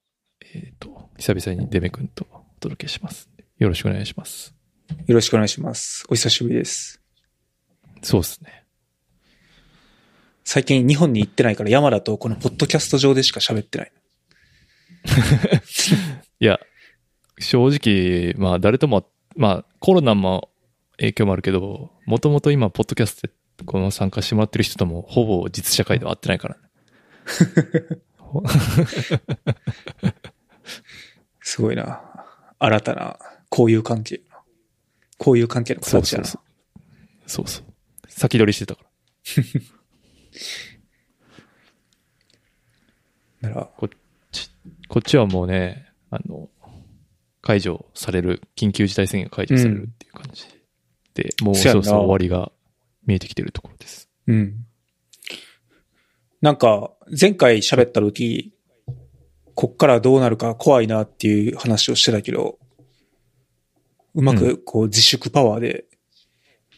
[0.54, 3.30] えっ、と、久々にデメ君とお届けします。
[3.58, 4.65] よろしくお願いします。
[5.08, 6.06] よろしくお願いします。
[6.10, 7.02] お久しぶりです。
[8.02, 8.64] そうですね。
[10.44, 13.92] 最近日本に行ってないから山田とこのポッドキャスト上でしか喋ってない。
[16.40, 16.60] いや、
[17.40, 20.50] 正直、まあ誰とも、まあコロナも
[20.98, 23.34] 影響もあるけど、もともと今、ポッドキャストで
[23.66, 26.62] この参加してもらってる人ともほぼ実社会では会ってないからね。
[31.42, 32.02] すごいな。
[32.60, 33.18] 新たな
[33.52, 34.22] 交友関係。
[35.20, 36.26] 交友関係の形だな。
[36.26, 36.42] そう
[37.28, 37.66] そうそう。
[38.08, 38.84] 先取りしてたか
[43.42, 43.50] ら。
[43.50, 43.90] なら、こっ
[44.32, 44.50] ち、
[44.88, 46.50] こっちはもうね、あの、
[47.42, 50.46] 解除される、緊急事態宣言が解除されるっていう感じ
[51.14, 52.52] で、もうそそやんなろそろ終わりが
[53.06, 54.10] 見えてきてるところです。
[54.28, 54.66] うん。
[56.42, 58.54] なんか、前回喋った時、
[59.56, 62.60] こっからどうなるか怖いなっていう話をしてたけど、
[64.16, 65.86] うまうくこう自粛パワーで、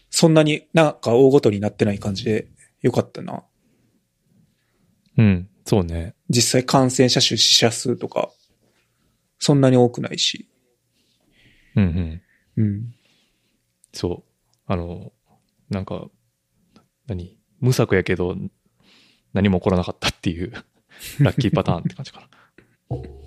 [0.09, 2.47] そんなになんか大ごとになってない感じで
[2.81, 3.43] よかったな。
[5.17, 6.15] うん、そうね。
[6.29, 8.31] 実際感染者数、死者数とか、
[9.39, 10.49] そんなに多くないし。
[11.75, 12.21] うん
[12.57, 12.63] うん。
[12.63, 12.95] うん。
[13.93, 14.31] そう。
[14.65, 15.13] あの、
[15.69, 16.09] なんか、
[17.07, 17.37] 何？
[17.59, 18.35] 無策やけど、
[19.33, 20.51] 何も起こらなかったっていう、
[21.19, 22.97] ラッキーパターンって感じかな。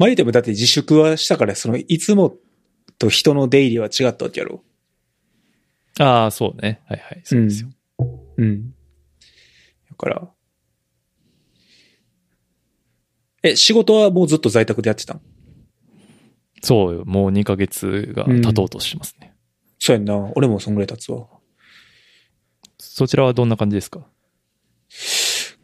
[0.00, 2.34] まあ言うてもだって自粛はしたから、その、いつも
[2.98, 4.64] と人の出入りは違ったわけやろ。
[5.98, 6.80] ああ、そうね。
[6.86, 7.20] はいはい。
[7.22, 7.68] そうですよ。
[8.38, 8.70] うん。
[8.70, 10.28] だから。
[13.42, 15.20] え、仕事はもうずっと在宅でやってたん？
[16.62, 17.04] そうよ。
[17.04, 19.34] もう2ヶ月が経とうとしてますね。
[19.78, 20.32] そうやんな。
[20.34, 21.26] 俺もそんぐらい経つわ。
[22.78, 24.06] そちらはどんな感じですか？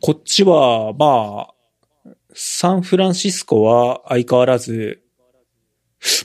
[0.02, 1.54] こっちは、まあ、
[2.38, 5.02] サンフランシスコは相変わらず、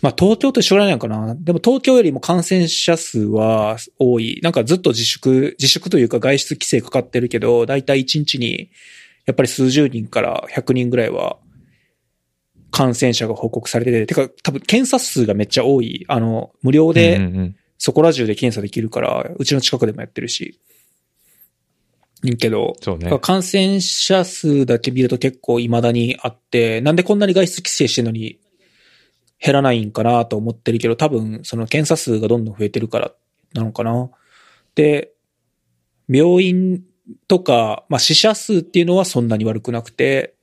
[0.01, 1.35] まあ東京と一緒ぐらいなのかな。
[1.35, 4.41] でも東京よりも感染者数は多い。
[4.43, 8.71] なんかずっと自粛、自粛というか外出規制かかってるけど、だいたい1日に
[9.25, 11.37] やっぱり数十人から100人ぐらいは
[12.71, 16.03] 感染者が報告されてて、てか多分検査数がめっちゃ多い。
[16.09, 20.59] あの、無料で、そこら中で検査できるから、うちの近くでもやってるし。
[22.23, 23.17] いいけど、そうね。
[23.19, 28.39] 感染者数だけ見ると結構未だにあって、なんでこんなに外出規制してるのに
[29.39, 33.11] 減らないんかなと思ってるけど、多分その検査数がどんどん増えてるから
[33.53, 34.09] なのかな。
[34.75, 35.11] で、
[36.07, 36.83] 病院
[37.27, 40.35] とか、まあ死者数っていうのはそんなに悪くなくて、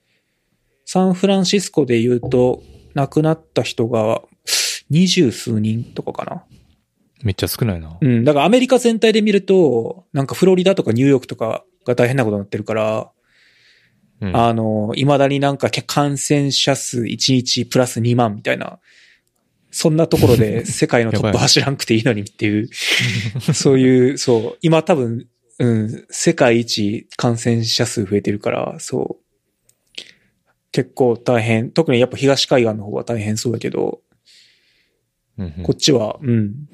[0.85, 2.63] サンフランシスコで言うと
[2.95, 4.23] 亡くなった人が
[4.91, 6.45] 二十数人とかかな。
[7.23, 7.99] めっちゃ少ないな。
[8.01, 8.25] うん。
[8.25, 13.11] だからアメリカ全体で見ると、なんかフロリダとかニューヨークとかが大変なことになってるから、
[14.21, 18.81] うんあの、未だになんか感染者数1日プラス2万みたいな、
[19.71, 22.69] そんなところで 世界のトップ走らんくていいのにっていう、
[23.55, 25.27] そういう、そう、今多分、
[25.61, 29.25] うん、世界一感染者数増えてるから、そう。
[30.71, 31.71] 結構大変。
[31.71, 34.01] 特にやっぱ東海岸の方は大変そうだけど、
[35.63, 36.69] こっちは、うん。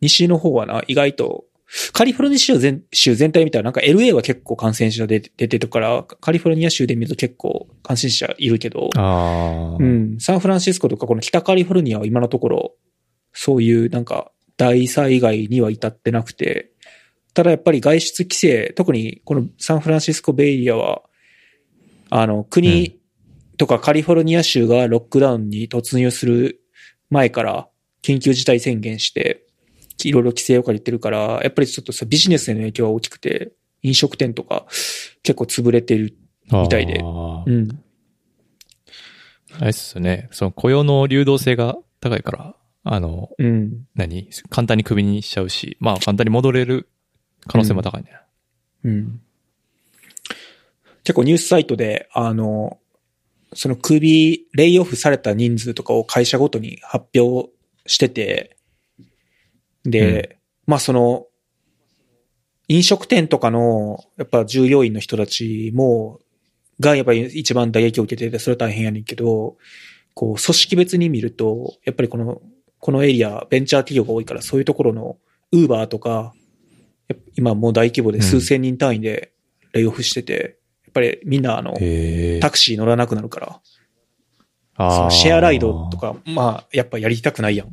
[0.00, 1.44] 西の方はな、意外と、
[1.92, 12.74] カリフォルニア州全州全体見たらなんか LA は結構感染者出て出てるから、カリフォルニア州で見ると結構感染者いるけど、うん、サンフランシスコとかこの北カリフォルニアは今のところ、
[13.34, 16.72] そういうなんか大災害には至ってなくて、
[17.34, 21.02] ただやっぱり外出規制、特にこのサンフランシスコベイエリアは、
[22.10, 22.98] あの、国
[23.58, 26.62] とかカリフォルニア州がロックダウンに突入する
[27.10, 27.68] 前から
[28.02, 29.44] 緊急事態宣言して、
[30.04, 33.52] いろいろ規制を借りてるから、やっぱりちょっとさビジネスへの影響は大きくて、
[33.82, 34.66] 飲食店とか
[35.22, 36.16] 結構潰れてる。
[36.50, 37.68] みたいであーうん。
[39.60, 40.28] あれっすよね。
[40.30, 42.54] その雇用の流動性が高いから、
[42.84, 43.86] あの、うん。
[43.94, 44.30] 何？
[44.48, 46.88] 簡単にクビにしちゃうし、まあ簡単に戻れる
[47.46, 48.12] 可能性も高いね。
[48.84, 49.20] うん。
[51.04, 52.78] 結構ニュースサイトで、あの、
[53.54, 57.50] その首、レイオフされた人数とかを会社ごとに発表
[57.86, 58.57] してて、
[59.90, 61.26] で、まあその、
[62.68, 66.20] 飲食店とかの、やっぱ従業員の人たちも、
[66.80, 69.56] がやっぱり一番打撃を受けてて、それは大変やねんけど、
[70.14, 72.42] こう、組織別に見ると、やっぱりこの、
[72.78, 75.16] このエリア、ベンチャー企業が多いから、そういうところの、
[75.52, 76.34] ウーバーとか、
[77.36, 79.32] 今もう大規模で数千人単位で
[79.72, 81.72] レイオフしてて、やっぱりみんなあの。
[82.40, 83.60] タクシー乗らなくなるから、
[84.76, 85.98] そあのシェアライドと。
[85.98, 87.68] か、まあ、やっぱやりたくないやん。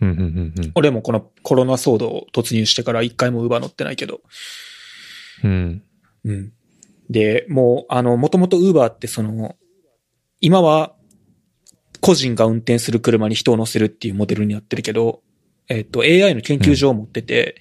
[0.00, 0.72] うんうんうんうん。
[0.74, 4.20] 俺もこのコロナ騒動突入してから一回もウーバー乗ってないけど。
[5.42, 5.82] うん。
[6.24, 6.52] うん。
[7.10, 9.56] で、もう、あの、もともとウーバーってその、
[10.40, 10.94] 今は、
[12.00, 15.22] 個人が運転する車に人を乗せるっていうモデルになってるけど、
[15.68, 17.56] えっと、AI の研究所を持ってて、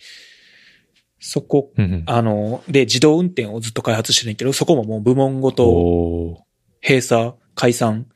[1.20, 2.04] そこ、うんうん。
[2.06, 6.44] あの、で、自動運転をずっと開発してるけど、そこももう部門ごと
[6.82, 8.08] 閉鎖、解散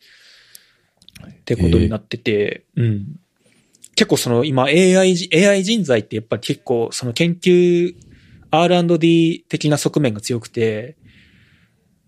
[1.25, 3.05] ってことになってて、うん。
[3.97, 7.95] 結構その今 AI じ、AI 人材ってやっぱり結構その研究
[8.51, 10.95] R&D 的な側面が強くて、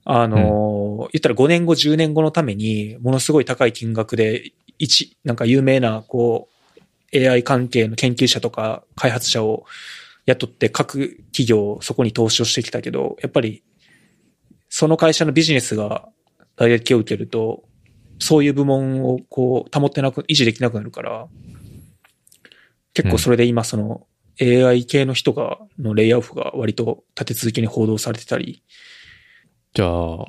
[0.06, 6.48] あの、言ったら5年後、10年後のためにものすごい高い金額で、一、なんか有名なこ
[7.12, 9.66] う AI 関係の研究者とか開発者を
[10.28, 13.64] 雇って各企業そこに投資をしてきたけど、やっぱり
[14.70, 16.08] その会社のビジネスが
[16.56, 17.64] 打撃を受けると、
[18.20, 21.28] そういう部門をこう保ってなく、維持できなくなるから、
[22.94, 24.08] 結構それで今その
[24.42, 28.64] AI 系の人が、のレイアウトが割と立て続けに報道されてたり、
[29.74, 30.26] じゃあ、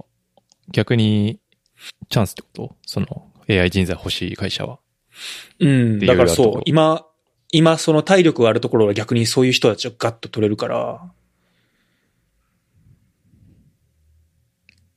[0.73, 1.41] 逆に、
[2.09, 2.77] チャンスってこと？
[2.87, 4.81] その、AI 人材欲しい会社は。
[5.61, 6.63] うん、だからそう。
[6.65, 7.07] 今、
[7.53, 11.13] 今その体力があるところは逆にそういう人たちをガッと取れるから、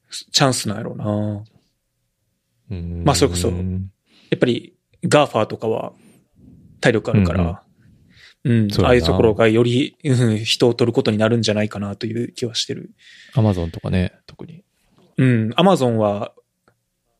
[0.10, 1.44] チャンスなんやろうな。
[2.72, 3.04] うん。
[3.04, 3.92] まあそれこそうん
[4.30, 5.94] やっぱり GAFA とかは
[6.84, 7.64] 体力あるから、
[8.44, 12.92] うん、そうだなああいうところがより、うん、人を取ることになるんじゃないかなという気はしてる。
[13.34, 14.66] アマゾンとかね、特に。
[15.18, 16.34] うん、アマゾンは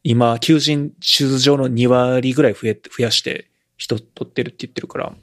[0.04, 5.14] 今、求人数上の2割ぐらい増え、増やして人取ってるって言ってるから。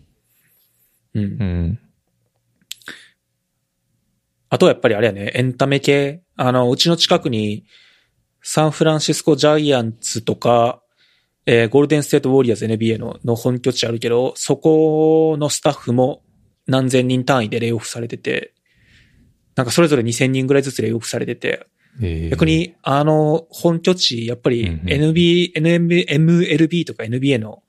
[1.15, 1.23] うん。
[1.23, 1.79] うん。
[4.49, 6.23] あとはやっぱりあれやね、エンタメ系。
[6.37, 7.67] あの、うちの近くに、
[8.43, 10.83] サンフランシスコジャイアンツとか、
[11.47, 16.23] えーゴールデンステートウォリアーズ NBA のの本拠地あるけど、そこのスタッフも
[16.67, 18.55] 何千人単位でレイオフされてて、
[19.57, 21.67] なんかそれぞれ2000人ぐらいずつレイオフされてて、
[22.01, 27.63] えー逆、に、あの、本拠地、やっぱりうんうん NB、NB、MLB とか NBA の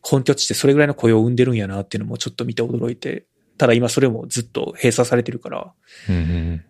[0.00, 3.26] 本拠地ってそれぐらいの雇用を生んでるんやなっていうのもちょっと見て驚いて、
[3.58, 5.72] ただ今それもずっと閉鎖されてるから、
[6.08, 6.64] うんうん。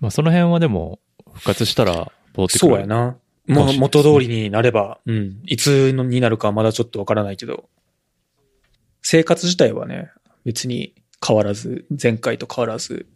[0.00, 0.98] まあ、その辺はでも、
[1.32, 2.58] 復活したら、戻ってくる。
[2.58, 3.16] そうやな。
[3.50, 5.42] もう元通りになれば、うん。
[5.46, 7.68] いつのになるかはまだちょっとわからないけど、
[9.02, 10.10] 生活自体はね、
[10.44, 10.94] 別に
[11.26, 13.06] 変わらず、前回と変わらず、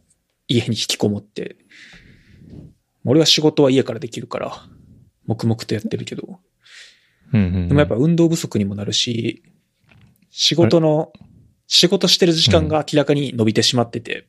[0.49, 1.57] 家に引きこもって、
[3.05, 4.53] 俺は仕事は家からできるから、
[5.27, 6.41] 黙々とやってるけど、
[7.33, 7.69] うんうんうん。
[7.69, 9.43] でもやっぱ運動不足にもなるし、
[10.31, 11.13] 仕事の、
[11.67, 14.27] 仕事してる時間が明らかに伸びてしまってて、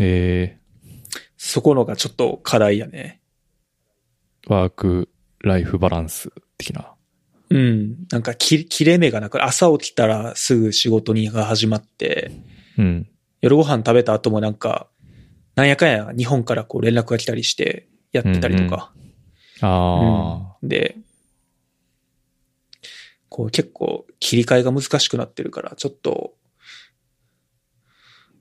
[0.00, 0.58] え
[1.36, 3.19] そこのがちょっと課題やね。
[4.46, 5.08] ー、ワーク、
[5.40, 6.92] ライフバランス的な。
[7.50, 7.96] うん。
[8.10, 12.30] なんかき、切れ目がなく、朝起きたらすぐ仕事にが始まって、
[12.78, 13.08] うん。
[13.40, 14.88] 夜ご飯食べた後もなんか、
[15.54, 18.92] なんやかんや日本からこう連絡が来たりしてやってたりとか。
[19.62, 20.96] あうんで、
[23.28, 26.34] こう結構切り替えが難しくなってるから、ちょっと、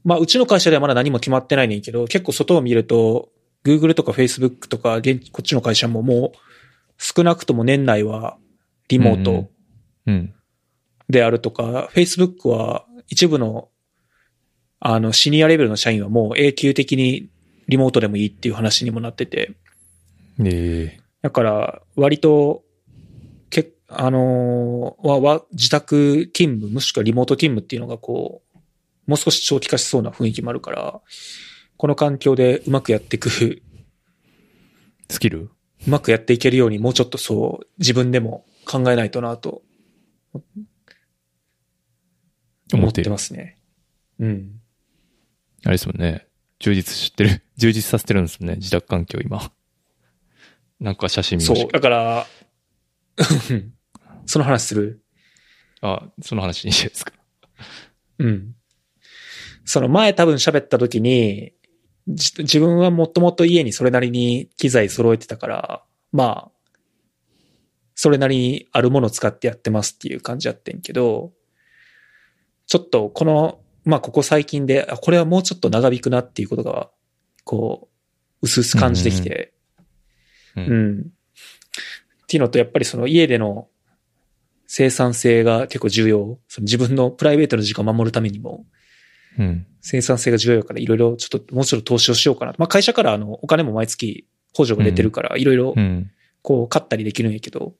[0.03, 3.29] まあうちの会社ではまだ何も決まってないねんけど、結構外を見ると、
[3.65, 6.37] Google とか Facebook とか、現こっちの会社ももう
[6.97, 8.37] 少なくとも年内は
[8.87, 9.49] リモート、うんうん。
[10.07, 10.33] うん。
[11.09, 13.69] であるとか、Facebook は一部の、
[14.79, 17.29] あの、シニアレベルの社員はもう永久的に
[17.67, 19.55] リモートでもいいっていう話にもなってて、
[20.43, 22.63] えだから、割と、
[23.49, 28.59] け、あのーは、は、自宅勤務、もしくはリモート勤務っていうのがこう、
[29.05, 31.01] もう少し長期化しそうな雰囲気もあるから、
[31.79, 33.61] この環境でうまくやっていく、ー、
[35.09, 35.43] スキル？
[35.43, 39.61] うまくやっていけるようにもうちょっとそう、自分でも考えないとなと
[42.73, 43.09] 思って。
[43.09, 43.57] ますね。
[44.19, 44.59] うん。
[45.63, 46.27] あれですもんね。
[46.59, 47.43] 充実してる。
[47.55, 48.55] 充実させてるんですもんね。
[48.57, 49.49] 自宅環境今。
[50.81, 51.79] なんか写真見まそう、したけど。
[51.79, 52.27] だから、
[54.27, 55.01] その話する？
[55.79, 57.13] あ、その話にしてですか？
[58.17, 58.53] うん。
[59.63, 61.58] その前多分喋った時に、じ
[62.09, 66.51] 自分はもともと家にそれなりに機材揃えてたから、まあ、
[67.93, 71.33] それなりにあるものを使ってやってますっていう感じやってんけど、
[72.65, 76.89] ちょっとこの、まあここ最近で、あこれはもうちょっと長引くなっていうことが、
[77.43, 77.89] こ
[78.41, 79.53] う、薄々感じてきて、
[80.55, 80.99] うんうん。
[81.01, 81.03] っ
[82.27, 83.67] ていうのと、やっぱりその家での
[84.65, 86.39] 生産性が結構重要。
[86.47, 88.65] その自分のプライベートの時間を守るためにも、
[89.37, 89.67] うん。
[89.81, 92.59] 生産性が重要だからいろいろちょっともうちょっと投資をしようかなと。
[92.59, 96.11] まあ会社からあのお金も毎月補助が出てるからいろいろうん。
[96.41, 97.73] こう買ったりできるんやけど、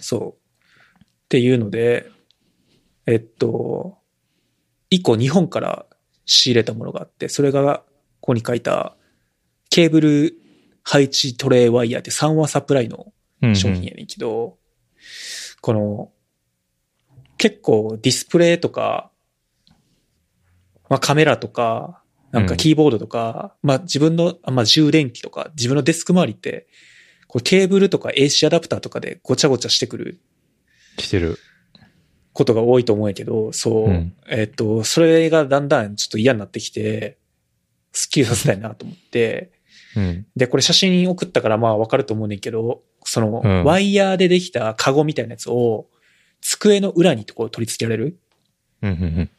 [0.00, 0.36] そ
[0.98, 1.02] う。
[1.02, 2.08] っていうので、
[3.06, 3.98] えっと、
[4.90, 5.86] 一個日本から
[6.26, 7.78] 仕入れたものがあって、それが
[8.20, 8.96] ここに書いた
[9.70, 10.34] ケーブル
[10.82, 13.12] 配置トレイワイヤーって3話サプライの
[13.42, 13.56] うん。
[13.56, 14.56] 商品やねんけど、
[15.60, 16.12] この、
[17.36, 19.10] 結構ディスプレイとか、
[20.94, 26.68] まあカメラとか、なんかキーボードとか、まあ自分の、あまあ充電器とか、自分のデスク周りって、
[27.26, 30.20] こうケーブルとか AC アダプターとかでごちゃごちゃしてくる
[31.00, 31.36] してる。
[32.32, 37.18] ことが多いと思うんやけど、そう、うんえっと、それがだんだんちょっと嫌になってきて、
[37.90, 39.50] スッキリさせたいなと思って、
[39.96, 40.26] うん。
[40.36, 45.88] で、これ写真送ったからまあわかると思うねんけど、その、うんワイヤーでできたカゴみたいなやつを、
[46.40, 48.18] 机の裏にこう取り付けられる
[48.82, 48.90] うん。
[48.90, 49.30] うん。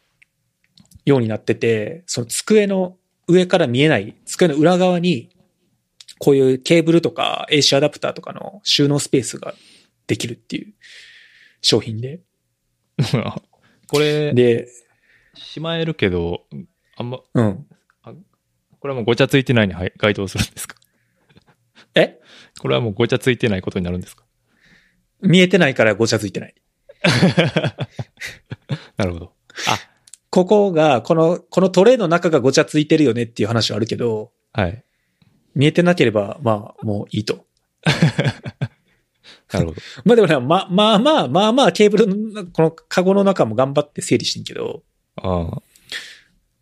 [1.06, 2.98] ようになってて、その机の
[3.28, 5.30] 上から見えない、机の裏側に、
[6.20, 9.54] こういうケーブルとか AC アダプターとかの収納スペースが
[10.08, 10.74] できるっていう
[11.62, 12.22] 商品で。
[13.88, 14.68] これ、で、
[15.36, 16.46] しまえるけど、
[16.98, 17.66] あんま、うん。
[18.80, 20.76] これはもうごちゃついてないにはい該当するんですか？
[21.96, 22.20] え？
[22.60, 24.24] これはもうごちゃついてないことになるんですか？
[25.22, 26.56] 見えてないからごちゃついてない。
[28.98, 29.34] なるほど。
[29.68, 29.80] あ、
[30.36, 34.84] ここが、この、このトレイの中がごちゃついてるよねっていう話はあるけど、はい。
[35.56, 37.46] 見えてなければ、まあ、もういいと。
[39.54, 39.75] なるほど。
[40.04, 44.84] まあでもね、ま、まあまあ、まあまあ、ケーブルの、このカゴの中も頑張って整理してんけど、
[45.15, 45.62] ああ、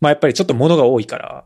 [0.00, 1.44] まあやっぱりちょっと物が多いから、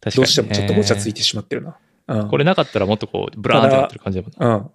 [0.00, 0.22] 確かに、ね。
[0.22, 1.78] どうしてもちょっとごちゃついてしまってるな。
[2.06, 2.28] うん。
[2.28, 4.56] これなかったらもっとこう、ブラーンってなってる感じだもんな。
[4.56, 4.70] うん。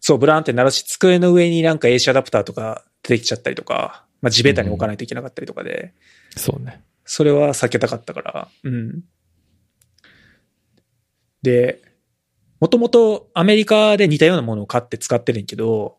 [0.00, 5.94] そう、ブラーンってなるし、机の上になんか AC アダプターとか出てきちゃったりとか、まあ地べたに置かないといけなかったりとかで、
[6.36, 6.82] そうね。
[7.04, 9.04] それは避けたかったから、うん。
[11.42, 11.80] で、
[12.60, 15.98] もともとアメリカで似たようなものを買って使ってるんやけど、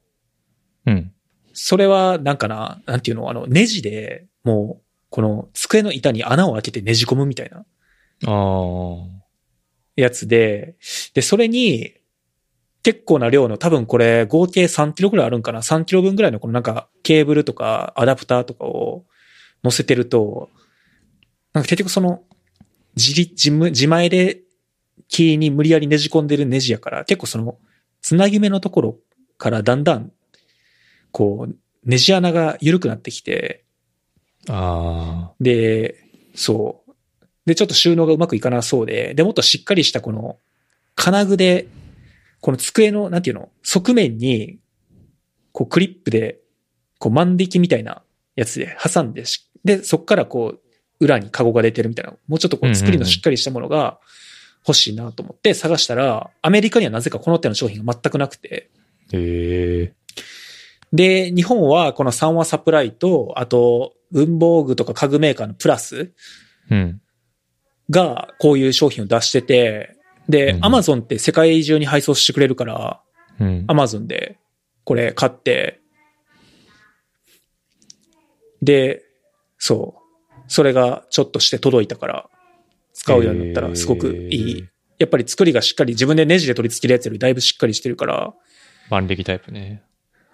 [0.86, 1.14] うん。
[1.54, 7.64] それはなんかな、なんていうの、あの、ネジで、もう、この机の板に穴を開けてねじ込むみたいなあ
[8.26, 9.18] あ。
[9.96, 10.76] やつで、
[11.14, 11.94] で、それに、
[12.88, 19.04] 結構な量の、多分これ合計3キロぐらいあるんかな ?3 キロ分ぐらいのこのなんかケーブルとかアダプターとかを
[19.62, 20.50] 乗せてると、
[21.52, 22.24] なんか結局その、
[22.96, 24.40] 自立、自前で
[25.10, 27.58] キーに無理やりねじ込んでるネジやから、結構その、
[28.02, 28.98] つなぎ目のところ
[29.38, 30.14] からだんだん、
[31.12, 33.66] こう、ネジ穴が緩くなってきて、
[34.48, 36.94] あで、そう。
[37.46, 40.38] で、ちょっと収納がうまくいかなそうで、で、もっとしっかりしたこの、
[40.96, 41.68] 金具で、
[42.48, 44.62] この机の、なんていうの、側面に、
[45.52, 46.40] こうクリップで、
[46.98, 48.04] こう万引きみたいな
[48.38, 50.60] やつで挟んでし、で、そっからこう、
[51.02, 54.00] 裏にカゴが出てるみたいな、もうちょっとこう作りのしっかりしたものが
[54.66, 58.70] 欲しいなと思って探したら、アメリカにはなぜかこの手の商品が全くなくて、
[59.14, 59.18] あ。
[59.18, 59.94] へえ。
[60.94, 66.14] で、日本はこの三和サプライと、あと、文房具とか家具メーカーのプラス
[66.72, 67.02] うん。
[67.90, 69.97] がこういう商品を出してて、
[70.30, 73.02] でう、んアマゾンって世界中に配送してくれるから、
[73.40, 73.66] うん。
[73.68, 74.38] アマゾンで
[74.84, 75.82] これ買って、
[78.62, 79.04] で、
[79.58, 79.96] そ
[80.30, 82.30] う、それがちょっとして届いたから、
[82.94, 84.68] 使うようになったらすごくいい。
[84.98, 88.34] やっぱり作りがしっかり自分でネジで取り付けるやつよりだいぶしっかりしてるから、
[88.90, 89.84] 万力タイプね。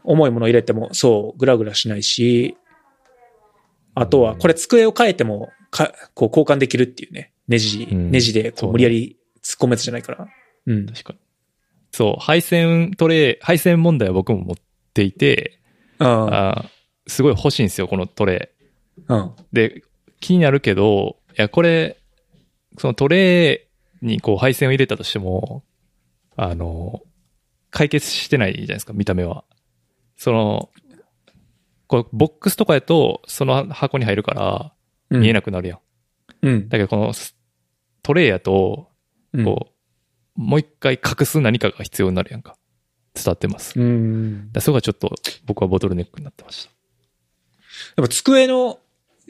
[0.03, 2.57] 重いもの入れても、そう、グラグラしないし、
[3.95, 7.33] あとは、これ机を変えても、か、こう交換できるっていうね。
[7.47, 10.27] ネジ、うんネジで、こう無理やり突っ込むやつじゃないから。
[10.65, 10.85] うん。
[10.85, 11.19] 確かに。
[11.91, 14.55] そう、配線トレイ、配線問題は僕も持っ
[14.93, 15.59] ていて、
[15.99, 16.07] うん。
[16.07, 16.69] あー
[17.05, 18.51] すごい欲しいんですよ、このトレ
[18.97, 19.01] イ。
[19.07, 19.31] うん。
[19.51, 19.83] で、
[20.19, 21.97] 気になるけど、いや、これ、
[22.77, 23.67] そのトレ
[24.01, 25.63] イにこう配線を入れたとしても、
[26.35, 27.01] あの、
[27.71, 29.43] 解決してないじゃないですか、見た目は。
[30.15, 30.69] その、
[31.87, 34.73] こうボックスとかやと、その箱に入るから、
[35.09, 35.79] うん見えなくなるやん。
[36.41, 36.69] うん。
[36.69, 37.13] だけど、この
[38.01, 38.92] トレイやと、うん。
[39.43, 39.67] こ
[40.37, 42.57] う、もう一回隠す何かが必要になるやんか。
[43.15, 43.79] 伝わってます。
[43.79, 44.49] うん。
[44.53, 45.13] らそこがちょっと
[45.45, 46.71] 僕はボトルネックになってました。
[47.95, 48.79] でも机の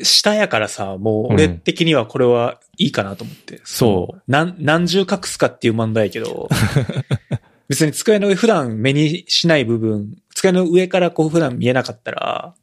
[0.02, 3.62] 下やからさ、もう俺的にはこれはいいかなと思って。
[3.64, 6.50] そうの何、何重隠すかっていう問題やけど、
[7.68, 12.56] 別に机の上普段目にしない部分、机の上からこう普段見えなかったら、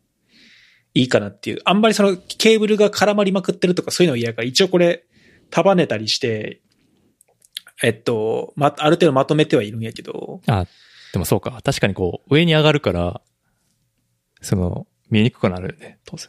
[0.92, 1.58] いいかなっていう。
[1.64, 5.04] あんまりそのケーブルが絡まりまくってるとかそういうの嫌やから、一応これ
[5.50, 6.60] 束ねたりして、
[7.82, 10.66] えっと、ま、ある程度まとめてはいるんやけど、あ、
[11.12, 11.60] でもそうか。
[11.64, 13.20] 確かにこう、上に上がるから、
[14.42, 16.28] その、見えにくくなるよね、当然。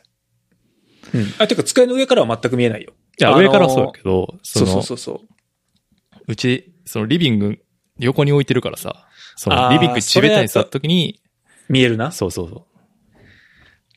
[1.13, 1.25] うん。
[1.39, 2.93] あ、てか机の上からは全く見えないよ。
[3.19, 6.23] いや、あのー上からはそうだけど、その、そうそうそうそう。
[6.27, 7.59] うち、そのリビング、
[7.99, 11.21] 横に置いてるからさ、そのリビング地べたに座った時に、
[11.69, 12.11] 見えるな。
[12.11, 12.67] そうそうそ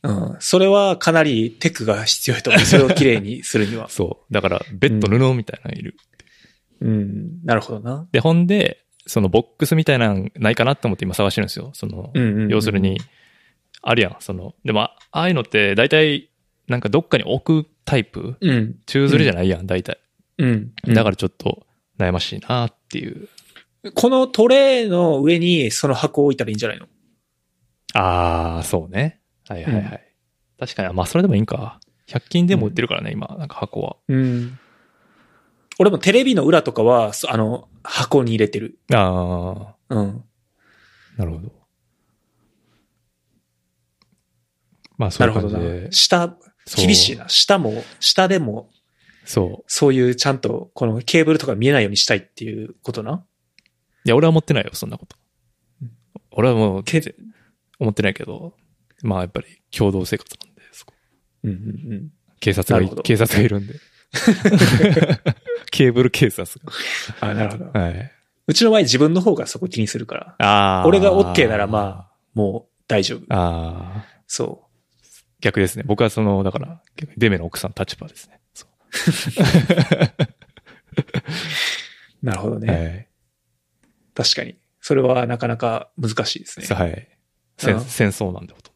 [0.02, 0.08] う。
[0.08, 0.36] うん。
[0.40, 2.62] それはかなりテクが必要やと思う。
[2.62, 3.88] それを綺麗にするには。
[3.90, 4.32] そう。
[4.32, 5.96] だから、ベッド布みたいなのいる。
[6.84, 7.44] うん。
[7.44, 8.06] なるほどな。
[8.12, 11.70] で、ほんで、そのボックスみたいなのないかなって思って今探してるんですよ。
[11.74, 13.00] その、うんうんうん要するに、
[13.82, 16.30] あるやん、その、でも、あああいうのって大体、
[16.68, 18.36] なんかどっかに置くタイプ？
[18.40, 18.76] うん。
[18.86, 19.98] 宙吊りじゃないやん、大体。
[20.38, 20.72] うん。
[20.86, 21.66] だからちょっと
[21.98, 23.28] 悩ましいなっていう。
[23.82, 26.86] ら、このトレイの上にその箱を置いたらいいんじゃないの？
[27.94, 29.20] あー、そうね。
[29.48, 29.82] はいはいはい。
[29.82, 29.98] うん
[30.56, 31.80] 確かに、まあそれでもいいんか。
[32.06, 33.96] 100均でも売ってるからね、今、なんか箱は。
[34.08, 34.58] うん。
[35.78, 38.78] 俺もテレビの裏とかは、そあの、箱に入れてる。
[38.92, 40.08] あうん。
[40.08, 41.52] ー、なるほど。
[44.96, 45.92] まあそなるほどういう感じでな。。
[45.92, 47.28] 下、そう厳しいな。
[47.28, 48.70] 下も、下でも、
[49.24, 49.64] そう。
[49.66, 53.24] そういうちゃんと、このケーブルとか見えないようにしたいっていうことな。
[54.04, 55.16] いや、俺は思ってないよ、そんなこと
[55.82, 55.90] うん。
[56.30, 57.02] 俺はもう、け
[57.78, 58.54] 思ってないけど、
[59.02, 60.94] まあやっぱり共同生活なんで、そこ
[61.42, 62.10] うんうんうん。
[62.40, 63.74] 警察が警察がいるんで。
[65.74, 66.60] ケーブル警察
[67.20, 67.64] あ、なるほど。
[67.72, 67.80] が。
[67.80, 68.12] はい。
[68.46, 70.86] うちの場合自分の方がそこ気にするから、ああ。
[70.86, 73.22] 俺が OK ならまあ、もう大丈夫。
[73.28, 74.04] ああ。
[74.28, 74.68] そ
[75.40, 75.82] 逆ですね。
[75.84, 76.80] 僕はその、だから、
[77.16, 78.40] デメの奥さん立場ですね。
[78.54, 78.68] そうう。
[82.22, 82.72] なるほどね。
[82.72, 83.08] はい。
[84.14, 84.56] 確かに。
[84.80, 86.66] それはなかなか難しいですね。
[86.72, 87.08] はい。
[87.56, 87.78] 戦
[88.10, 88.74] 争なんでほとん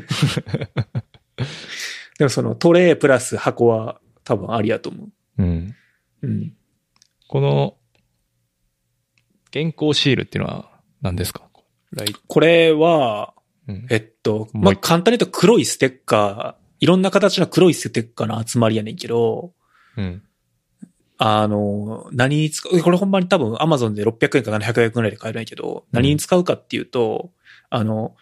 [2.18, 5.08] でもそのトレイプラス箱は多分ありやと思う。
[5.38, 5.44] ど。
[5.44, 5.74] うん。
[6.22, 6.52] うん。
[7.28, 7.76] この、
[9.52, 10.70] 原稿シールっていうのは
[11.02, 11.42] 何ですか？
[12.28, 13.34] これは、
[13.68, 19.52] うんえっと、まあ、簡単に言うと黒いステッカー、いろんな形の黒いステッカーの集まりやねんけど、
[19.96, 20.22] うん。
[21.18, 27.32] あの、何に使う、これほんまに多分 Amazon で600円か700円くらいで買えるんやけど、何に使うかっていうと、
[27.68, 28.16] あの、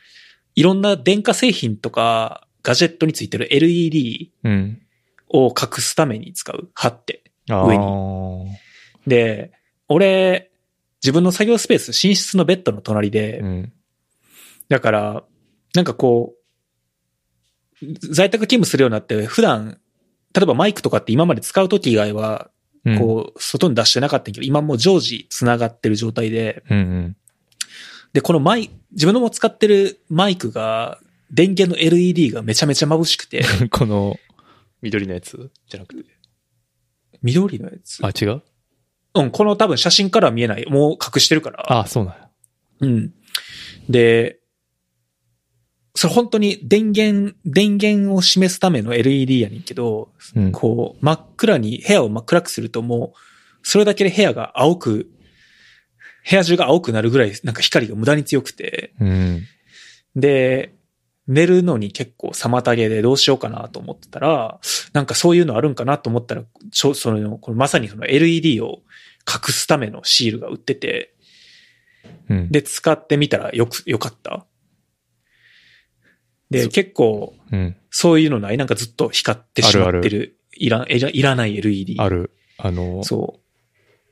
[0.55, 4.83] いろんな電化製品とかガジェットについてる LED うん。
[5.29, 6.71] を隠すために使う。
[6.75, 7.23] 貼って。
[7.49, 9.53] あ上にーで、
[9.89, 10.51] 俺、
[11.03, 13.73] 自分の作業スペース、寝室のベッドの隣で、うん。
[14.69, 15.25] だから、
[15.75, 16.35] なんかこ
[17.81, 19.79] う、在宅勤務するようになって、普段、
[20.35, 22.51] 例えばマイクとかって今まで使うとき以外は、
[22.85, 22.99] うん。
[22.99, 27.17] こう、外に出してなかったけど、今もう常時繋がってる状態で、うんうん。
[28.13, 30.99] で、このマイ、自分のも使ってるマイクが、
[31.31, 34.17] 電源の LED がめちゃめちゃ眩しくて、 この、
[34.81, 36.18] 緑のやつじゃなくて。
[37.23, 38.01] 緑のやつ。
[38.05, 38.43] あ、違う？
[39.15, 40.67] うん、この多分写真からは見えない。
[40.67, 41.81] もう隠してるから。
[41.81, 42.31] あ、そうなんや。
[42.81, 43.15] うん。
[43.89, 44.39] で、
[45.95, 50.53] それ本当に電源、電源を示すための LED やねんけど、うん。
[50.53, 53.19] こう、真っ暗に、部屋を真っ暗くするともう、
[53.63, 55.11] それだけで部屋が青く、
[56.31, 59.43] 部屋中が青くなるぐらい、なんか光が無駄に強くて、うん。
[60.15, 60.75] で、
[61.29, 64.59] 寝るのに結構妨げでどうしようかなと思ってたら、
[64.95, 68.81] なんかそういうのあるんかなと思ったら、ちょその、このまさにその LED を
[69.29, 71.15] 隠すためのシールが売ってて、
[72.31, 72.51] うん。
[72.51, 74.47] で、使ってみたらよく、よかった。
[76.51, 77.77] で、結構、うん。
[77.91, 78.57] そういうのない？
[78.57, 80.39] なんかずっと光ってしまってる。
[80.53, 81.97] いらいら、ない LED。
[81.99, 82.31] ある。
[82.57, 83.41] あの、そ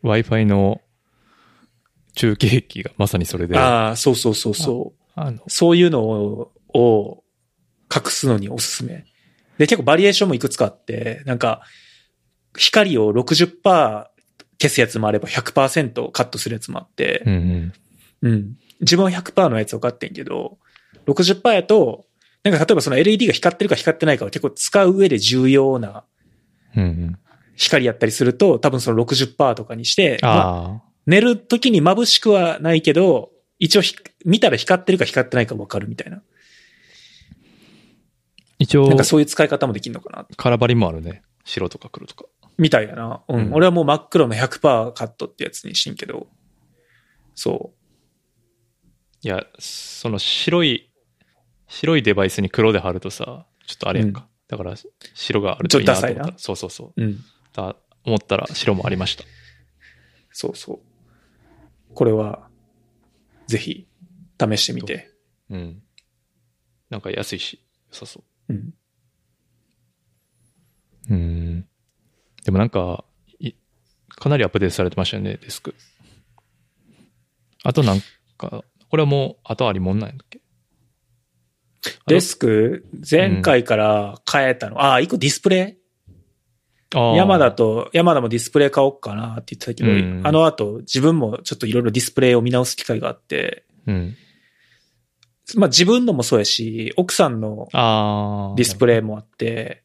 [0.05, 0.81] Wi-Fi の
[2.15, 3.49] 中継機がまさにそれう。
[3.49, 5.21] で、あああ、そうそうそうそう。
[5.31, 7.25] の、そういうのを、を
[7.95, 9.05] 隠すのにおすすめ。
[9.59, 11.63] で、結構バリエーションもいくつかあって、なんか、
[12.57, 14.07] 光を60%
[14.59, 17.73] 消すやつもあれば100%カットするやつもあって、うん
[18.23, 18.29] うん。
[18.31, 18.57] うん。
[18.81, 20.59] 自分は100%のやつを買ってんけど、
[21.07, 22.07] 60%やと、
[22.43, 26.05] なんか例えばその LED が光ってるか光ってないかは結構使う上で重要な。
[27.57, 30.83] 光やったりすると、多分その60%とかにして、まあ。
[31.07, 36.23] 寝る時に眩しくはないけど、一応ひ見たら光ってるか光ってないか分かるみたいな。
[38.59, 40.27] 一応なんか、そういう使い方もできるのかな。
[40.37, 41.23] 空張りもあるね。
[41.45, 42.25] 白とか黒とか。
[42.59, 43.23] みたいやな。
[43.29, 43.47] うん。
[43.47, 46.29] うん俺はもう真っ黒の100%カットってやつにしてんけど。
[47.35, 47.73] そ
[49.23, 50.91] いや、その白い、
[51.69, 54.29] 白いデバイスに黒で貼るとさ、ちょっとあれやんか。
[54.49, 54.75] だから、
[55.15, 57.01] 白があるといいなと思ったらちょっとダサいなそうそうそう。
[57.01, 57.05] う。
[57.05, 57.19] うん。
[57.53, 59.25] だ思ったら白もありました。
[60.31, 61.95] そうそう。
[61.95, 62.49] これは、
[63.47, 63.89] ぜひ、
[64.41, 65.11] 試してみて。
[65.51, 65.83] うん。
[66.91, 68.75] なんか安いし、良さそうん。
[71.11, 71.15] う。
[71.15, 71.69] うん。
[72.45, 73.05] でもなんか、
[73.39, 73.55] い
[74.09, 75.75] かなりアップデートされてましたよね、デスク。
[77.65, 78.01] あとなん
[78.39, 80.41] か、これはもう後ありもんなんやっけ？
[82.07, 84.81] デスク、前回から変えたの。
[84.81, 85.87] ああ、一個ディスプレイ？
[86.93, 94.17] 山田と、山田もディスプレイ買おうかなって言ってたけど、うんあの後自分もちょっといろいろディスプレイを見直す機会があって、うん。
[95.55, 97.69] まあ自分のもそうやし、奥さんの。
[98.57, 99.83] ディスプレイもあって、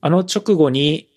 [0.00, 1.08] あの直後に、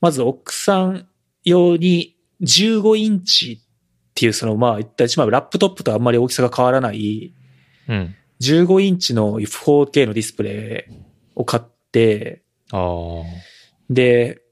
[0.00, 1.08] まず奥さん
[1.44, 7.34] 用に15インチっていうそのまあ言った一番ラップトップとあんまり大きさが変わらない
[7.88, 8.14] うん。
[8.40, 10.94] 15インチの 4K のディスプレイ
[11.34, 13.22] を買って、ああ。
[13.90, 14.42] で、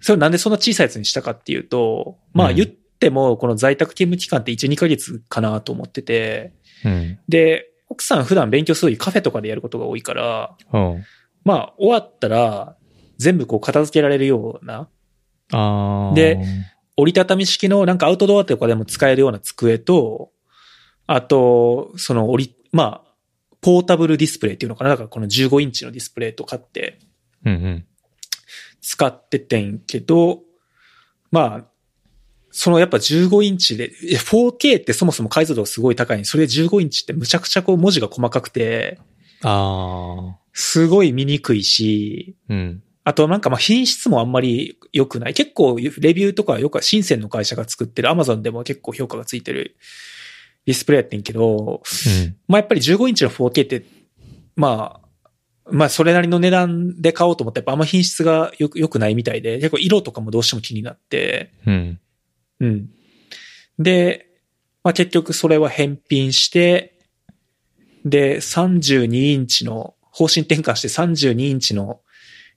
[0.00, 6.52] それなんでそんな小さいやつにしたかっていうと、まあうん言ってもこの在宅勤務期間って1、2ヶ月かなと思ってて、
[6.84, 7.18] うん。
[7.28, 11.04] で、奥さん普段勉強するカフェとかでやることが多いから、うん。
[11.44, 12.76] まあ終わったら
[13.18, 14.88] 全部こう片付けられるような。
[16.14, 16.38] で、
[16.96, 20.30] 折りたたみ式のなんかアウトドアとかでも使えるような机と、
[21.06, 23.10] あと、その折り、まあ、
[23.60, 26.98] ポータブルディスプレイっていうのかなだからこの15インチのディスプレイと買って
[27.44, 27.86] うんうん。
[28.80, 30.40] 使っててんけど、
[31.30, 31.69] まあ、
[32.50, 38.98] そのやっぱ15インチで、いや 4K ってそもそも解像度がすごい高いそれで15インチってむちゃくちゃこう文字が細かくて、
[39.42, 40.36] ああ。
[40.52, 42.82] すごい見にくいし、うん。
[43.04, 45.34] あとなんかまあ品質もあんまり良くない。
[45.34, 49.76] 結構レビューとかよく深センの会社が作ってる Amazon でも結構評価がついてる
[50.66, 52.36] ディスプレイやってんけど、うん。
[52.48, 53.84] まあやっぱり15インチの 4K って、
[54.56, 55.08] まあ、
[55.70, 62.00] まあそれなりの値段で買おうと思ってやっぱあんま品質がよく良くないみたいで、結構色とかもどうしても気になって、うん。
[62.60, 62.90] うん。
[63.78, 64.26] で、
[64.82, 66.98] まあ結局それは返品して、
[68.04, 72.00] で、32インチの、方針転換して32インチの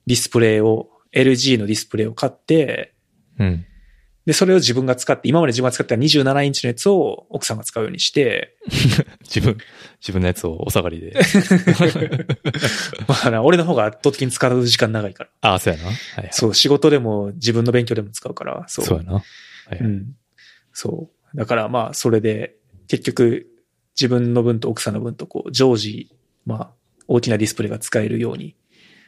[0.06, 2.94] ディスプレイを、LG のディスプレイを買って、
[3.38, 3.64] うん。
[4.26, 8.56] で、それを自分が使って、今まで自分が使ってた27インチのやつを奥さんが使うようにして、
[9.22, 9.58] 自分、
[10.00, 11.12] 自分のやつをお下がりで。
[13.06, 15.30] まあな、俺の方が圧倒的に使う時間長いから。
[15.42, 15.86] ああ、そうやな。
[15.86, 16.28] はいはい。
[16.32, 18.84] そう、仕事でも自分の勉強でも使うから、そう。
[18.86, 19.22] そうやな。
[19.68, 19.88] はいはい。
[19.88, 20.16] うん。
[20.72, 21.36] そう。
[21.36, 22.56] だからまあ、それで、
[22.88, 23.46] 結局、
[23.94, 26.10] 自分の分と奥さんの分と、こう、常時、
[26.46, 26.70] まあ、
[27.06, 28.56] 大きなディスプレイが使えるように。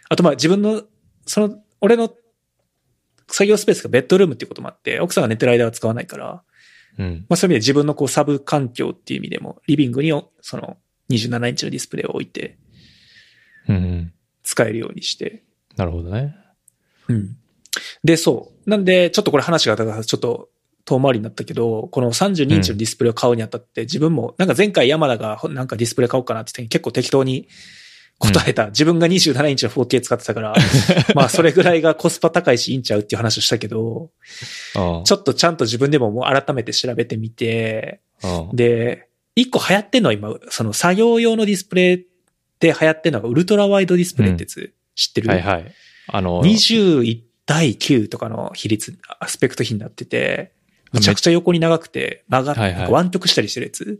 [0.09, 0.83] あとまあ、自分の、
[1.27, 2.12] その、俺の
[3.29, 6.42] 作業スペースがベッドルームっていうこともあって、奥さんが寝てる間は使わないから、
[6.99, 7.27] うん。
[7.29, 10.79] まあそういう意味で自分のこう、サブ環境っていう意味でも、リビングに、その、
[11.11, 12.59] 27インチのディスプレイを置いて、
[13.69, 14.12] うんうん。
[14.42, 15.42] 使えるようにして、
[15.77, 16.37] なるほどね。
[17.09, 17.37] うん。
[18.05, 18.70] で、そう。
[18.70, 20.49] なんで、ちょっとこれ話が、だからちょっと
[20.85, 27.49] 遠回りになったけど、この32インチのディスプレイを買うにあたって、自分も、なんか前回山田がほなんかディスプレイ買おうかなって言って結構適当に
[28.18, 28.66] 答えた。
[28.66, 30.55] 自分が27インチの 4K 使ってたから、
[31.14, 34.11] まあそれぐらいがコスパ高いしいいんちゃうっていう話をしたけど。
[34.75, 38.01] ちょっとちゃんと自分でももう改めて調べてみて、
[38.53, 42.07] で、一個流行ってんのは今、その作業用のディスプレイ
[42.59, 45.29] で流行ってんのがウルトラワイドディスプレイってやつ、知ってる？
[45.29, 45.72] はいはい。
[46.09, 50.52] あの、21対9とかの比率、アスペクト比になってて、
[50.92, 53.85] めちゃくちゃ横に長くて、曲がっはいはいなんか湾曲したりしてるやつ。
[53.85, 53.98] ディ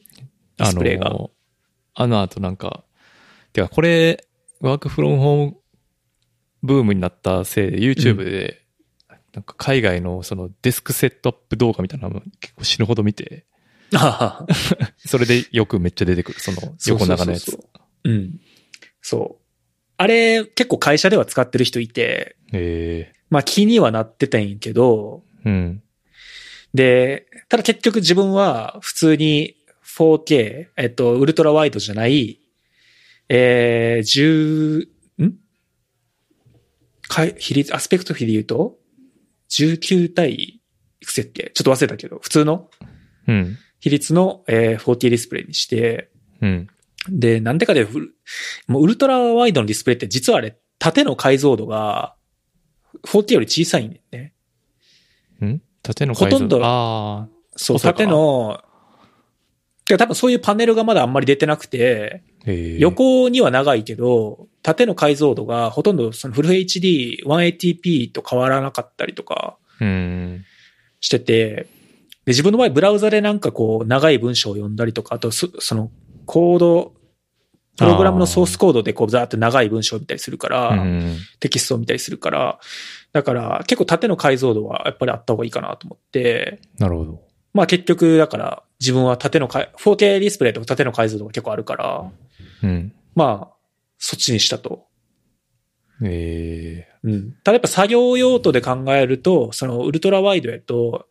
[0.59, 1.11] あスプレイが。
[1.11, 1.30] の、
[1.94, 2.85] あの後なんか、
[3.52, 4.26] てかこれ、
[4.61, 5.57] work from home
[6.62, 8.62] ブームになったせいで YouTube で、
[9.32, 13.44] なんか海外のそのデスクセットアップ動画みたいなの結構死ぬほど見て、
[13.94, 14.54] ああ
[15.06, 17.50] それでよくめっちゃ出てくる、その横長のやつ。
[17.50, 18.40] そうそうそうそううん。
[19.00, 19.44] そう。
[19.98, 25.83] あれ、結構会社では使ってる人いて、えまあ気にはなってたんやけど、えうん。
[26.75, 32.41] で、ただ結局自分は普通に 4K、えっと、ウルトラワイドじゃない、
[33.29, 34.87] えー、
[35.19, 35.37] 10、ん？
[37.39, 38.77] 比率、アスペクト比で言うと、
[39.51, 40.61] 19対
[41.01, 42.69] いくつやっけちょっと忘れたけど、普通の
[43.29, 43.59] うん。
[43.81, 46.11] 比率の、えー、4K ディスプレイにして、
[46.41, 46.69] うん。
[47.09, 47.89] で、なんでかで、う
[48.67, 52.15] もうウルトラワイドのディスプレイって実はあれ、縦の解像度が
[53.04, 54.32] 4K より小さいんだよね。
[55.44, 55.62] ん？
[55.82, 56.61] 縦の解像ほとんど。
[56.62, 58.62] あそう、縦の、
[59.87, 62.22] 多分そういうパネルがまだあんまり出てなくて、
[62.78, 70.44] 横には長いけど、縦の解像度がほとんどそのフル HD 180p と変わらなかったりとかうん。
[71.00, 71.68] してて、
[72.24, 75.92] で自分の場合ブラウザでなんかこう長い文章を読んだりとか、あとそその
[76.24, 76.94] コード、
[77.77, 81.17] プログラムのソースコードでこうザーって長い文章を見たりするから、うん。
[81.41, 82.59] テキストを見たりするから、
[83.12, 87.23] だから結構縦の解像度はやっぱりあった方がいいかなと思って、なるほど。
[87.53, 92.11] まあ結局だから自分は縦の解、4K ディスプレイとか縦の解像度が結構あるから、
[92.62, 92.93] うん。
[93.15, 93.57] まあ、
[93.99, 94.87] そっちにしたと。
[96.03, 97.33] ええうん。
[97.43, 101.07] ただやっぱ作業用途で考えると、そのウルトラワイドやと、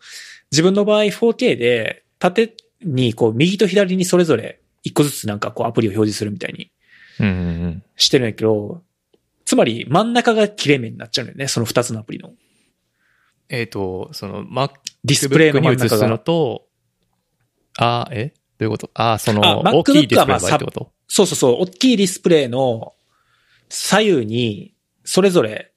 [0.51, 6.71] 自分の場合 4K で縦に、こう、右と左にそれぞれ一個ずつなんかこうアプリを表示するみたいに。
[7.95, 8.83] してるんやけど、
[9.45, 12.33] つまり真ん中が切れ目になっちゃうんだよね、その二つのアプリの。
[13.49, 14.71] えっ、と、その、Mac
[15.03, 16.19] ディスプレイの真ん中が。
[16.19, 16.67] と、
[17.77, 18.33] あ、え？
[18.57, 18.89] どういうこと？
[18.93, 20.91] あ、そあの、大きいディスプレイのってこと？
[21.07, 22.93] そうそうそう、大きいディスプレイの
[23.69, 25.71] 左右に、それぞれ、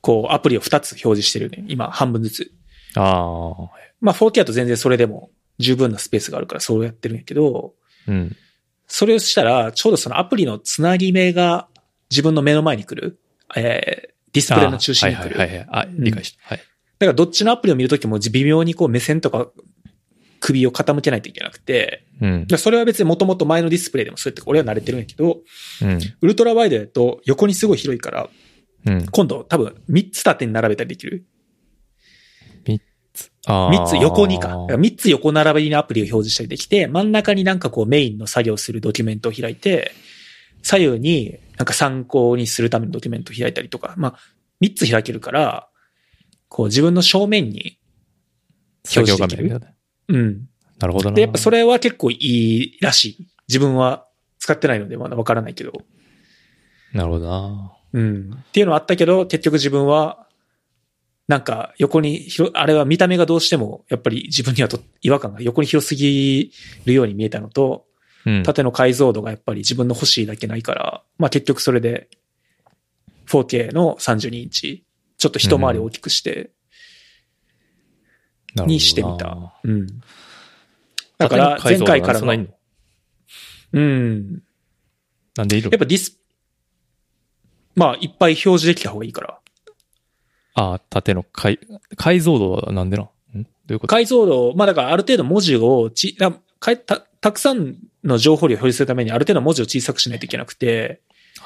[0.00, 1.64] こう、アプリを二つ表示してるね。
[1.68, 2.52] 今、半分ずつ。
[2.96, 7.74] ああ、まあ、4K だと全然それでも十分なスペースがあるからそうやってるんやけど、
[8.08, 8.36] うん。
[8.86, 11.68] それをしたら、ちょうどそのアプリのつなぎ目が
[12.10, 13.20] 自分の目の前に来る。
[13.54, 15.36] えー、ディスプレイの中心に来る。
[15.36, 15.86] あはいはいはいはい。
[15.86, 16.38] あ、理解した。
[16.42, 16.58] はい。
[16.98, 19.48] だからどっちのアプリを見るときも微妙にこう目線とか
[20.40, 22.46] 首を傾けないといけなくて、うん。
[22.46, 25.38] でそれは別にもともと前のディスプレイでもそうやって俺は慣れてるんやけど、
[25.82, 26.00] うん。
[26.20, 28.28] ウルトラワイドだと横にすごい広いから、
[28.86, 29.06] うん。
[29.06, 31.26] 今度多分3つ縦に並べたりできる。
[33.48, 34.50] あ3つ横にか。
[34.50, 39.92] あだから3つ横並びにアプリを表示したりできて、真ん中になんかこうメインの作業するドキュメントを開いて、
[40.62, 44.18] 左右になんか参考にするためのドキュメントを開いたりとか、まあ、
[44.60, 45.68] 3つ開けるから、
[46.48, 47.78] こう自分の正面に、
[48.94, 49.74] 表示できるね。
[50.08, 50.48] うん。
[50.78, 51.14] なるほどな。
[51.14, 53.28] で、やっぱそれは結構いいらしい。
[53.48, 54.06] 自分は
[54.38, 55.72] 使ってないのでまだわからないけど。
[56.92, 57.72] なるほどな。
[57.92, 58.30] うん。
[58.32, 60.26] っていうのはあったけど、結局自分は、
[61.28, 66.52] なんか横に広、あれは見た目がどうしても、やっぱり自分にはと違和感が横に広すぎ
[66.86, 67.84] るように見えたのと、
[68.24, 68.42] うん。
[68.42, 72.08] 縦の解像度がやっぱり自分の欲しいだけないから、まあ結局それで
[73.26, 74.86] 4K の32インチ、
[75.18, 76.50] ちょっと一回り大きくして、なるほ
[78.56, 79.52] どなにしてみた。
[79.64, 79.86] うん。
[81.18, 82.46] だから前回からの、の
[83.72, 84.42] うん。
[85.36, 86.18] なんでいるやっぱディス、
[87.76, 89.38] まあいっぱい表示できた方がいいから。
[90.54, 91.58] ああ、縦の解、
[91.96, 93.38] 解像度はなんでなん？
[93.38, 93.42] ん？
[93.42, 93.88] どういうこと？
[93.88, 101.02] 解像度、まあだからある程度文字をち、なかいたたくさんの情報量を表示するためにある程度文字を小さくしないといけなくて、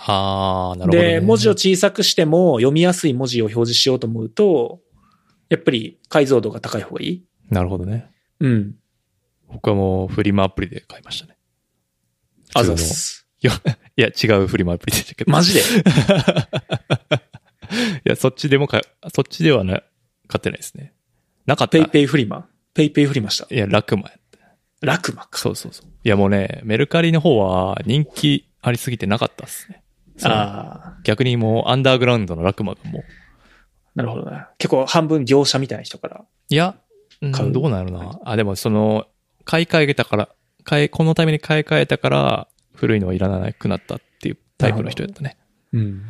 [0.07, 1.13] ああ、なるほど、ね。
[1.15, 4.81] で、文字を小さくしても読みやすい文字を表示しようと思うと、
[5.51, 7.25] やっぱり解像度が高い方がいい。
[7.51, 8.11] なるほどね。
[8.41, 8.75] うん。
[9.49, 11.37] 僕はもうフリマアプリで買いましたね。
[12.55, 13.27] あざす。
[13.43, 13.53] いや、
[13.97, 15.31] いや、違うフリマアプリでしたけど。
[15.33, 15.61] マジで？
[15.61, 15.63] い
[18.05, 18.81] や、そっちでもか、
[19.15, 19.83] そっちではな、
[20.29, 20.93] 買ってないですね。
[21.47, 21.79] なかった。
[21.79, 22.47] PayPay フリマ？
[22.75, 23.55] PayPay フリマした？
[23.55, 24.13] いや、ラクマや。
[24.81, 25.39] ラクマか。
[25.39, 25.87] そうそうそう。
[26.05, 29.83] いや、もうね、メルカリの方は人気ありすぎてなかったっすね。
[30.17, 33.03] そうああ、逆にもうアンダーグラウンドのラクマがもう、
[33.95, 34.45] なるほどね。
[34.59, 36.25] 結構半分業者みたいな人から。
[36.49, 36.77] いや、
[37.21, 38.19] うん買うどうなるな。
[38.25, 39.07] あ、でもその、
[39.45, 40.29] 買い替えたから、
[40.65, 45.37] 買い、このために買い替えたから、古いのはいらなくなったっていうタイプの人やったね。
[45.73, 46.03] うん。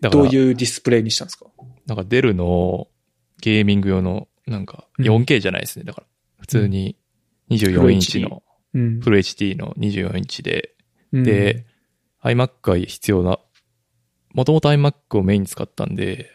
[0.00, 1.46] だから、どういうディスプレイにしたんですか？
[1.86, 2.88] なんかデルの
[3.40, 5.04] ゲーミング用の、なんかうん。
[5.04, 5.84] 4K じゃないですね。
[5.84, 6.06] だから、
[6.40, 6.96] 普通に
[7.50, 8.42] 24インチの、
[8.74, 9.00] うん。
[9.00, 10.74] フル HD の24インチで、
[11.12, 11.24] うん。
[11.24, 11.66] で、
[12.22, 13.38] iMac が必要な、
[14.34, 16.30] もともと iMac をメインに使ったんで、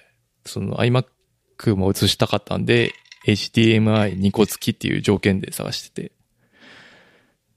[0.46, 2.94] その iMac も映したかったんで、
[3.28, 6.12] HDMI2 個付きっていう条件で探してて、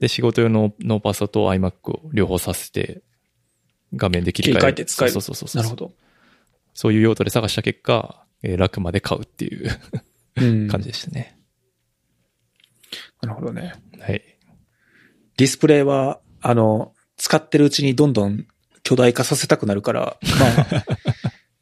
[0.00, 3.02] で、仕事用のノーパソと iMac を両方させて、
[3.96, 5.62] 画面で切り替え切り替えて使えるそうそうそうそう。
[5.62, 5.92] なるほど。
[6.74, 9.70] そういう用途で探した結果、えー楽まで買うっていう
[10.36, 11.38] うん感じでしたね。
[13.22, 13.74] なるほどね。
[14.00, 14.22] はい。
[15.36, 18.46] ディスプレイは、あの、使ってるうちにどんどん
[18.82, 20.46] 巨大化させたくなるから、ま
[20.78, 20.84] あ、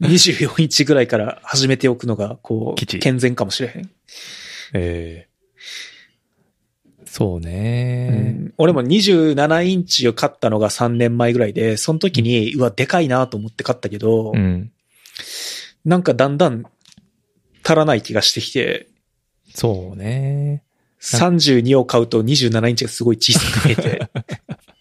[0.02, 3.90] 24インチぐらいから始めておくのが、こう、吉健全かもしれへん。
[4.74, 5.31] えー
[7.14, 14.72] そううね、ん俺も27インチを買ったのが3年前ぐらいで、その時に、うわ、でかいなと思って買ったけど、うん。
[15.85, 16.64] なんかだんだん
[17.62, 18.88] 足らない気がしてきて、
[19.55, 20.62] そうね。
[21.03, 24.09] 32を買うと27インチがすごい小さく見えて。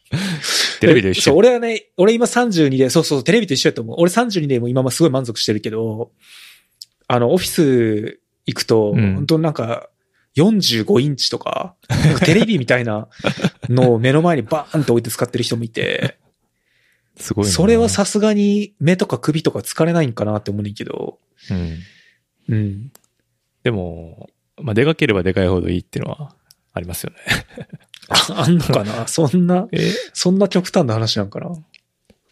[0.80, 1.36] テレビで一緒。
[1.36, 3.96] 俺はね、俺今32で、そうそう、テレビと一緒やと思う。
[4.00, 6.12] 俺32でも今もすごい満足してるけど、
[7.10, 9.90] あの、オフィス行くと、うん本当なんか、
[10.36, 13.10] 45インチとか、なんかテレビみたいな
[13.70, 16.18] のを目の前にバーンと置いて使ってる人もいて、
[17.18, 21.78] すごいなそれはさすがに目とか首とか疲れないんかなって思うねんけど、うん。
[22.50, 22.92] うん。
[23.64, 26.36] でも、まあ、でかければでかいほどいいっていうのは
[26.74, 27.18] ありますよね。
[28.10, 29.08] あ あんのかな？
[29.08, 29.92] そんな、え？
[30.14, 31.52] そんな極端な話なんかな？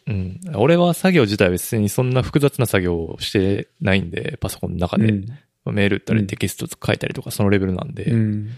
[0.08, 0.40] うん。
[0.56, 5.28] 俺は作業自体は別にそんな複雑な作業をしてないんで、パソコンの中で、うん。
[5.66, 8.50] メール打ったうんりテキスト書いたりとかそのレベルなんで、うん。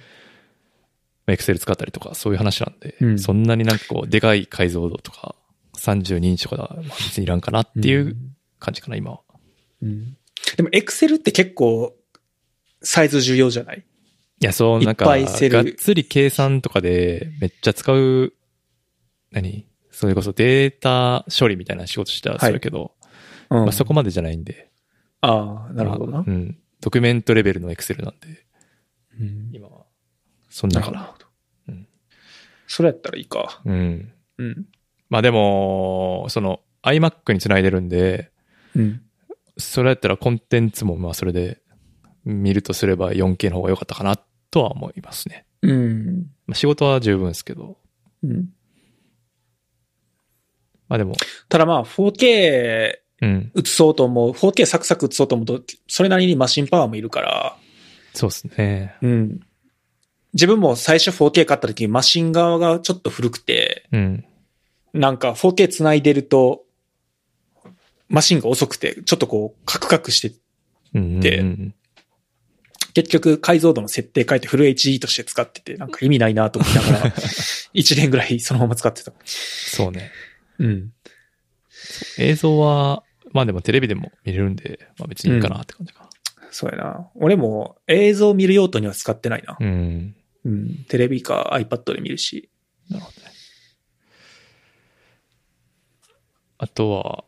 [1.28, 5.36] エクセル使ったりとかそういう話なんで、うんそんなになんかこう、でかい解像度とか、
[5.78, 8.16] 32インチとか別にいらんかなっていう
[8.60, 9.22] 感じかな、今は。
[9.82, 10.18] うん。
[10.58, 11.96] でも、エクセルって結構、
[12.82, 13.80] サイズ重要じゃない？
[13.80, 18.34] いや、そう、なんか、がっつり計算とかでめっちゃ使う、
[19.32, 19.68] 何？
[19.92, 22.94] それこそデータ処理みたいな仕事してたらするけど、
[23.50, 23.58] うん。
[23.60, 24.72] まあそこまでじゃないんで。
[25.22, 26.24] ああ、なるほどなまあ。
[26.28, 26.58] うん。
[26.82, 28.46] ドキュメントレベルのエクセルなんで、
[29.20, 29.86] うん今は。
[30.50, 31.00] そんなかな。
[31.00, 31.26] なるほど。
[31.70, 31.88] うん
[32.68, 33.62] それやったらいいか。
[33.66, 34.14] うん。
[34.38, 34.66] うん。
[35.10, 38.32] まあでも、その iMac につないでるんで、
[38.76, 39.02] うん。
[39.58, 41.62] それやったらコンテンツもまあそれで
[42.24, 44.16] 見るとすれば 4K の方が良かったかな
[44.50, 45.46] とは思いますね。
[45.62, 46.32] うん。
[46.48, 47.78] まあ、仕事は十分ですけど。
[48.24, 48.50] うん。
[50.88, 51.16] まあでも、
[51.50, 53.52] ただまあ、4K うん。
[53.56, 57.58] 映そうと思う、4K サクサク映そうと思うと、それなりにマシンパワーもいるから、
[58.14, 58.96] そうですね。
[59.02, 59.40] うん。
[60.34, 64.26] 自分も最初 4K 買った時マシン側がちょっと古くて、うん。
[64.94, 66.64] なんか 4K 繋いでると、
[68.10, 70.36] マシンが遅くて、ちょっとこう、カクカクして、
[70.94, 71.20] うん。
[71.20, 71.76] でうん
[72.94, 77.12] 結局解像度の設定変えてフル HD として使ってて、なんか意味ないなと思いながら、
[77.74, 79.14] 1年ぐらいそのまま使ってた。
[79.24, 80.12] そうね。
[80.60, 80.92] うん。
[82.18, 86.10] 映像は、まあでもテレビでも見れるんで、まあ別にいいかなって感じか
[86.52, 87.10] そうやな。
[87.16, 89.54] 俺も映像を見る用途には使ってないな。
[89.54, 89.58] な。
[89.60, 90.16] うん。
[90.46, 90.86] うん。
[90.90, 92.50] テレビか iPad で見るし。
[92.90, 93.32] なるほどね。
[96.58, 97.24] あとは、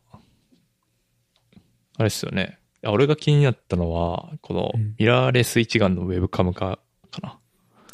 [1.97, 2.59] あれですよね。
[2.83, 7.39] あ俺が気になったのは、このうんミラーレス一眼のウェブカム化かな。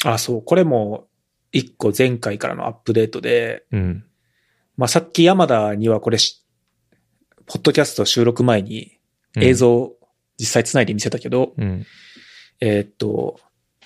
[0.04, 0.42] あ、そう。
[0.42, 1.08] これも
[1.52, 4.06] 一個前回からのアップデートで、うん。
[4.78, 6.46] まあ、さっき山田にはこれし、
[7.50, 8.98] ポッドキャスト収録前に
[9.36, 9.54] うん映。
[9.56, 9.92] 像
[10.38, 11.86] 実際繋いで見せたけど、うん。
[12.62, 13.40] えーっと、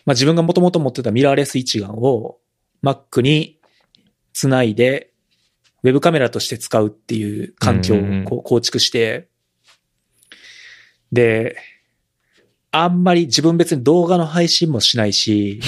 [0.05, 2.37] まあ、自分がもともと持ってたミラーレス一眼を
[2.83, 3.59] Mac に
[4.33, 5.11] 繋いで、
[5.83, 9.27] ウェブカメラとして使うっていう環境をうんうんうんこう構築して、
[11.11, 11.57] で、
[12.71, 15.61] あんまり自分別に動画の配信もしないし、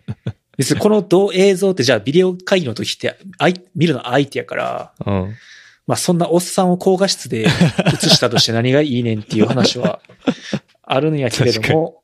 [0.56, 5.34] 別にこの動映像ってじゃあビデオ会議の時ってあい見るの相手やから、うん。
[5.88, 7.48] まあそんなおっさんを高画質で 映
[8.10, 10.00] したとして何がいいねんっていう話は
[10.82, 12.02] あるんやけれども、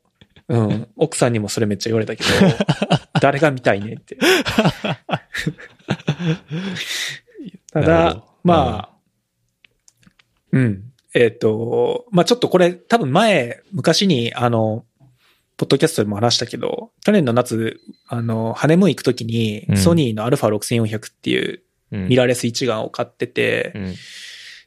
[0.48, 0.88] うん。
[0.96, 2.28] 奥さんにもそれめっちゃ言われたけど、
[3.20, 4.16] 誰が見たいねんって。
[7.72, 8.96] ただまあ、
[10.52, 10.84] うん。
[11.14, 14.86] えっ、と、まあちょっとこれ多分前、昔にあの、
[15.58, 21.63] ポッドキャストでも話したけど、去年の夏、あの、ハネムーン行くときに、うんソニーの α6400 っていううん。
[22.08, 23.94] ミラーレス一眼を買ってて、うん。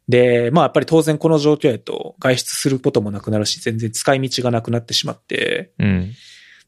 [0.08, 6.14] で、まあやっぱり当然この状況やと外出することもなくなるし、全然使い道がなくなってしまって、うん。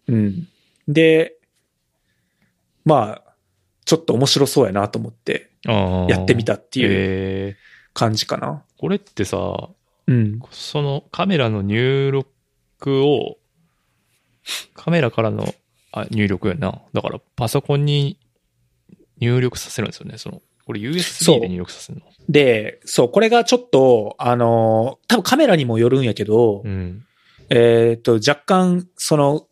[0.07, 0.47] うん。
[0.87, 1.35] で、
[2.85, 3.33] まあ、
[3.85, 6.11] ちょっと面白そうやなと思ってああ。
[6.11, 8.63] やってみたっていうえー感じかな。
[8.77, 9.69] これってさ、
[10.07, 10.39] うん。
[10.51, 13.37] そのカメラの入力を、
[14.73, 15.53] カメラからの
[15.91, 16.81] あ入力やな。
[16.93, 18.17] だからパソコンに
[19.17, 20.17] 入力させるんですよね。
[20.17, 22.05] その、これそ USB うで入力させるの？
[22.29, 27.03] で、そう、これがちょっと、あの、多分カメラにもよるんやけど、うん。
[27.49, 29.47] えっ、と、若干、その、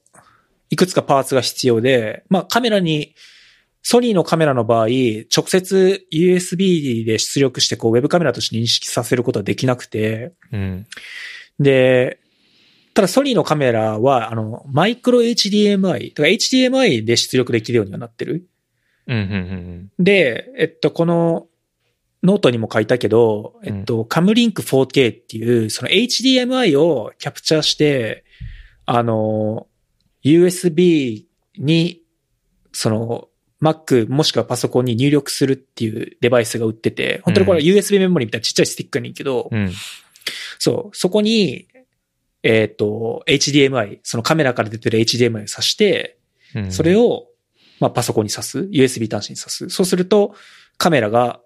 [0.69, 3.15] いくつかパーツが必要で、まあカメラに、
[3.82, 4.89] ソニーのカメラの場合、
[5.36, 10.86] 直接 USB で出力してこうウェブカメラとして認識させることはできなくて、うん。
[11.58, 12.19] で、
[12.93, 18.47] ただソニーのカメラは、あの、マイクロ HDMI、だから HDMI で出力できるようにはなってる。
[19.08, 19.17] うん。
[19.17, 19.91] うん。
[19.98, 20.04] うん。
[20.04, 21.48] で、えっと、この
[22.24, 28.24] ノートにも書いたけど、えっと、 Cam Link 4K っていう、その HDMI をキャプチャーして、
[28.86, 29.67] あの、
[30.24, 31.26] USB
[31.58, 32.02] に、
[32.72, 33.30] その、
[33.62, 39.72] Mac もしくはパソコンに入力するっていうデバイスが売ってて、本当にこれ USB メモリみたいなちっちゃいスティックやねんけど、うん。
[40.60, 41.67] そう、そこに、
[42.43, 46.20] えっ、と、HDMI、そのカメラから出てる HDMI を挿して、
[46.56, 46.72] うん。
[46.72, 47.28] それを、
[47.80, 48.60] まあ、パソコンに挿す。
[48.60, 49.70] USB 端子に挿す。
[49.70, 50.36] そうすると、
[50.78, 51.42] カメラが、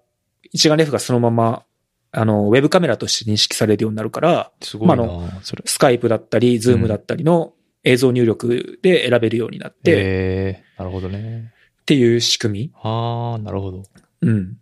[0.51, 1.63] 一眼レフがそのまま、
[2.11, 5.63] あの、ウェブカメラとして認識されるようになるから、すごいな、まあそれ。
[5.65, 7.53] スカイプだったり、ズームだったりの
[7.83, 11.53] 映像入力で選べるようになって、っえー、なるほどね。
[11.85, 13.83] ていう仕組ああ、なるほど。
[14.21, 14.29] み。
[14.29, 14.57] うん。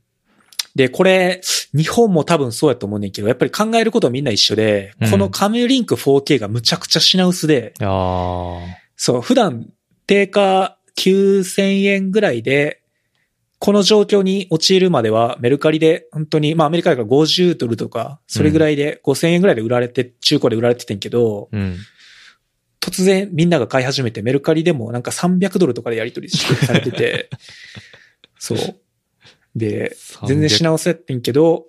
[0.75, 1.41] で、これ、
[1.75, 8.59] 日本も多分そうやと思うねんけど、やっぱり考えることはみんな一緒で、うんこのカムリンク 4K がむちゃくちゃ品薄で、いやー
[8.95, 9.67] そう、普段
[10.07, 12.83] 定価9000円ぐらいで、
[13.57, 21.77] この状況に陥るまではメルカリで本当に、まあアメリカだから50ドルとか、それぐらいで5000円ぐらいで売られて、中古で売られててんけど、うん。
[22.81, 27.29] 突然みんなが買い始めてメルカリでもなんか300ドルとかでやり取りされてて、
[28.39, 28.57] そう。
[29.55, 29.95] で、
[30.25, 31.65] 全然品薄やってんけど、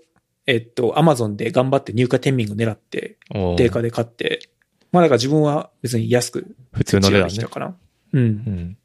[0.46, 3.18] えっと、アマゾンで頑張って入荷テンミング狙って、
[3.56, 4.50] 定価で買って、
[4.92, 7.48] まあだから自分は別に安く普通の値段ねできた。
[7.48, 7.76] かな。
[8.12, 8.24] うんう。
[8.24, 8.76] ん。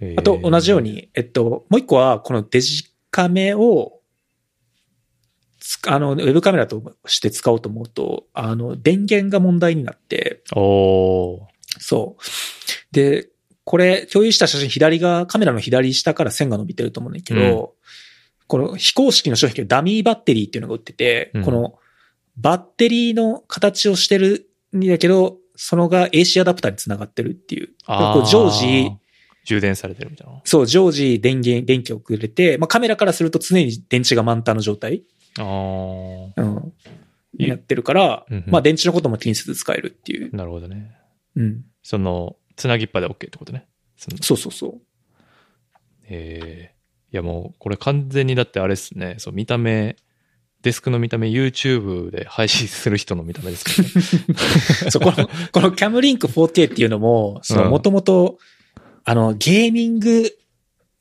[0.00, 0.80] えーあと、同じよう。
[0.80, 4.00] に、えっと、もう一個は、このデジカメを、
[5.58, 11.40] つあの、ウェブカメラとして使おうと思うと、あの、電源が問題になって、おー。
[11.78, 12.94] そう。
[12.94, 13.28] で、
[13.64, 17.74] これ、共有した写真、左が、カメラの左下から線が伸びてると思うんだけど、
[18.46, 21.78] この非公式の商品でダミーバッテリーっていうのが売ってて、うんこの
[22.38, 27.70] バッテリーの形をしてるんだけど、そのが AC アダプターにつながってるっていう。
[28.20, 28.90] う常時、
[29.46, 30.40] 充電されてるみたいな。
[30.44, 35.04] そう、常時電源、電気をくれて、まあカメラからすると常に電池が満タンの状態、
[35.38, 36.32] あー。
[36.36, 36.72] うん、
[37.38, 40.34] になってるから、うんうんまあ電池のことも気にせず使えるっていう。
[40.36, 40.92] なるほどね。
[41.36, 41.64] うん。
[41.82, 43.66] その、つなぎっぱで OK ってことね。
[43.96, 44.80] そうそうそう。
[46.08, 46.76] えー
[47.12, 49.14] いやもう、これ完全にだってあれっすね。
[49.18, 49.96] そう、見た目、
[50.62, 54.90] デスクの見た目 YouTube で配信する人の見た目ですけどね。
[54.90, 58.38] そう、この、このキャムリンク 4K っていうのも、その、うんもともと、
[59.08, 60.30] あの、ゲーミング、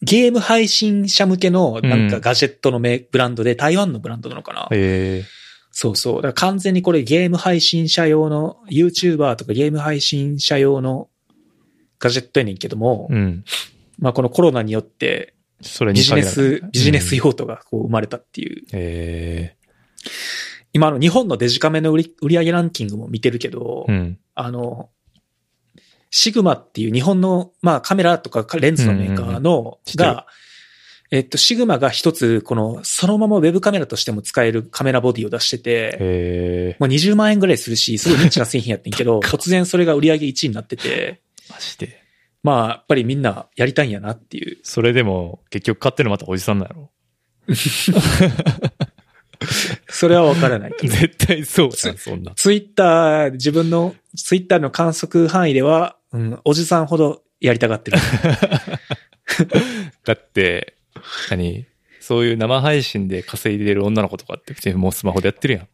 [0.03, 5.23] ゲーム配信者向けの、なんかうんガジェットのメブランドで、台湾のブランドなのかな、え
[5.71, 6.15] そうそう。
[6.17, 11.09] だから完全にこれゲーム配信者用の、YouTuber とかゲーム配信者用の
[11.97, 13.43] ガジェットやねんけども、ーうん。
[13.97, 18.63] まあこのコロナによって、それにビジネスビジネスうん用途がこう生まれたっていう。
[18.71, 19.55] え
[20.73, 24.19] 今の日本のデジカメの売り売り上げランキングも見てるけど、ーうん。
[24.35, 24.89] あの、
[26.17, 30.25] シグマっていう日本の、まあカメラとかレンズのメーカーの、が、
[31.11, 42.01] えっと、シグマが一つ、この、そのままウェブカメラとしても使えるカメラボディを出してて、えもう20万円ぐらいするし、すごいニッチな製品やってんけど、 突然それが売り上げ1位になってて、ー、マジで。
[42.43, 44.57] まあ、やっぱりみんなやりたいんやなっていう。
[44.63, 46.91] それでも、結局買ってるのまたおじさんなんやろ。
[49.89, 50.73] それはわからない。
[50.81, 52.31] 絶対そうじゃん、そんな。
[52.35, 57.97] ツイッター、自分のツイッターの観測範囲では、うん、おじさんほどやりたがってる。
[60.05, 60.75] だって、
[61.29, 61.65] 何？
[61.99, 65.67] そういう生配信で稼いでる女の子とかって普通にもうスマホでやってるやん。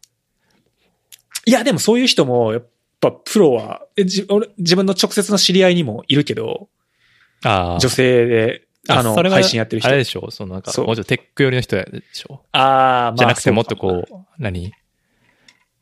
[1.44, 2.66] いや、でもそういう人も、やっ
[3.00, 6.68] ぱプロは、えじ俺自分の直接の知り合いにもいるけど、
[7.44, 7.78] ああ。
[7.78, 9.88] 女性で、あの、配信やってる人。
[9.88, 10.30] あれでしょ？
[10.30, 12.44] そのなんか、もうちょっとテック寄りの人やでしょ？
[12.52, 14.04] ああ、じゃなくてもっとそうう、
[14.38, 14.72] 何？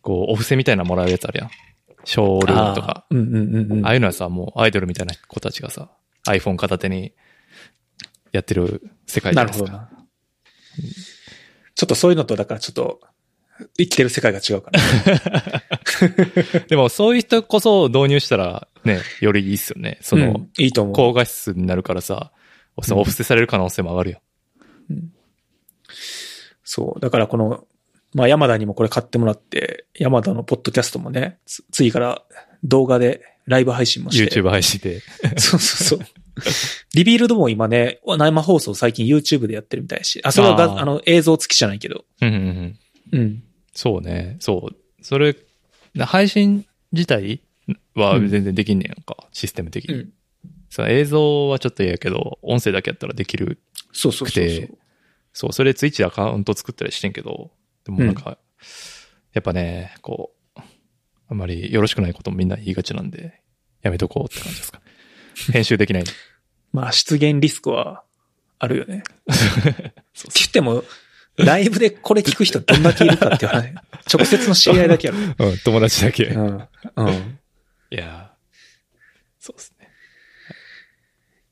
[0.02, 1.50] こう、お布施みたいなのもらうやつあるやん。
[2.04, 3.04] ショールームとか。
[3.10, 3.86] あーうんうんうんうん。
[3.86, 5.90] ああいうのはさ、もうアイドルみたいな子たちがさ、
[6.26, 7.12] iPhone 片手に
[8.32, 9.72] やってる世界じゃないですか。
[9.72, 10.06] なるほどな。
[11.74, 13.00] ちょっとそういうのと、だからちょっと、
[13.76, 14.80] 生きてる世界が違うから。
[16.68, 19.98] でもそういう人こそ導入したらね、よりいいっすよね。
[20.00, 20.94] その、うんいいと思う。
[20.94, 22.32] 高画質になるからさ、
[22.82, 24.22] そのお布施される可能性も上がるよ。
[26.64, 27.00] そう。
[27.00, 27.66] だからこの、
[28.14, 32.22] まあ山田にもこれ買ってもらって、山田のポッドキャストもね、つ次から
[32.64, 34.40] 動画でライブ配信もして。
[34.40, 35.00] YouTube 配信で。
[35.38, 36.06] そうそうそう。
[36.94, 40.20] リビールドも今ね、生放送最近 YouTube でやってるみたいだし。
[40.24, 42.04] あ、それはがあの映像付きじゃないけど。
[42.20, 42.78] うんうん
[43.12, 43.20] うん。
[43.20, 43.42] うん。
[43.72, 44.36] そうね。
[44.40, 45.04] そう。
[45.04, 45.36] それ、
[45.98, 47.40] 配信自体
[47.94, 49.16] は全然できんねやんか。
[49.32, 49.94] システム的に。
[49.94, 50.12] うん。
[50.68, 53.60] その映像はちょっと嫌やけど、音声だけやったらできる
[53.92, 54.68] そうそうそうそう。
[55.32, 57.50] そう、それツイッチでアカウント作ったりしてんけど、
[57.96, 58.38] でもなんか、
[59.32, 60.60] やっぱね、こう、
[61.28, 63.40] あんまりよろしくないこともみんな言いがちなんで、
[63.82, 64.80] やめとこうって感じですか。
[65.52, 66.04] 編集できない。
[66.72, 68.04] まあ出現リスクは
[68.58, 68.98] あるよね。
[68.98, 69.92] って
[70.34, 70.84] 言っても、
[71.36, 73.74] ライブでこれ聞く人どんだけいるかっていう話。
[74.12, 75.18] 直接の知り合いだけやろ。
[75.48, 76.24] うん、友達だけ。
[76.24, 76.68] いうん。
[76.96, 77.38] うん。
[77.90, 78.40] やー
[79.38, 79.88] そうですね。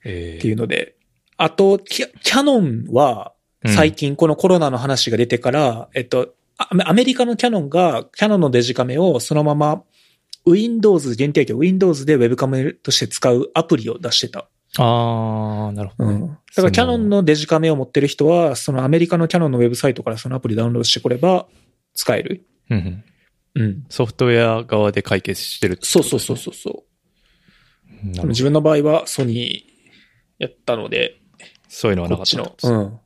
[0.05, 0.97] えーっていうので。
[1.37, 3.33] あと、キャキャノンは、
[3.67, 9.83] 最近このコロナの話が出てから、えっと、あアメリカのキャノンが、キャノンのデジカメをそのまま、
[10.47, 14.49] Windows 限定機 Windows で Web カメとして使うアプリを出してた。
[14.77, 16.15] あー、なるほどね。
[16.17, 16.29] うん。
[16.29, 21.47] だからキャノンのデジカメを持ってる人は、そのアメリカのキャノンのウェブサイトからそのアプリダウンロードしてこれば
[21.95, 22.47] 使える。
[22.71, 23.05] うんうん
[23.55, 23.87] うん。
[23.89, 26.85] ソフトウェア側で解決してるってそうことそうそうそうそ
[28.23, 28.27] う。
[28.29, 31.21] 自分の場合はソニーやったので、
[31.69, 32.99] そういうのはなかったっうん。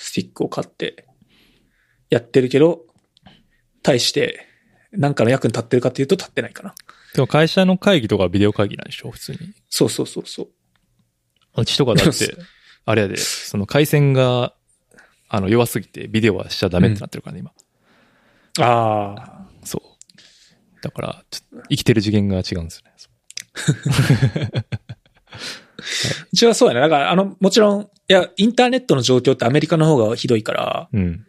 [0.00, 1.06] スティックを買って
[2.08, 2.86] やってるけど、
[3.82, 4.46] 対して、
[4.92, 6.74] なんかの役に立ってるかっていうと立ってないかな。
[7.14, 9.10] でも会社の会議とかはビデオ会議なんでしょ？
[9.10, 9.38] 普通に。
[9.68, 10.48] そうそうそうそう。
[11.60, 12.36] うちとかだって、
[12.84, 14.54] あれやで、その回線が、
[15.28, 17.52] あの、弱すぎてビデオはしちゃダメってなってるからね、今。
[18.64, 19.48] ああ。
[19.64, 19.82] そう。
[20.82, 22.92] だから、ちょっと生きてる次元が違うんですよね。
[26.32, 26.80] 一応そうやね。
[26.80, 31.26] だから、あの、もちろん、いや、インターネットの状況ってアメリカの方がひどいから、うん。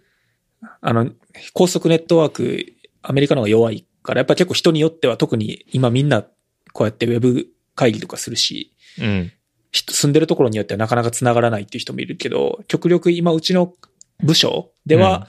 [0.81, 1.11] あの、
[1.53, 2.65] 高速ネットワーク、
[3.01, 6.25] アメリカの方が弱いから、やっぱ結構人によっては特に今みんな、
[6.71, 9.31] こうやってウェブ会議とかするし、うん。
[9.71, 13.73] 人住んでるところによってはなかなか繋がらないっていう人もいるけど、極力今うちの
[14.23, 15.27] 部署では、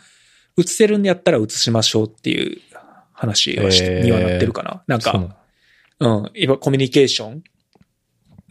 [0.57, 2.61] 移せるんやったら移しましょうっていう
[3.13, 4.83] 話はしへーにはなってるかな。
[4.87, 5.37] なんか、
[5.99, 7.43] うん、今コミュニケーション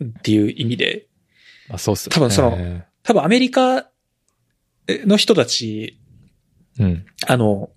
[0.03, 1.07] っていう意味で、
[1.69, 2.15] あ、そうっすよね。
[2.15, 3.87] 多分その多分アメリカ
[4.87, 5.99] の人たち、
[6.77, 7.05] うん。
[7.25, 7.71] あの、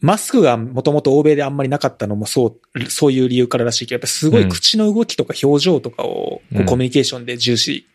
[0.00, 7.86] マスクがもともと欧米であんまりなかったのもそう、そういう理由かららしいけど、やっぱすごい口の動きとか表情とかをこううんコミュニケーションで重視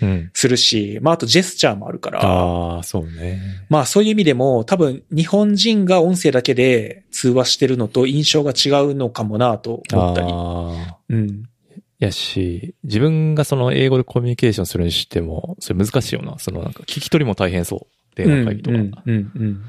[0.00, 0.30] うん。
[0.32, 3.40] するし、まああとジェスチャーもあるから、ああ、そうね。
[3.68, 11.16] まあそういう意味でも多分日本人が音声だけで通話してるのと印象が違うのかもなと思ったり。
[11.16, 11.49] うん。
[12.00, 16.38] やし、自分がその英語でコミュニケーションするにしても、それ難しいよな。
[16.38, 18.16] そのなんか聞き取りも大変そう。
[18.16, 18.76] 電話会議とか。
[18.76, 19.62] うん、うん、うん。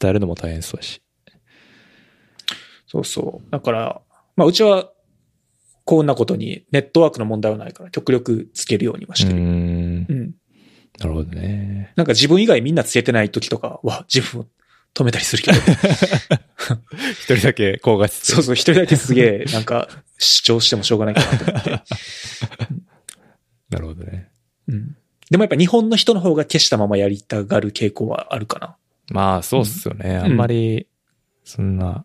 [0.00, 1.02] 伝えるのも大変そうだし。
[2.86, 3.50] そうそう。
[3.50, 4.00] だから、
[4.36, 4.90] まあうちは
[5.84, 9.40] こんなことにネットワークの問題はないから極力つけるようにはしてる。
[9.40, 10.06] ん。
[10.08, 10.34] うん。
[10.98, 11.92] なるほどね。
[11.96, 14.46] なんか自分以外みんなつけてない時とかは自分を
[14.94, 15.58] 止めたりするけど。
[17.22, 18.32] 一人だけ高画質。
[18.32, 19.88] そうそう、一人だけすげえ、なんか
[20.18, 21.70] 主張してもしょうがないかなと思って。
[23.70, 24.28] なるほどね。
[24.68, 24.96] うん。
[25.30, 28.76] でもやっぱ日本の人の方が消したままやりたがる傾向はあるかな。
[29.10, 30.14] まあ、そうっすよね。
[30.16, 30.86] んあんまり、
[31.44, 32.04] そんな、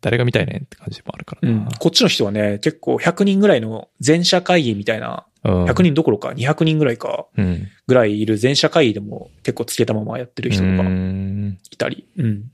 [0.00, 1.70] 誰が見たいねんって感じもあるからな。
[1.78, 5.33] こっちの人はね、結構100人ぐらいの全社会議みたいな、うん。
[5.44, 7.68] 100人どころか200人ぐらいか、うん。
[7.86, 12.50] ぐらいいる全社会議でも結構つけたままやってる人とかんいたり、うん。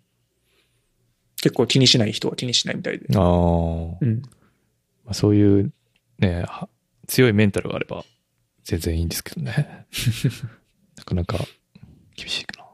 [1.43, 3.07] 結構気にしない人は気にしないみたいで。
[3.17, 3.25] ああ。
[3.25, 4.23] うん。
[5.05, 5.73] まあ、そういう、
[6.19, 6.69] ね、は
[7.07, 8.05] 強いメンタルがあれば、
[8.65, 9.87] 全然いいんですけどね。
[10.99, 11.39] なかなか、
[12.17, 12.67] 厳しいかな。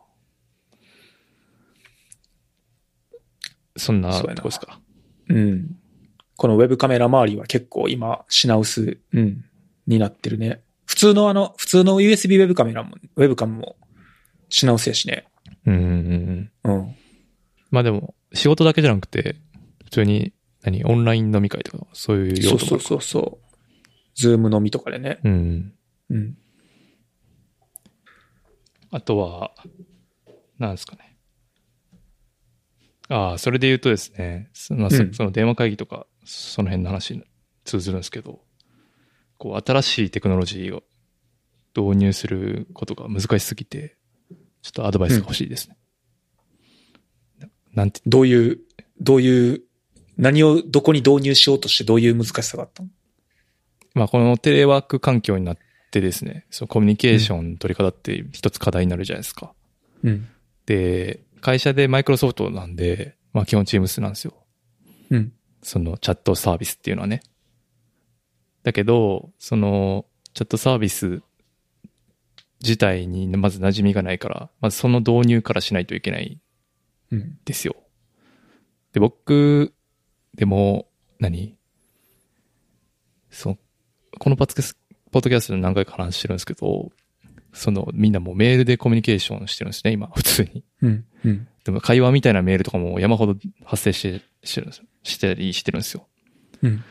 [3.76, 4.80] そんなとこですか？
[5.28, 5.76] うん。
[6.36, 9.44] このウェブカメラ周りは結構今品薄、うん、
[9.86, 10.62] になってるね。
[10.84, 13.76] 普通のあの、普通の USB ウェブカメラも、ウェブカムも
[14.48, 15.26] 品薄やしね。
[15.66, 16.96] うんうん。
[17.70, 19.36] まあでも、仕事だけじゃなくて、
[19.84, 20.32] 普通に、
[20.62, 23.56] 何、オンライン飲み会とか、そういう用途もそうそうそうそう。
[24.14, 25.18] ズーム飲みとかでね。
[25.24, 25.74] うん。
[26.10, 26.38] うん。
[28.90, 29.52] あとは、
[30.58, 31.16] なんですかね。
[33.08, 37.24] ああ、それで言うとですね、その,その電話会議とか、その辺の話に
[37.64, 38.40] 通ずるんですけど、
[39.38, 40.82] こう、新しいテクノロジーを
[41.76, 43.96] 導入することが難しすぎて、
[44.62, 45.76] ちょっとアドバイスが欲しいですね。
[47.40, 48.58] ななんて、どういう、
[49.00, 49.62] どういう、
[50.16, 52.88] 何をどこに導入しようとしてどういう難しさがあったの？
[53.94, 55.58] まあ、このテレワーク環境になっ
[55.90, 59.52] てですね、そのコミュニケーションの取り方って一つ課題になるじゃないですか。
[60.02, 60.26] うん。
[60.64, 64.32] で、会社でマイクロソフトなんで、まあ基本チームスなんですよ。
[65.10, 65.32] うん。
[65.62, 67.20] そのチャットサービスっていうのはね。
[68.66, 71.22] だけど、そのチャットサービス
[72.60, 76.40] 自体にまず馴染みがないから、まずその導入からしないといけない
[77.12, 77.38] んうん。
[77.44, 77.76] ですよ。
[78.92, 79.72] で、僕、
[80.34, 80.88] でも、
[81.20, 81.54] 何？
[83.30, 83.58] そう、
[84.18, 84.76] このパツケス、
[85.12, 86.90] ポッドキャストで何回か話してるんですけど、
[87.52, 90.64] その、みんなもうメールでコミュニケーションしてるんですね、今、普通に。
[90.82, 91.04] うん。
[91.24, 91.48] うん。
[91.62, 94.86] でも会話みたいなメールとかも山ほど発生して、してるんですよ。
[95.04, 96.08] したりしてるんですよ。
[96.62, 96.84] うん。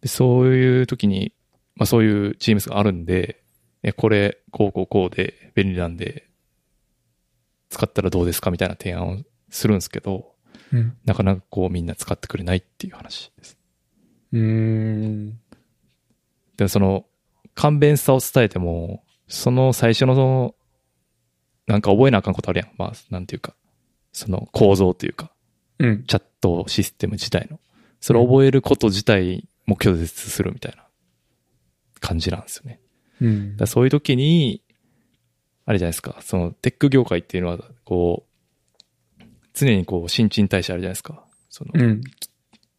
[0.00, 1.32] で、そういう時に、
[1.76, 3.42] まあそういうチームスがあるんで、
[3.82, 6.28] え、これ、こうこうこうで便利なんで、
[7.70, 8.50] 使ったらどうですか？
[8.50, 9.18] みたいな提案を
[9.50, 10.34] するんですけど、
[10.72, 10.96] うん。
[11.04, 13.58] なかなかこうみんな使ってくれないっていう話です。
[14.32, 15.38] うーん。
[16.56, 17.06] で、その、
[17.54, 20.54] 簡便さを伝えても、その最初のその、
[21.66, 22.70] なんか覚えなあかんことあるやん。
[22.78, 23.54] まあ、なんていうか、
[24.12, 25.30] その構造というか、
[25.78, 26.04] うん。
[26.04, 27.60] チャットシステム自体の。
[28.00, 30.86] それを覚えること自体目標絶するみたいな
[32.00, 32.80] 感じなんですよね。
[33.20, 34.62] うんだそういう時に、
[35.66, 38.24] あれじゃないですか、そのテック業界っていうのは、こ
[39.20, 41.22] う、常にこう新陳代謝あるじゃないですか。
[41.50, 42.00] そのうん。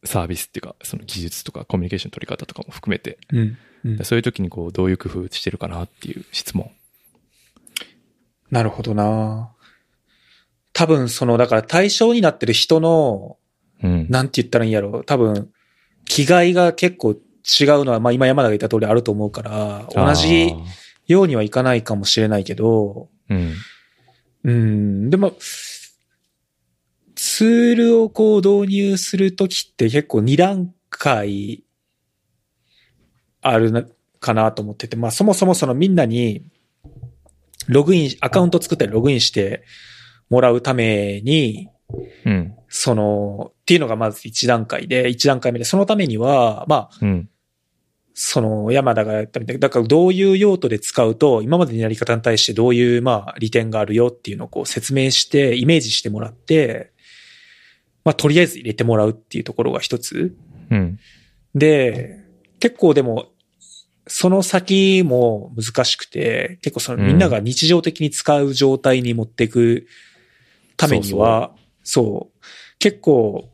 [0.04, 3.58] サービスっていうか、その技術とかコミュニケーション取り方とかも含めて、うん。
[3.84, 4.04] うん。
[4.04, 6.72] そういう時にこう、どういう工夫してるかなっていう質問。
[8.50, 9.52] なるほどな
[10.74, 13.38] 多分その、だから対象になってる人の、
[13.84, 14.08] うん。
[14.10, 15.52] なんて言ったらいいんやろ多分、
[16.10, 17.20] 気概が結構違う
[17.86, 20.54] のは、まあ今山田が言った通りあると思うから、同じ
[21.08, 23.54] ようにはいかないかもしれないけど、うん。
[24.44, 25.34] うん、でも、
[27.16, 31.64] ツールをこう導入するときって結構2段階
[33.42, 33.84] あるな
[34.20, 36.44] かなと思ってて、まあそもそもそのみんなに
[37.68, 39.64] ログイン、アカウント作ったりログインして
[40.30, 41.70] もらうために、
[42.26, 42.56] うん。
[42.68, 47.30] その、っていうのがまず一段階で、一段階目で、そのためには、まあ、うん。
[48.22, 56.92] その山田がやったみたいな、だからどういう用途で使うと、今までのやり方に対してどういう、まあ、利点があるよっていうのをこう説明して、イメージしてもらって、
[58.04, 60.36] まあ、とりあえず入れてもらうっていうところが一つ。
[60.70, 61.00] うん。
[61.56, 62.20] で、
[62.60, 63.28] 結構でも、
[64.06, 69.88] その先も難しくて、結構そのみんなが日常的に使う状態に持っていく
[70.76, 71.52] ためには、
[71.90, 72.40] そう。
[72.78, 73.50] 結構、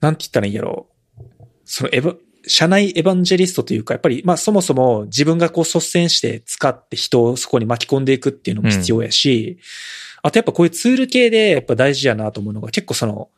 [0.00, 0.88] なんて言ったらいいんやろ
[1.18, 1.22] う。
[1.64, 2.16] そのエヴァ、
[2.46, 9.58] 社内エヴァンジェリストというか、やっぱり、まあそもそも自分がこう率先して使って人をそこに巻き込んでいくっていうのも必要やし、
[10.22, 13.30] あとやっぱこういうツール系でやっぱ大事やなと思うのが結構その、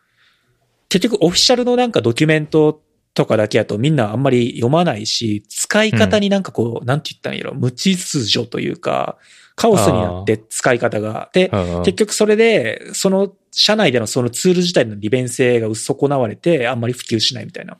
[0.88, 2.82] 結局オフィシャルのなんかドキュメント
[3.14, 9.16] とかだけやとみんなあんまり読まないし、使い方になんかこう、なんて言ったらいいんやろ、無秩序というか、
[9.56, 11.30] カオスになって使い方が。
[11.32, 11.82] で、うん。
[11.84, 17.78] 結局それで、その、社内でのそのツール自体の利便性が損なわれて、あんまり普及しないみたいな。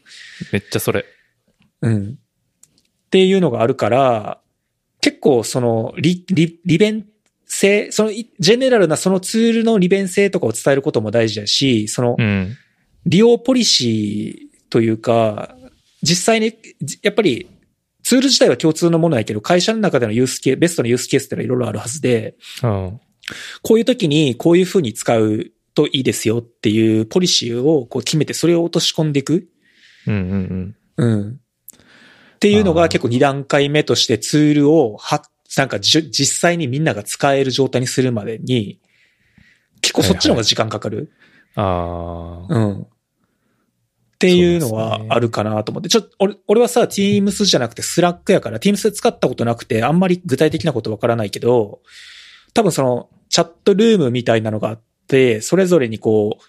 [0.53, 1.05] めっちゃそれ。
[1.83, 2.19] うん。
[3.07, 4.41] っていうのがあるから、
[5.01, 7.07] 結構その、利、利、利便
[7.47, 12.57] 性、その、いジェネラルなそのツールの利便性とかを伝えることも大事だし、そのう、ん。
[13.05, 15.57] 利用ポリシーというか、
[16.03, 17.49] 実際に、じやっぱり、
[18.05, 23.01] ツール自体は共通のものやけど、会社の中でのユースケース、ベストなユースケースってのはいろいろあるはずで、うん。
[23.63, 29.49] こういう時にこういう風に使うといいですよっていうポリシーをこう決めてそれを落とし込んでいく。
[30.07, 31.41] うんうんうん。
[32.37, 35.23] っていうのが結構2段階目としてツールをは、
[35.57, 38.81] なんか実際にみんなが使える状態にするまでに、
[39.81, 41.13] 結構そっちの方が時間かかる。
[41.57, 41.63] うん。
[41.63, 42.55] ああ。
[42.55, 42.83] うん。
[42.83, 42.87] っ
[44.19, 45.89] ていうのはあるかなと思って。
[45.89, 51.81] ちょっと、俺、俺はさ、Teams じゃなくて Slack やから、Teams で使ったことなくて、あんまり具体的なことわからないけど、
[52.55, 54.83] 多分その、チャットルームみたいなのがあって、
[55.41, 56.45] それぞれにこう、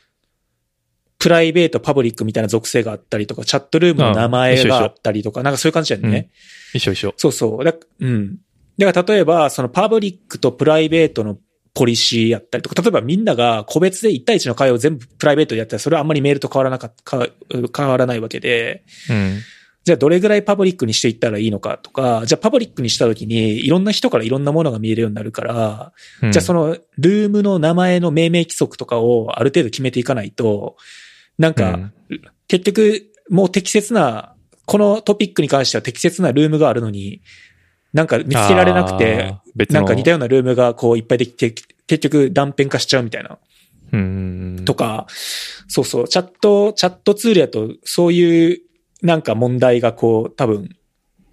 [1.18, 6.30] プライベート、パブリックみたいな属性があったりとか、チャットルームの名前があったりとか、なんかそういう感じだよね。
[6.74, 7.14] 一緒一緒。
[7.18, 7.64] そうそう。
[7.64, 8.38] だうん。
[8.78, 11.38] だから例えば、そのパブリックとプライベートの
[11.74, 19.39] ポリシーやったりとか、例えばみんなが個別で1対1の会話を全部プライベートでやったら、それはあんまりメールと変わらなかか、変わらないわけで、うん。
[19.86, 30.75] じゃあどれぐらいパブリックにしていったらいいのかとか、じゃあパブリックにしたときに、いろんな人からいろんなものが見えるようになるから、うんじゃあそのルームの名前の命名規則とかをある程度決めていかないと、
[31.38, 31.93] なんか、うん
[32.47, 37.21] 結局、もう適切な、このトピックに関しては適切なルームがあるのに、
[37.91, 39.38] なんか見つけられなくて
[39.69, 41.55] なんか似たようなルームがこういっぱいできて、
[41.88, 43.39] 結局断片化しちゃうみたいな。
[43.93, 44.61] うん。
[44.65, 45.07] とか、
[45.67, 48.61] そうそう、チャット、チャットツールやと、そういう
[49.06, 50.76] なんか問題がこう、多分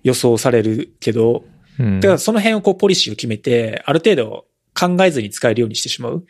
[0.02, 1.44] 予想されるけど、
[1.78, 4.44] うん、だからその辺をこうポリシーを決めて、ある程度
[4.78, 6.24] 考えずに使えるようにしてしまう。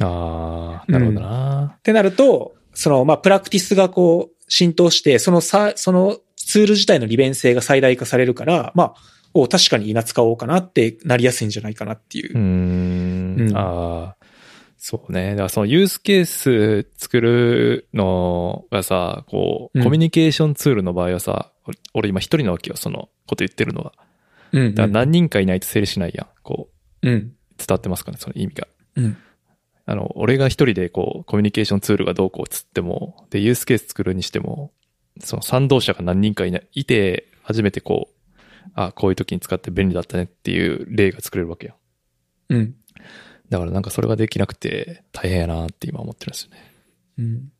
[0.00, 1.74] ああ、なるほどな。
[1.78, 8.94] ってなると、その、まあ、プラクティスがこう、浸透して、そのさ、そのツール自体の利便性が最大化されるから、まあ、
[9.34, 12.40] お確かに稲使おうかなってなりやすいんじゃないかなっていうう。
[12.40, 13.56] ん。
[13.56, 14.21] ああ。
[14.84, 15.30] そうね。
[15.30, 23.92] だからそのユースケース作るのがさ、こう、うんコミュニケーションツールの場合はさ、俺俺今一人なわけよ、そのこと言ってるのは。
[24.50, 24.74] うん。
[24.74, 26.26] だから何人かいないと成立しないやん。
[26.42, 26.68] こ
[27.00, 27.32] う、うん。
[27.58, 28.66] 伝わってますかね、その意味が。
[28.96, 29.16] うん。
[29.86, 34.72] あの、俺が一人でこう、コミュニケーションツールがどうこうつっても、で、ユースケース作るにしても、
[35.20, 38.30] その賛同者が何人かいない、いて、初めてこう、
[38.74, 41.76] あ、こういう時に使って便利だったねっていう例が作れるわけよ。
[42.48, 42.74] うん。
[43.52, 46.72] だからなんかそれができなくて大変やなって今思ってるんですよね。
[47.18, 47.52] うん。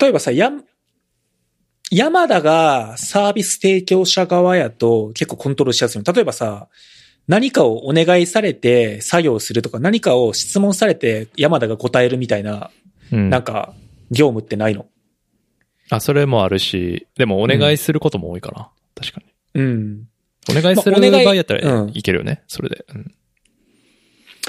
[0.00, 0.50] 例えばさ、や、
[1.90, 6.12] 山田がサービス提供者側やと結構コントロールしやすいの。
[6.12, 6.68] 例えばさ、
[7.26, 12.70] 何かをお願いされて作業するとか、何かを質問されて山田が答えるみたいな、
[13.12, 13.28] うん。
[13.28, 13.74] なんか、
[14.10, 14.86] 業務ってないの？
[15.90, 18.70] あ、それもあるし、でもお願いすることも多いかな。
[18.94, 19.20] 確か
[19.54, 19.62] に。
[19.62, 20.08] うん。
[20.50, 22.42] お願いする場合やったらうんいけるよね。
[22.46, 22.86] それで。
[22.94, 23.14] うん。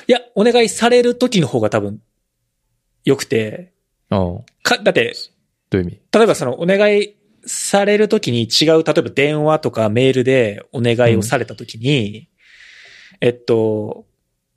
[0.08, 2.02] いや、お願いされる時の方が多分、
[3.06, 3.74] 良くて、
[4.10, 5.14] か、だって、
[5.74, 6.02] ういう意味？
[6.12, 7.16] 例えばそのお願い
[7.46, 12.30] されるときに違う、例えば電話とかメールでお願いをされたときに、
[13.22, 14.06] えっと、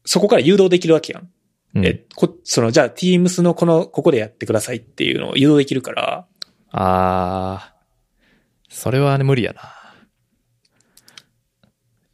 [0.05, 1.31] そこから誘導できるわけやん。
[1.75, 6.27] うん、え、こ、その、じゃあ Teams のこの、ここでやってくださいっていうのを誘導できるから、
[6.71, 7.75] ああ、
[8.69, 9.63] それはね、無理やな。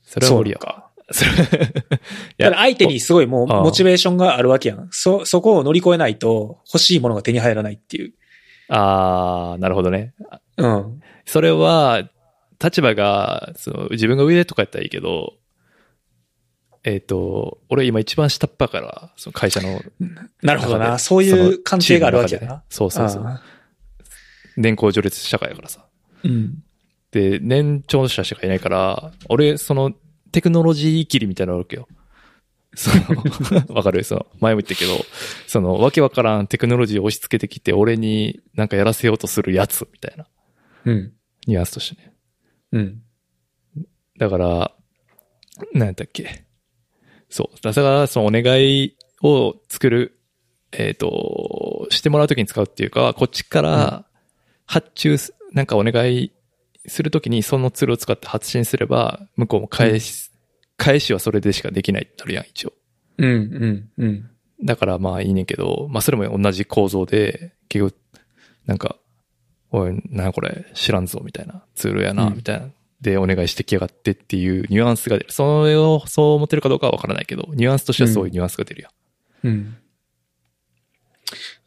[0.02, 0.88] それは無理やか。
[1.11, 4.88] それいだから相手にすごいもうモチベーションがあるわけやん。
[4.90, 8.12] そ、そこを乗り越えないと欲しいものが手に入らないっていう。
[8.68, 10.14] ああ、なるほどね。
[10.56, 11.00] うん。
[11.24, 12.09] それは、
[12.62, 15.34] 立場が、その、自分が上とかやったらいいけど、
[16.84, 19.80] えっ、と、俺今一番下っ端から、その会社の
[20.42, 20.98] なるほどな。
[20.98, 23.26] そういう関係があるわけだなそうそうそう。
[23.26, 23.42] あ
[24.56, 25.86] 年功序列社会やからさ。
[26.24, 26.62] ーうん。
[27.11, 29.92] で、年長者しかいないから、俺、その、
[30.33, 31.89] テクノロジー切りみたいなのあるわけよ。
[32.74, 33.22] その、
[33.74, 34.05] わかる？
[34.05, 34.93] その、前も言ったけど、
[35.47, 40.26] その、わけわからんテクノロジーを押し付けてきて、俺になんかやらせようとするやつ、みたいな、
[40.85, 41.12] うん。
[41.47, 42.12] ニュアンスとしてね。
[42.72, 43.03] うん。
[44.18, 44.74] だから、
[45.72, 46.45] なんやったっけ？
[47.31, 47.61] そう。
[47.62, 50.18] だから、そのお願いを作る、
[50.72, 54.07] えっ、と、してもらうときに使うっていうか、こっちから
[54.66, 56.33] 発注す、なんかお願い
[56.89, 60.30] するときにそのツールを使って発信すれば、向こうも返し、
[60.76, 62.72] 返しはそれでしかできないってなるやん、一応。
[63.18, 63.28] うん。
[63.28, 63.89] うん。
[63.99, 64.30] うん。
[64.64, 67.97] だからまあいいねんけど、まあそれも同じ構造で、結局、
[68.66, 68.97] なんか、
[69.70, 72.68] おい、なこれ、知らんぞ、みたいな、ツールやな、うんみたいな。
[73.01, 75.32] で、お願いしてきやがってっていうニュアンスが出る。
[75.32, 78.93] それをそう思ってるかどうかはわからないけど、ニュアンスとしてはそういうニュアンスが出るやん。
[79.47, 79.76] うん。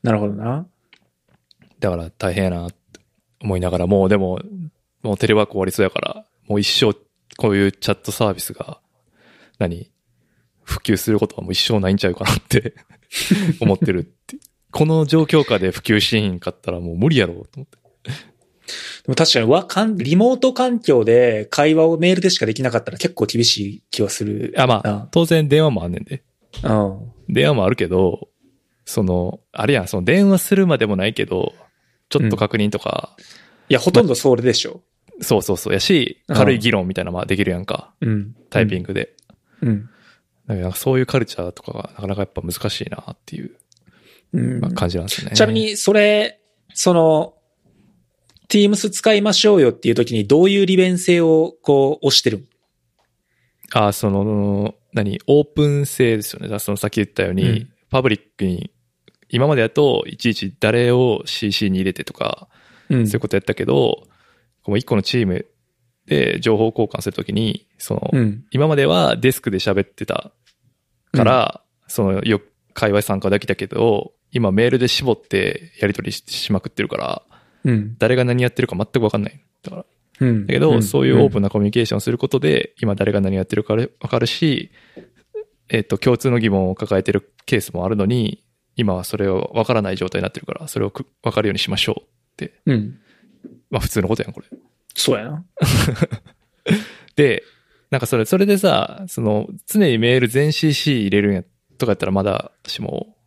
[0.04, 0.68] なるほどな。
[1.80, 2.78] だから大変やなって
[3.42, 4.42] 思いながら、もうでも、
[5.04, 6.98] もうテレワーク終わりそうやから、もう一生
[7.38, 8.80] こういうチャットサービスが、
[9.60, 9.92] 何
[10.64, 12.76] 普及することはもう一生ないんちゃうかなって
[13.60, 14.38] 思ってるって。
[14.72, 17.78] この状況下で普及しへんかったらもう無理やろうと思って。
[19.04, 24.54] でも確かにわかん、リモート環境で会話をメールでしかできなかったら結構厳しい気はする。
[24.58, 26.24] あ、まあ、当然電話もあんねんで。
[26.64, 27.12] うん。
[27.28, 28.30] 電話もあるけど、
[28.86, 31.54] その、あれやん、その電話するまでもないけど、
[32.10, 33.16] ちょっと確認とか、
[33.70, 34.84] いや、ほとんどそれでしょ。
[35.22, 38.36] そうそうそうやし、うん軽い議論みたいなのもできるやんか、うん。
[38.50, 39.16] タイピングで。
[39.62, 39.90] うん。
[40.48, 43.56] だからそういうカルチャーとかがなかなかやっぱ難しいなっていう
[44.34, 44.60] うん。
[44.60, 45.36] まあ感じなんですよね。
[45.36, 46.40] ちなみ、に、それ、
[46.74, 47.36] その、
[48.50, 52.48] Teams 使いましょうよっていう時にどういう利便性をこう押してる？
[53.74, 56.60] あ、その、何、オープン性ですよね。
[56.60, 58.72] そのさっき言ったように、うんパブリックに、
[59.28, 62.48] 今までだといちいち誰を CC に入れてとか、
[62.90, 64.08] うんそういうことやったけど、
[64.64, 65.46] こう一個のチーム
[66.08, 68.46] で情報交換するときに、その、うん。
[68.52, 70.32] 今まではデスクで喋ってた
[71.12, 72.42] から、その、よ、
[72.74, 77.22] 会話参加できたけど、今メールで絞ってやり取りししまくってるから、
[77.64, 77.96] うん。
[78.00, 79.44] 誰が何やってるか全くわかんない。
[79.64, 79.86] だから、
[80.20, 80.48] うん。
[80.48, 81.42] だけど、そういうオープン。
[81.42, 84.72] ンなコミュニケーションをすることで、今誰が何やってるかわかるし、
[85.70, 88.44] えっ、と、共通の疑問を抱えてるケースもあるのに、
[88.76, 92.06] 今はそれをわからない状態になってるから、それをくわかるようにしましょうっ
[92.36, 92.62] て。
[92.66, 93.00] うん。
[93.72, 94.48] まあ普通のことやん、これ。
[94.94, 95.46] そうやな。
[97.16, 97.44] で、
[97.90, 101.44] なんかそれ、それでさ、その、常にメール全 CC 入れるんや、
[101.78, 103.18] とかやったらまだしも、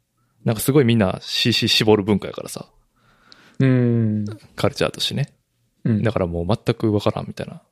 [0.45, 2.67] なんかすごいみんな CC 絞る文化やからさ、
[3.59, 4.25] うん。
[4.57, 5.33] カルチャーとしてね。
[5.85, 6.03] うん。
[6.03, 7.63] だからもう全くわからんみたいな。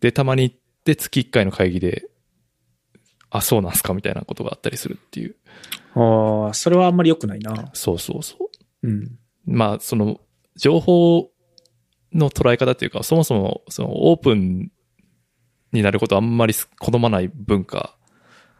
[0.00, 2.08] で、たまに行って月1回の会議で、
[3.30, 5.36] あ、そうなんすかみたいなことがあったりするっていう。
[5.94, 7.70] ああ、それはあんまり良くないな。
[7.74, 8.36] そうそうそ
[8.82, 8.88] う。
[8.88, 9.18] うん。
[9.44, 10.20] まあ、その、
[10.56, 11.30] 情報
[12.12, 14.70] の捉え方っていうか、そもそも、その、オープン
[15.72, 17.96] になることあんまり好まない文化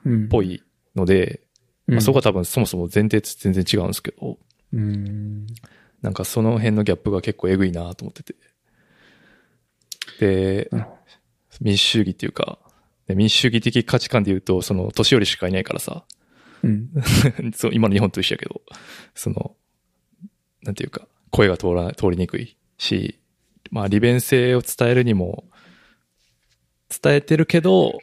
[0.05, 0.25] うん。
[0.27, 0.63] っぽい
[0.95, 1.43] ので、
[1.87, 1.95] うん。
[1.95, 4.39] まあ、そこは多分そもそも前提と全然違うんですけど、
[4.73, 5.47] うん。
[6.03, 8.35] なんかその辺のギャップが結構えぐいなと思ってて。
[10.21, 10.71] で
[11.61, 12.59] 民主主義っていうか、
[13.07, 16.05] で民主主義的価値観で言うと、その年寄りしかいないからさ、
[16.63, 16.91] うん。
[17.55, 18.63] そう今の日本と一緒やけど、
[19.15, 19.57] その、
[20.63, 23.18] なんていうか、声が通ら、通りにくいし、
[23.71, 25.45] まあ利便性を伝えるにも、
[27.03, 27.99] 伝えてるけど、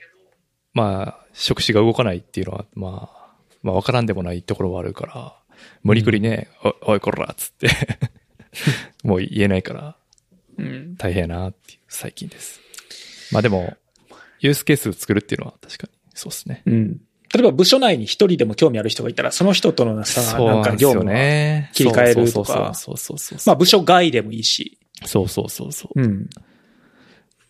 [0.74, 5.36] まあ、触手が動かないっていうのは、まあ、まあわからんでもないところはあるから、
[5.84, 6.50] 無理くりね、
[6.84, 7.70] おおいこらっつって、
[9.04, 9.96] もう言えないから
[10.58, 10.96] うん。
[10.98, 12.60] 大変やなっていう最近です。
[13.32, 13.76] まあでも、
[14.40, 16.62] ユースケースを作るっていうのは確かにそうですね。
[16.66, 17.02] うん。
[17.34, 21.72] 例えば部署内に一人でも興味ある人がいたら、その人とのさ、なんか業務は、ね。
[21.74, 23.50] 切り替えるとかそうそうそうそうそう。
[23.50, 24.80] まあ部署外でもいいし。
[25.04, 26.02] そうそうそうそう。
[26.02, 26.30] うん。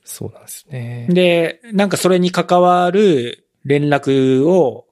[0.04, 1.08] そうなんですね。
[1.10, 4.86] で、なんかそれに関わる連絡を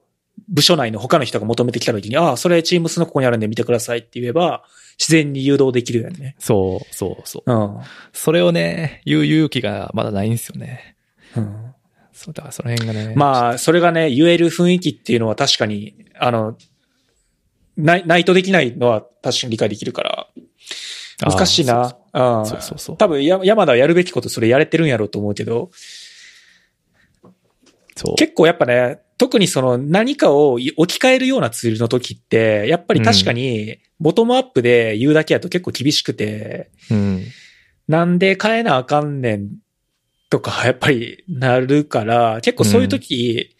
[0.48, 4.64] 部署内の他の人が求めてきたときに、ああ、それチームスのここにあるんで見てくださいって言えば、
[4.98, 6.36] 自然に誘導できるよね。
[6.38, 7.52] そうそうそう。
[7.52, 7.78] うん。
[8.12, 10.96] それをね、言う勇気がまだないんですよね。
[11.36, 11.74] うん、
[12.12, 13.14] そう、だからその辺がね。
[13.16, 16.56] まあ、それがね、言える雰囲気っていうのは確かに、あの、
[17.76, 20.28] ない、ないとできないのは確かに理解できるから、
[21.30, 21.96] 難しいな。
[22.12, 22.96] うんそうそうそう。
[22.96, 25.70] 多分、や山田はやるべきことそれやれてるんやろうと思うけど、
[27.96, 28.14] そう。
[28.16, 37.24] 結構やっぱね、特にその何かを置き換えるようなツールの時って、やっぱり確かに、ボトムアップで言うだけやと結構厳しくて、うん。
[37.86, 39.50] なんで変えなあかんねん
[40.30, 43.56] とか、やっぱりなるから、結構そういう時、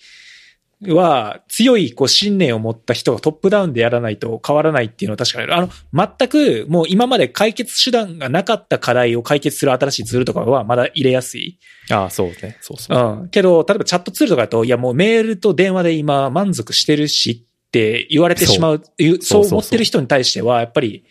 [0.88, 5.54] は強いこう信念を持った人がトップダウンでやらないと変わらないっていうのは確かにある。
[5.54, 11.58] あの、全くもう今まで解決手段がなかった課題を解決する新しいツールとかはまだ入れやすい。
[11.90, 12.56] ああ、そうね。
[12.60, 13.20] そうそう。
[13.22, 13.28] うん。
[13.28, 18.82] けど、例えばチャットツールとかだと、いやもうメールと電話で今満足してるしって言われてしまう、
[19.20, 21.04] そう思ってる人に対しては、やっぱり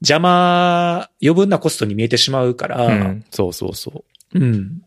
[0.00, 3.24] 邪魔、余分なコストに見えてしまうから、うん。
[3.30, 4.38] そうそうそう。
[4.38, 4.82] うん。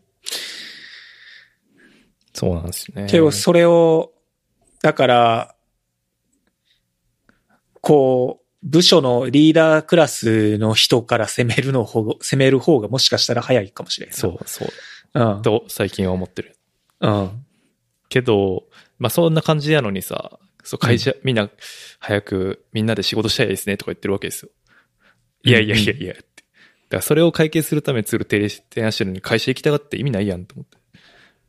[2.34, 3.06] そうなんですよね。
[3.08, 4.12] けど、それを、
[4.82, 5.54] だから、
[7.80, 14.16] こう、部署のリーダークラスの人から攻めるの方が、攻める方がもしかしたら早いかもしれんな。
[14.16, 14.68] そうそう。
[15.14, 15.42] うん。
[15.42, 16.56] と、最近は思ってる。
[17.00, 17.44] うん。
[18.08, 18.64] けど、
[18.98, 21.50] まあそんな感じやのにさ、そう会社、みんな、
[21.98, 24.50] 早くみんなで仕事したいですねとか言ってるわけですよ。
[25.44, 26.22] いやいやいやいやって。
[26.22, 30.78] だからそれを解決するためにツール提提案してるのに会社行きたがって意味ないやんと思って。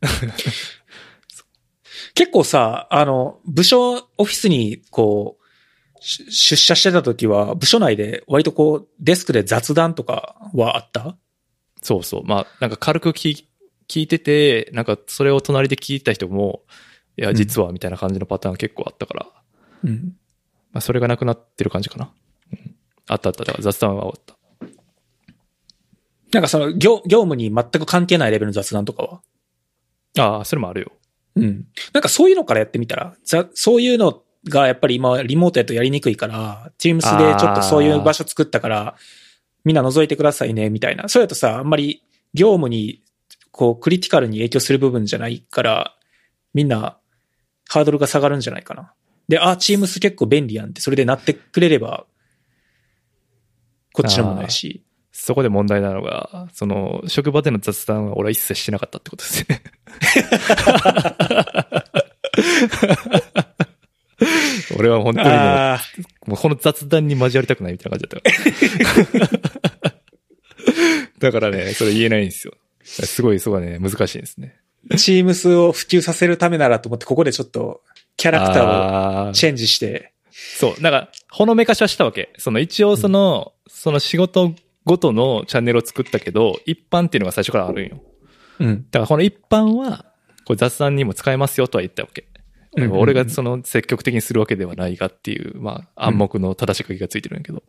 [2.16, 11.18] 結構さ、あの、部署オフィスに、こう、し出社してた時は、部署内で割とこう、デスクで雑談とかはあった？
[11.82, 12.24] そうそう。
[12.24, 13.48] まあなんか軽く聞い
[13.88, 16.64] 聞いてて、なんかそれを隣で聞いた人も、
[17.18, 19.28] いや、実はみたいな感じのパターン結構あったから、
[19.84, 20.16] うん。
[20.72, 22.12] まあそれがなくなってる感じかな。
[22.52, 22.76] うん
[23.08, 23.44] あったあった。
[23.44, 24.36] だから雑談はあった。
[26.32, 29.22] なんかその、業、業務に全く関係ないレベルの雑談とかは？
[30.18, 30.92] ああ、それもあるよ。
[31.36, 31.66] うん。
[31.94, 33.16] なんかそういうのからやってみたら、
[33.54, 38.96] そういうのがやっぱり今リモートやとやりにくいから、Teams でちょっとそういう場所作ったから、
[39.64, 41.10] みんな覗いてくださいね、みたいな。
[41.10, 42.04] それだとさ、あんまり
[42.34, 43.02] 業務に、
[43.52, 45.96] こう、クリティカルに影響する部分じゃないから、
[46.54, 47.00] みんな、
[47.68, 48.94] ハードルが下がるんじゃないかな。
[49.28, 52.06] で、あ、Teams 結構便利やんって、それでなってくれれば、
[53.94, 54.85] こっちのものやし。
[55.18, 59.64] そこで問題なのが、その、職場での雑談は俺は一切してなかったってことですね。
[64.78, 65.82] 俺は本当にもう、あ
[66.28, 68.22] もうこの雑談に交わりたくないみたいな感じだっ
[69.80, 69.96] た。
[71.32, 72.54] だからね、それ言えないんですよ。
[72.84, 74.58] すごい、そこはね、難しいですね。
[74.90, 77.84] ー Teams を普及させるためならと思って、ここでちょっと、
[78.18, 80.82] キャラクターをチェンジして、そう。
[80.82, 82.34] だから、ほのめかしはしたわけ。
[82.38, 84.54] その一応その、その仕事
[84.86, 88.02] ごとのチャンネルを作ったけど、一般っていうのが最初からあるんよ。
[88.60, 88.86] うん。
[88.92, 90.06] だからこの一般は、
[90.46, 92.22] これ雑談にも使えますよとは言ったわけ。
[92.22, 97.64] うんうんうん俺がその積極的にするわけではないがっていう、まあ暗黙の正し書きがついてるんやけど。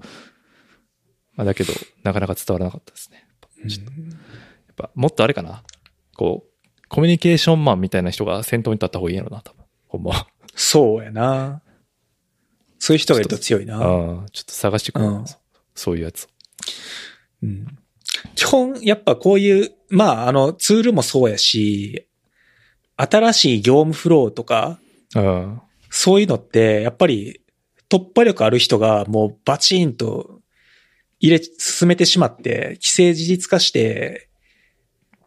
[1.37, 3.25] まあだけど、なかなか伝わらなかったですね。
[3.69, 3.99] ちょっとや
[4.73, 5.63] っぱもっとあれかな。
[6.17, 9.65] こう、コミュニケーションマンみたいな人が先頭に立った方がいいやろな、多分。
[9.87, 10.27] ほんまは。
[10.57, 11.63] そうやな。
[12.79, 13.77] そういう人がいると強いな。
[13.77, 13.83] ああ、
[14.33, 15.25] ちょっと探してくる、うん
[15.75, 16.27] そういうやつ。
[17.43, 17.67] うん
[18.35, 22.07] 基本、やっぱこういう、まあ、あの、ツールもそうやし、
[22.97, 24.79] 新しい業務フローとか、
[25.15, 25.61] うん。
[25.91, 27.41] そういうのって、やっぱり
[27.89, 30.41] 突破力ある人がもうバチンと
[31.21, 34.29] 入れ、進めてしまって、既成事実化して、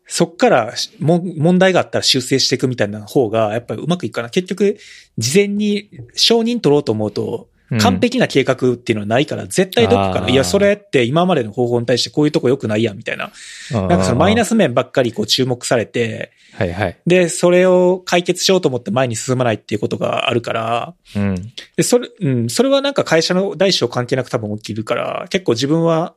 [0.06, 4.30] そっからも問題があったら修正していくみたいな方が、やっぱりうまくいくかな。
[4.30, 4.78] 結局、
[5.18, 7.50] 事前に承認取ろうと思うと、
[7.82, 13.32] 完璧な計画っていうのはないから、絶対どこかいや、それって今までの方法に対してこういうとこ良くないやん、みたいな。
[13.72, 14.50] ななんかそのマイナス。
[14.50, 16.98] ス面ばっかりこう注目されて、はいはい。
[17.06, 21.36] で、それを解決しようと思って前に進まないっていうことがあるから、うん。
[21.78, 26.16] で、それ、うん、それはなんか会社の大小関係なく多分起きるから、結構自分は、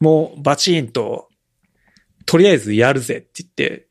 [0.00, 1.28] もうバチンと、
[2.24, 3.88] とりあえずやるぜって言って。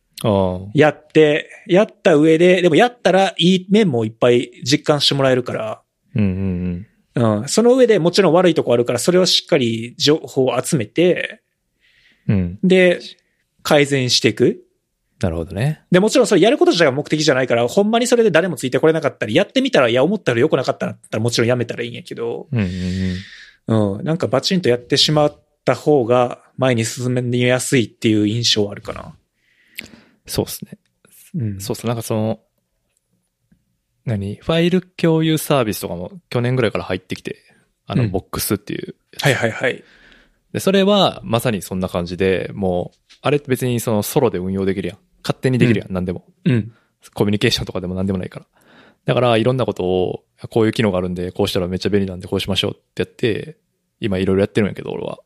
[0.74, 5.82] やって、やった上で、でもやったらいい面もいっぱい実感してもらえるから、
[6.16, 6.24] うん
[7.16, 11.42] うんうん、その上でもちろん悪いとこあるから、それをしっかり情報を集めて、
[12.28, 12.36] うん。
[12.36, 12.60] うん。
[12.64, 13.00] で、
[13.64, 14.64] 改善していく。
[15.20, 15.82] なるほどね。
[15.90, 22.68] で、もちろんそれやること自体が目的じゃないから、ほんまにそれで誰もついてこれなかったり、やってみたら、いや、思ったら良くなかったら、もちろんやめたらいいんやけど、うんうん
[23.66, 23.98] うん。
[23.98, 29.16] うん、なんかバチンとやってしまった方が前に進めやすいっていう印象はあるかな。
[30.28, 30.78] そうですね。
[31.36, 31.60] うん。
[31.60, 32.40] そうそう、なんかその、
[34.08, 34.36] 何？
[34.36, 37.38] ファイル共有サービスとかも去年ぐらいから入ってきて、
[37.86, 38.96] あの、うんボックスっていう。
[39.22, 39.84] はいはいはい。
[40.54, 44.98] で、それはまさにそんな感じで、もう、あれって別にそのソロで運用できるやん。
[45.24, 46.26] 勝手にできるやん、何でも。
[46.46, 46.74] うん。
[47.14, 48.46] コミュニケーションとかでも何でもないから。
[49.06, 53.58] だから、いろんなことを、こういう機能があるんで、こうしたらめっちゃ便利なんで、こうしましょうってやって、
[54.00, 55.20] 今いろいろやってるんやけど、俺は。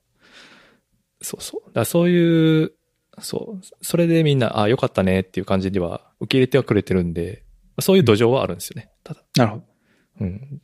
[1.22, 1.62] そうそう。
[1.68, 2.74] だからそういう、
[3.20, 3.66] そう。
[3.82, 7.44] それでみんな、あよかったねっていう感じでは受け入れてはくれてるんで、
[7.80, 8.92] そういう土壌はあるんですよね。
[9.04, 9.24] ただ。
[9.38, 9.64] なるほど。
[10.22, 10.62] うん。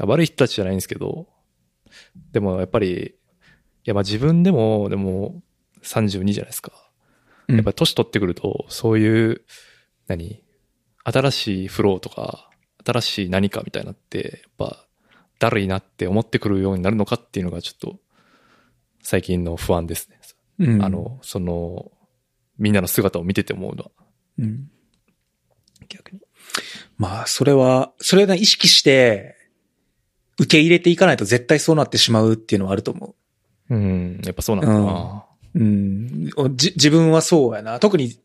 [0.00, 1.28] 悪い人たちじゃないんですけど、
[2.32, 3.12] でもやっぱり、い
[3.84, 5.42] やまあ自分でも、でも
[5.82, 6.72] 32じゃないですか。
[7.48, 9.44] うんやっぱり年取ってくると、そういう、
[10.06, 10.44] 何？
[11.02, 12.50] 新しいフローとか、
[12.84, 14.86] 新しい何かみたいになって、やっぱ、
[15.38, 17.98] だるいなって思ってくるようになるのかっていうのがちょっと、
[19.02, 20.20] 最近の不安ですね。
[20.60, 21.90] うんあ、の、その、
[22.58, 23.90] みんなの姿を見てて思うのは、
[24.38, 24.70] うん。
[25.88, 26.20] 逆に。
[27.00, 29.34] まあ、それは、それをね意識して、
[30.38, 33.14] 受け入れていかないと絶対そうなってしまうっていうのはあると思
[33.70, 35.24] うん、やっぱそうなんだな。
[35.54, 35.58] う。
[35.58, 36.30] うん。
[36.56, 37.78] じ、自分はそうやな。
[37.78, 38.18] 特に、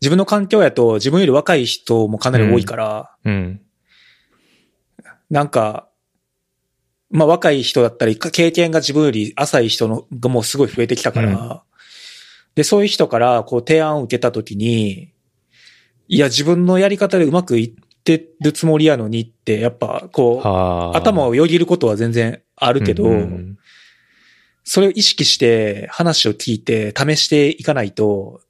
[0.00, 3.60] 自分の環境やと自分より若い人もかなり多いから、うん。
[5.28, 5.90] なんか、
[7.10, 11.62] まあ若い人だったり、か経験が自分より浅い人のがもうすごい増えてきたから、
[12.54, 15.12] で、そういう人からこう提案を受けたときに、
[16.08, 17.76] いや、自分のやり方でうまくい
[18.16, 20.96] ってるつもりやのにって、やっぱこう、はあ。
[20.96, 23.58] 頭をよぎることは全然あるけど、うん
[24.70, 28.42] それを意識して話を聞いて試していかないと、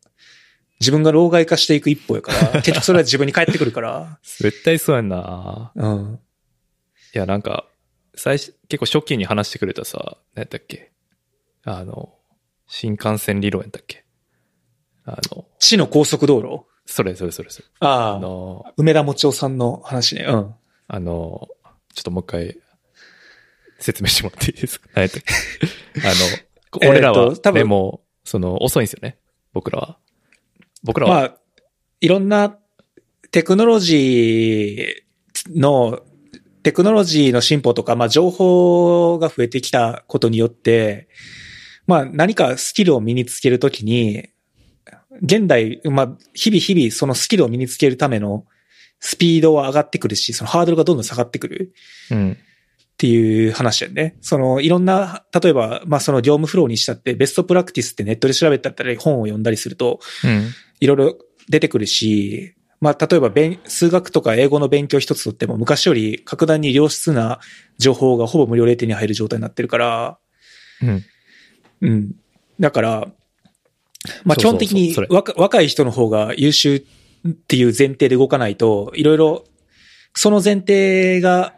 [0.80, 5.70] 自分が老害化していく一歩やから、 結局それは自分に返ってくるから、絶対そうやんな。
[5.76, 6.18] うん。
[7.14, 7.68] いや、なんか、
[8.16, 10.90] 最初、結構初期に話してくれたさ、何やったっけ？
[11.64, 12.12] あの、
[12.66, 14.04] 新幹線理論やったっけ？
[15.04, 16.64] あの、地の高速道路？
[16.90, 17.68] それそれそれそれ。
[17.80, 20.24] あああ、の、梅田もちおさんの話ね。
[20.26, 20.54] うん。
[20.88, 21.48] あの、
[21.94, 22.58] ちょっともう一回、
[23.78, 24.88] 説明してもらっていいですか？
[24.96, 25.06] あの、
[26.88, 29.18] 俺らえーはと多、分でも、その、遅いんですよね。
[29.52, 29.98] 僕らは。
[30.82, 31.14] 僕らは。
[31.14, 31.38] まあ、
[32.00, 32.58] いろんな
[33.30, 36.00] テクノロジーの、
[36.62, 41.08] テクノロジーの進歩とか、まあ情報が増えてきたことによって、
[41.86, 44.30] まあ何かスキルを身につけるときに、
[45.22, 48.44] 現代、まあ日々日々そのスキルを身につけるための
[49.00, 51.72] スピードは上がってくるし、そのハードルがどんどん下がってくる
[52.10, 52.32] うん。
[52.32, 52.36] っ
[52.98, 54.16] ていう話やね。
[54.20, 60.50] そのいろんな、例えば、まあその業務フローにしたってベストプラクティスってネットで調べたり本を読んだりすると、うん。
[60.80, 67.40] いろいろ出てくるし、まあ、例えば勉、数学とか英語の勉強一つとっても昔より格段に良質な
[67.78, 70.18] 情報がほぼ無料で手に入る状態になってるから、
[70.82, 71.04] うん。
[71.80, 72.12] うん。
[72.60, 73.08] だから、
[74.24, 76.76] まあ、基本的に若若い人の方が優秀
[77.28, 79.44] っていう前提で動かないと、いろいろ、
[80.14, 81.54] その前提が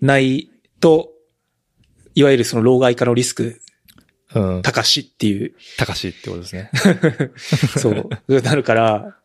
[0.00, 0.50] ない
[0.80, 1.10] と、
[2.14, 3.60] いわゆるその老害化のリスク
[4.34, 4.62] うん。
[4.62, 6.70] 高しっていう、高しってことですね。
[7.78, 9.16] そう、なるから、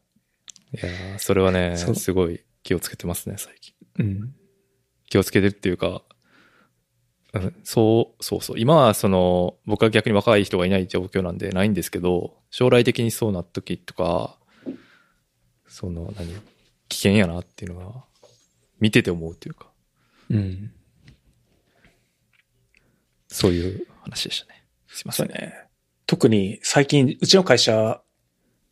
[0.73, 3.73] いやーそれはね、すごい気をつけてますね、最近。
[3.99, 4.33] うん。
[5.09, 6.03] 気をつけてるっていうか、
[7.33, 8.59] うん、そう、そうそう。
[8.59, 14.37] 今はその、僕は逆に若い人がいない状況なんでないんですけど、将来的にそうなった時とか、
[15.67, 16.33] その、何、
[16.87, 18.03] 危険やなっていうのが、
[18.79, 19.67] 見てて思うっていうか、
[20.29, 20.71] うん。
[23.27, 24.65] そういう話でしたね。
[24.87, 25.23] すいませ。
[25.23, 25.53] んね。
[26.07, 28.01] 特に最近、うちの会社、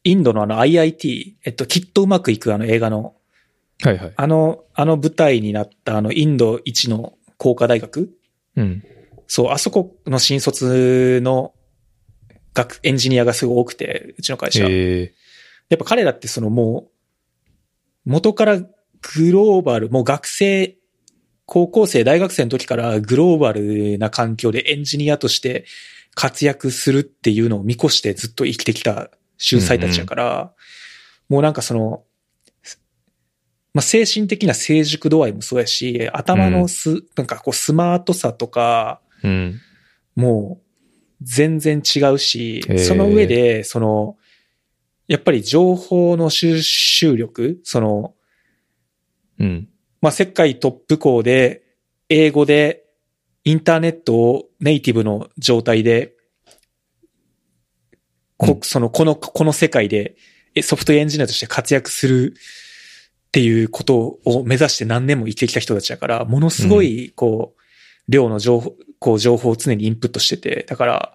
[0.03, 3.15] インドのあの IIT、えっと、きっとうまくいくあの映画の、
[3.83, 4.13] はいはい。
[4.15, 8.16] あの、あの舞台になったあのインド一の工科大学
[8.57, 8.83] うん。
[9.27, 11.53] そう、あそこの新卒の
[12.53, 14.65] 学、エンジニアがすごい多くて、うちの会社。
[14.67, 15.13] え
[15.69, 16.89] やっぱ彼らってそのも
[18.05, 18.67] う、元からグ
[19.31, 20.77] ローバル、もう学生、
[21.45, 25.65] 高校生、大学生の時からグローバルな環境でエンジニアとして
[26.15, 30.53] 活躍するっていうのを見越してずっと生きてきた秀才たちやから、
[31.29, 32.03] もうなんかその、
[33.77, 39.61] まあ、精神的な成熟度合いもそうやし、頭のす、なんかこうスマートさとか、ー、うん。
[40.15, 40.65] もう
[41.21, 44.17] 全然違うしその上で、その、
[45.07, 48.15] やっぱり情報の収集力、その、
[49.37, 49.69] うん。
[50.01, 51.61] まあ、世界トップ校で、
[52.09, 52.83] 英語で、
[53.43, 56.15] インターネットをネイティブの状態で、
[58.37, 60.15] こうんその、この、この世界で、
[60.55, 62.33] えソフトエンジニアとして活躍する
[63.27, 67.61] っていうことを目指して何年も生きてきた人たちだから、ものすごい、こう、
[68.11, 71.13] 量の情報、こう、情報を常にインプットしてて、だから、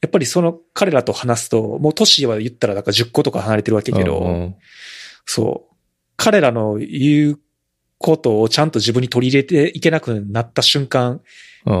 [0.00, 4.54] やっぱりその彼らと話すと、もう年は言ったらだから10個とか離れてるわけやけど、うん
[5.24, 5.74] そう。
[6.16, 7.40] 彼らの言う
[7.98, 11.20] ことをちゃんと自分に取り入れていけなくなった瞬間、うん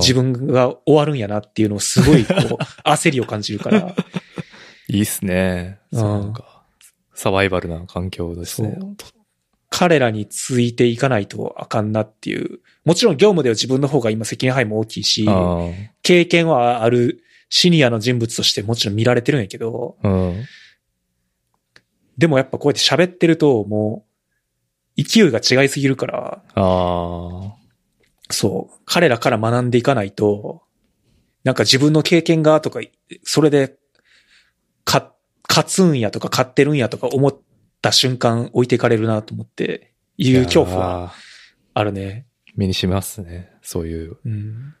[0.00, 2.36] 自分が終わるんやなっていうのをすごいこう、
[2.84, 3.94] 焦りを感じるから。
[4.88, 5.78] いいっすね。
[5.92, 6.64] うんそうなんか、
[7.14, 8.76] サバイバルな環境ですね。
[9.70, 12.60] 彼らについていかないとあかんなっていう。
[12.84, 15.28] もちろん業務では自分の方が今責任範囲も大きいし、
[16.02, 20.44] 経験はあるシニアの人物としてもちろん見られてるんやけど、うん。
[22.16, 24.04] でもやっぱこうやって喋ってるとも
[24.96, 26.42] う勢いが違いすぎるから。
[28.30, 28.80] そう。
[28.84, 30.62] 彼らから学んでいかないと、
[31.44, 32.80] なんか自分の経験がとか、
[33.22, 33.76] それで、
[34.84, 35.14] か、
[35.48, 37.38] 勝つんやとか勝ってるんやとか思っ
[37.80, 41.12] た瞬間置いていかれるなと思って、いう恐怖はは。
[41.74, 42.26] あるね。
[42.56, 43.50] 身にしますね。
[43.62, 44.74] そういう、うん。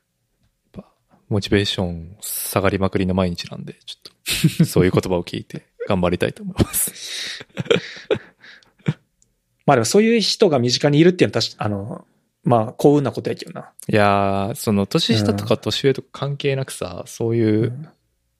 [1.28, 7.44] モチベーション下がりまくりの毎日なんで、ちょっと、そういう言葉を聞いて 頑張りたいと思います。
[9.66, 12.06] まあでもそういう人が身近にいるっていうのは確か、あの、
[12.42, 13.72] まあ幸運なことやけどな。
[13.88, 17.88] いやー、その、年下とか年上とか関係なくさ、そういう、うん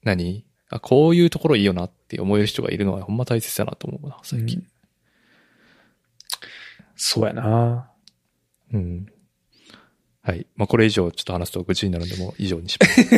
[0.03, 0.45] 何？
[0.69, 4.65] あ、こういうところいいよなって思える人がいるのはほんま大切だなと思うな、最近。
[6.95, 7.89] そうやな。
[8.73, 9.05] うん。
[10.21, 10.47] はい。
[10.55, 13.01] まあ、これ以上ちょっと話すと愚痴になるんで、もう以上にします。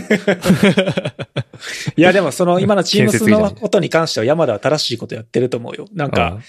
[1.95, 5.87] いやでもその今のチームスのことに関しては山田は正しいことやってると思うよ。
[5.93, 6.39] なんあか、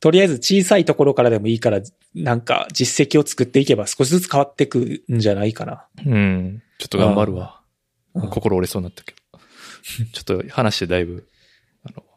[0.00, 1.80] とりあえず小さいところからでもいいから、
[2.14, 5.86] なんか実績を作っていけば少しずつ変わっていくんじゃないかな。
[6.04, 6.62] うん。
[6.78, 7.56] ちょっと頑張るわ。
[7.56, 7.62] うん
[8.14, 9.40] 心折れそうになったけど。
[10.12, 11.26] ちょっと話してだいぶ、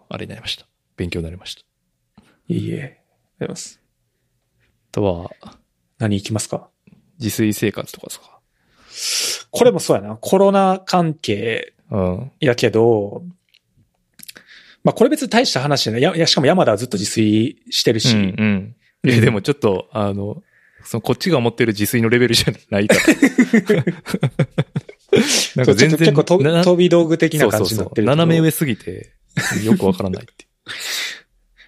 [0.10, 0.66] あれになりました。
[0.98, 1.62] 勉強になりました。
[2.48, 2.74] いいえ。
[2.74, 3.82] ありがとうございます。
[4.62, 5.32] あとは、
[5.98, 6.70] 何行きますか？
[7.20, 8.20] 自炊生活とかさ。
[9.52, 10.18] これもそうやな。
[10.18, 12.32] コロナ関係うん。
[12.40, 13.24] やけど、
[14.84, 16.02] まあこれ別に大した話じゃない。
[16.02, 18.76] いや、いやしかも山田はずっと自炊してるし、うん、うん。
[19.04, 20.44] え、でもちょっと、あの、
[20.84, 23.02] その、こっちが思ってる自炊のレベルじゃないから。
[25.56, 27.76] なんか全然、結構飛び道具的な感そうそうそう。
[27.76, 28.16] じになってるけど。
[28.16, 29.14] 斜め上すぎて、
[29.64, 30.46] よくわからないって。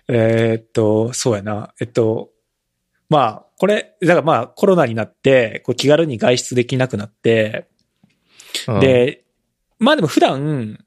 [0.09, 1.73] えーっと、そうやな。
[1.79, 2.31] えっと、
[3.09, 7.67] まあ、これ、だからまあコロナになって、こう気軽に外出できなくなって、
[8.67, 9.23] うん、で、
[9.79, 10.83] まあでも普段、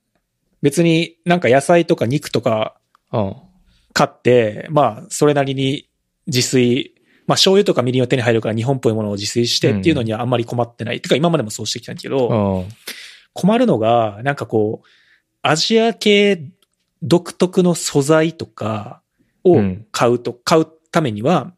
[0.62, 2.80] 別になんか野菜とか肉とか
[3.12, 3.36] うん、
[3.92, 5.88] 買って、まあそれなりに
[6.26, 6.94] 自炊、
[7.26, 11.00] まあ醤油とかみりんは手に入るから日本っぽいものを自炊してっていうのにはあんまり困ってない。
[11.00, 12.68] てか今までもそうしてきたんだけど、うん。
[13.32, 14.86] 困るのが、なんかこう、
[15.42, 16.50] アジア系
[17.02, 19.02] 独特の素材とか
[19.44, 21.52] をうん買うと、買うためには、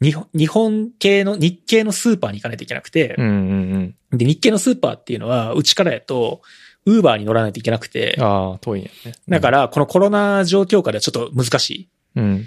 [0.00, 6.42] 日本系の、日系のスーパーに行かないといけなくてう、ん、うん、で、日系のスーパーっていうのは、うちからやと、
[6.86, 9.14] ウーバーに乗らないといけなくてうん。、ああ、遠いんやね。
[9.28, 11.88] だから、このコロナ状況下ではちょっと難しい。
[12.16, 12.46] うん、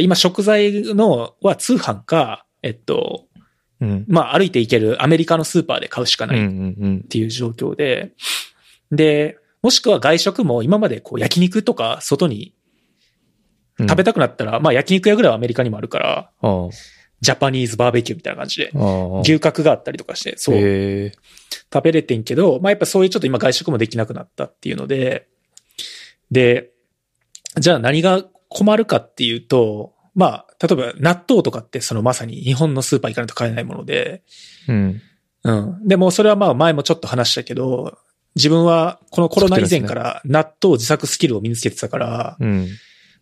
[0.00, 3.26] 今、食材のは通販か、えっと、
[3.80, 4.04] うん。
[4.06, 7.08] まあ、歩いて行けるアメリカのスーパーで買うしかうん、ないうん、うんっ。
[7.08, 8.12] ていう状況で、
[8.92, 12.54] で、もしくは外食も今までこう焼肉とか外に
[13.78, 16.68] うん食べたくなったら、まあ焼肉屋ぐらいはアメリカにもあるから、あ
[17.22, 18.70] ジャパニーズバーベキューみたいな感じで。
[19.22, 21.10] 牛角があったりとかして、そう、
[21.72, 25.28] 食べれてんけど、まあやっぱそういうちょっと今外食もできなくなったっていうので、
[26.30, 26.70] で、
[27.58, 34.22] じゃあ何が困るかっていうと、まあ、例えば納豆とかってそのまさに日本のスーパー行かないと買えないもので、
[34.68, 35.00] うん。
[35.42, 35.88] うん。
[35.88, 37.98] でもそれはまあ前もちょっと話したけど、
[38.34, 42.68] 自分はこのコロナ以前から納豆自作スキルを身につけてたから、うん。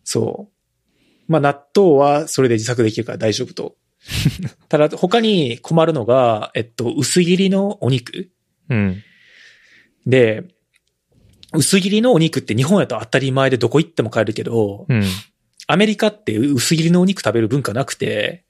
[0.03, 1.31] そう。
[1.31, 3.75] まあ納豆はそれで自作できるから大丈夫と。
[4.69, 8.31] ただ他に困るのが、えっと、薄切りのお肉
[8.69, 9.03] うん。
[10.05, 10.43] で、
[11.53, 15.03] 薄切りのお肉って日本やと当たり前でどこ行っても買えるけど、うん。
[15.67, 18.45] アメリカって薄切りのお肉食べる文化なくて、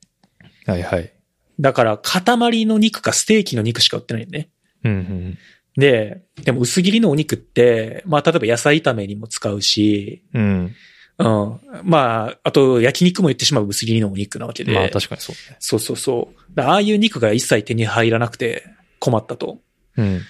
[0.65, 1.13] はいはい。
[1.59, 4.49] だから塊の肉かステーキの肉しか売ってないよね。
[4.83, 5.37] うん、うん。
[5.77, 10.75] で、でも薄切りのお肉って、まあ例えば野菜炒めにも使うし、うん。
[11.19, 11.59] うん。
[11.83, 14.73] まあ、あと焼肉も言ってしまう薄切りのお肉なわけで。
[14.73, 15.57] まあ確かにそうね。
[15.59, 16.55] そうそうそう。
[16.55, 18.63] だああいう肉が一切手に入らなくて
[18.99, 19.59] 困ったと。
[19.97, 20.21] うん。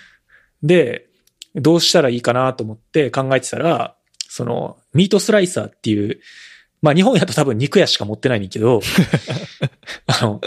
[0.61, 1.07] で、
[1.55, 3.95] どうしたらいいかなと思って考えてたら、
[4.27, 6.19] その、ミートスライサーっていう、
[6.81, 8.81] まあ日本やと多分肉屋しか持ってないねんけど、
[10.07, 10.41] あの、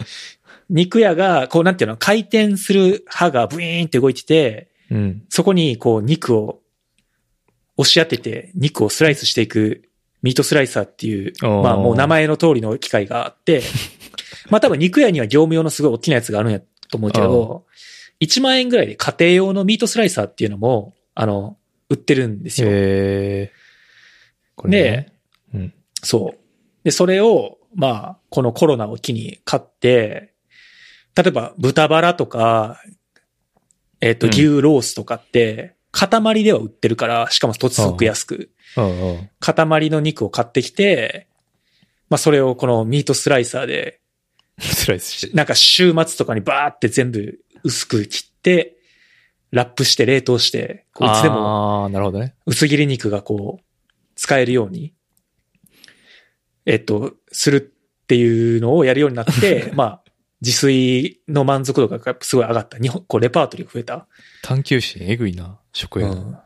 [0.69, 5.25] 肉屋が、こうなんていうの、回転する刃がブイーンって動いてて、うん。
[5.29, 6.61] そこにこう肉を
[7.77, 9.91] 押し当てて肉をスライスしていく
[10.23, 13.63] ミートスライサーっていう、まあもう名前の通りの機械があって、
[14.51, 16.61] まあ多分肉屋には業務用のすごい大きなやつがあるんや
[16.91, 17.67] と思うけど、
[18.21, 21.59] 1万円ぐらいで家庭用のミートスライサーっていうのも、あの、
[21.89, 22.69] 売ってるんですよ。
[22.69, 23.53] へえ。
[24.55, 25.13] これね。
[25.55, 25.75] うん。
[26.03, 26.39] そう。
[26.83, 30.33] で、それを、まあ、このコロナを機に買って、
[31.15, 32.81] 例えば豚バラとか、
[34.01, 38.51] えっ、と、うん牛ロースとかって、塊では売ってるから、しかもとすごく安く。
[39.41, 41.29] 塊の肉を買ってきて、
[42.11, 44.01] まあ、それをこのミートスライサーで、
[44.59, 45.37] スライスして。
[45.37, 48.77] なんか週末とかにバーって全部薄く切って、
[49.51, 52.35] ラップして冷凍して、こういつでもああ、なるほどね。
[52.47, 53.65] 薄切り肉がこう、
[54.15, 54.95] 使えるように、
[56.67, 60.03] えっと、するっていうのをやるようになって、 まあ、
[60.43, 62.79] 自炊の満足度がすごい上がった。
[62.79, 64.07] 日本、こう、レパートリーが増えた。
[64.43, 66.13] 探求心えぐいな、食への。
[66.13, 66.37] うん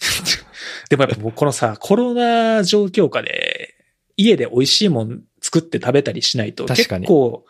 [0.90, 3.74] でもやっぱもうこのさ、コロナ状況下で、
[4.16, 7.44] 家で美味しいもん作って食べたりしないと、結確かに構、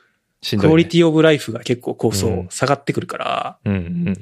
[0.50, 0.58] ね。
[0.58, 3.78] クオリティオブライフが結構構想うん下がってくるから、うんう
[4.10, 4.14] ん。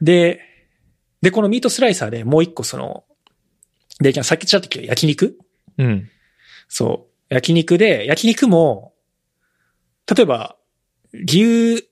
[0.00, 0.40] で、
[1.20, 3.04] で、このミートスライサーでもう一個その、
[4.00, 5.38] で、さっきちらっと言った焼肉？
[5.78, 6.08] うん。
[6.68, 7.34] そう。
[7.34, 8.91] 焼肉で、焼肉も、
[10.08, 10.56] 例えば、
[11.12, 11.88] 牛、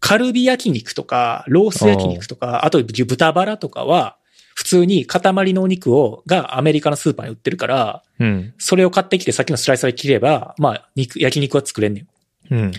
[0.00, 4.18] カルビ焼肉とか、ロース焼肉とか、あと豚バラとかは、
[4.54, 8.54] 普通に塊のお肉を、がアメリカのスーパーに売ってるから、うん。
[8.58, 12.06] それを買ってきてさっきのスライサーで切れば、まあ、肉、焼肉は作れんね
[12.50, 12.54] ん。
[12.54, 12.72] うん。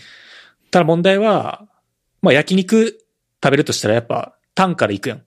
[0.72, 1.68] ただ問題は、
[2.22, 2.99] まあ焼肉
[3.44, 5.24] 食べるとしたらやっぱタンから行くやん。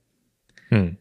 [0.73, 0.99] うん。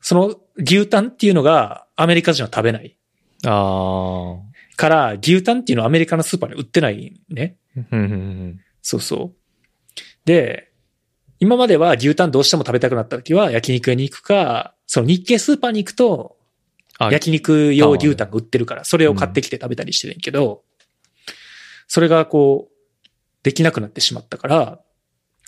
[0.00, 2.96] その牛タンっていうのがアメリカ人は食べない。
[3.44, 4.45] ああ。
[4.76, 7.56] から、牛タンっていうのはアメリカのスーパーに売ってないね。
[8.82, 10.00] そうそう。
[10.24, 10.70] で、
[11.38, 16.36] 今までは牛タンどうしても食べたくなった時は焼肉屋に行くか、その日系スーパーに行くと
[16.98, 20.62] あ焼肉用牛タンが売ってるから、それを買ってきて食べたりしてるんやけど、
[21.88, 23.04] それがこう、
[23.42, 24.80] できなくなってしまったから、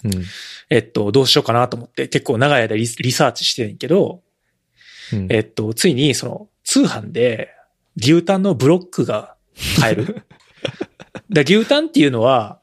[0.04, 0.24] うん。
[0.70, 4.22] えっと、どうしようかなと思って結構長い間リリサーチしてるんやけど、
[5.12, 7.50] うんえっと、ついにその通販で
[8.00, 9.36] 牛タンのブロックが
[9.80, 10.22] 買える。
[11.30, 12.60] だ牛タンっていうのは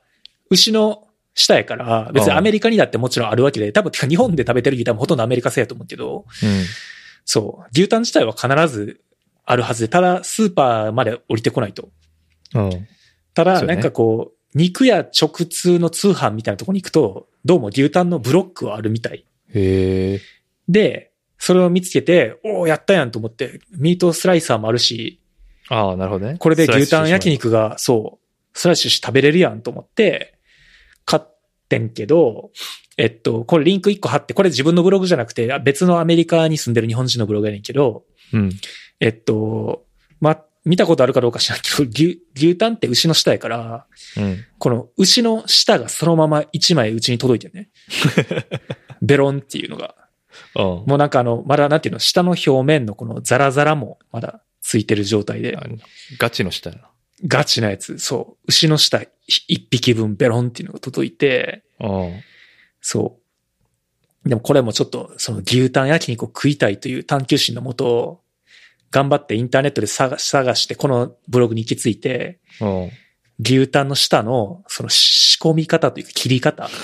[0.49, 6.25] 牛の舌やから、別にアメリカにだってもちろんあるわけで、多分てか日本で食べてる牛タンもほとんどアメリカ製やと思うけど、
[7.25, 9.01] そう、牛タン自体は必ず
[9.43, 11.89] あるはずで、ただスーパーまで降りてこないと。
[12.53, 12.65] うん。
[12.65, 12.87] うん。
[13.33, 19.25] ただ、なんかこう、肉や直通の通販みたいなところに行くと、どうも牛タンのブロックはあるみたい。
[19.53, 20.21] へえ。
[20.69, 25.19] で、それを見つけて、おおやったやんと思って、ミートスライサーもあるし、
[25.69, 26.37] ああ、なるほどね。
[26.37, 28.19] これで牛タン焼肉が、そ
[28.53, 30.37] う、スライスして食べれるやんと思って、
[31.05, 31.23] 買っ
[31.69, 32.51] てんけど、
[32.97, 38.43] えっと、これリンク1個貼って、これ自分のブログじゃなくて、別のアメリカに住んでる日本人のブログやねんけど、まう。
[38.43, 38.49] うん。
[38.99, 39.85] えっと、
[40.21, 43.85] ま、見たことあるかどうか知らんけど、牛、牛タンって牛の舌やから、
[44.17, 44.37] うん。
[44.57, 47.69] この牛の舌がそのまま1枚うちに届いてるね。
[49.01, 49.95] ベロンっていうのが。
[50.55, 55.63] あもうなんかあの、まだなんていうの、下の表面のこのザラザラもまだついてる状態であ。、
[56.17, 56.89] ガチの下やな。
[57.27, 62.21] ガチなやつ、そう、牛の下一匹分ベロンっていうのが届いて、うん。
[62.81, 63.19] そ
[64.25, 64.29] う。
[64.29, 68.23] でもこれもちょっと、その牛タン焼肉を食いたいという探求心のもと、
[68.89, 72.89] 頑張ってインターネットで探探して、このブログに行き着いて、うん。
[73.39, 76.71] 牛タンの下の、その仕込み方というか切り方。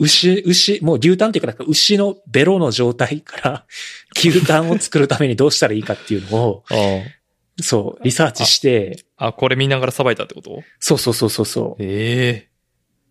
[0.00, 3.66] 牛、牛、もう牛タンっていうか、なんか牛のベロの状態から
[4.24, 7.62] 牛タンを作るためにどうしたらいいかっていうのを、 うん。
[7.62, 10.62] そう、リサーチして、あ、これ見ながらさばいたってこと？
[10.78, 12.48] そうそうそうそうそう、え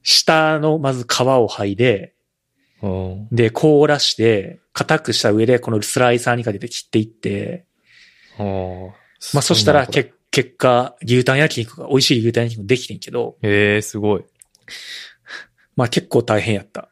[0.03, 2.13] 下のまず皮を剥いで。
[3.31, 7.65] で、凍らして、硬くした上でこのスライサーにかけて切っていって。
[9.33, 14.23] まあそしたらけけ結果、牛タン焼肉が、美味しい牛タン焼肉できてんけど、ええすごい。
[15.75, 16.89] まあ結構大変やった。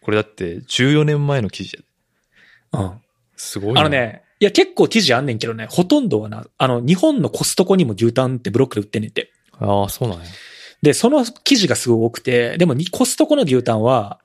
[0.00, 2.84] これだって14年前の記事やで。
[2.84, 3.00] うん。
[3.40, 3.80] すごいな。
[3.80, 3.90] あの。
[3.90, 9.32] ね、いや結構記事あんねんけどね、ほとんどはな、あの、日本のコストコにも牛タンってブロックで売ってんねんて。
[9.58, 10.24] ああ、そうなんや。
[10.82, 14.20] で、その記事がすごい多くて、でもにコストコの牛タンは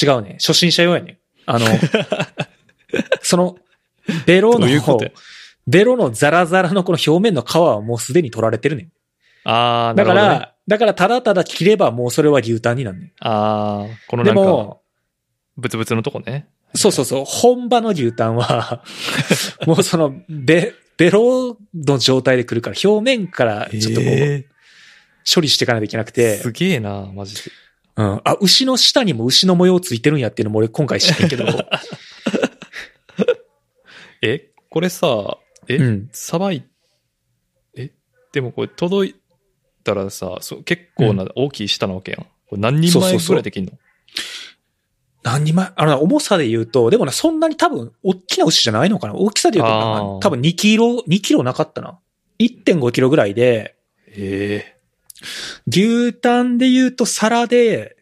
[0.00, 0.38] 違うね。
[0.40, 1.18] 初心者用やねん。
[1.46, 1.66] あの、
[3.22, 3.56] その、
[4.26, 4.66] ベロどの
[5.66, 8.92] ベロのザラザラのこの表面の皮はもうすでに取られてるねん。
[9.48, 10.52] ああ、なだから、るほど、ね。
[10.68, 13.12] だからただただ切ればもうそれは牛タンになるねん。
[13.20, 14.82] ああ、このでなんか、も、
[15.56, 16.48] ブツブツのとこね。
[16.74, 18.82] そうそうそう、本場の牛タンは、
[19.66, 24.46] もうその、ベ、ベロの状態で来るから、表面からちょっとこう、え
[25.32, 27.50] 処理していかないといけなくえて、すげえな、マジで。
[27.96, 28.20] うん。
[28.24, 31.46] あ、牛の下にも牛の模様ついてるんやっていうのも俺今回知ってんけど、
[34.22, 35.38] え、これさ、
[35.68, 36.08] え、うん。
[36.12, 36.64] さばい、
[37.76, 37.90] え、
[38.32, 39.14] でもこれ届い
[39.82, 42.20] たらさ、そう結構な大きい舌なわけやん。
[42.48, 43.72] これ何人前ぐらいできんの？
[45.26, 49.14] 何人前あのな、重さで言うと、でもな、そんなに多分、大きな牛じゃないのかな？
[49.16, 51.98] 大きさで言うと多分2キロ、2キロなかったな
[52.38, 53.76] ？1.5キロぐらいで、
[54.06, 54.76] ええ
[55.66, 57.96] 牛タンで言うと皿で、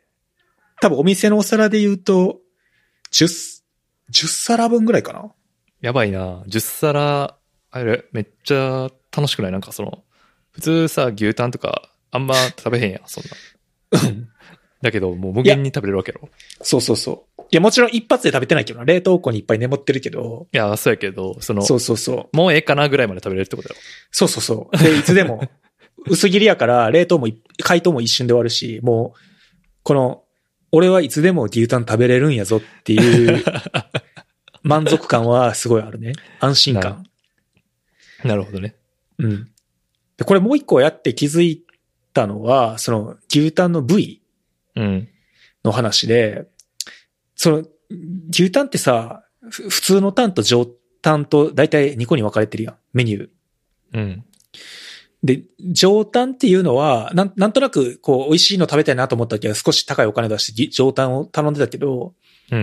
[0.82, 2.40] 多分お店のお皿で言うと、
[3.12, 3.62] 10、
[4.12, 5.32] 10皿分ぐらいかな？
[5.80, 6.42] やばいな。
[6.46, 7.36] 10皿、
[7.70, 9.52] あれ、めっちゃ楽しくない？
[9.52, 10.04] なんかその、
[10.50, 13.30] 普通さ、牛タンとかあんま食べへんやん、そんな。
[14.84, 16.28] だけど、もう無限に食べれるわけやろ。
[16.62, 17.42] そうそうそう。
[17.42, 18.84] いや、もちろん一発で食べてないけどな。
[18.84, 22.36] 冷凍庫にいっぱい眠ってるけど、いや、そうやけど、その、そうそうそう。
[22.36, 23.80] もうええかなぐらいまで食べれるってことやろ。
[24.10, 24.76] そうそうそう。
[24.78, 25.42] で、いつでも、
[26.06, 29.18] 薄切りやから、冷凍もい、解凍も一瞬で終わるし、もう、
[29.82, 30.22] この、
[30.70, 33.42] 俺はいつでも牛タン食べれるんやぞっていう、
[34.62, 36.12] 満足感はすごいあるね。
[36.40, 37.06] 安心な感。
[38.24, 38.74] なるほどね。
[39.18, 39.48] うん。
[40.16, 41.64] で、これもう一個やって気づい
[42.12, 44.23] たのは、その牛タンの部位うん。
[44.76, 46.46] の話で、
[47.34, 47.64] その
[48.30, 50.66] 牛タンってさ、ふ普通のタンと上
[51.02, 53.28] タンと大体2個に分かれてるやん、メニュー。
[53.92, 54.24] うん。
[55.22, 55.42] で、
[55.72, 62.14] 上タンっていうのは、なんなんとなく、こう、美味しいの食べたいなと思った時は少し高いお金出してぎ上タンを頼んでたけど、
[62.50, 62.62] うん。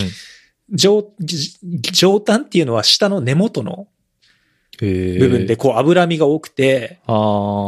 [0.69, 1.57] 上、じ
[1.91, 3.87] 上タンっていうのは下の根元の
[4.81, 5.55] え部分で、。
[5.55, 6.99] こう、脂身が多くて。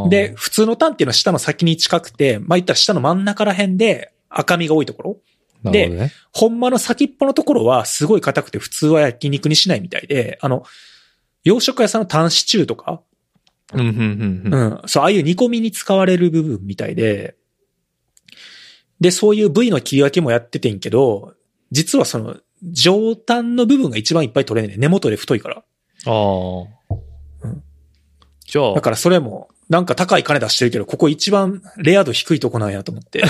[0.10, 5.18] で、、普通のタンっていうのは下の先に近くて、まあ、言ったら下の真ん中ら辺で赤身が多いところ。
[5.64, 6.12] なるほどね。
[6.32, 10.64] ほんまの先っぽのところはすごい硬くて普通は焼肉にしないみたいで、あの、
[11.44, 13.02] 洋食屋さんのタンシチューとか、
[13.74, 14.74] うん、うん、うんううん。
[14.74, 17.36] ん、そう、ああいう煮込みに使われる部分みたいで、
[19.00, 21.34] で、そういう部位の切り分けもやっててんけど、
[21.72, 25.58] 実はその、上タンの部分が一番いっぱい取れんねん根元で太いから。
[25.58, 25.62] あ
[26.06, 26.62] あ。
[27.44, 27.64] うん
[28.46, 33.24] じゃあだ、からそれも、なんか高い金出してるけど、ここ一番レア度低いとこなんやと思って。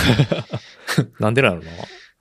[1.20, 1.62] なんでなの？
[1.62, 1.72] な。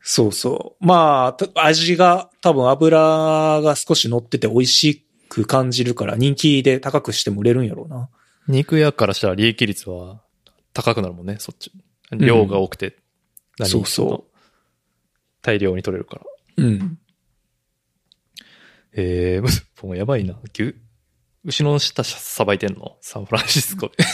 [0.00, 0.86] そうそう。
[0.86, 8.10] まあ、た味が多分油が少し乗ってて美味しく感じるから人気で高くしても売れるんやろうな。
[8.48, 10.20] 肉屋からしたら利益率は
[10.72, 11.72] 高くなるもんね、そっち。
[12.10, 12.98] 量が多くて。
[13.58, 14.24] 何そうそ
[15.40, 16.22] 大量に取れるから。
[16.58, 16.62] う。
[16.62, 16.98] うん。
[18.94, 20.38] ええー、 もうやばいな。
[20.52, 20.74] 牛、
[21.44, 22.96] 牛の下さばいてんの？
[23.00, 23.94] サンフランシスコで。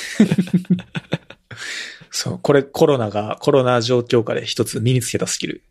[2.10, 2.40] そう。
[2.42, 5.62] これコロナが、コロナ状況下で一つ身につけたスキル。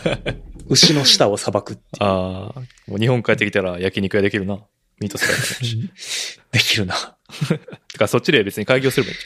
[0.68, 4.60] 牛の舌を裁くっていうああ、もう日本帰ってきたら焼肉屋できるな。
[5.00, 5.66] ミートスライダーも
[5.98, 6.40] し。
[6.52, 7.16] できるな。
[7.88, 9.22] てかそっちで別に開業すればいいじ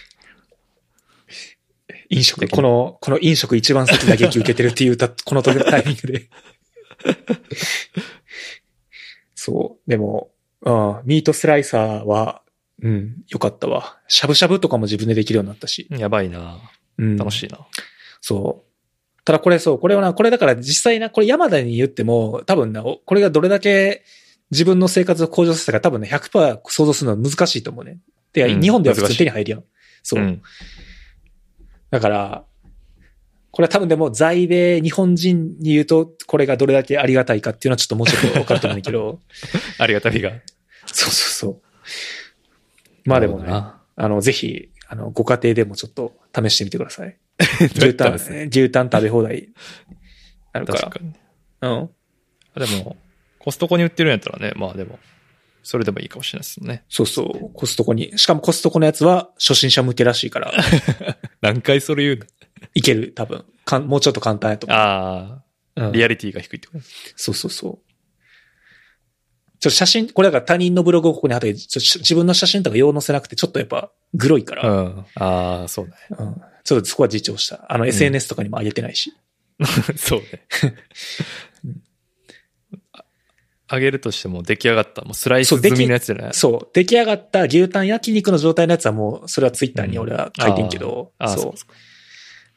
[2.10, 6.30] 飲食、この、この飲食一番先打撃受けてるっていうた、この時のタイミングで。
[9.34, 9.90] そう。
[9.90, 10.30] でも、
[10.62, 12.42] うん、ミートスライサーは、
[12.82, 13.98] うん、よかったわ。
[14.08, 15.88] しゃぶしゃぶとかも自分でできるようになったし。
[15.90, 16.58] やばいな。
[16.98, 17.16] うん。
[17.16, 17.58] 楽しいな。
[18.20, 18.68] そう。
[19.24, 24.04] ただこれそう、これはな、これだから実際な、これ山田に言っても、多分な、おこれがどれだけ
[24.50, 27.98] 自分の生活を向上させたか多分ね、100%想像するのは難しいと思うね。
[28.32, 29.64] で、うん日本では普通に手に入るやん。
[30.02, 30.22] そう。
[30.22, 30.42] ん。
[31.90, 32.44] だから、
[33.58, 39.18] これは多分でも在米日本人に言うと、これがどれだけありがたいかっていうのはちょっともうちょっと分かると思うんだけど、
[39.80, 40.30] ありがたみが。
[40.86, 41.62] そうそうそう。
[43.04, 47.16] まあでもね、なあの、ぜひ、あの、ご家庭でもちょっと試してみてください。
[47.74, 48.14] 牛タン。
[48.48, 49.48] 牛タン食べ放題
[50.52, 50.78] あるから。
[50.78, 51.12] 確かに。
[51.62, 51.90] うん。
[52.54, 52.96] あでも、
[53.40, 55.00] コストコに売ってるんやったらね、まあでも、
[55.64, 56.84] それでもいいかもしれないですね。
[56.88, 57.50] そうそう。
[57.54, 58.16] コストコに。
[58.20, 60.52] しかもコストコのやつは初心者向けらしいから、
[61.42, 62.26] 何回それ言うの？
[62.74, 63.44] いける、多分。
[63.64, 64.78] かんもうちょっと簡単やと思う。
[64.78, 65.42] あ
[65.76, 66.84] うんあ、リアリティが低いってこと
[67.16, 67.78] そうそうそう。
[69.60, 75.04] ちょっと写真、これだから他人のブログをここに貼って、自分の写真とか用載せなくて、ちょっとやっぱ、グロいから、うん。
[75.16, 75.92] ああ、そうね。
[76.18, 77.64] うんちょっとそこは自重した。
[77.72, 79.14] あの、SNS とかにも上げてないし。
[79.96, 80.46] そうね。
[82.92, 83.04] あ
[83.70, 86.34] 揚げるとしても出来上がった、もうスライス済みのやつじゃない？
[86.34, 86.68] そう。
[86.74, 91.56] 出来上がった牛タン焼肉の状態のやつはもう、それはツイッターに俺は書いてんけど、あーあー、そう。
[91.56, 91.72] そう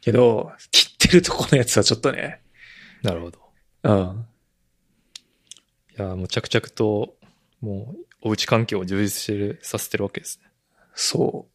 [0.01, 2.41] けど、切ってるとこのやつはちょっとね、
[3.03, 3.39] なるほど。
[3.83, 4.25] うん。
[5.97, 7.15] いや、もう着々と、
[7.61, 10.49] もう、おうち環境を充実してる、させてるわけですね。
[10.93, 11.47] そ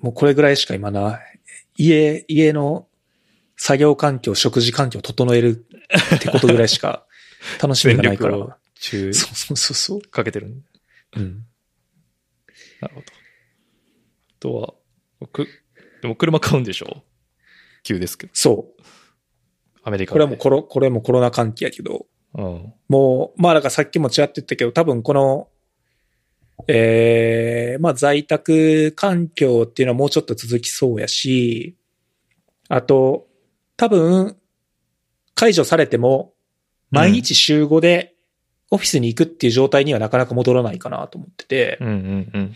[0.00, 0.04] う。
[0.04, 1.20] もうこれぐらいしか今な、
[1.76, 2.86] 家、家の
[3.56, 5.64] 作業環境、食事環境を整える
[6.16, 7.06] ってことぐらいしか
[7.60, 8.36] 楽しみがないから。
[8.74, 10.02] そうそうそうそう。
[10.02, 10.66] かけてるんで
[11.16, 11.46] うん。
[12.80, 13.06] なるほど。
[13.06, 14.54] あと
[15.20, 15.46] は、く、
[16.00, 17.04] でも車買うんでしょ？
[17.82, 18.32] 急ですけど。
[18.34, 18.82] そう。
[19.84, 22.72] アメリカこれはもうコロ、これもコロナ関係やけど、うん。
[22.88, 25.48] もう、まあだからさっきもちらっと言ったけど、多分この、
[26.68, 31.76] ええまあ在宅環境っていうのはもうちょっと続きそうやし、
[32.68, 33.26] あと、
[33.76, 34.36] 多分、
[35.34, 36.34] 解除されても、
[36.90, 38.14] 毎日週5で
[38.70, 42.46] オフィスに行くっていう状態にはなかなか戻らないかなと思ってて、うんうんうん。
[42.46, 42.50] っ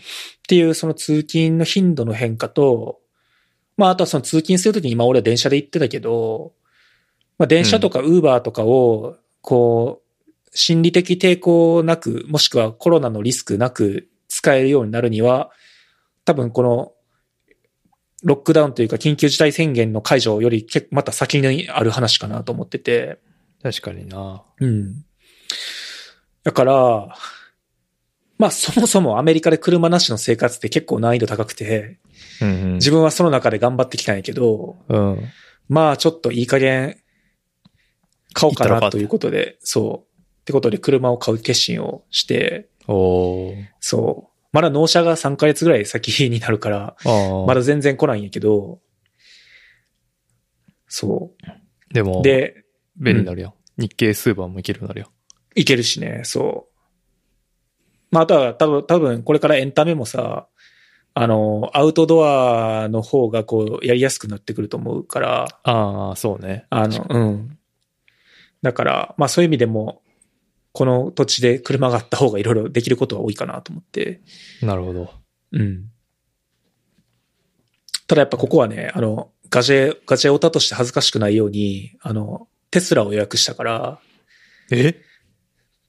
[0.47, 2.99] ていうその通勤の頻度の変化と、
[3.77, 6.53] まああとはその通勤するときに今俺は電車で行ってたけど、
[7.37, 15.51] まあ電車とかウーバーとかを、こう、心理的抵抗なく、もしくはコロナのリスクなく使えるようになるには、
[16.25, 16.93] 多分この、
[18.23, 23.19] ロックダウンというか緊急事態宣言の解除より結構また先にある話かなと思ってて、
[23.61, 24.43] 確かにな。
[24.59, 25.05] うん。
[26.43, 27.15] だから、
[28.37, 31.99] まあそもそもアメリカで車なしの生活って結構難易度高くて、
[32.41, 32.73] うんうん。
[32.75, 35.19] 自分はその中で頑張ってきたんやけど、うん。
[35.69, 36.97] まあちょっといい加減
[38.33, 40.19] 買おうかなということで、そう。
[40.41, 42.69] ってことで車を買う決心をして、
[43.79, 44.37] そう。
[44.53, 46.95] まだ納車が3ヶ月ぐらい先になるから。
[47.47, 48.79] まだ全然来ないんやけど、
[50.87, 51.31] そ
[51.91, 52.23] でも、う。
[52.23, 52.63] で、
[52.95, 53.55] 便利になるよ。
[53.77, 55.11] 日経スーパーも行けるようになるよ。
[55.55, 56.76] いけるしね、そう。
[58.17, 60.47] まあ、あとは多分、多分、これからエンタメもさ、
[61.13, 66.65] あの、アウトドアの方がこう、やりやすくなってくると思うから、ああ、そうね。
[66.69, 67.57] あの、うん。
[68.61, 70.01] だから、まあそういう意味でも、
[70.71, 74.21] この土地で車があった方がいろいろできることは多いかなと思って。
[74.61, 75.11] なるほど。
[75.51, 75.89] うん。
[78.07, 83.99] ただやっぱここはね、あの、ガジェ、ガジェオタとして恥ずかしくないように、あの、テスラを予約したから、
[84.71, 85.01] え？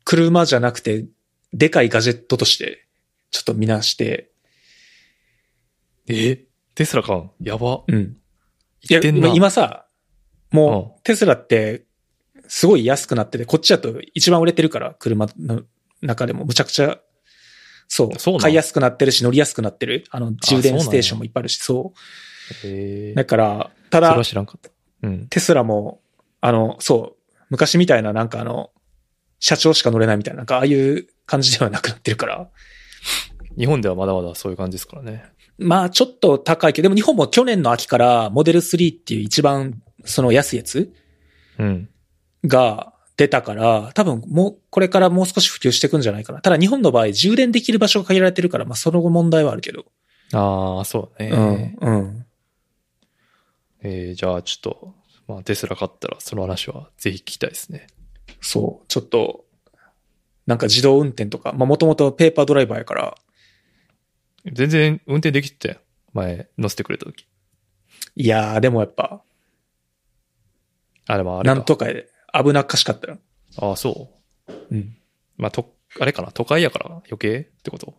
[0.05, 1.07] 車じゃなくて、
[1.53, 2.87] でかいガジェットとして、
[3.31, 4.31] ちょっと見なして、
[6.09, 6.45] え？
[6.75, 7.31] テスラかん？
[7.41, 7.83] やば。
[7.87, 8.17] うん。
[8.89, 9.87] いや、言ってんな今今さ、
[10.51, 11.85] もう、テスラって、
[12.47, 15.63] すごい安くなってて、こっちだと一番売れてるから、車の
[16.01, 16.99] 中でもむちゃくちゃ、
[17.89, 20.05] そう、そう買いやすくなってるし、乗りやすくなってる。
[20.11, 21.93] あの、充電ステーションもいっぱいあるし、そ
[22.65, 23.17] えう。
[23.17, 24.71] だから、ただそれは、知らんかった。
[25.03, 25.29] うん。
[25.29, 26.01] テスラも、
[26.41, 28.71] あの、そう、昔みたいななんかあの、
[29.41, 32.49] 社長しか乗れないみたいな、なんかああいう感じではなくなってるから、
[33.57, 35.25] 日本ではまだまだそういう感じですからね。
[35.59, 40.93] まあちょっと高いけど、でも日本も去年の秋からモデル3っていう一番その安いやつ
[41.59, 41.89] うん。
[42.45, 46.41] が出たから、多分もう、これからもう少し普及していくんじゃないかな。
[46.41, 49.87] ただ日本の場合、充電できる場所が限られてるから、まあその後問題はあるけど。
[50.33, 51.77] ああ、そうね。
[51.81, 52.27] うん、うん。
[53.83, 54.95] えー、じゃあちょっと、
[55.27, 57.89] まあテスラ買ったらその話はぜひ聞きたいですね。
[58.41, 59.45] そう、ちょっと、
[60.49, 63.15] なんか自動運転とか、まあもともとペーパードライバーやから、
[64.51, 65.81] 全然運転できてたよ。
[66.15, 67.27] 前乗せてくれた時。
[68.17, 69.23] いやー、でもやっぱ、
[71.07, 71.55] あ、でもあれか。
[71.55, 73.19] なんとかで危なっかしかったよ。
[73.59, 74.11] ああ、そ
[74.49, 74.53] う。
[74.71, 74.97] うん。
[75.37, 76.33] まあ、と、あれかな？
[76.33, 77.95] 都会やから余計ってこと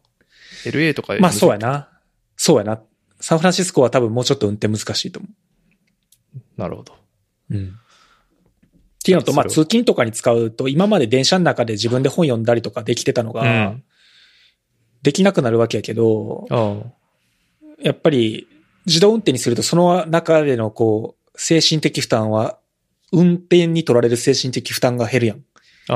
[0.66, 2.02] ?LA とかまあそうやな。
[2.36, 2.82] そうやな。
[3.20, 5.30] サンフランシスコは多分もうちょっと運転難しいと思
[6.58, 6.96] なるほど。
[7.52, 7.56] う。
[7.56, 7.78] うん。
[9.10, 13.84] っていうのと、まあ通勤とかに使うと、今まで電車の中で自分で本読んだりとかできてたのが、うん。
[15.02, 16.81] できなくなるわけやけど、あ
[17.81, 18.48] やっぱり
[18.86, 22.60] 自動運転にするとその中でのこう、精神的負担は、
[23.11, 25.38] 運転に取られる精神的負担が減るやん。
[25.88, 25.95] あ。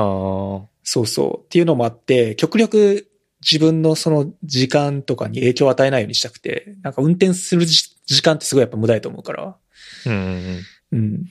[0.64, 0.68] あ。
[0.82, 1.44] そうそう。
[1.44, 3.08] っていうのもあって、極力
[3.40, 9.56] 自分のその時間とかに影響を与えないようにしたくて、なんか運転するじ時間ってすごいやっぱ無駄やと思うから。
[10.06, 10.60] うん。
[10.92, 11.24] うん。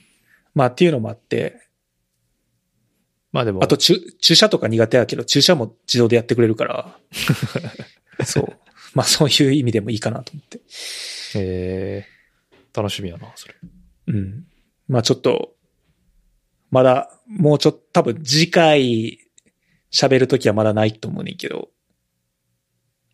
[0.54, 1.60] まあっていうのもあって、
[3.34, 6.96] まあでも、あと駐駐車とか苦手やけど、駐車も自動でやってくれるから。
[8.24, 8.56] そう。
[8.94, 10.60] まあそういう意味でもいいかなと思って。
[11.34, 13.54] えー、楽しみやな、それ。
[14.06, 14.46] うん。
[14.86, 15.56] まあちょっと、
[16.70, 19.18] まだ、もうちょっと、多分次回
[19.92, 21.70] 喋るときはまだないと思うねんけど、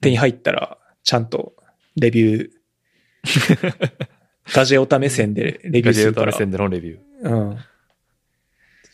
[0.03, 1.55] 手に入ったら、ちゃんと
[1.97, 3.97] レビュー、
[4.53, 6.29] ガジェオタ目線でレビュガジェーするから。
[6.29, 7.31] オタ目線でのレビュー。
[7.31, 7.59] うん。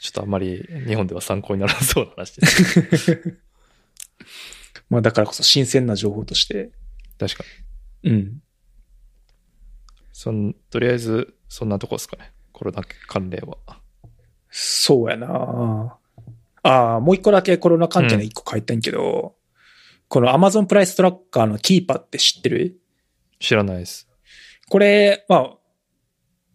[0.07, 3.39] ちょっとあんまり日本では参考にならなそうな話です。
[4.89, 6.71] まあだからこそ新鮮な情報として、
[7.19, 7.45] 確か
[8.05, 8.11] に。
[8.13, 8.43] うん。
[10.13, 12.33] そん、とりあえず、そんなとこですかね。
[12.53, 13.81] コロナ関連は。
[14.49, 15.99] そうやな
[16.63, 19.35] ああ、もう一個だけコロナ関係の一個書いたんやけど、
[20.07, 22.81] この Amazon プライストラッカーのキーパーって知ってる？
[23.41, 24.09] 知らないです。
[24.69, 25.57] これ、まあ、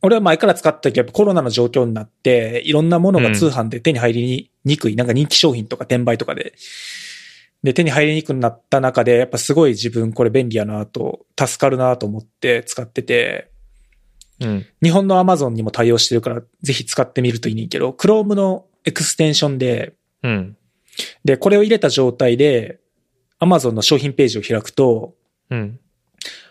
[0.02, 6.54] 俺は前から使ってたけど、やっぱコロナの状況になって、いろんなものが通販で手に入りにくい、なんか人気商品とか転売とかで、
[7.64, 13.52] で、手に入りにくくなった中で、やっぱすごい自分これ便利やなと、助かるなと思って使ってて、
[14.40, 14.66] うん。
[14.82, 20.58] 日本の Amazon にも対応してるから、ぜひ使ってみるといいねんけど、Chrome のエクステンションで、うん。
[21.24, 22.80] で、これを入れた状態で、
[23.40, 25.14] Amazon の商品ページを開くと、
[25.52, 25.80] うん。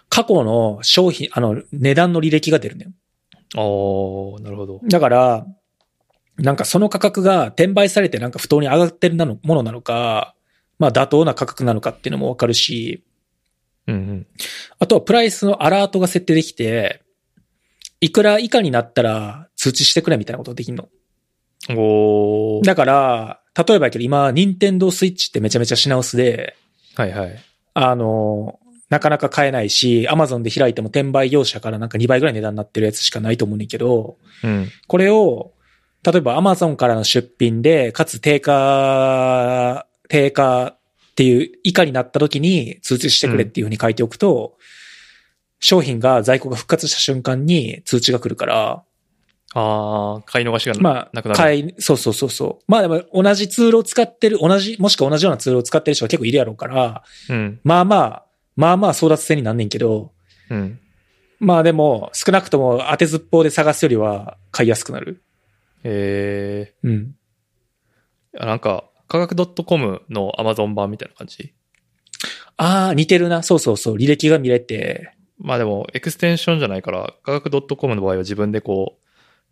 [0.08, 2.94] 過去の商品、あの、値段の履歴が出るねん。
[3.56, 4.80] おー、なるほど。
[4.84, 5.46] だから、
[6.36, 10.34] なんかその価格が転売されてなんか不当に上がってるなのものなのか、
[10.78, 13.04] まあ妥当な価格なのかっていうのもわかるし、
[13.86, 14.26] うんうん。
[14.78, 17.02] あとはプライスのアラートが設定できて、
[18.00, 20.88] いくら以下になったら通知してくれみたいなことができるの。
[21.70, 22.64] おー。
[22.64, 26.56] だから、例えばやけど今、ニンテンドースイッチってめちゃめちゃ品薄で、
[26.94, 27.38] はいはい。
[27.74, 28.59] あの、
[28.90, 34.68] なかなか買えないし、アマゾンで開いても転売業者からなんか2倍ぐらい値段になってるやつしかないと思うねんけど、うん。
[34.88, 35.52] これを、
[36.02, 40.78] 例えばアマゾンからの出品で、かつ定価、定価っ
[41.14, 44.56] ていう以下になった時に通知してくれっていうふうに書いておくと、
[45.60, 48.82] 商品が在庫が復活した瞬間に通知が来るから、
[49.52, 51.36] ああ、買い逃しがなまあ、なくなる。
[51.36, 52.64] 買い、そうそうそうそう。
[52.68, 57.60] まあでも同じツールを使ってる、同じ、もしくは同じようなツールを使ってる人が結構いるやろうから、うん。
[57.64, 58.24] まあまあ、
[58.60, 60.12] まあまあ争奪戦になんねんけど、
[60.50, 60.78] うん。
[61.38, 65.22] まあでも、少なくとも当てずっぽうで探すよりは買いやすくなる。
[65.82, 67.16] えうん。
[68.34, 71.54] ー、なんか、科学 .com の Amazon 版みたいな感じ？
[72.58, 73.42] ああ、似てるな。
[73.42, 73.96] そうそうそう。
[73.96, 75.14] 履歴が見れて。
[75.38, 79.06] まあでも、エクステンションじゃないから、科学 .com の場合は自分でこう、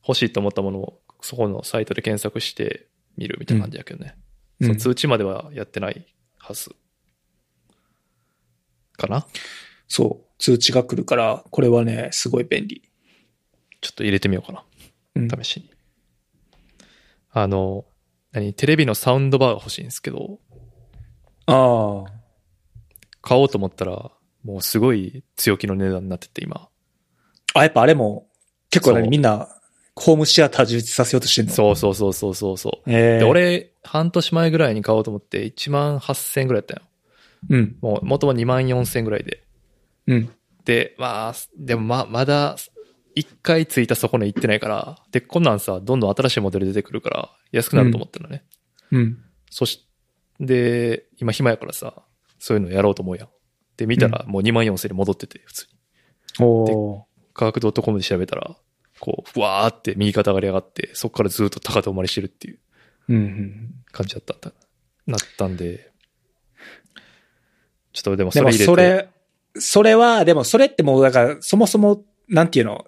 [0.06, 2.86] 欲しいと思ったものを、そこのサイトで検索して
[3.16, 4.14] 見るみたいな感じやけどね。
[4.60, 6.04] うんそう通知まではやってない
[6.36, 6.74] はず。
[8.98, 9.26] かな？
[9.86, 10.26] そう。
[10.38, 12.82] 通知が来るから、これはね、すごい便利。
[13.80, 14.64] ちょっと入れてみようかな。
[15.14, 15.28] うん。
[15.28, 15.70] 試しに。
[17.30, 17.86] あの、
[18.32, 18.52] 何？
[18.54, 20.38] テレビのサウンドバーが欲しいんですけど、
[21.46, 22.12] ああ。
[23.22, 24.10] 買おうと思ったら、
[24.44, 26.68] もうすごい強気の値段になってて、今。
[27.54, 28.28] あ、やっぱあれも、
[28.70, 29.48] 結構そう何みんな、
[29.96, 31.52] ホームシアター充実させようとしてんの？
[31.52, 32.90] そうそうそうそうそうそう。
[32.90, 36.82] ええで、俺、半年前ぐらいに買おうと思って、1万8000円ぐらいやったよ。
[37.48, 37.76] うん。
[37.80, 39.44] もう、元は2万4000円ぐらいで。
[40.06, 40.30] うん。
[40.64, 42.56] で、まあ、でもま、まだ、
[43.14, 48.44] 一回ついた底根行ってないから、で、こんなんさ、どんどん新しいモデル出てくるから、安くなると思ってるのね。
[48.92, 49.18] うん。
[49.50, 49.88] そし、
[50.40, 52.02] で、今暇やからさ、
[52.38, 53.28] そういうのやろうと思うやん。
[53.76, 55.66] で、見たらもう2万4000に戻ってて、普通
[56.38, 56.44] に。
[56.46, 58.56] おー科学 .com で調べたら、
[59.00, 62.58] こう、ふわーって右肩上がり上がって、そこからずっと高止まりしてるっていう。
[63.92, 64.52] 感じだった、
[65.06, 65.87] なったんで、
[68.02, 68.64] ちょっとでもそれ入れて。
[68.64, 69.08] それ、
[69.54, 72.84] それは、でもそれってもう、だから、そもそも、なんていうの、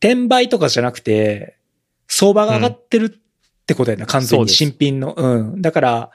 [0.00, 1.56] 転売とかじゃなくて、
[2.08, 5.14] 相場が上がってるってことやな、完全に新品の。
[5.16, 5.62] うん。
[5.62, 6.10] だから、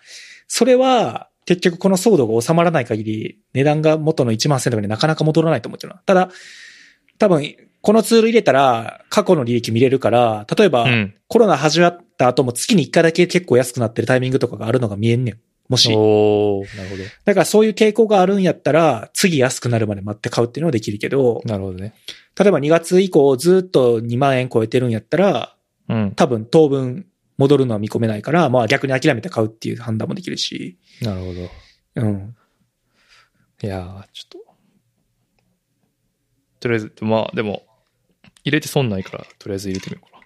[0.47, 6.01] それは、結局この騒動が収まらない限り、値段が元の1万1000とかになかなか戻らないと思ってるな。
[6.05, 6.29] ただ、
[7.17, 11.15] 多分、このツール入れたら、過去の履歴見れるから、例えば、うん。
[11.27, 15.39] コロナ始まった後も月に1回だけ結構安くなってるタイミングとかがあるのが見えんねん。
[15.71, 15.89] もし。
[15.95, 17.03] おー、なるほど。
[17.23, 21.93] だからそういう傾向があるんやったら、次安くなるまで待って買うっていうのはできるけど、なるほどね。
[22.37, 25.55] 例えば2月以降ずっと2万円超えてるんやったら、
[25.87, 26.11] うん。
[26.11, 27.05] 多分当分
[27.37, 31.49] 戻るのは見込めないから、まあ逆に諦めて買うっていう判断もできるし、なるほど。
[31.95, 32.35] うん。
[33.63, 34.55] いやー、ちょっと。
[36.59, 37.63] とりあえず、まあでも、
[38.43, 40.25] 入れて損ないから、とりあえず入れてみようかな。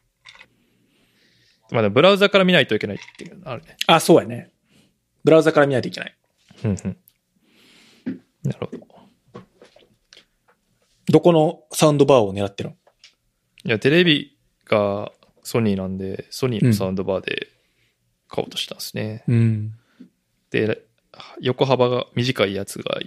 [1.71, 3.77] まあでもブラウザから見ないといけないっていうのあるね。
[3.85, 4.51] あ、そうやね。
[5.25, 6.15] ブラウザから見ないといけない。
[6.63, 6.97] うんうん。
[8.43, 9.41] なるほど。
[11.07, 12.75] どこのサウンドバーを狙ってるの？
[13.65, 15.11] いや、テレビが
[15.41, 17.47] ソニーなんで、ソニーのサウンドバーで
[18.27, 19.23] 買おうとしたんですね。
[19.27, 19.73] うん。
[20.51, 20.83] で、
[21.41, 22.99] 横幅が短いやつが、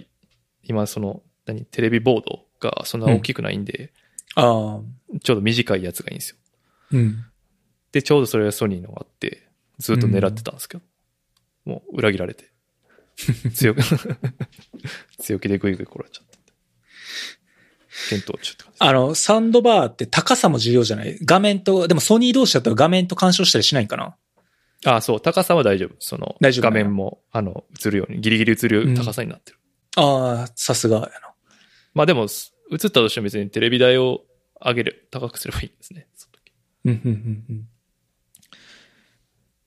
[0.61, 3.93] 今その、何、テレビボードがそんな大きくないんで、
[4.35, 4.81] ああ。
[5.23, 6.35] ちょうど短いやつがいいんですよ。
[6.91, 7.25] うん。
[7.93, 9.47] で、ちょうどそれがソニーのがあって、
[9.77, 10.83] ずっと狙ってたんですけど、
[11.69, 12.51] もう裏切られて。
[13.53, 13.81] 強く、
[15.19, 16.29] 強気でグイグイ来られちゃった。
[18.09, 21.17] 検討中って感じあの、サウンドバーって高さも重要じゃない？
[21.23, 24.15] 画面と、でもソニー同士だったら画面と干渉したりしないんかな？
[24.85, 25.95] あ、そう、高さは大丈夫。
[25.99, 29.59] その、大丈夫画面も、あの、映るように、ギリギリ映る高さになってる。
[29.97, 31.11] ああ、さすがやな。
[31.93, 34.25] まあでも、す映ったとしても別にテレビ台を
[34.63, 36.07] 上げる、高くすればいいんですね。
[36.15, 36.53] その時
[36.85, 37.67] うん、うん、うん、うん。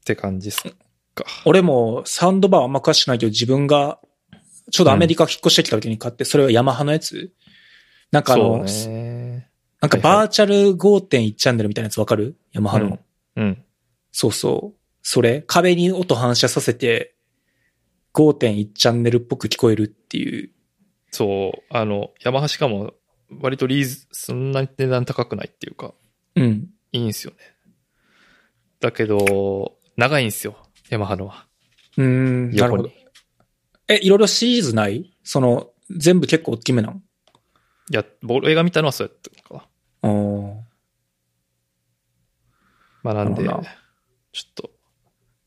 [0.00, 0.74] って感じっす
[1.14, 1.24] か。
[1.44, 3.98] 俺もサウンドバーあんま詳しくないけど自分が
[4.70, 7.32] ちょうどアメリカ引っ越してきた時に買って、それはヤマハのやつ？
[8.10, 8.64] なんかあの。
[9.80, 12.36] なんかバーチャル5.1チャンネルみたいなやつわかる？
[12.52, 13.00] ヤマハの、
[13.34, 13.44] うん。
[13.44, 13.64] うん。
[14.12, 14.78] そうそう。
[15.02, 17.16] それ、壁に音反射させて、
[18.14, 20.50] 5.1チャンネルっぽく聞こえるっていう。
[21.10, 22.92] そう、あの、ヤマハしかも、
[23.40, 25.92] 割とリーズ、そんなに値段高くないっていうか、
[26.36, 26.68] うん。
[26.92, 27.38] いいんすよね。
[28.78, 30.56] だけど、長いんすよ、
[30.92, 31.46] ヤマハのは。
[31.96, 32.90] うーん、なるほど。
[33.88, 35.16] え、いろいろシリーズない？
[35.24, 37.02] その、全部結構大きめなん？
[37.90, 39.66] いや、僕映画見たのはそうやったのか
[40.02, 40.10] な。
[40.10, 40.54] あー
[43.02, 44.70] まあなんで、ちょっと、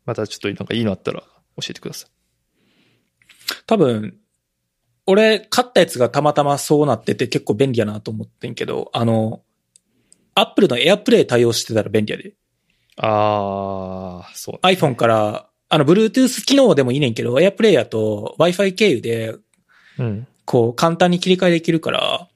[0.05, 1.27] またちょっとなんかいいのあったら教
[1.69, 2.09] えてください。
[3.67, 4.17] 多分、
[5.05, 9.43] 俺、買ったやつがたまたまそうなってて結構便利やなと思ってんけど、あの、
[10.33, 12.33] アップルの AirPlay 対応してたら便利やで。
[12.97, 14.65] あー、そう。
[14.65, 19.35] iPhone から、あの、Bluetooth 機能でもいいねんけど、AirPlay やと Wi-Fi 経由で、
[19.97, 20.27] うん。
[20.45, 22.27] こう、簡単に切り替えできるから、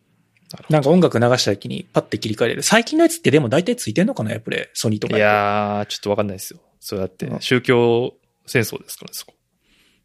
[0.69, 2.63] なんか音楽流した時にパッて切り替えれる。
[2.63, 4.67] 最近のやつってでも大体ついてんのかな ?AirPlay。
[4.73, 5.11] ソニーとど。
[5.11, 6.59] かいやー、ちょっとわかんないですよ。
[6.79, 8.13] そうやってう、ん宗教
[8.47, 9.33] 戦争ですから、そこ。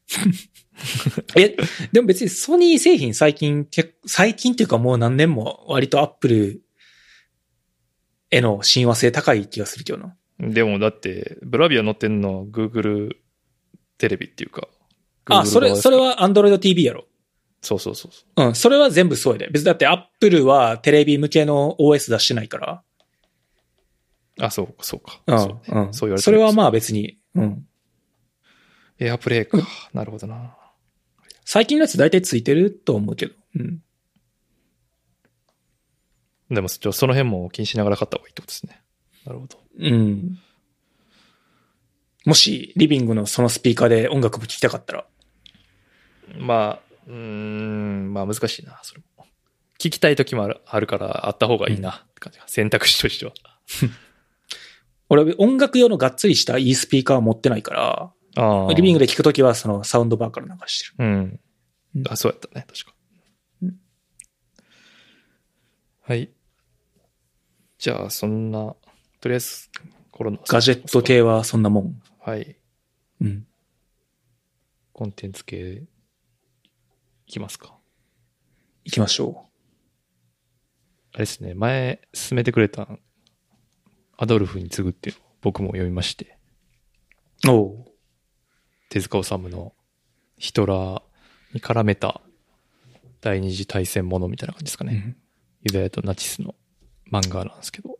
[1.37, 1.57] え、
[1.93, 6.61] でも別にソニー製品最近、結最近っていうかもう何年も割と Apple、
[8.31, 10.15] 絵の親和性高い気がするけどな。
[10.39, 13.17] でもだって、ブラビア載ってんのは Google
[13.99, 14.69] テレビっていうか。
[15.27, 17.05] あ、それ、側それは Android TV やろ。
[17.63, 18.49] そうそうそうそう。
[18.49, 19.49] うん、それは全部そうやで。
[19.49, 22.83] 別にだって Apple はテレビ向けの OS 出してないから。
[24.41, 25.21] あ、そうか、そうか。
[25.27, 25.95] うん、そうねうん。
[25.95, 27.67] そう言われてそれはまあ別に、うん。
[28.99, 29.59] エアプレイか。
[29.93, 30.57] なるほどな。
[31.45, 33.35] 最近のやつ大体ついてると思うけど。
[33.57, 33.83] うん。
[36.51, 38.83] でも、その辺も気にしながら買った方がいいってことですね。
[39.25, 39.64] なるほど。
[39.79, 40.39] うん。
[42.25, 45.05] もし、リビングのそのスピーカーで音楽も聴きたかったら？
[46.39, 49.27] まあ、うーん、まあ難しいな、それも。
[49.79, 52.49] 聞きたい時もあるあるから、あった方がいいなって感じが。
[52.49, 53.33] 選択肢としては。
[55.11, 59.07] 俺、音楽用のがっつりしたいいスピーカーは持ってないから、あリビングで。
[59.07, 61.05] で聞くときはそのサウンドバーから流してる。
[61.05, 61.41] うん
[61.97, 61.99] う。
[62.01, 62.95] んあ、そうやったね、確か。
[63.63, 63.81] うん
[66.07, 66.31] はい。
[67.79, 68.75] じゃあ、そんな、
[69.25, 69.71] とりあえず、
[70.11, 70.39] コロナ。
[70.47, 72.03] ガジェット系はそんなもん。
[72.21, 72.59] はい。
[73.23, 73.47] うん。
[74.93, 75.87] コンテンツ系、
[77.27, 77.75] いきますか。
[78.85, 79.47] 行きましょ
[81.15, 82.87] あれですね、前、進めてくれた、
[84.19, 86.37] アドルフに次ぐっていうのを僕も読みまして、
[87.47, 87.51] う。
[87.51, 87.85] おう。
[88.91, 89.73] 手塚治虫の
[90.37, 91.03] ヒトラー
[91.55, 92.21] に絡めた
[93.23, 94.93] 第二次大戦ものみたいな感じですかね。
[94.93, 95.17] うん
[95.67, 96.55] ユダヤとナチスの
[97.11, 97.99] 漫画なんですけど。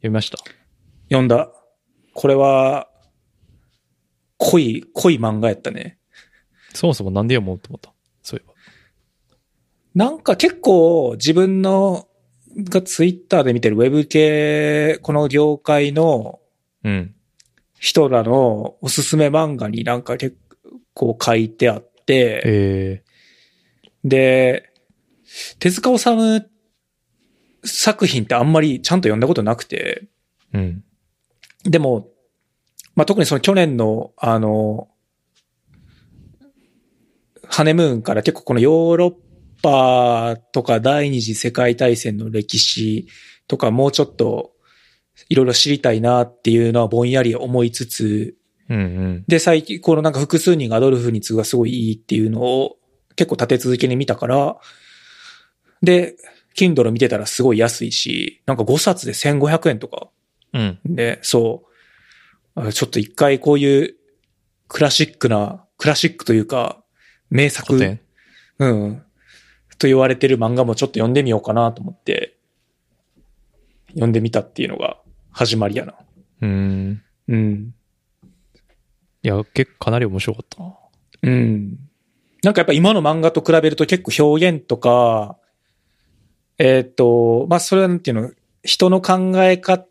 [0.00, 0.38] 読みました？
[1.08, 1.50] 読んだ。
[2.14, 2.88] これは、
[4.38, 5.98] 濃い、濃い漫画やったね。
[6.74, 7.92] そもそもなんで読もうと思った？
[8.22, 8.54] そういえば。
[9.94, 12.08] なんか結構自分の
[12.56, 16.40] がツイッターで見てるウェブ系、この業界の
[16.84, 17.14] うん。
[17.82, 20.36] 人らのおすすめ漫画になんか結
[20.92, 23.02] 構書いてあって、え
[24.04, 24.70] で、
[25.58, 26.46] 手塚治虫
[27.64, 30.84] 作品ってあんまりちゃんと読んだことなくて、ー、うん。
[31.64, 32.08] でも、
[32.94, 34.88] まあ、特にその去年の、あの、
[37.44, 39.14] ハネムーンから結構このヨーロッ
[39.62, 43.08] パとか第二次世界大戦の歴史
[43.48, 44.52] とかもうちょっと
[45.28, 48.36] いろいろ知りたいなっていうのはぼんやり思いつつ、
[48.68, 49.24] うんうん。
[49.26, 52.76] で、最近、このなんか複数人がアドルフに次ぐがすごいいいっていうのを
[53.16, 54.56] 結構立て続けに見たから、
[55.82, 56.14] で、
[56.56, 60.08] Kindle 見てたらすごい安いし、なんか5冊で1500円とか
[60.52, 60.78] うん。
[60.84, 61.64] で、そ
[62.56, 62.60] う。
[62.68, 63.94] あちょっと一回こういう
[64.68, 66.82] クラシックな、クラシックというか、
[67.30, 67.76] 名作、
[68.58, 69.02] うん。
[69.78, 72.36] と言われてる漫画もちょっと読んでみようかなと思って、
[73.88, 74.98] 読んでみたっていうのが
[75.30, 75.94] 始まりやな。
[76.42, 77.02] うーん。
[77.28, 77.74] うん。
[79.22, 80.74] いや、結構かなり面白かったな。
[81.22, 81.78] うん。
[82.42, 85.36] なんかやっぱ今の漫画と比べると結構表現とか、
[86.62, 88.30] えーっと、まあ、それはなんていうの、
[88.62, 89.86] 人の考え方、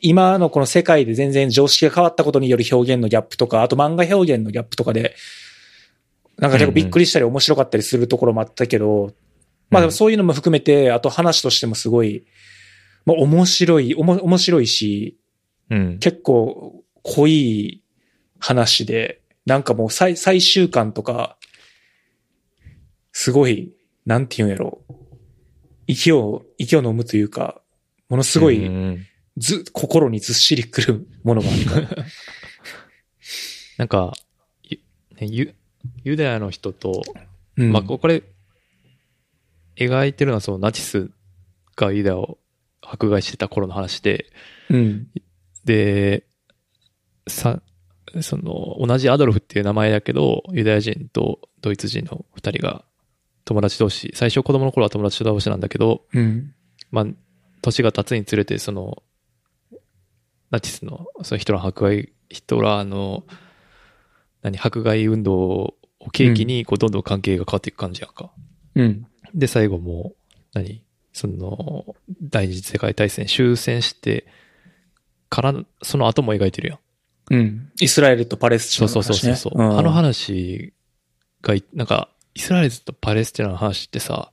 [0.00, 5.14] 今のこの世界で全然常識が変わったことによる表現のギャップとか、あと漫画表現のギャップとかで、
[6.38, 9.12] なんか結構びっくりしたり面白かったりするところもあったけど、
[9.68, 12.24] まあでもそういうのも含めて、あと話としてもすごい、
[13.04, 15.18] まあ面白い、おも面白いし、
[15.70, 15.98] うん。
[15.98, 17.82] 結構濃い
[18.38, 21.36] 話で、なんかもう最最終巻とか、
[23.12, 23.72] すごい、
[24.06, 24.80] なんて言うんやろ？
[24.88, 24.94] う。
[25.86, 27.60] 息を、息を飲むというか、
[28.08, 29.06] ものすごうい、ん
[29.36, 32.04] ず、心にずっしりくるものがあるから。
[33.78, 34.12] なんか、
[35.20, 35.54] ゆ
[36.04, 37.02] ユダヤの人と、
[37.56, 38.22] うんまあ、これ、
[39.76, 41.10] 描いてるのはそのナチス
[41.76, 42.38] がユダヤを
[42.80, 44.26] 迫害してた頃の話で、
[44.70, 45.08] うん。
[45.64, 46.24] で、
[47.26, 47.60] さ、
[48.20, 52.84] その、同じアドルフっていう名前だけど、ユダヤ人とドイツ人の二人が
[53.44, 56.54] 友達同士、最初子供の頃は友達同士なんだけど、うん。
[56.90, 57.06] まあ、
[57.62, 59.02] 年が経つにつれて、その、
[60.50, 63.24] ナチスの、そのヒトラーの迫害、ヒトラーの、
[64.42, 65.74] 何、迫害運動を
[66.12, 68.32] 契機に、こう、どんどん関係が変わっていく感じやんか。
[68.74, 69.06] うん。
[69.34, 74.26] で、最後もう、何その、第二次世界大戦終戦して、
[75.28, 76.78] から、その後も描いてるやん。
[77.30, 77.72] うん。
[77.80, 79.36] イスラエルとパレスチそうナの話、ね。
[79.36, 79.74] そうそうそう。
[79.74, 80.72] んあの話
[81.42, 84.32] がい、なんか、イスラエルとパレスチナの話ってさ、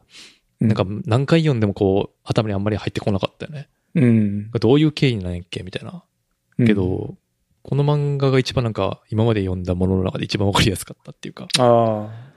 [0.60, 3.70] なんか何回読んでもこう、頭にあんまり入ってこなかったよね。
[3.96, 4.52] うん。
[4.52, 6.04] どういう経緯なんやっけみたいな。
[6.58, 7.16] うんけ、ど、
[7.64, 12.32] この漫画が一番なんか、今まで読んだものの中で一番わかりやすかったっていうか、ああ。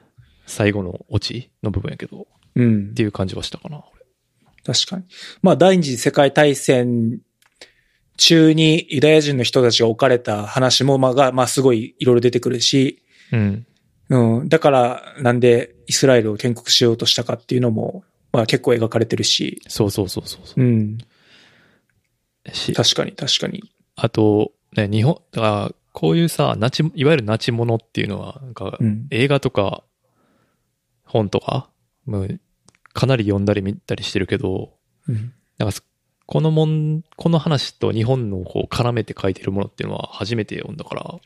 [0.47, 2.25] 最後のオチの部分やけど、っ
[2.57, 3.03] うんて。
[3.03, 3.85] いう感じはしたかな。
[4.65, 5.05] 確かに。
[5.43, 7.21] まあ、第二次世界大戦
[8.17, 13.67] 中にユダヤ人の人たちが置かれた話も、まあ、が、まあ、すごいいろいろ出てくるし、うん。
[14.09, 14.49] うん。
[14.49, 20.63] だから、なんでイスラエルを建国しようとしたかっていうのも、まあ、結構描かれてるし、そうそうそうそうそう。
[20.63, 20.99] うん。
[22.53, 23.73] し、確かに、確かに。
[23.97, 29.07] あと、ね、日本、だから、こういうさ、ナチ、いわゆるナチものっていうのは、なんかう、ん。
[29.11, 29.85] 映画とか、
[31.05, 31.71] 本とか、
[32.07, 32.41] もう
[32.93, 34.75] かなり読んだり見たりしてるけど、
[35.09, 35.83] うんなんかそ、
[36.27, 41.21] このもん、この話と日本のこう絡めて書いてるものっていうのは初めて読んだか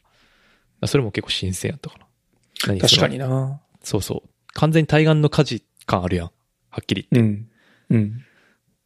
[0.83, 2.07] ら、それも結構新鮮やったかな。
[2.66, 3.18] 何確かに。
[3.18, 3.60] な。
[3.82, 4.28] そうそう。
[4.55, 6.26] 完全に対岸の火事感あるやん。
[6.26, 6.32] は
[6.82, 7.48] っきり言って。
[7.93, 7.97] うん。
[7.97, 8.24] うん。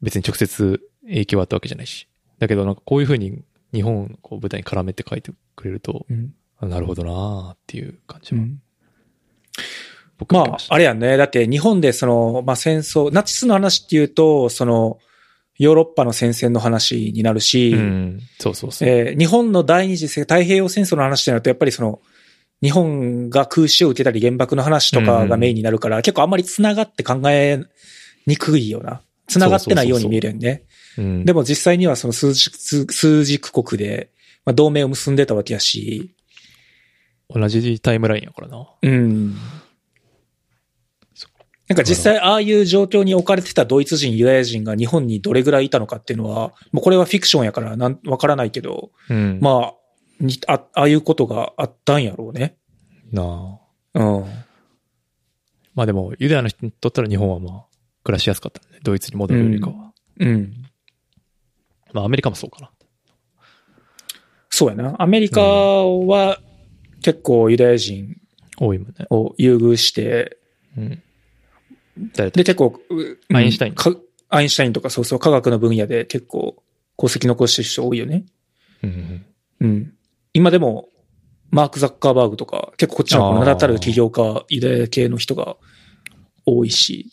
[0.02, 2.08] 別に直接影響あったわけじゃないし。
[2.38, 3.42] だけどなんかこういう風に
[3.72, 6.34] 日本を舞台に絡めて書いてくれると、うん。
[6.58, 8.40] あなるほどなーっていう感じは。
[8.40, 8.62] うん。
[10.18, 11.16] 僕まあ、あれやんね。
[11.16, 14.98] だって日本でその、まあ戦争、ナチスの話っていうと、その、
[15.58, 18.20] ヨーロッパの戦線の話になるし、うん。
[18.38, 18.88] そうそうそう。
[18.88, 22.00] えー日本の第二次世太平洋戦争の話ってなると、やっぱりその、
[22.62, 27.60] 日本が空襲を受けたり原爆の話とかがメインになるから、結構あんまり繋がって考え
[28.26, 29.02] にくいような。
[29.26, 30.62] 繋がってないように見えるよね。
[30.98, 34.10] うん、でも実際にはその数軸、数数軸国で、
[34.44, 36.14] まあ、同盟を結んでたわけやし、
[37.28, 38.68] 同じタイムラインやからな。
[38.82, 39.36] うん。
[41.68, 49.38] なんか実際ああいう状況に置かれてたドイツ人、ユダヤ人が日本にどれぐらいいたのかっていうのは、もうこれはフィクションやからなんわからないけど、うん。
[49.40, 49.74] まあ、
[50.22, 52.56] にあ、ああいうことがあったんやろうね。
[53.10, 53.58] な
[53.94, 54.00] あ。
[54.00, 54.24] うん。
[55.74, 57.64] まあでも、ユダヤの人にとったら日本はまあ、
[58.04, 58.78] 暮らしやすかったね。
[58.82, 59.92] ドイツに戻るよりかは。
[60.18, 60.52] うん。
[61.92, 62.70] まあアメリカもそうかな。
[64.50, 65.00] そうやな。
[65.00, 66.38] アメリカは
[67.02, 68.16] 結構ユダヤ人
[68.58, 69.06] 多いもんね。
[69.10, 70.38] を優遇して、
[70.76, 71.02] うん。
[72.12, 73.94] で結構、うアインシュタインか
[74.28, 76.62] アインシュタインとかそうそう科学の分野で結構
[76.98, 78.24] 功績残してる人多いよね。
[78.82, 79.24] うん。
[79.60, 79.94] うん。
[80.34, 80.88] 今でも、
[81.50, 85.56] マーク・ザッカーバーグとか、結構こっちの名だたる起業家、ユダヤ系の人が
[86.46, 87.10] 多いし、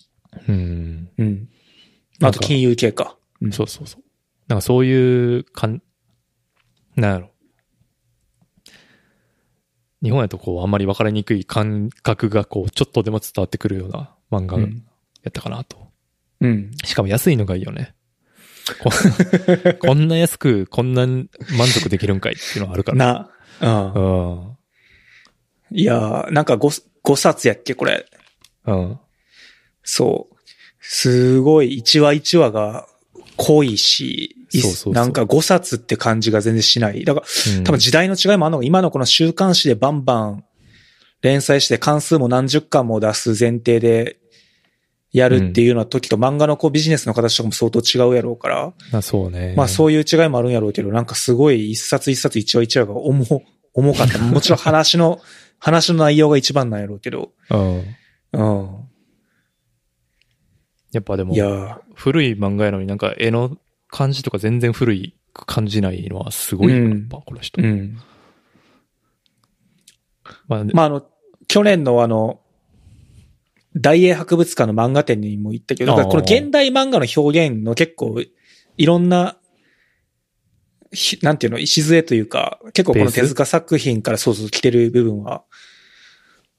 [0.47, 1.09] うん。
[1.17, 1.49] うん。
[2.21, 3.17] あと金融系か。
[3.41, 4.03] うんそうそうそう。
[4.47, 5.81] なんかそういうかん、
[6.95, 7.31] なんやろ。
[10.01, 14.83] 日本やとこう、あんまり分かりにくい感覚がこう、ちょっとでも伝わってくるような漫画やうん。
[15.27, 15.77] ったかなと。
[16.39, 16.71] うん。
[16.85, 17.93] しかも安いのがいいよね。
[18.75, 18.89] こ
[19.79, 21.27] こんな安く、こんな満
[21.67, 23.29] 足できるんかいっていうのはあるから。
[23.61, 24.33] な、うん。
[24.33, 24.55] う
[25.71, 25.77] ん。
[25.77, 28.05] いやー、なんか 5, 5冊やっけ、これ。
[28.65, 28.99] うん。
[29.83, 30.35] そう。
[30.79, 32.87] すごい、1話1話が
[33.37, 37.05] 濃いし、そうそうなんか5冊って感じが全然しない。
[37.05, 37.25] だから、
[37.57, 40.43] うん多分時代の違いもあるのが、今のこの週刊誌でバンバン
[41.21, 44.18] 連載して関数も何十巻も出す前提で
[45.11, 49.53] やるっていうような時と、漫画のこうビジネスの形とかも相当違うやろうから、あそうね。
[49.57, 53.25] まあそういう違いもあるんやろうけど、なんかすごい一冊一冊一話一話が重、
[53.73, 54.19] 重かった。
[54.19, 55.19] もちろん話の、
[55.59, 57.95] 話の内容が一番なんやろうけど、うん。
[58.33, 58.69] うん。
[60.91, 63.57] やっぱでもい、やー古い漫画やのになんか絵の
[63.89, 67.61] 感じとか全然古い感じないのはすごいよ、うんやっぱこの人。
[67.61, 67.97] うん。
[70.47, 71.05] まあ、まああの、
[71.47, 72.41] 去年のあの、
[73.75, 78.21] 大英博物館の漫画展にも行ったけど、この現代漫画の表現の結構、
[78.77, 79.37] いろんな、
[80.91, 85.43] ひなんていうの、礎というか、結構この手塚作品からそうそう来てる部分は、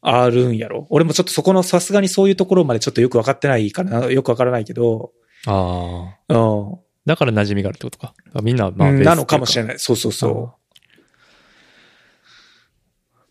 [0.03, 0.87] あるんやろ。
[0.89, 5.13] 俺もちょっとそこのさすがにそういうところまでちょっとよくわかってないからな、よくわからないけど、
[5.47, 6.35] ああ。
[6.35, 6.79] うん。
[7.07, 8.15] だから馴染みがあるってことか。
[8.43, 9.79] みんな、まあ、うんなのかもしれない。
[9.79, 10.55] そうそうそ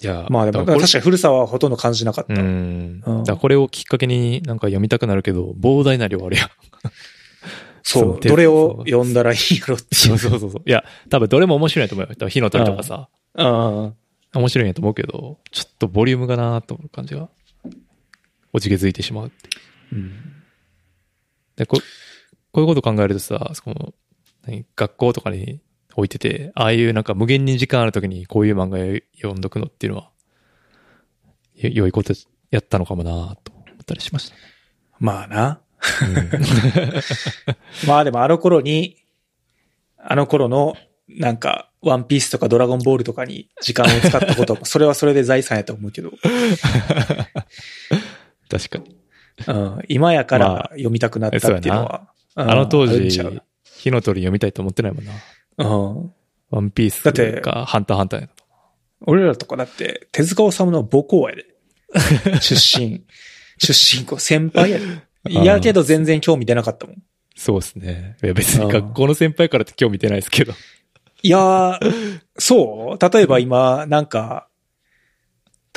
[0.01, 0.31] いや、う。
[0.31, 2.33] まあでも、確かに古さはほとんど感じなかった。
[2.33, 3.03] うん。
[3.05, 6.49] うんだこれをきっかけになんか読みたくなるけど、膨大な量あるやん。
[7.83, 8.19] そう。
[8.19, 10.61] どれを読んだらいいやろっていそうそうそうそう。
[10.65, 12.27] いや、多分どれも面白いと思うよ。
[12.29, 13.95] 火の鳥とかさ、うん。
[14.33, 17.29] 面白いんやと思うけど、ちょっとボリュームがなーと思う感じが、
[18.53, 19.49] おじけづいてしまうって
[19.91, 20.13] うん。
[21.55, 21.77] でこ
[22.51, 23.93] こういうこと考えるとさ、その
[24.45, 25.61] 何学校とかに
[25.95, 28.77] 置いてて、ああいうなんか無限に時間あるときにこういう漫画
[29.15, 30.09] 読んどくのっていうのは、
[31.55, 32.13] よ良いこと
[32.51, 34.41] やったのかもなと思ったりしましたね。
[34.99, 35.61] まあな。
[36.01, 36.29] うん
[37.87, 38.97] まあでもあの頃に、
[39.97, 40.75] あの頃の、
[41.07, 46.11] なんか、ワンピースとかドラゴンボールとかに時間を使ったことも、 それはそれで財産やと思うけど、
[48.49, 48.97] 確かに。
[49.47, 52.01] うん、今やかまら読みたくなったっていうのは、
[52.35, 53.09] うんあの当時
[53.79, 55.11] 火の鳥読みたいと思ってないもんな。
[55.59, 56.13] うん。
[56.49, 58.33] ワンピースだってか、ハンターハンターやと。
[59.05, 61.45] 俺らとかだって、手塚治虫の母校やで。
[62.41, 63.03] 出身。
[63.57, 64.85] 出身校、先輩やで。
[65.29, 66.95] いやけど全然興味出なかったもん。
[67.35, 68.17] そうですね。
[68.23, 70.53] いや別に学校の先輩からって興味出ないですけど。
[71.21, 73.11] いやー、そう？
[73.13, 74.47] 例えば今、なんか、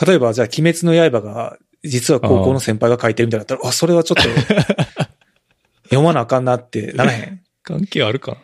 [0.06, 4.22] 例えばじゃあ、鬼滅の刃が、実は高校の先輩が書いてるみたいだったら、あ、それはちょっと、
[5.84, 7.42] 読まなあかんなってならへん？
[7.64, 8.38] 関係あるか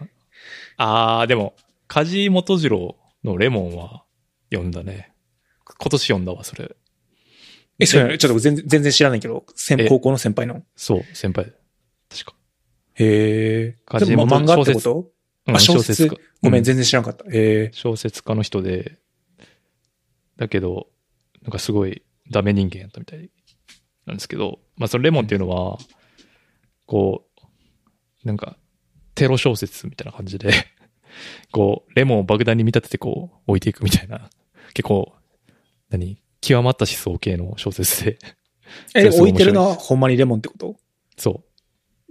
[0.79, 1.55] あー、でも、
[1.87, 4.05] 梶本次郎のレモンは
[4.51, 5.13] 読んだね。
[5.67, 6.77] 今年読んだわ、それ。
[7.81, 10.63] え、それ、ちょっと全然全然知らないけど、先え高校の先輩の？
[10.75, 11.53] そう、先輩。
[12.09, 12.35] 確か。
[12.95, 13.79] へえ。
[13.85, 15.11] 梶でも本漫画って小説こと
[15.47, 17.25] うんあ小説家ごめん、うん全然知らなかった。
[17.25, 17.71] へえ。
[17.73, 18.99] 小説家の人で、
[20.37, 20.89] だけど、
[21.43, 23.31] なんかすごいダメ人間やったみたい
[24.07, 25.79] なんですけど、まあそのレモンっていうのは、
[26.87, 27.27] こ
[28.25, 28.57] う、なんか、
[29.19, 30.51] テロ小説みたいな感じで、
[31.53, 34.31] こう、レモンを爆弾に見立ててこう、置いていくみたいな、
[34.75, 35.15] 結構、
[35.91, 36.23] 何？
[36.41, 38.19] 極まった思想系の小説で、
[38.95, 40.77] え、置いてるのはほんまにレモンってこと？
[41.17, 41.43] そ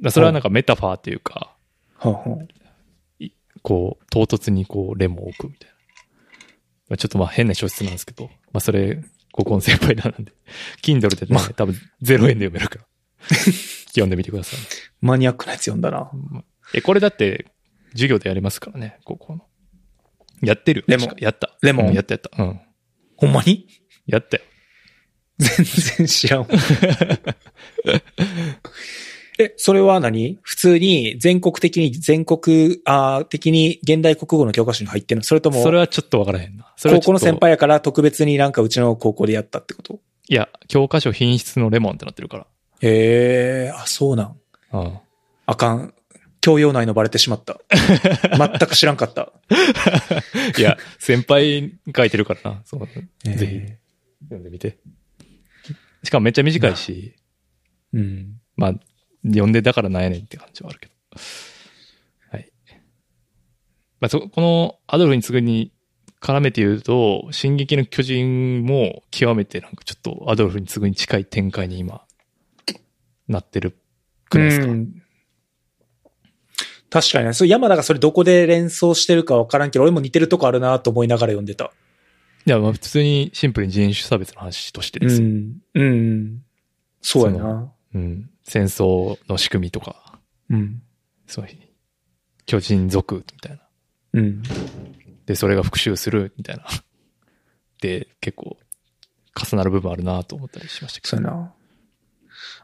[0.04, 0.12] う。
[0.12, 1.56] それはなんかメタファーっていうか、
[1.96, 3.26] はあはあ
[3.64, 5.76] こう、唐突にこう、レモンを置くみたいな。
[6.90, 9.02] まあ、ちょっとまあ変な小説なんですけど、まあそれ、
[9.32, 10.32] 高校の先輩なんで、
[10.84, 11.50] Kindle でね、まあ。
[11.54, 12.86] 多分0円で読めるから、
[13.88, 14.60] 読んでみてください。
[15.02, 16.12] マニアックなやつ読んだな。
[16.74, 17.46] え、これだって、
[17.92, 19.46] 授業でやりますからね、高校の。
[20.42, 20.86] やってるよ。
[20.88, 21.58] レモンやった。
[21.62, 22.30] レモンうんやったやった。
[22.44, 22.60] うん。
[23.16, 23.68] ほんまに？
[24.06, 24.44] やったよ。
[25.40, 25.66] 全
[25.98, 26.48] 然知らんわ。
[29.40, 30.40] え、それは何？
[30.42, 35.24] 普通に全国的に、全国、あー的に現代国語の教科書に入ってるの？
[35.24, 36.74] それとも、それはちょっとわからへんな。
[36.76, 40.00] それは高校の先輩やから特別になんかうちの高校でやったってこと？
[40.30, 42.48] いや、教科書品質のレモンってなってるから。
[42.82, 44.38] へえ、あ、そうなん。
[44.74, 45.00] うん。
[45.46, 45.94] あかん。
[46.48, 47.60] 教養内のバレてしまった。
[48.38, 49.34] 全く知らんかった。
[50.58, 52.62] いや、先輩書いてるからな。
[52.64, 52.88] そう
[53.26, 53.60] えーぜひ、
[54.24, 54.78] 読んでみて。
[56.04, 57.16] しかもめっちゃ短いし、
[57.92, 58.40] うん。
[58.56, 58.74] まあ、
[59.26, 60.94] 読んでだからなんやねんって感じはあるけど。
[62.32, 62.50] はい。
[64.00, 65.74] まあ、そ、このアドルフに次に
[66.22, 72.06] 絡めて言うと、進撃の巨人も極めてなんかちょっとアドルフに次に近い展開に今、
[73.28, 73.78] なってる
[74.30, 74.68] くらいですか？
[74.68, 75.04] うん
[76.90, 77.34] 確かにね。
[77.34, 81.72] そう山田がそれどこで連想してるかわからんけど、俺も似てるとこあるなと思いながら読んでた。
[82.46, 85.28] いや、まあ普通にシンプルに人種差別の話としてうですよ。
[85.28, 85.58] ん。
[85.74, 86.42] うん。
[87.02, 87.74] そうやそな。
[87.96, 88.30] うん。
[88.44, 90.20] 戦争の仕組みとか、
[90.50, 90.82] うん。
[91.26, 91.58] そういう、
[92.46, 93.62] 巨人族みたいな。
[94.14, 94.44] うん。
[95.26, 96.64] で、それが復讐するみたいな。
[97.82, 98.58] で、結構、
[99.36, 101.18] 重なる部分あるなと思ったりしましたけど。
[101.18, 101.54] そうやな。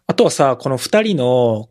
[0.07, 1.69] あとはさ、この二人の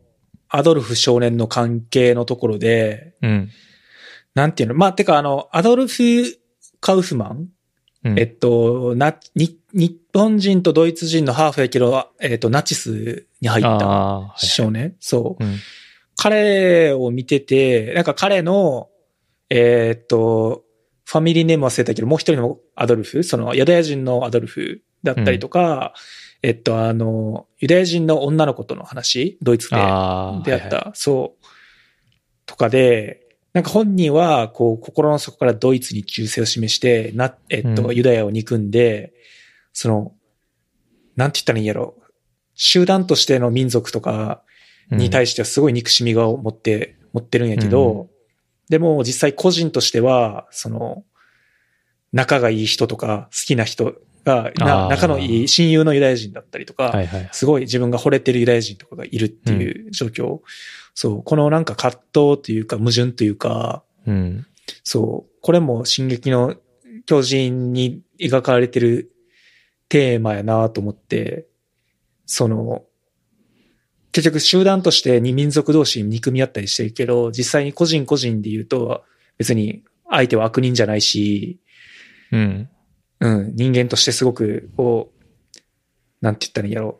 [0.55, 3.49] アドルフ少年の関係のところで、うん。
[4.35, 4.75] なんていうの？
[4.75, 6.03] まあ、てかあの、アドルフ・
[6.79, 7.47] カウフマン、
[8.03, 15.43] うん、えっと、な、に、日本人とドイツ人のハーフやけど、えっと、ナチスに入ったあーはい少年、そう。
[15.43, 15.57] うん。
[16.15, 18.89] 彼を見てて、なんか彼の、
[19.49, 20.63] えーっと、
[21.05, 25.95] ファミリーネーム忘れたけど、もう一人のアドルフ、そのユダヤ人のアドルフだったりとか、
[26.43, 29.77] えっと、あの、ユダヤ人の女の子との話、ドイツで。
[29.77, 31.45] 出会った、はいはいそう、
[32.45, 33.21] とかで、
[33.53, 39.13] なんか本人は、こう、心の底からドイツに忠誠を示して、な、えっと、うんユダヤを憎んで、
[39.71, 40.13] その、
[41.15, 41.95] なんて言ったらいいんやろ。
[42.55, 44.43] 集団としての民族とか
[44.91, 48.09] に対してはすごい憎しみが持って、持ってるんやけど、うん
[48.69, 51.03] でも実際個人としては、その、
[52.13, 53.93] 仲がいい人とか好きな人
[54.23, 54.51] が、
[54.89, 57.29] 仲のいい親友のユダヤ人だったりとか、はいはい。
[57.31, 60.39] すごい自分が惚れてるユダヤ人とかがいるっていう状況。
[60.93, 64.45] そう、このなんか葛藤というか矛盾というか、うん。
[64.83, 66.55] そう、これも進撃の
[67.05, 69.11] 巨人に描かれてる
[69.89, 71.47] テーマやなと思って、
[72.25, 72.83] その、
[74.11, 79.03] 結局集団として二民族同士に憎み合ったりしてるけど、実際に個人個人で言うと、
[79.37, 81.59] 別に相手は悪人じゃないし、
[82.31, 82.69] うん。
[83.23, 85.23] うん、人間としてすごく、こう、
[86.21, 86.99] なんて言ったらいいんやろ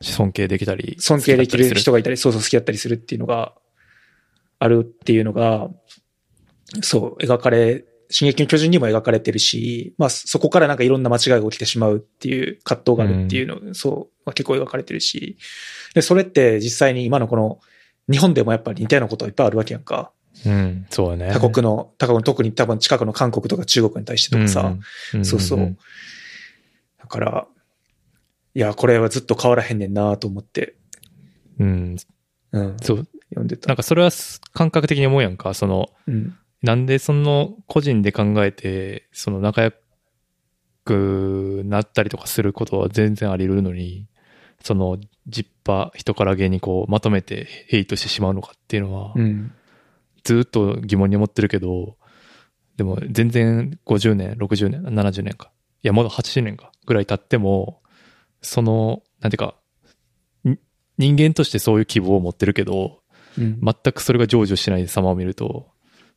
[0.00, 0.04] う。
[0.04, 0.96] 尊敬できたり。
[0.98, 3.54] 尊敬できる人がいたり、そうそう好きだったりするっていうのが
[4.58, 5.70] あるっていうのが、
[6.82, 15.38] そう、描かれ、進撃の巨人にも描かれてるし、まあそこからなんかいろんな間違いが起きてしまうっていう葛藤があるっていうの、そう、まあ、結構描かれてるし、
[15.94, 17.60] で、それって実際に今のこの、
[18.08, 20.12] 日本でもやっぱり似たようなことはいっぱいあるわけやんか。
[20.44, 20.86] うん。
[20.90, 21.32] そうだね。
[21.32, 24.76] 他国の、他国の特に多分近くの韓国とか中国に対してとかさ、
[25.14, 25.76] うん、そうそう。
[26.98, 27.46] だから、
[28.54, 30.76] いや、これはずっと変わらへんねんなと思って、
[31.58, 31.96] うん。
[32.52, 33.08] うん、そう。
[33.30, 33.76] 読んでたなん。
[33.76, 34.10] かそれは
[34.52, 35.54] 感覚的に思うやんか。
[35.54, 36.36] その、うん。
[36.62, 39.72] なんでその個人で考えて、その仲良
[40.84, 44.06] くなったりとかすることは全然あり得るのに、
[44.62, 49.52] その実派人から芸にこうまとめてヘイトしてしまうのかっていうのはう、ん。
[50.26, 51.96] ずっと疑問に思ってるけど、
[52.76, 55.52] でも全然50年、60年、70年か。
[55.82, 56.72] いや、まだ80年か。
[56.84, 57.80] ぐらい経っても、
[58.42, 59.54] その、なんていうか、
[60.44, 60.58] に
[60.98, 63.02] 人間としてそういう希望を持ってるけど、
[63.38, 63.60] うん。
[63.60, 65.68] 全くそれが成就しない様を見ると、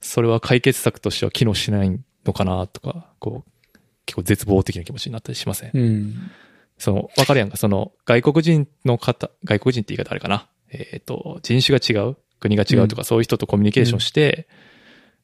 [0.02, 5.72] それは解決策としては機能しないのかなとか、こう、結構絶望的な気持ちになったりしません？
[5.73, 6.31] うん。
[6.80, 10.49] その、わかるやんか、その、外国人の方、外国人って言い方あれかな。
[10.72, 14.48] えっ、と、人種が違う、国が違うとか、そういう人とコミュニケーションして、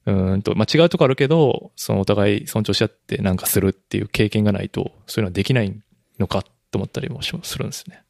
[0.06, 5.80] うーんと、まあ、違うとこあるけど、そのお互い尊重し合ってなんかするっていう経験がないと、そういうのはできない
[6.20, 8.04] のかと思ったりもしするんですね。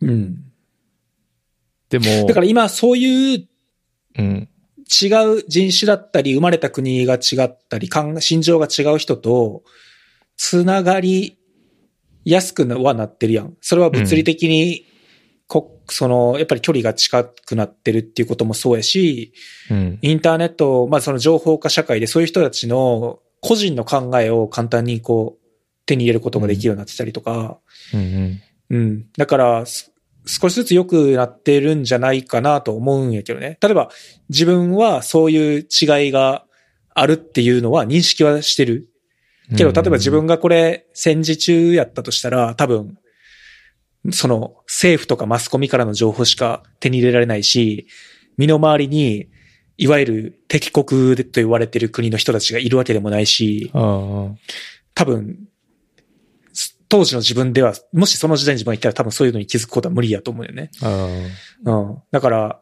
[0.00, 0.44] うん。
[1.88, 3.48] でも、だから今そういう
[4.18, 4.48] うん、
[4.88, 5.08] 違
[5.38, 9.62] う人種だったり、生まれた国が違ったり、感心情が違う人と、
[10.36, 11.38] つながり
[12.24, 13.56] やすくはなってるやん。
[13.60, 14.85] それは物理的に、こ、
[15.88, 19.32] その、やっぱり距離が近くなってるっていうこともそうやし、
[19.70, 25.46] うん、インターネット、まあその情報化社会でそういう人たちの個人の考えを簡単にこう、
[25.86, 27.58] 手に入れることができるようになってたりとか、
[27.94, 28.40] うん、うん。
[28.70, 29.06] うん。
[29.16, 29.92] だから、す
[30.26, 33.58] 少しずつ良くなってるんじゃないかなと思うんやけどね。
[33.60, 33.90] 例えば、
[34.28, 36.44] 自分はそういう違いが
[36.94, 38.88] あるっていうのは認識はしてる。
[39.56, 42.98] けど、例えば自分がこれ戦時中やったとしたら、多分、
[44.10, 47.86] その政府とかマスコミからの情報しか手に入れられないし、
[48.36, 49.28] 身の回りに、
[49.78, 55.48] いわゆる敵国と言われてる国の人たちがいるわけでもないし、多分、
[56.52, 60.70] す当時の自分では、もしその時代に自分がいたら多分そういうのに気づくことは無理やと思うよね。
[61.64, 62.02] うん。
[62.10, 62.60] だから、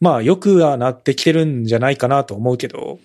[0.00, 2.98] まあ、よくはなってきてるんじゃないかなと思うけど、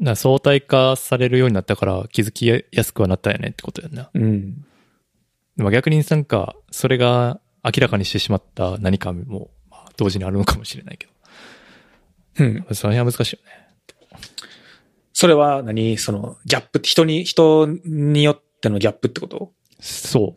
[0.00, 4.10] な相対化されるようになったから気づきやすくはなったよねってことやんな。
[4.12, 4.64] うん。
[5.62, 11.06] まあ逆になんか、それが明らかにしてしまった何かも、まあ、同時にあるのかもしれないけ
[12.38, 12.64] うん。
[12.68, 12.74] ど。
[12.74, 13.52] その辺は難しいよね。
[15.12, 19.52] それは何その、ギャップって人に、人によってのギャップってこと？
[19.78, 20.34] そ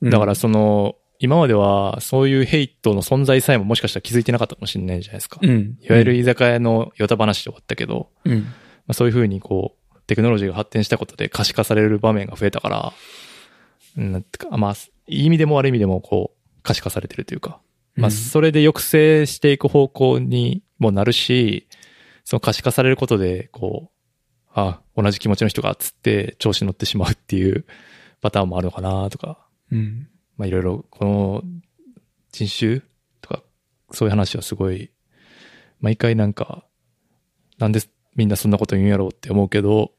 [0.00, 0.10] う。
[0.10, 5.38] だから、その、今まではそういうヘイトの存在さえももしかしたら気づいてなかったかもしれないじゃないですか。
[5.42, 5.76] うん。
[5.80, 8.40] いわゆる居酒屋のヨタ話で終わったけど、うん。
[8.40, 8.46] ま
[8.88, 12.92] あ、そういうふうにこう、テクノロジーが発展したことで可視化される場面が増えたから、うん
[13.96, 14.74] なんてか、まあ、
[15.06, 17.60] いい意味でも悪い意味でもこう、可視化されてるというか、
[17.94, 21.68] まあ、それで抑制していく方向にもなるし、
[22.24, 27.64] その可視化されることで、こう、あ、同じ気持ちの人がつって調子乗ってしまうっていう
[28.20, 30.08] パターンもあるのかなとか、うん。
[30.36, 31.42] まあいろいろ、この
[32.30, 32.80] 人種
[33.20, 33.42] とか、
[33.90, 34.90] そういう話はすごい、
[35.80, 36.64] 毎回なんか、
[37.58, 37.80] なんで
[38.14, 39.92] みんなそんなこと言うんやろうって思うけど、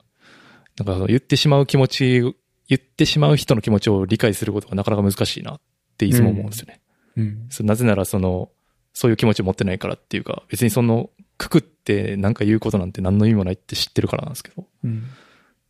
[0.77, 2.35] なんか言ってしまう気持ち、
[2.67, 5.61] 言ってしまう人の気持ちを理解することがなかなか難しいなっ
[5.97, 6.81] ていつも思うんですよね。
[7.17, 7.45] うん。
[7.49, 8.51] そうなぜならその、
[8.93, 14.67] そういう気持ちを持ってないからっていうか、別にその、くくってなんか言うことなんて何の意味もないって知ってるからなんですけど。
[14.83, 15.03] うん。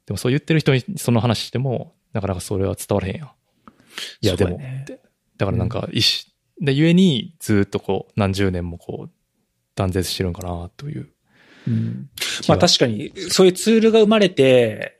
[0.05, 3.31] でもそう言ってる人にその話しても、なかなかそれは伝わらへんやん。
[4.21, 4.85] いや、でも、ね。
[5.37, 9.11] だからなんか、一し、で、ゆえに、ずっとこう、何十年もこう、
[9.75, 11.09] 断絶してるんかな、という
[11.67, 12.09] うん。
[12.47, 14.99] まあ確かに、そういうツールが生まれて、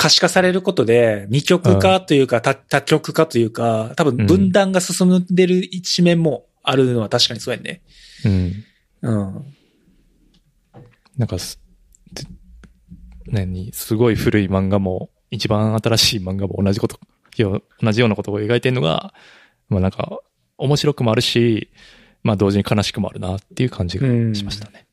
[0.00, 7.82] 可視化されれることで、二極化というか、多多極化というか、多分分断が進んでる一面もあるのは確かにそうやね。
[8.24, 8.64] うん。
[9.02, 9.54] うん。
[11.18, 11.60] なんかす、
[12.14, 12.24] て
[13.26, 16.98] 何、すごい古い漫画も、一番新しい漫画も同じこと、
[17.82, 19.12] 同じようなことを描いてるのが、
[19.68, 20.18] まあなんか、
[20.56, 21.68] 面白くもあるし、
[22.22, 24.86] まあ同時に悲しくもあるなっていう感じがしましたね。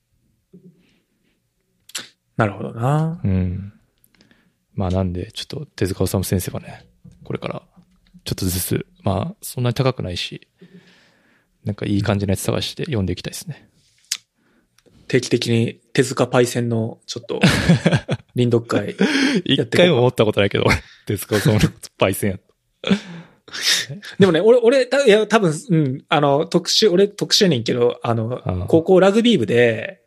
[2.36, 3.22] なるほどな。
[3.24, 3.74] うん。
[4.78, 6.88] まあなんで、ちょっと手塚治虫先生はね、
[7.24, 7.64] これから、
[8.24, 10.48] ちょっとずつ、まあそんなに高くないし、
[11.66, 13.68] なんかいい感じのやつ探して読んでいきたいですね。
[15.08, 17.40] 定期的に手塚パイセンのちょっと、
[18.36, 18.96] 臨読会。
[19.46, 20.76] 一回も思ったことないけど、俺、
[21.08, 22.40] 手塚治虫のパイセンや。
[24.20, 30.04] でもね、俺、俺、たいや、多分、うん、あの、特殊、俺特殊やねんけど、あのああ、高校ラグビー部で。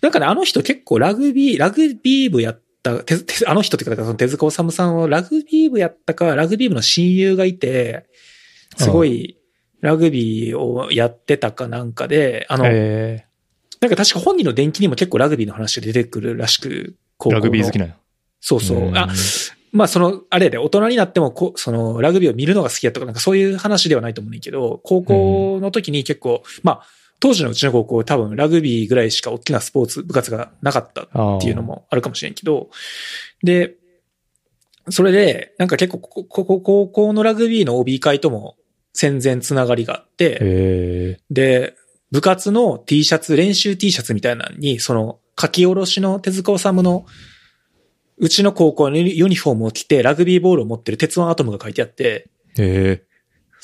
[0.00, 8.06] なんかね、あの人結構ラグビー、ラグビー部やった、あの人っていうか、その手塚治虫さんはラグビー部やったか、ラグビー部の親友がいて、
[8.76, 9.38] すごい、
[9.80, 13.26] ラグビーをやってたかなんかで、あの、え
[13.80, 16.94] なんか確か本人の伝記にも結構ラグビーの話が出てくるらしく、
[17.30, 17.96] ラグビー好きなんや。
[18.40, 18.90] そうそう。
[18.90, 19.08] んあ、
[19.72, 26.86] まあその、あれで、大人になってもこ、その、ラグビーを見るのが好きやとか、なんかそういう話ではないと思うねんけど、高校の時に結構、まあ、
[27.24, 32.68] 当時のうちの高校多分ラグビーぐらいしか大きなスポーツ、部活がなかったっていうのもあるかもしれんけど、
[33.42, 33.76] で、
[34.90, 38.56] それで、なんか結構こ、こ、こ高校のラグビーの OB 会とも
[38.92, 41.74] 戦前つながりがあって、えで、
[42.10, 47.06] 部活の T シャツ、練習 T シャツみたいなのに、その、書き下ろしの手塚治虫の、
[48.18, 52.28] うちの高校のユニフォームを着て、ラグビーボールを持ってる鉄腕アトムが書いてあって、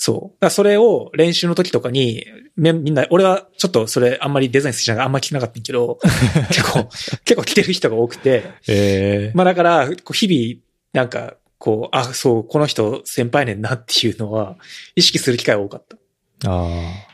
[0.03, 0.51] そう。
[0.51, 2.25] それを練習の時とかに、
[2.57, 5.99] めみんな、俺はちょっとそれあんまりデザイン好きじゃないあんまり着てなかったけど、
[6.49, 6.85] 結構、
[7.25, 10.63] 結構着てる人が多くて、ええまあだから、こう日々、
[10.95, 14.57] なんか、こう、あ、そう、この人先輩ねんなっていうのは、
[14.97, 16.51] 意識する機会が多かった。
[16.51, 17.11] ああ。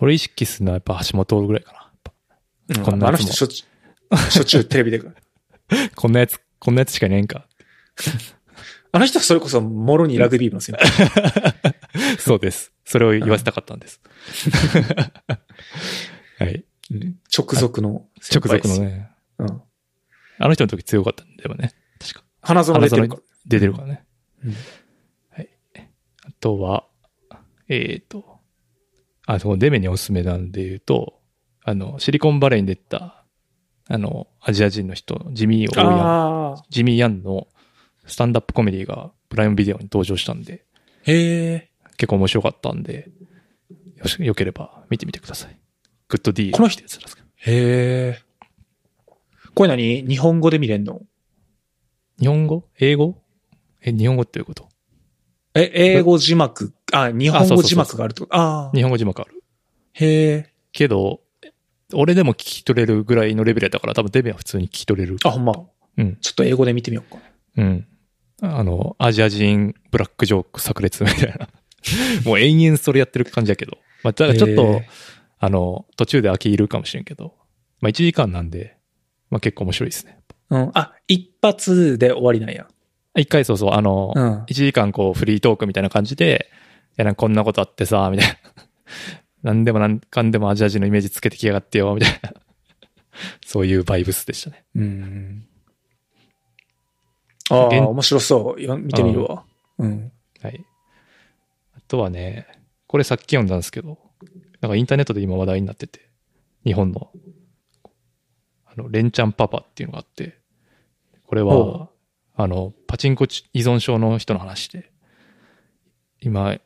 [0.00, 1.78] 俺意識するのはやっぱ橋本ぐらいかな。
[2.76, 3.66] うんこんなあの人しょっちゅ
[4.10, 5.00] う、しょっちゅうテレビで。
[5.94, 7.46] こんなやつ、こんなやつしかいないんか。
[8.94, 10.86] あの人はそれこそ、もろにラグビー部の先輩。
[12.20, 12.72] そうです。
[12.84, 14.02] それを言わせたかったんです。
[16.38, 16.64] はい。
[17.34, 18.58] 直属の先直。
[18.58, 19.10] 属のね。
[19.38, 19.62] うん。
[20.38, 21.72] あの人の時強かったんだよね。
[21.98, 22.24] 確か。
[22.42, 23.22] 花園出てるから。
[23.46, 24.04] 出てるからね。
[24.44, 24.54] うん
[25.30, 25.48] はい。
[26.24, 26.86] あとは、
[27.68, 28.40] えっ、と、
[29.26, 31.20] あ、そのデメにおすすめなんで言うと、
[31.64, 33.24] あの、シリコンバレーに出た、
[33.88, 35.86] あの、アジア人の人、ジミー・オーヤ
[36.60, 36.62] ン。
[36.68, 37.48] ジミー・ヤンの
[38.12, 40.66] スタンダップコメディがプライムビデオに登場したんで、
[41.04, 41.70] へえ。
[41.96, 43.08] 結構面白かったんで、
[43.96, 45.58] よし、よければ見てみてください。
[46.08, 47.22] グッド D この人やつですか？
[47.36, 48.18] へえ。
[49.54, 50.06] これ何？
[50.06, 51.00] 日本語で見れんの？
[52.20, 52.68] 日本語？
[52.78, 53.22] 英語？
[53.80, 54.68] え、日本語っていうこと？
[55.54, 58.26] え、英語字幕、あ、日本語字幕があると？
[58.28, 58.76] ああ。
[58.76, 59.42] 日本語字幕ある。
[59.94, 60.52] へえ。
[60.72, 61.22] けど、
[61.94, 65.16] 俺でも聞き取れるぐらいのレベルだから多分デメは普通に聞き取れる。
[65.24, 65.54] あ、ほんま。
[65.96, 66.16] うん。
[66.16, 67.18] ちょっと英語で見てみようか。
[67.56, 67.86] うん。
[68.44, 71.48] あの、アジア人ブラックジョーク炸裂みたいな。
[72.26, 73.78] もう延々それやってる感じやけど。
[74.02, 74.82] まあ、だからちょっとへー、
[75.38, 77.34] あの、途中で飽きいるかもしれんけど、
[77.80, 78.76] まあ1時間なんで、
[79.30, 80.18] まあ結構面白いですね。
[80.50, 80.70] うん。
[80.74, 82.66] あ、一発で終わりなんや。
[83.16, 84.42] 一回そうそう、あの、うん。
[84.44, 86.50] 1時間こうフリートークみたいな感じで、
[86.90, 88.34] いやなんかこんなことあってさ、みたいな。
[89.52, 92.32] なんでもなんかんでもアジア人のイメージつけてきやがってよ、みたいな。
[93.44, 94.64] そういうバイブスでしたね。
[94.74, 95.46] うん。
[97.52, 98.62] ああ、現面白そう。
[98.62, 99.44] よ見てみるわ。
[99.78, 100.12] うん。
[100.40, 100.64] はい。
[101.76, 102.46] あとはね、
[102.86, 103.98] これさっき読んだんですけど、
[104.60, 106.08] なんかインターネットで今話題になってて、
[106.64, 107.10] 日本の、
[108.66, 110.38] あの、レンチャンパパっていうのがあって、
[111.26, 111.88] これほは、
[112.34, 113.28] あの、パチンコ依
[113.60, 114.92] 存症の人の話で、
[116.20, 116.58] 今、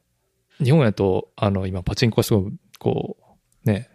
[0.63, 3.17] 日本やと、あの、今パチンコがすごい、こ
[3.65, 3.91] う、ね、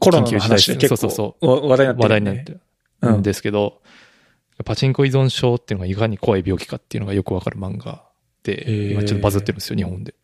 [0.00, 2.52] コロナの話で結そうそう構わ話題になって話るよね、題になって
[3.02, 3.82] るんですけど、
[4.64, 8.04] パチンコ依存症っていうのがいかに怖い病気かっていうのがよくわかる漫画
[8.44, 10.14] で、今ちょっとバズってるんですよ、日本で。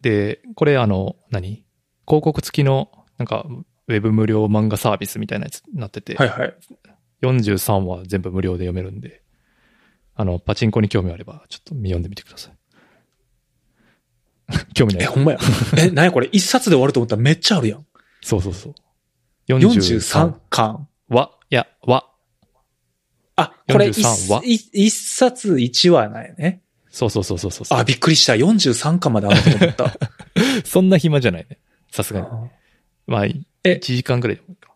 [0.00, 1.64] で、これあの、何？
[2.06, 3.46] 広告付きの、なんか、
[3.88, 6.54] ウェブ無料漫画サービスみたいなやつになってて、はいはい。
[7.22, 9.22] 43話全部無料で読めるんで、
[10.14, 12.52] あの、パチンコに興味あれば、ちょっと読んでみてください。
[14.74, 15.38] 興味なえ、いほんまや。
[15.76, 16.28] え、なにこれ？
[16.32, 17.86] 一冊で終わると思ったらめっちゃあるやん。
[18.20, 18.74] そうそうそう。
[19.48, 20.88] 43巻。
[21.08, 22.04] 話、いや、話。
[23.40, 24.54] あ、これ一43話い
[24.86, 26.62] 一冊1話なんやね。
[26.90, 27.78] そうそうそうそうそう。
[27.78, 28.32] あ、びっくりした。
[28.34, 29.92] 43巻まであると思った。
[30.64, 31.58] そんな暇じゃないね。
[31.92, 32.26] さすがに。
[33.06, 34.72] まあ、1え時間ぐらいでもいいか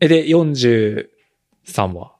[0.00, 1.06] え、で、43
[1.68, 2.12] 3話。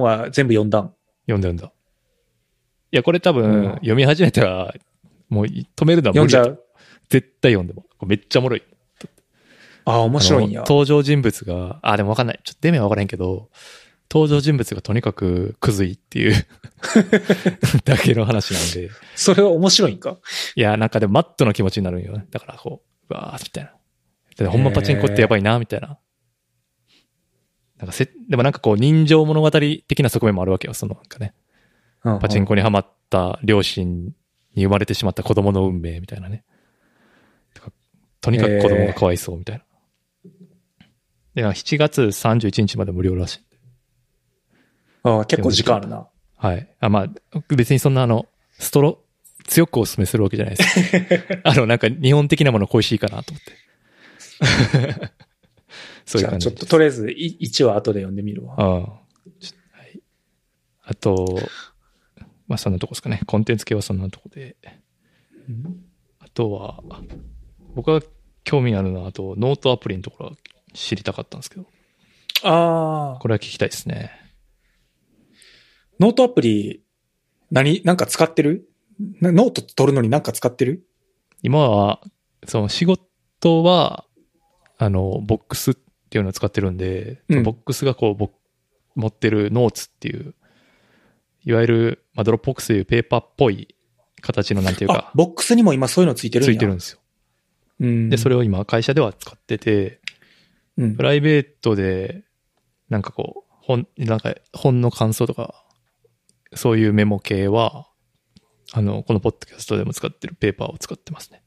[0.00, 0.94] 話全部読んだん？
[1.26, 1.66] 読んだ読んだ。
[1.66, 4.74] いや、これ多分、うん読み始めたら、
[5.28, 6.62] もう止めるのは読んじゃう？
[7.08, 7.86] 絶対読んでも。
[8.06, 8.62] めっちゃおもろい。
[9.86, 10.60] あ、面白いんや。
[10.60, 12.40] 登場人物が、あ、でもわかんない。
[12.44, 13.48] ちょっとデメはわからへんけど、
[14.10, 16.46] 登場人物がとにかくクズいっていう
[17.84, 18.90] だけの話なんで。
[19.14, 20.18] それは面白いんか？
[20.54, 22.26] いや、なんかでもマットな気持ちになるんよね。
[22.30, 23.72] だからこう、うわーみたいな。
[24.36, 25.98] でほんまパチンコってやばいな、みたいな。
[27.78, 30.74] なんかせ、でもなんかこう人情物語的な側面もあるわけよ。
[30.74, 31.34] そのなんかね。
[32.02, 32.48] パチンコ。
[32.50, 34.04] コにはまった両親
[34.54, 36.44] に生まれてしまった子供の運命みたいなね。
[38.20, 39.64] とにかく子供がかわいそうみたいな。
[41.34, 43.45] で、なんか7月31日まで無料らしい。
[45.06, 46.08] あ結構時間あるな。
[46.36, 46.68] はい。
[46.80, 47.08] あ、まあ、
[47.48, 48.26] 別にそんなあの、
[48.58, 48.98] ストロ、
[49.44, 51.40] 強くお勧めするわけじゃないです。
[51.44, 53.52] あの、なんか日本的なもの恋しいかなと思って。
[56.04, 58.54] そういう感じじゃあちょっととりあえず1話後で読んでみるわ。
[58.58, 58.80] ああ。
[58.80, 58.96] は
[59.92, 60.00] い。
[60.84, 61.38] あと、
[62.46, 63.20] まあそんなとこですかね。
[63.26, 64.56] コンテンツ系はそんなとこで。
[66.18, 66.82] あとは、
[67.74, 68.06] 僕が
[68.44, 70.36] 興味あるのは、あと、ノートアプリのところは
[70.74, 71.66] 知りたかったんですけど、
[72.42, 73.18] ああ。
[73.20, 74.25] これは聞きたいですね。
[75.98, 76.82] ノートアプリ、
[77.50, 78.68] 何、なんか使ってる？
[79.20, 80.86] なノート取るのになんか使ってる？
[81.42, 82.00] 今は、
[82.46, 84.04] その仕事は、
[84.78, 85.74] あの、ボックスっ
[86.10, 88.30] ていうのを使ってるんで、うんボックスがこう、ぼ
[88.94, 90.34] 持ってる Notes っていう、
[91.44, 93.74] いわゆる、まあ、 Dropbox でいう Paper っぽい
[94.20, 96.54] 形のなんていうあか、、ボックスにも今そういうのついてるんっす。
[96.54, 96.98] いてるんですよ。
[97.80, 98.08] うん。
[98.08, 100.00] で、それを今会社では使ってて、
[100.76, 101.02] うんプ。
[101.02, 102.24] ライベートで、
[102.88, 105.62] なんかこう、本、なんか本の感想とか、
[106.56, 107.88] そういうメモ系は、
[108.72, 111.42] あの、このポッドキャストでも使ってる Paper を使ってますね。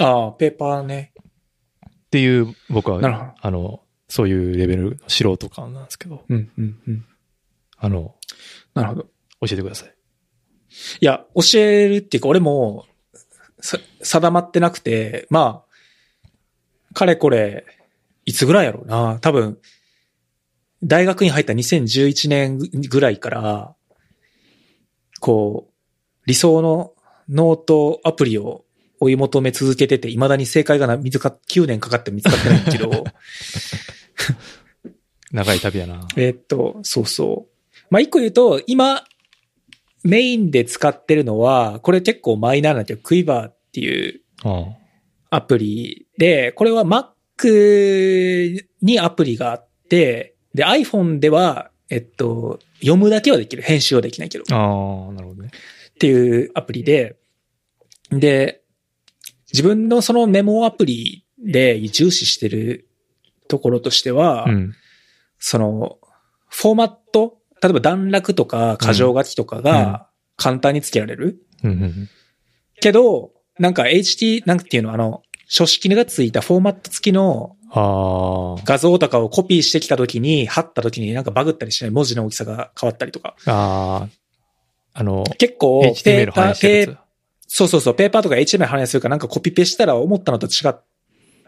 [0.00, 1.12] ああ、ペーパーね。
[1.88, 7.06] っていう、僕は、あの、そういうレベルの素人感なんですけど、うん、うん、うん。
[7.76, 8.14] あの、
[8.74, 9.02] なるほど。
[9.40, 9.94] 教えてください。
[11.00, 12.86] いや、教えるっていうか、俺も、
[13.60, 17.64] さ、定まってなくて、まあ、かれこれ、
[18.24, 19.18] いつぐらいやろうな。
[19.20, 19.58] 多分、
[20.82, 23.76] 大学に入った2011年ぐらいから、
[25.20, 25.72] こう、
[26.26, 26.92] 理想の
[27.28, 28.64] ノートアプリを
[29.00, 33.04] 追い求め続けてて、未だに正解がな見つかっ、9年かかって見つかってないけど、
[35.32, 36.06] 長い旅やな。
[36.16, 37.52] えーっと、そうそう。
[37.90, 39.04] まあ、一個言うと、今、
[40.02, 44.76] メインで使ってるのは、これ結構マイナーなんだけど、クイバーっていううん。
[45.30, 53.62] アプリで、これは Mac にアプリがあって、で、iPhone では、えっと、読むだけはできる。
[53.62, 54.44] 編集はできないけど。
[54.44, 55.50] っああ、なるほどね。
[55.98, 57.16] ていうアプリで、
[58.10, 58.62] で、
[59.52, 62.88] 自分のそのメモアプリで重視してる
[63.48, 64.74] ところとしては、うん。
[65.38, 65.98] その、
[66.48, 71.38] フォーマット、例えば段落とか箇条書きとかが簡単につけられる。
[71.62, 72.08] うんうんうん。
[72.80, 83.34] けど、なんか HT、なんていうの、あの、書式がついたフォーマット付きのあ画像とかをコピーしてきた時に、貼った時になんかバグったりしない文字の大きさが変わったりとか。
[83.46, 83.52] あ。
[83.52, 84.08] ああ。
[84.94, 86.96] あの、結構、映してるやつ。
[87.48, 90.82] そうそうそう、 Paper とか HTML 反映するからなんかコピペしたら思ったのと違っ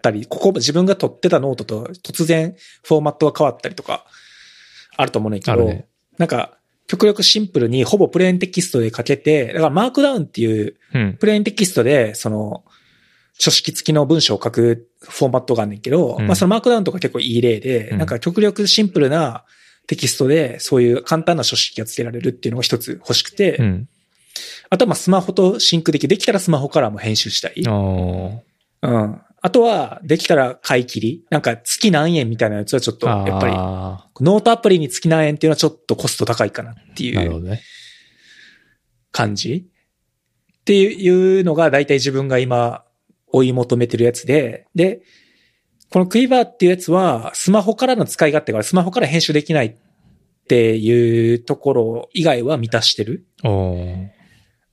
[0.02, 2.54] たり、ここ自分が取ってたノートと突然
[2.84, 4.04] フォーマットが変わったりとか、
[4.96, 5.88] あると思うねんけど、ね
[6.18, 11.16] なんか、極力シンプルにほぼプレーンテキストで書けて、だからマークダウンっていううん。
[11.18, 12.64] プレーンテキストで、その、
[13.38, 19.44] 書式付きの文章を書くフォーマットがあんねんけど、うんまあそのマークダウンとか結構いい例で、うんなんか極力シンプルな
[19.86, 23.88] テキストで、そういう簡単な書式が付けられるっていうのが一つ欲しくて、うん。
[24.70, 27.62] あとはまあスマホとシンクでき、できたらスマホからも編集したい。
[27.66, 29.20] あうん。
[29.40, 31.24] あとは、できたら買い切り。
[31.30, 33.26] なんか月何円みたいなやつはちょっと、あ。
[33.26, 37.22] やっぱり、あノートアプリに月何円っていうのはちょっとコスト高いかなってあ。
[37.22, 37.58] いう。
[39.10, 39.66] 感じ
[40.60, 42.84] っていうのが大体自分が今
[43.32, 45.02] 追い求めてるやつで、で、
[45.90, 49.76] この Quiver っていうやつはスマホからの使い勝手がスマホから編集できないっ
[50.46, 53.26] ていうところ以外は満たしてる。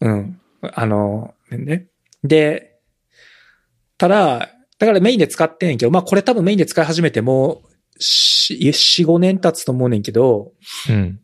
[0.02, 0.42] うん。
[0.62, 1.88] あの、ね。
[2.24, 2.80] で、
[3.98, 7.64] ただ、だからメインで使ってんねんけど、まあこれ多分メインで使い始めても
[7.98, 10.52] う、し4、5年経つと思うねんけど、
[10.90, 11.20] うん。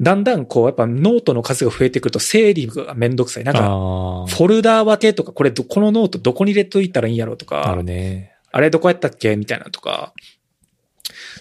[0.00, 3.44] だんだんこう、やっぱノートの数が増えてくると整理がめんどくさい。
[3.44, 4.26] なんか、ああ。
[4.26, 8.32] フォルダー分けとか、これど、このノートどこに入れといたらいいんやろうとあかる、ね。
[8.50, 10.14] あれどこやったっけみたいなとか、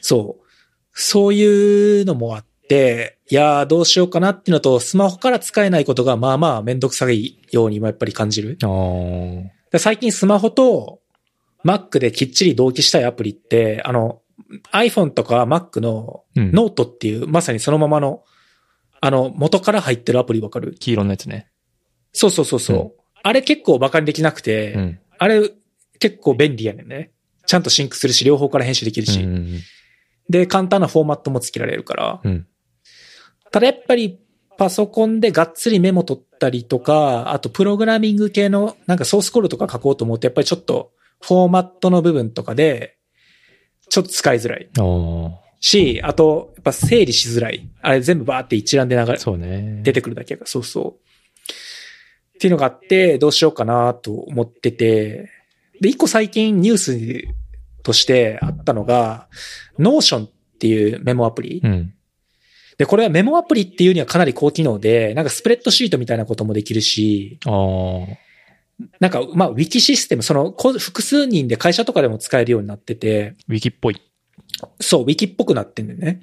[0.01, 0.45] そう。
[0.93, 8.57] そういうのもあって、いやーどうしようかなっていうのと、スマホから使えないことがまあまあめんどくさいようにもやっぱり感じる。
[9.77, 10.99] 最近スマホと
[11.63, 14.21] Mac できっちり同期したいアプリって、あの、
[14.73, 16.51] iPhone とか Mac のうん。
[16.51, 18.23] ノートっていう、まさにそのままの、
[19.01, 20.75] あの、元から入ってるアプリわかる？
[20.79, 21.49] 黄色のやつね。
[22.13, 22.77] そうそうそうそう。
[22.77, 24.99] うんあれ結構バカにできなくて、うん。
[25.17, 25.51] あれ
[25.99, 27.11] 結構便利やねんね。
[27.45, 29.21] ちゃんとシンクするし、両方から編集できるし。
[29.21, 29.59] うん。
[30.29, 32.21] で、簡単なフォーマットもつけられるから。
[32.23, 32.47] うん。
[33.51, 34.21] ただやっぱり
[34.57, 42.95] パソコンでがっつりメモ取ったりとか、あとプログラミング系のなんかソースコードとか書こうと思うと、やっぱりちょっとフォーマットの部分とかで、
[43.89, 44.69] ちょっと使いづらい。
[45.59, 47.69] あし、あと、やっぱ整理しづらい。
[47.81, 49.05] あれ全部バーって一覧で流あ。
[49.13, 49.81] れ、そうね。
[49.83, 51.09] 出てくるだけが、そうそう。
[52.35, 55.29] っていうのがあって、どうしようかなと思ってて、
[55.81, 57.35] で、一個最近ニュース
[57.83, 59.27] としてあったのが、
[59.77, 60.29] Notion っ
[60.59, 61.61] ていうメモアプリ。
[61.63, 61.93] うん。
[62.77, 67.39] で、これはメモアプリっていうにはかなり高機能で、なんかスプレッドシートみたいなこともできるし。
[69.01, 74.01] なんか、まあ、ウィキシステム、その、こ複数人で会社とかでも使えるようになってて、ウィキっぽい。
[74.79, 76.21] そう、ウィキっぽくなってんだよね。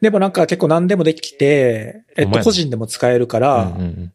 [0.00, 4.12] でもなんか結構何でもできて、えっと、個人でも使えるから、うんうん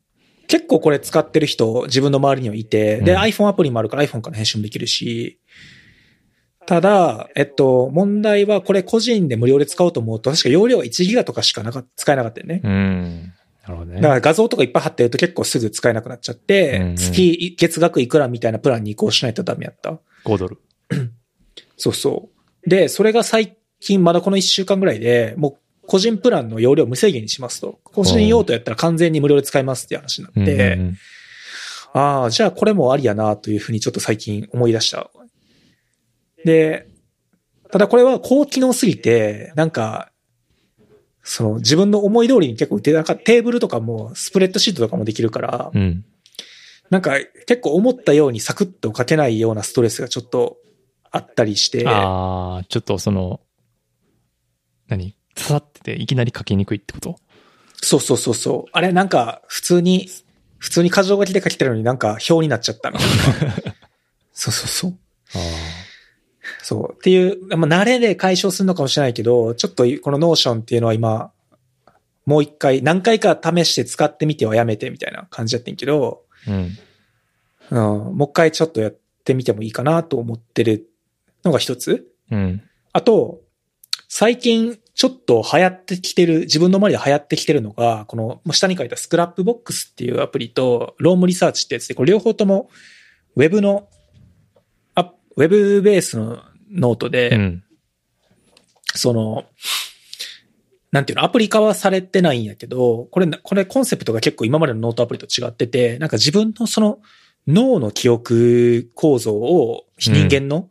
[0.49, 5.41] 結構これ使ってる人、自分の周りにはいて、で、うん iPhone アプリもあるから iPhone から編集もできるし、
[6.65, 12.61] ただ、えっと、問題はこれ個人で無料で使おうと思うと、確か容量が1ギガとかしかなか使えなかったよね。
[12.63, 12.71] うん。
[12.71, 13.33] うん。
[13.63, 14.01] なるほどね。
[14.01, 19.99] だから画像とかいっぱい貼ってると結構すぐ使えなくなっちゃって、うんうん月、月額いくらみたいなプランに移行しないとダメやった。
[20.25, 20.59] 5ドル。
[21.77, 22.36] そうそう。
[22.67, 25.57] で、それが最近まだこの1週間ぐらいで、もう
[25.87, 27.79] 個人プランの容量無制限にしますと。
[27.83, 30.97] 個人用途やったら完全に無料で使えますって話になって、うんうん
[31.93, 35.09] ああ、じゃあこれもありやなというふうにちょっと最近思い出した。
[36.45, 36.87] で、
[37.71, 40.11] ただこれは高機能すぎて、なんか、
[41.23, 43.03] その自分の思い通りに結構打てな。
[43.03, 46.05] テーブルとかもスプレッドシートとかもできるから、うん。
[46.89, 47.15] なんか
[47.47, 50.57] 結構思ったようにサクッと書けないようなストレスがちょっと
[51.11, 53.41] あったりして、ああ、ちょっとその、
[54.87, 55.15] 何？
[55.35, 57.15] 刺さってていきなり書きにくいってこと？
[57.81, 58.69] そうそうそうそう。
[58.71, 60.09] あれなんか普通に、
[60.57, 62.99] 普通に箇条書きで書きたのになんか表になっちゃったの。
[64.33, 64.97] そうそうそう。
[65.35, 65.39] あ
[66.63, 66.93] そう。
[66.93, 71.31] っていう、まあ、慣れで解消するのかもしれないけど、ちょっとこの Notion っていうのは今、
[72.25, 76.51] もう一回、何回か試して使ってみてはやめてみたいな感じだったんやけど、あ。
[76.51, 76.77] うん。
[77.69, 77.75] う
[78.11, 80.89] ん、もう一回ちょっとやってみてもいいかなと思ってる
[81.43, 82.07] のが一つ。
[82.31, 82.61] うん。
[82.93, 83.41] あと、
[84.07, 92.69] 最近ちょっと流行ってきてる、自分の周りで流行ってきてるのが、このまあ下に書いた Scrapbox っていうアプリと、 Roam Research ってやつで、これ両方とも
[93.35, 93.87] ウェブの、
[94.95, 96.41] あウェブベースの
[96.71, 97.63] ノートで、うん。
[98.95, 99.45] その、
[100.91, 106.99] なんていうの、アプリ化はされてないんやけど、これ、これコンセプトが結構今までのノートアプリと違ってて、なんか自分のその
[107.45, 110.69] 脳の記憶構造を人間の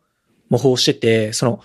[0.49, 1.61] 模倣してて、その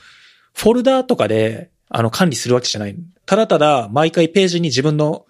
[0.54, 2.96] フォルダーとかであの管理するわけじゃない。
[3.26, 5.26] ただただ毎回ページに自分の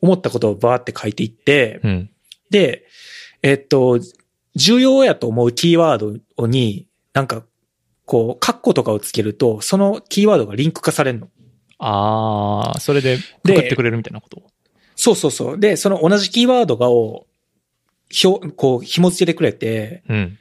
[0.00, 2.10] 思ったことをバーって書いていって、うん。
[2.50, 2.84] で、
[3.42, 3.98] えっと、
[4.54, 7.42] 重要やと思うキーワードに、なんか、
[8.04, 11.28] こう、カッコとかをつけると、そのキーワードがリンク化されるの。
[11.78, 14.42] ああ、それで、でくくってくれるみたいなこと？
[14.94, 15.58] そうそうそう。
[15.58, 17.26] で、その同じキーワードがを、
[18.10, 20.38] ひょ、こう、紐付けてくれて、うん。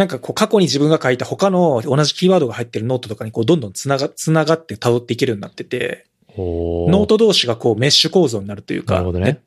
[0.00, 6.06] なんかこう、過去に自分が書いた他の同じキーワードが入ってるノートとかにこう、どんどんつなが、つながって辿っていけるようになってて、
[6.38, 9.42] おノート同士がこう、メッシュ構造になるというか、なるほどね。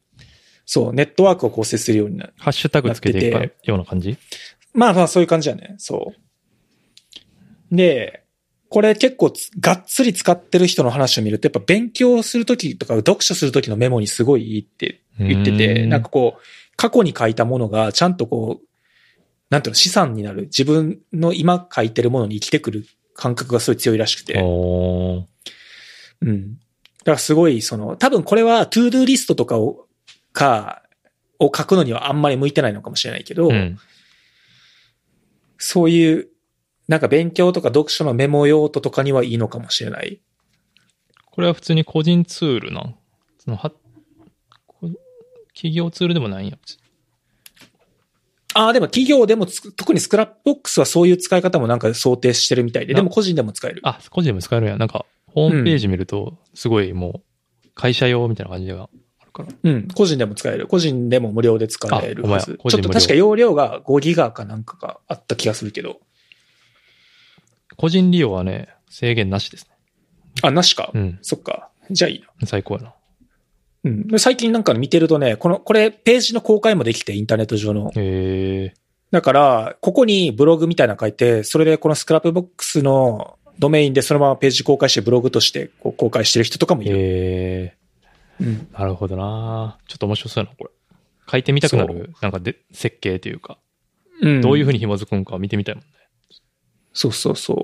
[0.68, 2.34] そう、ネットワークを構成するようになる。
[2.38, 4.16] ハッシュタグつけていくような感じ？
[4.76, 5.74] まあまあ、そういう感じだね。
[5.80, 6.14] そ
[7.72, 7.76] う。
[7.76, 8.24] で、
[8.70, 16.42] これ結構つがっつり使ってる人の話を見ると、やっぱ勉強するときとか読書するときのメモにすごいいいって言ってうて、んなんかこう、
[16.76, 18.68] 過去に書いたものがちゃんとこう、
[19.50, 20.44] なんていうの、資産になる。
[20.44, 24.34] 自分の今書いてるものに生きてくる感覚がすごい強いらしくて。
[24.40, 25.26] う
[26.26, 26.56] ん。
[26.56, 29.88] だからすごい、その、多分これは、トゥードゥーリストとかを、
[30.32, 30.84] か、
[31.40, 33.78] を書くのにはあんまり向いてないのかもしれないけど、うん。
[35.58, 36.30] そういう、
[36.88, 40.22] なんか勉強とか読書のメモ用途とかにはいいのかもしれない。
[41.26, 42.96] これは普通に個人ツールなん？
[43.40, 43.72] そのは、
[44.68, 44.90] こ
[45.54, 46.58] 企業ツールでもないんや。
[48.54, 53.82] ああ、でも企業でも特に Scrapbox はそういう使い方もなんか想定してるみたいで、あでも個人でも使える。
[53.84, 54.78] あ、個人でも使えるんや。
[54.78, 57.22] なんか、ホームページ見ると、すごいも
[57.66, 59.50] う、会社用みたいな感じがあるから。
[59.64, 60.68] うん、個人でも使える。
[60.68, 62.60] 個人でも無料で使えるはず。
[62.70, 66.00] ちょっと確か容量が5ギガかなんかがあった気がするけど。
[67.76, 69.76] 個人利用はね、制限なしですね。
[70.42, 70.92] あ、なしか。
[70.94, 71.20] うん。
[71.22, 71.70] そっか。
[71.90, 72.48] じゃあいいな。
[72.48, 72.94] 最高やな。
[73.84, 74.08] うん。
[74.08, 77.92] で最近なんか見てるとね、この、これページの公開もできて、インターネット上の。
[77.96, 78.74] へえ。
[79.12, 86.96] だから、ここにブログみたいなの書いて、それでこの Scrapbox のドメインでそのままページ公開してブログとしてこう公開してる人とかもいる。
[86.96, 87.78] へえ。
[88.42, 88.68] うん。
[88.72, 90.72] なるほどなちょっと面白そうやな、これ。
[91.32, 93.60] 書いてみたくなそる、なんかで、設計というか、
[94.22, 94.42] うん。
[94.42, 95.90] どういうふうに紐づくんか見てみたいもんね。
[96.94, 97.58] そうそうそう。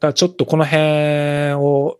[0.00, 1.98] からちょっとこの辺を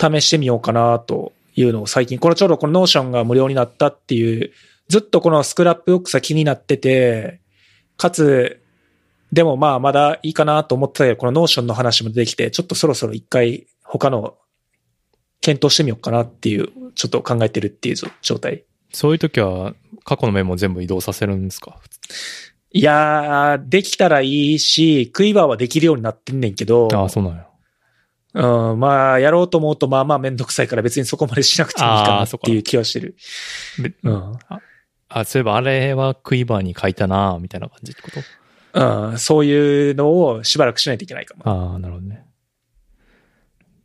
[0.00, 4.52] 試してみようかなというのを最近、このちょうどこの Notion が無料になったっていう、
[4.88, 7.40] ずっとこの Scrapbox が気になってて、
[7.96, 8.60] かつ、
[9.32, 14.36] でもまあまだいいかなと思ってたけど、この Notion の話も出てきて、ちょっとそろそろ一回他の
[15.40, 18.64] 検討してみようかなっていう、ちょっと考えてるっていう状態。
[18.92, 19.74] そういう時は、
[20.04, 21.78] 過去のメモを全部移動させるんですか？
[22.72, 27.46] いやー、できたらいいし、クイバーはできるようになってんねんけど、ああ、そうなんや。
[28.34, 33.16] うん、まあ、やろうと思うと、まあまあめんどくさいから別にそこまでしなくてもいいかなっていう気はしてる。
[33.78, 34.32] でうん。
[35.08, 38.20] あ、そういえばあれはクイバーに書いたなみたいな感じってこと？
[38.74, 41.42] うん、そういうのをしばらくしないといけないかも。
[41.44, 42.24] ああ、なるほどね。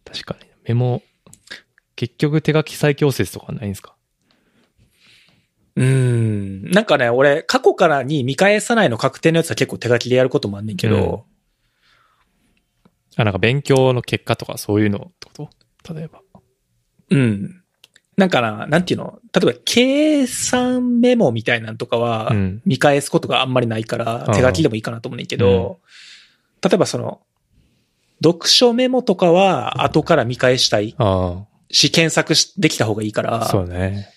[0.05, 0.47] 確かに。
[0.63, 1.01] メモ、
[1.97, 3.95] 結局手書き再強説とかないんですか？
[5.75, 6.71] うん。
[6.71, 11.25] なんかね、俺、過去からに見返さないの確定のやつは結構手書きでやることもあんねんけど、
[13.17, 15.49] あ、なんか勉強の結果とかそういうのってこ
[15.83, 15.93] と？
[15.93, 16.21] 例えば。
[17.09, 17.63] うん。
[18.15, 19.19] なんかな、なんていうの？
[19.33, 22.61] 例えば、計算メモみたいなのとかはう、ん。
[22.65, 25.79] 見返すことがあんまりないから、うん手書きでもいいかなと思うねんけど、
[26.63, 27.21] 例えばその、
[28.23, 34.09] 読書メモとかは後から見返したいあし、検索しできた方がいいかあ、ら、そうね。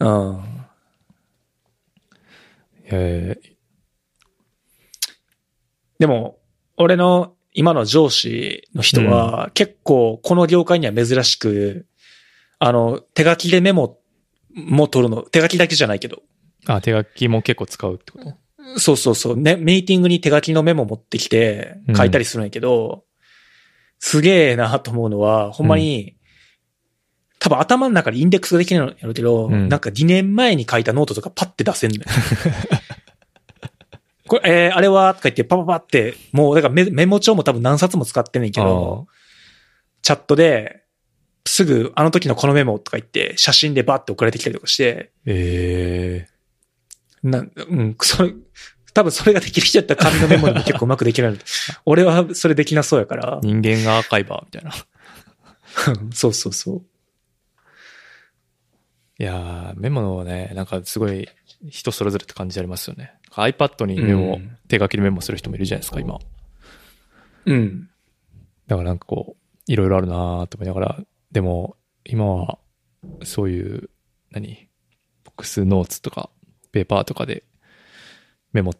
[0.00, 0.44] うん。
[2.86, 3.50] えー、
[5.98, 6.38] でも、
[6.76, 11.86] 俺の今の上司の人は、結構この業界には珍しく、
[12.58, 13.98] あの、手書きでメモ
[14.54, 16.22] も取るの、手書きだけじゃないけど。
[16.66, 18.80] あ、手書きも結構使うってこと？
[18.80, 19.36] そうそうそう。
[19.36, 23.04] ね、ミーティングに手書きのメモ持ってきてうん書いたりするんやけど、
[24.00, 26.16] すげえなと思うのは、ほんまに、
[27.38, 32.02] 多分頭の中でインデックスができないのやろうけど、うんなんか2年前に書いたノートとかパッて出せんのよ。
[34.34, 39.06] これ、えーあれはとか言ってパパパって、もう、だからメメモ帳も多分何冊も使ってんねんけど、
[40.02, 40.82] チャットで、
[41.46, 46.26] すぐあの時のこのメモとか言って、写真でバッて送られてきたりとかして、え
[47.22, 48.34] な、うん、それ、
[48.92, 51.38] 多分それができる人やったら紙のメモでも結構うまくできる。
[51.86, 53.46] 俺はそれできなそうやからー、。
[53.46, 54.72] 人間がアーカイバーみたいな。
[56.12, 56.82] そうそうそう。
[59.18, 61.28] いやー、メモのね、なんかすごい
[61.68, 63.14] 人それぞれって感じありますよね。
[63.32, 66.18] iPad にメモ、うん手書きでメモする人もいるじゃないですか、今。
[67.46, 67.90] うん。
[68.66, 71.00] だからなんかこう、いろいろあるなーと思いながら、
[71.32, 72.58] でも、今は、
[73.22, 73.90] そういう、
[74.30, 74.68] 何？
[75.24, 76.30] ボックスノーツとか、
[76.72, 77.44] ペーパーとかで
[78.52, 78.74] メモっ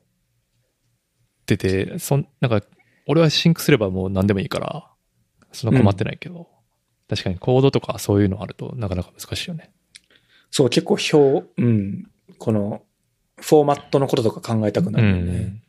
[1.47, 2.67] てて、そん、なんか、
[3.07, 4.91] 俺はシンクすればもう何でもいいから、
[5.53, 6.49] そんな困ってないけど、
[7.09, 9.71] 確かにコードとかそういうのあるとなかなか難しいよね。
[10.51, 12.11] そう、結構表、うん。
[12.39, 12.83] この、
[13.37, 15.33] フォーマットのこととか考えたくなうるよね。
[15.33, 15.63] ん。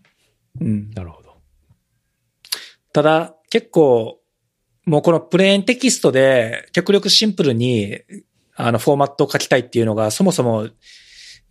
[0.61, 0.91] うん。
[0.91, 1.35] なるほど。
[2.93, 4.19] ただ、結構、
[4.85, 7.99] もうこのプレーンテキストで極力シンプルに、
[8.55, 10.69] あの、フォーマットを書きたいっていうのが、そもそも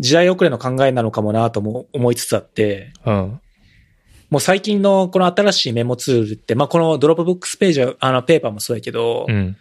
[0.01, 3.41] 時代遅れの考えなのかもなとも思いつつあって、うん。
[4.31, 9.57] もう最近のこの新しいメモツールって、まあ、この Dropbox ページは、あの、 Paper もそうやけど、うん。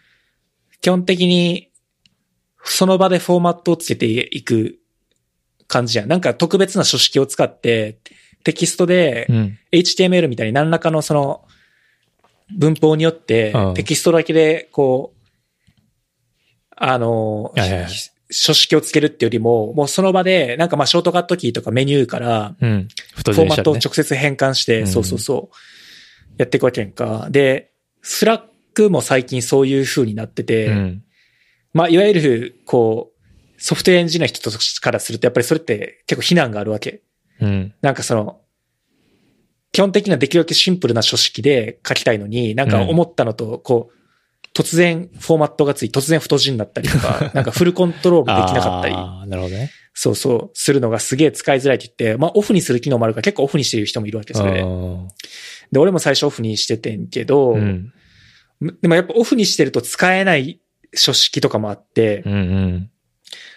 [0.82, 1.72] 基本的に、
[2.64, 4.80] その場でフォーマットをつけていく
[5.74, 6.08] 感じやん。
[6.08, 7.98] なんか特別な書式を使って、
[8.44, 9.58] テキストでう、ん。
[9.72, 11.46] HTML みたいに何らかのその、
[12.56, 15.20] 文法によってうん、テキストだけで、こう、
[16.76, 17.54] あの、
[18.30, 23.80] 書式をつけるってよりも、もうその場で、なんかまあショートカットキーとかメニューから、フォーマットをね。
[23.84, 25.56] 直接変換して、うんそうそうそう、
[26.38, 27.28] やっていくわけやんか。
[27.32, 27.72] で、
[28.02, 31.04] Slack も最近そういう風になってて、うん。
[31.74, 33.13] まあ、いわゆる、こう、
[33.64, 37.02] ソフトウェアエンジニアの人からすると、やっぱりそれって結構非難があるわけ。
[37.40, 37.74] うん。
[37.82, 38.42] なんかその、
[39.72, 49.72] 基本的なできるだけシンプルな書式で書きたいのに、なんか思ったのと、こう、突然フォーマットがつい、突然太字になったりとか、 なんかフルコントロールできなかったり、ああ、なるほどね。
[49.94, 54.62] そうそう、するのがすげえ使いづらいって言って、まあオフにする機能もあるから結構オフにしてる人もいるわけ、それで。
[54.62, 55.08] あ
[55.72, 57.94] で、俺も最初オフにしててんけど、ーうん。
[58.82, 60.60] でもやっぱオフにしてると使えない
[60.94, 62.90] 書式とかもあって、うんうん。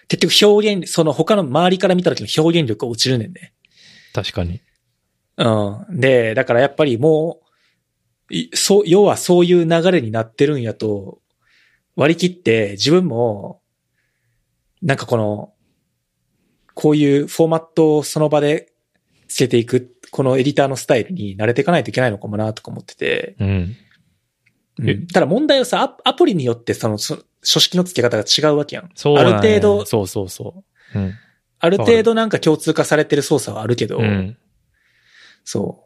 [0.09, 3.53] 結局表現、その他の周りから見た時の表現力が落ちるねんね。
[4.13, 4.61] 確かに。
[5.37, 6.01] うん。
[6.01, 7.41] で、だからやっぱりも
[8.31, 11.21] う、いそう、要はそういう流れになってるんやと、
[11.97, 13.61] 割り切って自分も、
[14.83, 15.53] なんかこの、
[16.75, 18.73] こういうフォーマットをその場で
[19.29, 23.37] つけていく、このエディターのスタイルに慣れていかないといけないのかもなとか思ってて。
[23.41, 23.77] うん。
[24.83, 28.91] えうん、ただ問題はさ、アアプリによってその、そ書式の付け方が違うわけやん。
[28.95, 30.99] そうある程度、そうそうそう。
[30.99, 31.15] うん。
[31.59, 34.37] ある程度なんか共通化されてる操作はあるけど、うん。
[35.45, 35.85] そ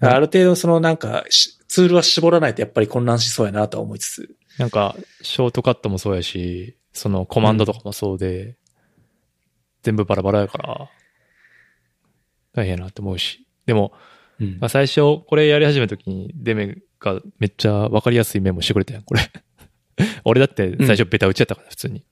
[0.00, 0.06] う。
[0.06, 4.36] ある程度そのなんかし、ツールは絞らないとやっぱり混乱しそうやなとは思いつつ。
[4.58, 8.56] なんか、ショートカットもそうやし、そのコマンドとかもそうで、
[9.82, 10.90] 全部バラバラやから、
[12.52, 13.46] 大変やなって思うし。
[13.66, 13.92] でも、
[14.40, 19.20] うんまあ、最初、これやり始めた時に、デメがめっちゃわかりやすいメモしてくれたやん、これ。
[20.24, 22.04] 俺だって最初ベタ打ちやったから、普通に。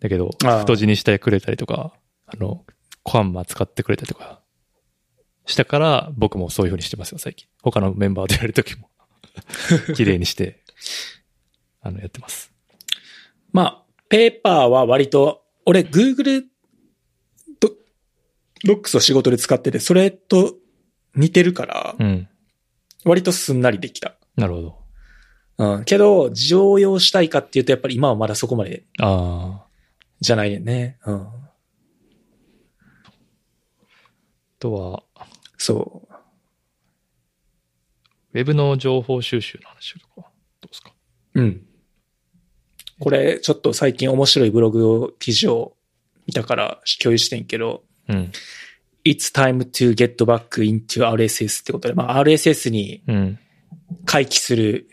[0.00, 1.94] だけど、太字にしてくれたりとか、
[2.26, 2.64] あの、
[3.02, 4.42] コアンマ使ってくれたりとか、
[5.46, 7.48] したから、僕もそういう風にしてますよ、最近。
[7.62, 8.90] 他のメンバーとやる時も。
[9.94, 10.62] 綺麗にして、
[11.80, 12.52] あの、やってます。
[13.52, 16.44] まあ、ペーパーは割と、俺 Google
[17.60, 17.70] ド
[18.64, 20.56] ドックスを仕事で使ってて、それと
[21.14, 22.28] 似てるからう、ん。
[23.04, 24.14] 割とすんなりできた。
[24.36, 24.78] なるほど。
[25.58, 25.84] うん。
[25.84, 29.66] けど、常用したいかっていうと、やっぱり今はまだそこまでああ。
[30.20, 30.98] じゃないね。
[31.04, 31.26] うん。
[31.26, 31.42] あ
[34.58, 35.02] とは、
[35.58, 36.08] そ
[38.32, 40.22] ウェブの情報収集の話とか、ど
[40.64, 40.92] うですか？
[41.34, 41.40] う。
[41.40, 41.66] うん。
[43.00, 45.76] これ、ちょっと最近面白いブログを、記事を
[46.26, 48.32] 見たから共有してんけど、うん。
[49.04, 53.38] It's time to get back into RSS ってことで、まあ RSS にうん。
[54.04, 54.88] 回帰する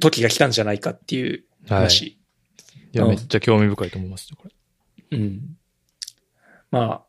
[0.00, 2.02] 時が来たんじゃないかっていう話。
[2.02, 2.18] い
[2.92, 5.18] や、うんめっちゃ興味深いと思いますね、これ。
[5.18, 5.56] うん。
[6.70, 7.04] ま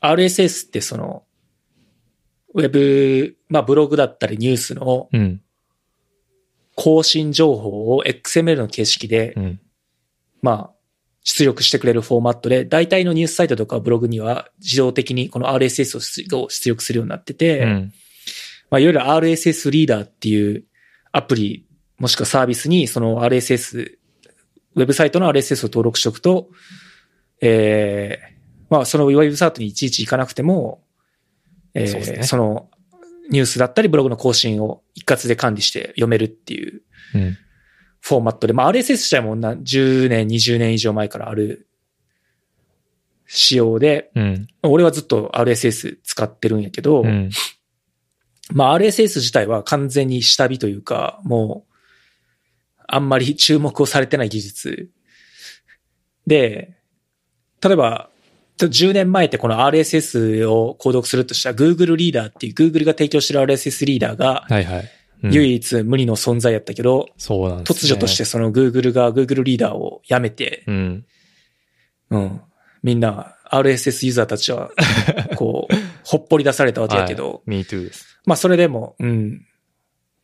[0.00, 1.24] あ、RSS ってその、
[2.54, 5.42] ウェブ、まあブログだったりニュースのうん。
[6.74, 9.60] 更新情報を XML の形式で、うん。
[10.42, 10.75] まあ、
[11.28, 17.92] 出力してくれるフォーマットで、大体のニュースサイトとかブログには自動的にこの RSS を出力するようになってて、うん。
[18.70, 20.64] まあ、いわゆる RSS リーダーっていう
[21.10, 21.66] アプリ、
[21.98, 23.98] もしくはサービスにその RSS、
[24.76, 26.48] ウェブサイトの RSS を登録しておくと、
[27.40, 28.36] ええ
[28.70, 30.84] まあ、そのウェブサイトにいちいち行かなくても、
[31.74, 32.70] ええそねその
[33.30, 36.82] ニュースだったりブログの更新を一括で管理して読めるっていう
[37.14, 37.36] うん。
[38.06, 41.66] フォーマットで、まあ RSS 自体もな10年、20年以上前からある
[43.26, 44.46] 仕様で、うん。
[44.62, 47.30] 俺はずっと RSS 使ってるんやけど、うん。
[48.52, 51.74] まあ RSS 自体は完全に下火というか、もう、
[52.86, 54.88] あんまり注目をされてない技術。
[56.28, 56.76] で、
[57.60, 58.08] 例えば、
[58.58, 64.95] 10年前ってこの RSS を購読するとしたら Google リーダーっていう Google が提供してる RSS リーダーがはいはい。
[65.22, 67.90] うん唯一無二の存在やったけど、そうなんです、ね。
[67.90, 68.24] 突如として。
[68.24, 71.06] その Google が Google リーダーをやめて、うん。
[72.10, 72.40] うん。
[72.82, 74.70] みんな RSS ユーザーたちは、
[75.36, 75.74] こう、
[76.04, 78.20] ほっぽり出されたわけやけど、はい、Me too です。
[78.24, 79.46] まあそれでも、うん。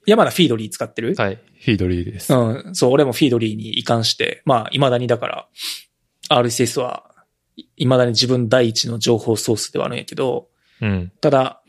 [0.05, 1.37] 山田フィードリー使ってる、はい。
[1.37, 2.35] フィードリーです。
[2.35, 2.75] うん。
[2.75, 5.49] そう、俺もフィードリーに移管して、まあ未だにだから、
[6.29, 7.05] RSS は、
[7.57, 10.49] い未だに自分第一の情報ソースではあるんやけど、
[10.81, 11.13] うん。
[11.21, 11.62] ただ、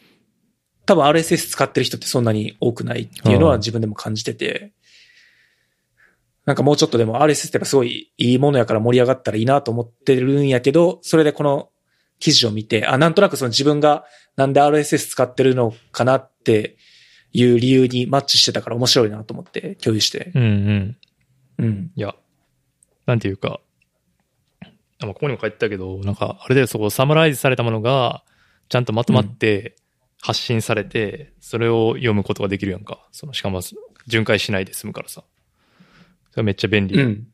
[0.86, 4.74] 多分 RSS 使ってる人ってそんなに多くないっていうのはうん自分でも感じてて、
[6.46, 11.70] なんかもうちょっとでも RSS ってやっぱすごいいいものやから盛り上がったらいいなと思ってるんやけど、それでこの
[12.20, 14.06] 記事を見て、あ、なんとなくその自分が
[14.36, 16.78] なんで RSS 使ってるのかなって
[17.32, 20.32] いう理由にマッチしてたから面白いなと思って共有して。
[20.36, 20.98] うんうん。
[21.60, 21.92] うん。
[21.96, 22.16] いや、
[23.06, 23.60] なんていうか、
[24.62, 28.24] あまあここにも書いてたけど、なんか、あれでそこサムライズされたものが、
[28.70, 29.76] ちゃんとまとまって
[30.24, 33.06] 発信されて、それを読むことができるやんか。
[33.12, 33.60] その、しかも、
[34.08, 35.26] 巡回しないで済むからさ。
[36.32, 36.98] それめっちゃ便利。
[36.98, 37.28] うん。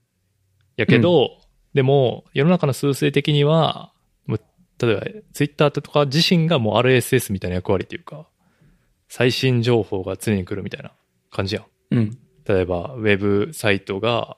[0.75, 1.37] やけど、
[1.75, 3.93] でも、世の中の数勢的には、
[4.27, 5.01] 例えば、
[5.33, 8.27] ツイッターとか自身がもう RSS みたいな役割っていうか、
[9.07, 10.91] 最新情報が常に来るみたいな
[11.29, 11.65] 感じやん。
[11.91, 12.17] うん。
[12.43, 14.37] 例えば、ウェブサイトが、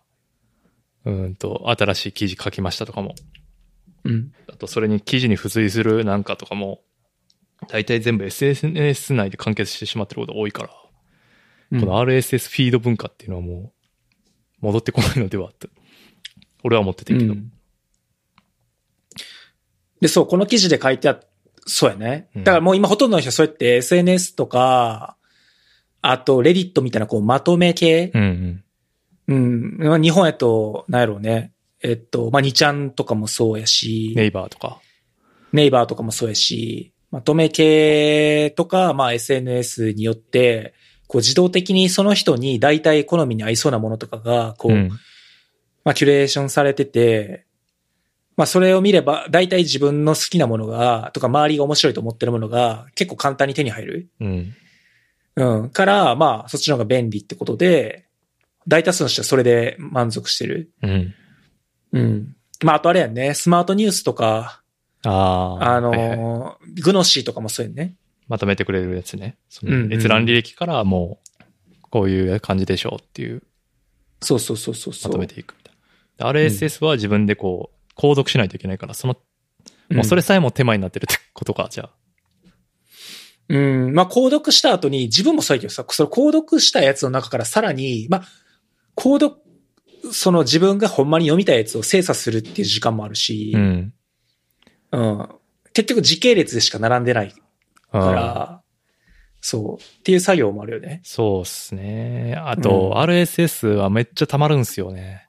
[1.06, 3.16] うーんと、新しい記事書きましたとかも、
[4.04, 4.34] うん。
[4.50, 6.82] あとそれに記事に付随するなんかとかも、
[7.72, 10.70] 大体全部 SNS 内で完結してしまってることが多いから、
[11.80, 13.74] この RSS フィード文化っていうのはも
[14.62, 15.70] う、戻ってこないのではと、
[16.64, 17.34] 俺は思っててんけど。
[17.34, 17.52] うん
[20.02, 21.20] で、そう、この記事で書いてあっ
[21.66, 22.30] そうやね。
[22.36, 25.16] うんだからもう今ほとんどの人そうやって SNS とか、
[26.02, 28.12] あと、レディットみたいなこうまとめ系？
[28.14, 28.64] うん
[29.28, 29.36] うん。
[29.36, 29.78] うん。
[29.78, 31.54] まあ日本やと、なんやろうね。
[31.84, 34.80] えっと、まあ、2ちゃんとかもそうやし、ネイバーとか。
[35.54, 40.74] ネイバーとかもそうやし、まとめ系とか、まあ、SNS によって、
[41.08, 44.90] こう自動的にその人に大体好みに合いそうなものとかが、こう、うん。
[45.84, 47.46] まあ、キュレーションされてて、
[48.38, 54.10] まあ、それを見れば、大体自分の好きなものが、とか周りが面白いと思ってるものが、結構簡単に手に入る。
[54.22, 54.54] うん。
[55.36, 55.70] うん。
[55.70, 58.06] から、まあ、そっちの方が便利ってことで、
[58.68, 60.72] 大多数の人はそれで満足してる。
[60.82, 61.14] うん。
[61.92, 62.36] うん。
[62.64, 64.61] まあ、あとあれやんね、スマートニュースとか、
[65.04, 65.76] ああ。
[65.78, 67.96] あのはいはいーグノシーとかもそうやんね。
[68.28, 69.38] まとめてくれるやつね。
[69.50, 73.44] その閲覧履歴からもう、こういう感じでしょうっていう、
[74.22, 75.12] そうそうそうそうそう。
[75.12, 75.76] まとめていくみたい
[76.18, 76.32] な。
[76.32, 79.22] で RSS は自分でこう、購読しないといけないから、その、うん
[79.96, 81.90] もうそれさえも手間になってるってことか、じゃあ。
[83.50, 83.94] うん。
[83.94, 88.24] まあ、購読した後に、自分もそうやけどさ、その購読したやつの中からさらに、まあ、
[88.96, 89.42] 購読、
[90.14, 93.94] その自分がほんまに読みたいやつを精査するっていう時間もあるし、うん。
[94.92, 95.30] うん。
[95.74, 97.34] 結局時系列でしか並んでない
[97.92, 98.62] から、
[99.42, 99.82] そう。
[99.82, 101.02] っていう作業もあるよね。
[101.04, 102.36] そうっすね。
[102.38, 105.28] あと、うん RSS はめっちゃ溜まるんすよね。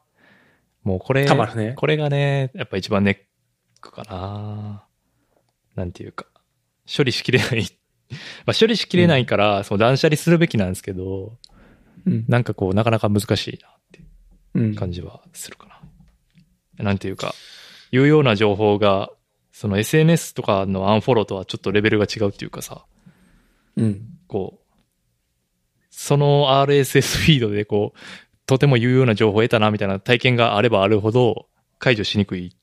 [0.82, 1.74] もうこれ、たまるね。
[1.76, 3.16] これがね、やっぱ一番ネッ
[3.80, 4.84] クかな。
[5.76, 6.26] なんていうか、
[6.94, 7.66] 処理しきれない。
[8.44, 11.38] まあ処理しきれないから、その断捨離するべきなんですけど、
[12.04, 12.24] うん。
[12.28, 14.02] なんかこう、なかなか難しいなって。
[14.74, 15.66] 感じはするか
[16.78, 16.84] な。
[16.84, 17.34] なんていうか、
[17.90, 19.10] 有用な情報が、
[19.62, 22.84] その SNS とかのアンフォローとはちょっとレベルが違うっていうかさ、
[23.76, 24.18] うん。
[24.26, 24.74] こう、
[25.88, 27.98] その RSS フィードでこう、
[28.44, 31.46] とても有用な情報を得たなみたいな体験があればあるほど
[31.78, 32.56] 解除しにくい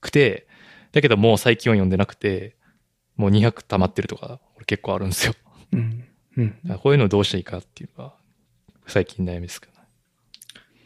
[0.00, 0.46] くて、
[0.92, 2.54] だけどもう最近は読んでなくて、
[3.16, 5.34] もう200溜まってるとか、俺結構あるんですよ。
[5.72, 6.04] うん。
[6.36, 6.78] うん。
[6.80, 8.14] こういうのをどうしていいかっていうのが、
[8.86, 9.78] 最近悩みですけどね。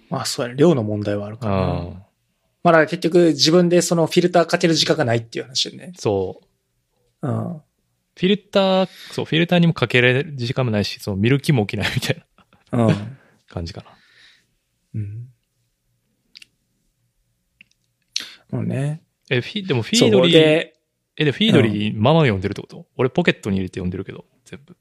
[0.09, 0.59] まあ、そうやね。
[0.59, 2.08] 量の問題はあるからな。
[2.63, 5.93] まあ、だ結局自分でそのフィルターかける時間がないっていう話よね。
[5.97, 6.41] そ
[7.23, 7.29] う。
[7.29, 7.33] うん。
[7.55, 12.25] フィルター、そう、フィルターにもかけられる時間もないし、その見る気も起きないみたい
[12.73, 12.87] な。
[12.87, 13.19] うん。
[13.49, 13.87] 感じかな。
[14.95, 15.29] うん。
[18.51, 19.03] もうね。
[19.31, 20.75] え、フィ、でもフィードリー、で、
[21.17, 22.87] え、で、フィードリー、まま読んでるってこと？
[22.97, 24.77] 俺ポケットに入れて読んでるけど、全部。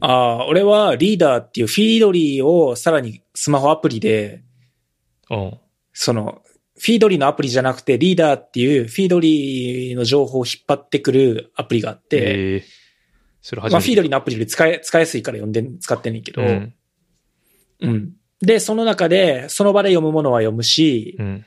[0.00, 4.42] ああ、俺はリーダーっていうフィードリーをさらにスマホアプリで、
[5.30, 5.58] うん。
[5.92, 6.42] その、
[6.80, 12.64] フィードリーのアプリじゃなくてリーダーっていうフィードリーの情報を引っ張ってくるアプリがあって、ええ
[13.42, 13.72] それ初めて。
[13.72, 16.72] まあフィードリーのアプリより使い、使いやすいから読んで、使ってんねんけど、う
[17.80, 17.92] うん。
[17.92, 18.12] ん。
[18.40, 21.44] で、その中で、その場で読むものは読むし、うん。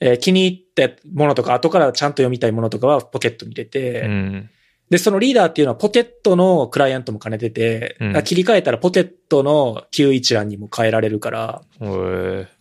[0.00, 4.50] えー気に入ったものとか、後からちゃんと読みたいものとかはポケットに入れて、うん。
[4.90, 12.55] で、そのリーダーっていうのはポケットのクライアントも兼ねてて、うん切り替えたらポケットの旧一覧にも変えられるから、ええ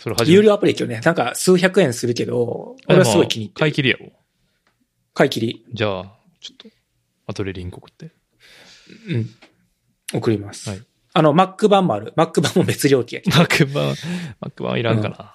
[0.00, 0.32] それ初めて。
[0.32, 3.60] 有料アプリやけどね、なんか数百円するけど、あ俺はすごい気に入ってる。
[3.60, 4.12] 買い切りやろ。
[5.14, 5.66] 買い切り。
[5.72, 6.04] じゃあ、
[6.40, 6.68] ちょっと、
[7.26, 8.10] 後でリンク送って。
[9.08, 9.30] うん。
[10.14, 10.70] 送ります。
[10.70, 10.82] はい
[11.12, 12.12] あの、Mac 版もある。
[12.16, 13.84] Mac 版も別料金やけどマック版、
[14.40, 15.34] マック版いらんかな。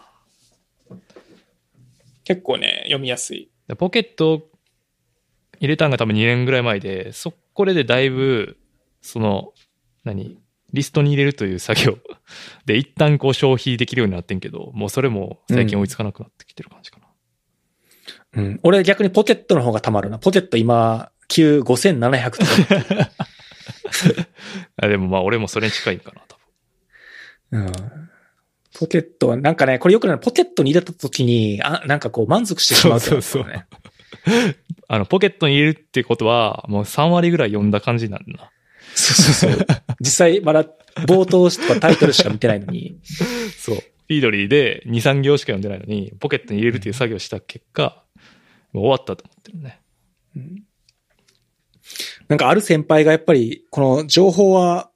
[2.24, 3.50] 結構ね、読みやすい。
[3.68, 4.48] でポケット
[5.60, 8.58] 入れたんが多分2年ぐらい前で、そこれでだいぶ、
[9.02, 9.54] その、
[10.06, 10.40] 何？
[10.76, 11.98] リストに入れるという作業
[12.66, 17.08] で一旦こう消費できるようになってんけど、もうそれも最近追いつかなくなってきてる感じかな。
[18.44, 18.60] うん。
[18.64, 20.20] 俺逆にポケットの方がたまるな。
[20.20, 22.46] ポケット今、旧5700と
[22.96, 23.10] か。
[24.78, 26.38] あでもまあ俺もそれに近いんかな、多
[27.52, 27.66] 分。
[27.66, 27.72] うん。
[28.78, 30.20] ポケットは、なんかね、これよくない。
[30.20, 33.22] ポケットに入れた時に、あ、なんかこう満足してしまうってことね。
[33.22, 33.66] そうそう
[34.88, 38.52] あの、ポケットに入れるってことは、もう3割ぐらい読んだ感じになるな。
[38.96, 39.68] そうそうそう。
[40.00, 40.66] 実際まだ
[41.06, 43.00] 冒頭とかタイトルしか見てないのに。
[43.58, 43.76] そう。
[43.76, 48.04] フィードリーで2、3行しか読んでないのに、ポケットに入れるっていう作業をした結果、
[48.72, 49.82] もう終わったと思ってるね。
[52.28, 54.90] なんかある先輩がやっぱり、この情報は、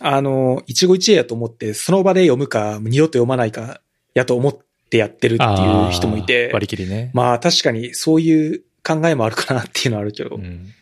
[0.00, 3.80] あの、一期一会やと思って、その場で読むか、二度と読まないか、
[4.14, 4.58] やと思っ
[4.90, 7.10] てやってるっていう人もいて割り切りね。
[7.14, 10.72] まあ確かにそういう考えもあるかなっていうのはあるけど、うん。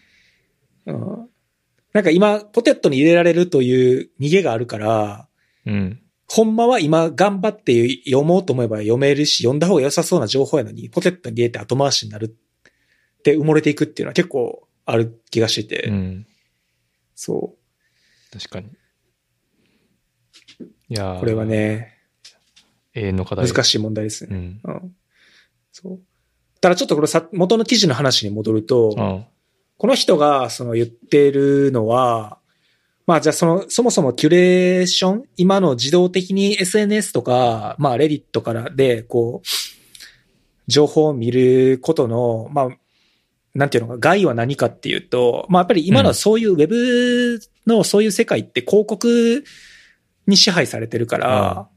[0.87, 1.30] うん
[1.93, 5.29] なんか今、ポテットに入れられるという逃げがあるから、
[5.67, 6.01] うん。
[6.29, 16.27] ほんまは今頑張って読もうと思えば読めるし、読んだ方が良さそうな情報やのに、ポテットに入れて後回しになるって埋もれていくっていうのは結構ある気がしてて、うん。
[17.17, 17.57] そ
[18.33, 18.69] 確かに。
[20.89, 21.45] いやこれは。
[21.45, 21.99] ね、
[22.95, 23.49] 永遠の課題。
[23.49, 24.31] 難しい問題ですね。
[24.31, 24.61] うん。
[24.63, 24.97] うん。
[25.73, 26.01] そう。
[26.61, 29.25] ただちょっとこれさ、元の記事の話に戻ると、うん。
[29.81, 32.37] この人がその言ってるのは、
[33.07, 39.49] まあじゃあその、そもそもキュレーション今の自動的に SNS とか、まあレディットからで、こう、
[40.67, 42.69] 情報を見ることの、まあ、
[43.55, 49.45] なんていうのか、害は何かっていうと、まあやっぱり今のはそういうウェブのそういう世界って広告
[50.27, 51.69] に支配されてるから、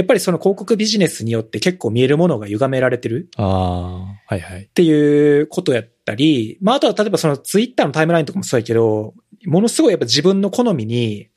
[0.00, 3.28] やっぱりその広告ビジネスによって結構見えるものが歪められてる。
[3.36, 4.68] ああ、はいはいっ。
[4.68, 9.12] ていうことやったり、まあ、あとは例えばそのツイッターのタイムラインとかもそうやけど、
[9.44, 11.28] ものすごいやっぱ自分の好みに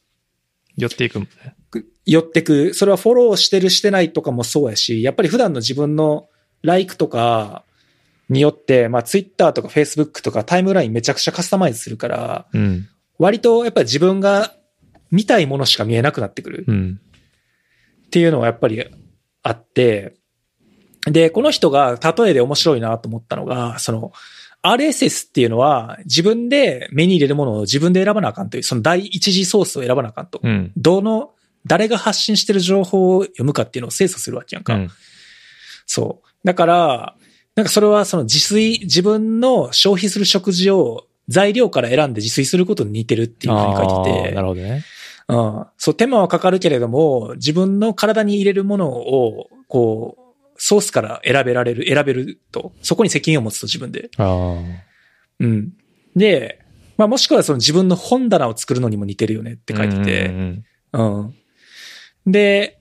[0.78, 1.56] 寄っていくもんね。
[2.06, 6.30] 寄ってく、それはフォローしてるしてないとかもそうやし、やっぱり普段の自分の
[6.62, 7.64] ライクとか
[8.30, 12.88] によって、まあツイッターとかフェイスブックとかタイムラインめちゃくちゃカスタマイズするから、うん。
[13.20, 14.54] 割とやっぱり自分が
[15.12, 16.66] 見たいものしか見えなくなってくる。
[16.68, 17.00] うん。
[18.14, 18.86] っていうのはやっぱり
[19.42, 20.14] あって、
[21.08, 24.12] で、この人が例えで面白いなと思ったのが、その、
[24.62, 30.40] RSS っていうのは自分で目に入れるものを自分で選ばなあかんという、その第一次ソースを選ばなあかんと。
[30.44, 30.72] うん。
[30.78, 31.32] どの、
[31.66, 34.76] 誰が発信してる情報を読むかっていうのを精査するわけやんか。
[34.76, 34.92] うん。
[35.88, 36.28] そう。
[36.48, 37.16] だから、
[37.56, 44.36] なんかそれはその自炊、自分の消費する食事を材料から選んで自炊することに似てるっていうふうに書いてて。
[44.36, 44.84] なるほどね。
[45.28, 45.66] うん。
[45.78, 50.24] そう、手間はかかるけれども、自分の体に入れるものを、こう、
[50.58, 54.10] ソースから選べられる、選べると、そこに責任を持つと自分で。
[54.18, 54.58] ああ。
[55.40, 55.74] うん。
[56.16, 56.60] で、
[56.98, 60.26] まあもしくはその自分の本棚を作るのにも似てるよねって書いてうんて。
[60.26, 62.32] うんうん。
[62.32, 62.80] で、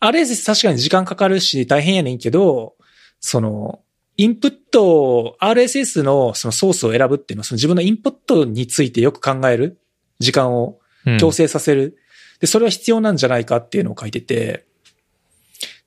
[0.00, 2.74] RSS 確かに時間かかるし大変やねんけど、
[3.20, 3.80] その、
[4.16, 9.78] インプットを、RSS のそのソースを選ぶっていうのは、その自分のインプットについてよく考える
[10.18, 10.79] 時間をうん。
[11.18, 11.96] 強制させる。
[12.40, 14.64] で、それは必要なんじゃないかっていうのを書いてて、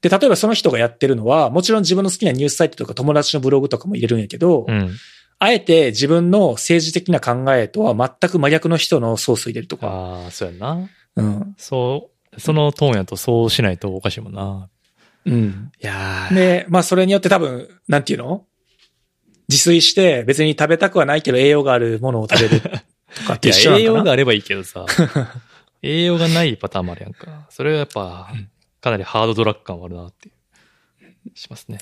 [0.01, 4.91] で、例えばその人がやってるのは、もちろん自分の好きなニュースサイトとか友達のブログとかも入れるんやけど、うん。
[5.39, 9.87] あえて自分の政治的な考えとは全く真逆の人のソースを入れるとか。
[9.87, 10.89] ああ、そうやな。
[11.15, 11.55] うん。
[11.57, 14.69] そう、そのトーンやとそうしないとおかしいもんな。
[15.25, 15.71] うん。
[15.81, 18.45] いやーで、まあそれによって多分、なんていうの？
[19.49, 22.61] 自炊して別に食べたくはないけど栄養があるものを食べる
[23.15, 23.93] とかって一緒なのかな？
[23.93, 24.85] 栄養があればいいけどさ。
[25.81, 27.47] 栄養がないパターンもあるやんか。
[27.49, 28.49] それはやっぱうん、
[28.81, 31.79] かなりハードドラッグ感はあるなっていう、しますね。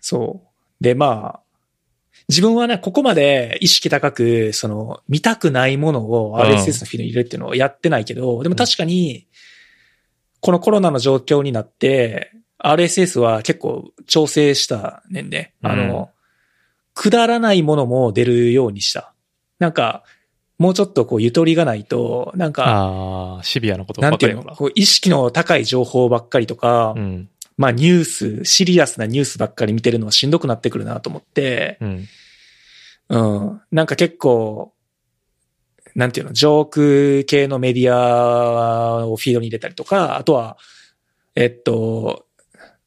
[0.00, 0.84] そう。
[0.84, 1.40] で、まあ、
[2.28, 9.26] 自分はね、ここまで意識高く、その、見たくないものを RSS のフィードに入れるっていうのをやってないけど、でも確かに、
[10.40, 16.10] このコロナの状況になって、RSS は結構調整したねんで、あの、
[16.94, 19.14] くだらないものも出るようにした。
[19.58, 20.02] なんか、
[20.58, 24.42] もうちょっとこうゆとりがないと、なんか、ああ、シビアなことなんていうの。
[24.42, 27.28] こう意識の高い情報ばっかりとか、うん。
[27.56, 32.08] まあニュース、シリアスなニュースばっかり見てるのはしんどくなってくるなと思って、うん。
[33.08, 33.60] うん。
[33.70, 34.72] なんか結構、
[35.94, 40.56] なんていうの、ジョーク系のメディアをフィードに入れたりとか、あとは、
[41.34, 42.26] えっと、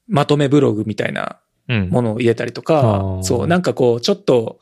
[0.08, 1.90] まとめブログみたいなうん。
[1.90, 4.60] ものを入れたりとあかー、そう、なんかこう、ちょっと、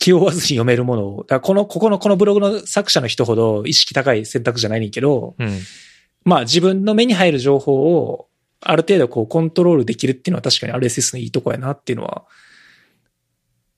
[0.00, 5.60] 気負わずに読めるものを、だこの、ここの、このブログの作者の人ほど意識高い選択じゃないねんけど、うん。
[6.24, 8.28] まあ自分の目に入る情報を
[8.60, 12.24] ある程度こうコントロールできるっていうのは確かに RSS のいいとこやなっていうのは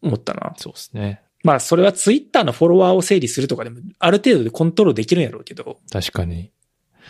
[0.01, 0.55] 思ったな。
[0.57, 1.23] そうですね。
[1.45, 6.53] まあそれはツイッターのフォロワーを整理するとかでもある程度でコントロールできるんやろうけど、確かに。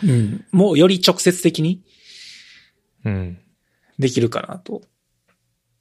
[0.03, 0.45] うん。
[0.51, 1.83] もうより直接的に
[3.05, 3.39] うん。
[3.99, 4.81] できるかなと。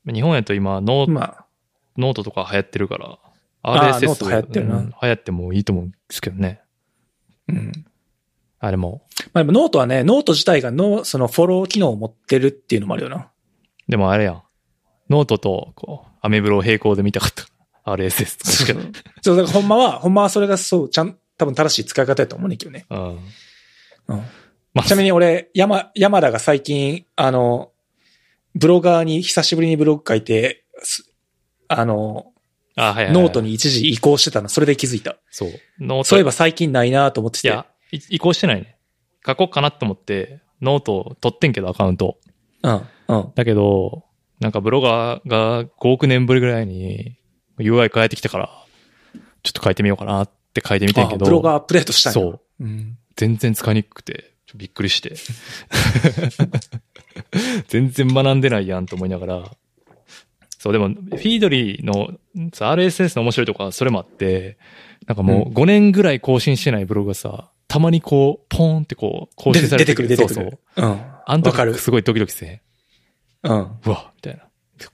[0.06, 1.46] 日本やと今、ノーまあ、
[1.96, 3.18] ノートとか流行ってるから、
[3.62, 6.60] RSS ノート流行ってるなうん流行ってもいいと思うんですけどね。
[7.48, 7.72] うん。
[8.58, 9.02] あれも。
[9.32, 13.30] まあでもノートはね、ノート自体がの、そのフォロー機能を持ってるっていうのもあるよな。
[13.88, 14.42] でもあれやん。
[15.10, 17.44] ノートと、こう、アメブロを並行で見たかった。
[17.84, 18.80] RSS とかしか。
[19.20, 22.86] そう、だからほんまは、ほんまはそれがそう、ちゃん、多分正しい使い方やと思うねんけどね。
[22.88, 22.98] うん。
[22.98, 23.18] うん。
[24.74, 27.72] まあ、ちなみに俺、山、山田が最近、あの、
[28.54, 31.10] Blogger に久しぶりにブログ書いて、す
[31.68, 32.31] あの、
[32.76, 33.40] あ、はいはいはい note。
[33.40, 35.16] に一時移行してたの、それで気づいた。
[35.30, 35.50] そう。
[35.80, 36.04] note。
[36.04, 37.48] そういえば最近ないなと思ってて。
[37.48, 38.76] いや、い移行してないね。
[39.26, 42.18] 書こうかなと思って、ノート取ってんけど、アカウント。
[42.62, 43.32] うん、うん。
[43.34, 44.04] だけど、
[44.40, 47.16] なんか Blogger が5億年ぶりぐらいに
[47.58, 48.50] UI 変えてきたから、
[49.42, 52.40] ちょっと変えてみようかなって書いてみてんけど、あ Blogger アップデートしたんやそう。
[52.60, 52.98] うん。
[53.16, 55.14] 全然使いにくくて、びっくりして。
[57.68, 59.50] 全然学んでないやんと思いながら。
[60.62, 62.10] そう、でも、フィードリーの、
[62.52, 64.58] さ RSS の面白いとこはそれもあって、
[65.08, 70.58] なんかもう5年ぐらい更新してないブログがさ、たまにこう、ポーンってこう、更で新されて出てくる、出てくそうる。
[70.76, 70.86] そう。
[70.86, 71.00] うん。
[71.26, 72.48] あんわかる時すごいドキドキせえ
[73.48, 73.52] へん。
[73.52, 73.58] うん。
[73.84, 74.44] うわ、みたいな。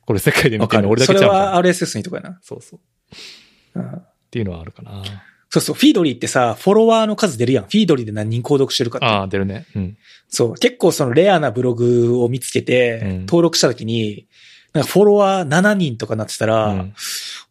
[0.06, 0.82] これ世界で見てる。
[0.84, 2.38] るの俺だけちゃうかそれは RSS にとかやな。
[2.40, 3.78] そうそう。
[3.78, 4.02] っうん。
[4.30, 5.05] ていうのはあるかな。
[5.50, 7.64] そうそう、フィードリーってさ、フォロワーの数出るやん。
[7.64, 9.06] フィードリーで何人購読してるかって。
[9.06, 9.66] ああ、出るね。
[9.76, 9.98] うん。
[10.30, 10.55] そう。
[10.55, 14.28] 結構そのレアなブログを見つけて、うん登録した時に、
[14.72, 16.94] なんかフォロワー7人とかなってたら、うん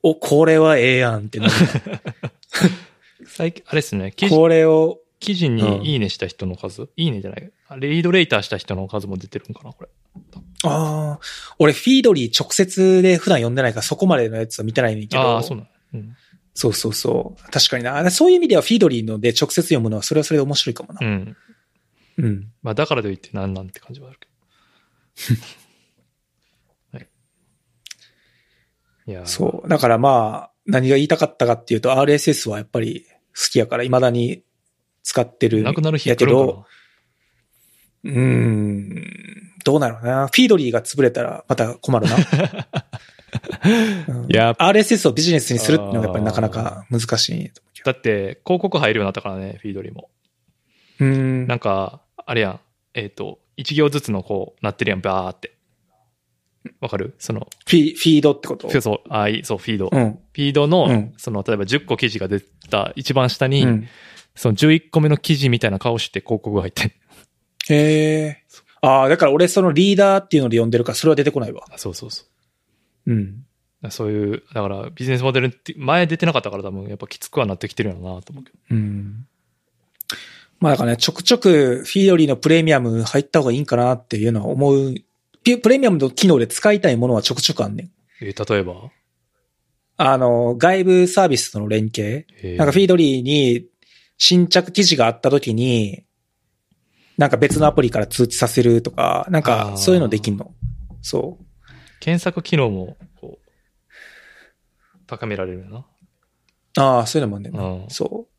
[0.03, 1.51] お、これはええやんってなる。
[3.27, 7.51] 最近、あれですね、これを、記事にいいねした人の数、いいねじゃない。
[7.79, 9.89] レイドレーターした人の数も出てるんかな、これ。
[10.63, 11.19] ああ、
[11.59, 15.21] 俺フィードリー直接で普段読んでないからそこまでのやつは見てないねんけど。
[15.21, 15.69] ああ、そうなの。
[15.95, 16.15] うん。
[16.53, 17.51] そうそうそう。
[17.51, 18.09] 確かにな。
[18.09, 20.99] そういう意味ではフィードリーので直接読むのはそれはそれで面白いかもな。
[21.01, 21.37] うん。
[22.17, 22.51] うん。
[22.63, 24.27] まあ、だからといってなんなんって感じはあるけ
[25.35, 25.41] ど。
[26.97, 27.03] はい。
[27.03, 27.07] いやー
[29.25, 29.69] そう。
[29.69, 33.05] だからまあ、何が言いたかったかっていうと RSS はやっぱり
[33.35, 34.43] 好きやから未だに
[35.03, 35.63] 使ってる。
[35.63, 36.65] なくなる日やけど、
[38.03, 39.03] うーん、
[39.63, 40.27] どうなのな。
[40.27, 42.15] フィードリーが潰れたらまた困るな。
[44.07, 47.51] うんいや RSS をビジネスにするっていうのがやっぱりなかなか難しい。
[47.83, 50.09] だって、広告入るようになったからね、フィードリーも。
[50.99, 51.05] ど。
[51.05, 51.47] うーん。
[51.47, 52.59] なんか、あれやん。
[52.93, 55.56] えっ、と、一行ずつのこう、なってるやん、バーって。
[56.81, 57.15] わかる？
[57.19, 58.69] その、フィフィードってこと？
[58.69, 59.89] そうそう、あいそう、フィード。
[59.89, 60.19] フうん。
[60.35, 63.87] ィードの、うんその、例えば10個記事が出た一番下に、うん。
[64.35, 66.91] その11個目の記事みたいな顔して広告が入ってん
[67.69, 68.43] へえ。
[68.81, 71.63] ああ、だから俺そのリーダーっていうので読んでるからそれは出てこないわ。
[71.71, 72.25] あそうそうそ
[73.07, 73.43] うん。
[73.83, 73.89] う。
[73.89, 78.57] そういう、だからビジネスモデルって、前出てなかったから多分やっぱきつくはなってきてるよなと思うけど。
[78.71, 79.25] うん。
[80.59, 84.95] まあだからね、ちょくちょくフィードリーのプレミアム入った方がいいんかなっていうのは思う。
[85.47, 87.91] ピプレミアムの機能で使いたいものはちょくちょくあんねん。
[88.21, 88.91] えー例えば？
[89.95, 92.27] あの、外部サービスとの連携。
[92.43, 93.65] えーなんかフィードリーに
[94.17, 96.03] 新着記事があった時に、
[97.17, 100.53] なんか別のアプリから通知させるとか、なんかそういうのできんの。
[101.01, 101.45] そう。
[102.01, 105.85] 検索機能も、こう、高められるよ
[106.75, 106.83] な。
[106.83, 107.63] ああ、そういうのもあんねんな。
[107.63, 108.33] うんそう。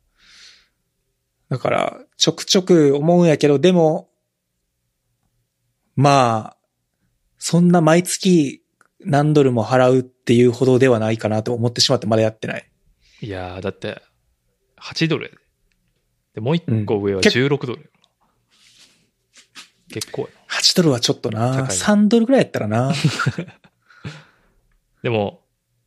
[1.48, 4.10] だから、ちょくちょく思うんやけど、でも、
[5.96, 6.57] まあ、
[7.38, 8.62] そんな毎月
[9.00, 12.70] 何ドルも払うっていうほどではないかなと思ってしまってまだやってない。
[13.20, 14.02] いやー、だって、
[14.80, 15.36] 8ドルやで。
[16.34, 17.98] で、もう一個上はけ16ドルやから。
[19.90, 20.58] 結構やな。
[20.58, 21.52] 8ドルはちょっとな。
[21.52, 22.92] 高いな3ドルぐらいやったらな。
[25.02, 25.42] でも、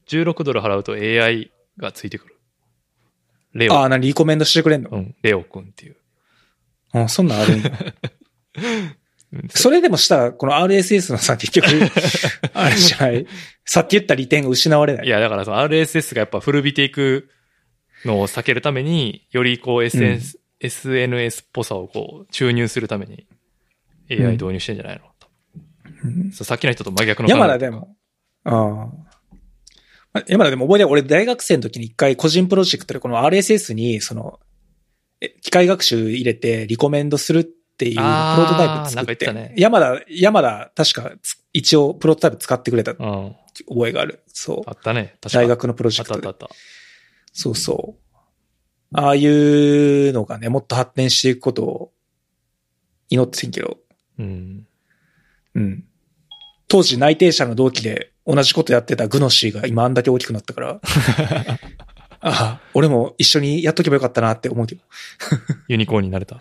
[0.08, 2.38] 16ドル払うと AI がついてくる。
[3.54, 3.74] レオ。
[3.74, 4.90] ああ、なにリコメンドしてくれんの？
[4.92, 5.98] うん、レオ君っていう。
[6.94, 7.72] うん、そんなんあるんや。
[9.34, 11.68] うんそれでもしたら、この RSS のさ、結局、
[12.54, 13.26] あれじゃない。
[13.64, 15.08] さっき言った利点が失われない。
[15.08, 17.30] いや、だからその RSS がやっぱ古びていく
[18.04, 23.26] のを避けるために、よりこう SNS、SNS っぽさをこう注入するために
[24.10, 25.12] AI 導入してんじゃないの、うん
[26.32, 27.96] さっきの人と真逆の山田でも。
[28.44, 28.90] ああ。
[30.14, 34.40] ま山田でも覚えてる俺大学生の時に一回個人プロジェクトでこの RSS に、その、
[35.22, 39.34] え機械学習入れてリコメンドするっていうプロトタイプ作って。
[39.34, 43.36] ね山田、山田確かつ一応プロトタイプ使ってくれたうん。
[43.68, 44.24] 覚えがある。
[44.28, 44.72] そうあ。
[44.72, 45.16] ったね。
[45.20, 46.20] 確か大学のプロジあェクトで。
[46.20, 46.56] ったあったあった。
[47.34, 48.18] そうそう。
[48.94, 51.92] ああいうのがね、もっと発展していくことを
[53.10, 53.78] 祈ってんけど。
[54.20, 54.68] うん。
[55.56, 55.84] うん。
[56.68, 60.82] 当時内定者の同期で同じことやってたグノシーが今あんだけ大きくなったから。
[62.24, 64.82] ああ、俺も一緒にやっとけばよかったなって思うけど、
[65.68, 66.40] ユニコーンになれた。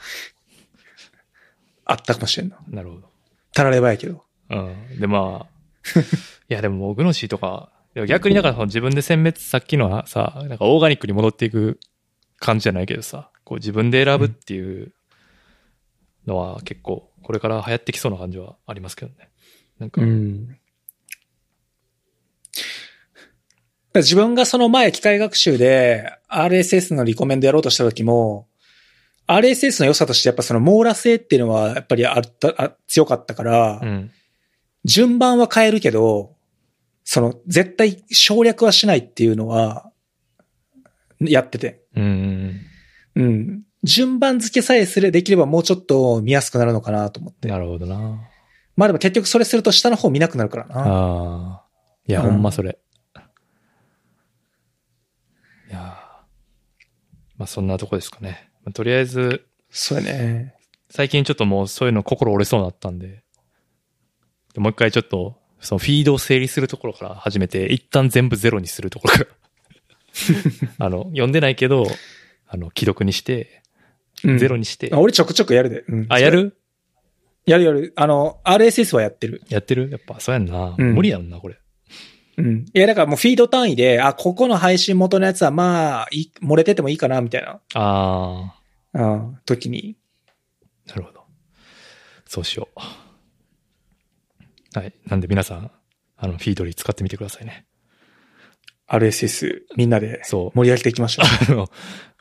[1.91, 2.57] あったかもしれんな。
[2.69, 3.11] なるほど。
[3.53, 4.23] たらればやけど。
[4.49, 5.01] うん。
[5.01, 5.47] で、まあ、
[6.49, 7.73] いや、でももうグノシーとか、
[8.07, 11.81] 逆にだからその自分で選別、さっきのはさ、なんかオーガニックに戻っていく
[12.39, 14.95] 感じじゃないけどさ、こう自分で選ぶっていう
[16.27, 19.31] のは結構これから流行ってきそうな感じはありますけどね。
[19.81, 20.57] なんか、ん。
[23.97, 28.47] 自分がその前機械学習で RSS のリコメンドやろうとした時も、
[29.33, 34.11] RSS の良さとしてやっぱその網羅性っていうのはやっぱりあった、あ強かったから、うん。
[34.85, 36.37] 順番は変えるけど、
[37.05, 39.91] その絶対省略はしないっていうのは、
[41.21, 41.85] やってて。
[41.95, 42.61] うん。
[43.15, 43.63] うん。
[43.85, 47.49] 順番付けさえすれ、できればもうちょっと見やすくなるのかなと思って。
[47.49, 48.21] なるほどな。
[48.77, 50.75] まあでも結局それすると下の方見なくなるからな。
[50.77, 51.65] ああ。
[52.07, 52.79] いや、うんほんまそれ。
[55.69, 55.81] いやー
[57.37, 58.50] まあそんなとこですかね。
[58.65, 60.55] まあとりあえず、そうやね。
[60.91, 63.23] 最近ちょっともうそういうの心折れそうになったんで、
[64.55, 69.27] でもう一回ちょっと、そのフィードを整理するところから始めて、一旦全部ゼロにするところから。
[70.87, 71.87] あの、読んでないけど、
[72.47, 73.63] あの、既読にして、
[74.25, 74.91] うんゼロにして。
[74.93, 75.85] あ俺ちょくちょくやるで。
[75.89, 76.57] うんあ、やる？
[77.47, 77.93] やるやる。
[77.97, 79.43] あの、RSS はやってる。
[79.49, 79.89] やってる？
[79.91, 80.75] やっぱそうやんな。
[80.77, 81.59] うん無理やんな、これ。
[82.41, 82.65] うん。
[82.73, 88.55] いや、だからもうフィード単位で、あ、ここの配信元のやつはまあ、い漏れててもいいかな、みたいな、あ
[88.93, 89.97] うん、時に。
[90.87, 91.25] ー、なるほど。
[92.27, 94.79] そうしよう。
[94.79, 94.93] はい。
[95.07, 95.71] なんで皆さん、
[96.17, 97.67] あの、フィードリー使ってみてくださいね。
[98.91, 101.71] RSS、みんなでそう盛り上げていきましょ あの、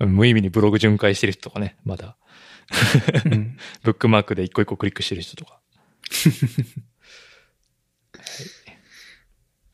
[0.07, 2.15] 無意味にブログ巡回してる人とかね、まだ、
[3.25, 3.29] う。
[3.29, 3.57] うん。
[3.83, 5.59] ブックマークで一個一個クリックしてる人とか。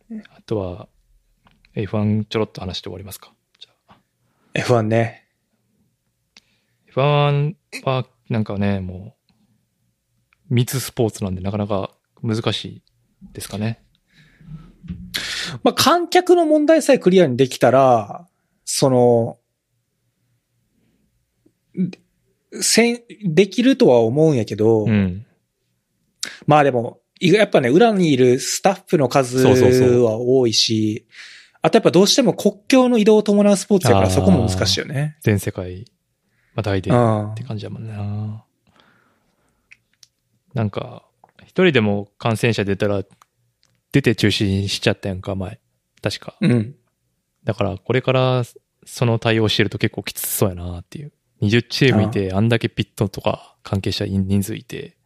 [0.09, 0.87] はい、あとは、
[1.75, 3.33] F1 ちょろっと話して終わりますか？
[3.59, 3.97] じゃあ
[4.53, 5.27] F1 ね。
[6.93, 9.15] F1 は、なんかね、も
[10.49, 11.91] う、密スポーツなんでなかなか
[12.21, 12.81] 難しい
[13.33, 13.83] ですかね。
[15.63, 18.27] まあ、観客の問題さえクリアにできたら、
[18.63, 19.37] その、
[21.75, 21.99] で
[22.61, 25.25] せん、できるとは思うんやけど、うん。
[26.47, 31.07] まあでも、いやっぱね、裏にいるスタッフの数は多いし、
[31.61, 35.17] あとやっぱどうしても国境の移動を伴うスポーツだからそこも難しいよね。
[35.21, 35.85] 全世界、
[36.53, 38.45] まあ大でうんって感じやもんな。
[40.53, 41.03] なんか、
[41.43, 43.03] 一人でも感染者出たら、
[43.91, 45.59] 出て中止にしちゃったやんか、前。
[46.01, 46.37] 確か。
[46.41, 46.75] うん。
[47.43, 48.43] だから、これから、
[48.85, 51.11] その対応してると結構きつそうやなっていう。
[51.41, 54.97] 20チームいて、あんだけピットとか関係者人数いて、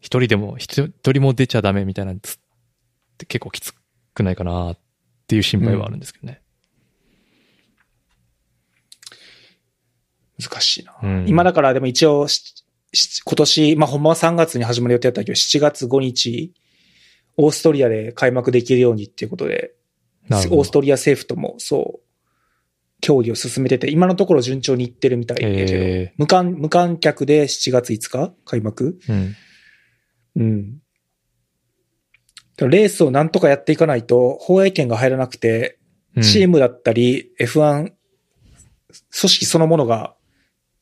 [0.00, 2.20] 一人でも、一人も出ちゃダメみたいなのっ
[3.18, 3.74] て結構きつ
[4.14, 4.78] くないかなっ
[5.26, 6.40] ていう心配はあるんですけどね。
[10.40, 10.94] 難しいな。
[11.02, 12.28] うん今だからでも一応
[13.24, 16.54] 今年、まあほんまは3月に始まる予定だったけど、7月5日、
[17.36, 19.72] オーストリアで開幕できるようにっていうことで、
[20.30, 22.08] オーストリア政府ともそう、
[23.00, 29.36] 協議を進めてて、今のところ順調にいってるみたいだけど、え無観、無観客で7月5日開幕うん。
[30.38, 30.78] うん。
[32.56, 35.74] レースをなんとかやっていかないと、放映権が入らなくて、
[36.16, 37.94] うんチームだったり、F1、組
[39.12, 40.16] 織そのものが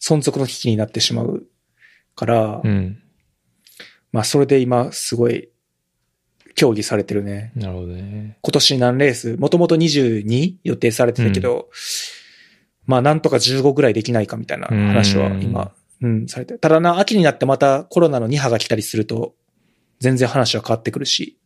[0.01, 1.47] 存続の危機になってしまう
[2.15, 3.03] から、うん。
[4.13, 5.51] まあそれで今すごい
[6.55, 7.53] 協議されてるね。
[7.55, 8.39] なるほどね。
[8.41, 11.69] 今年何レースもともと22予定されてたけど、
[12.87, 16.61] まあなんとか15ぐらいできないかみたいな話は今、うん、されてる。
[16.61, 19.35] ただな、秋になってまたコロナの2波が来たりすると、
[20.01, 21.39] 全然話は変わってくるし。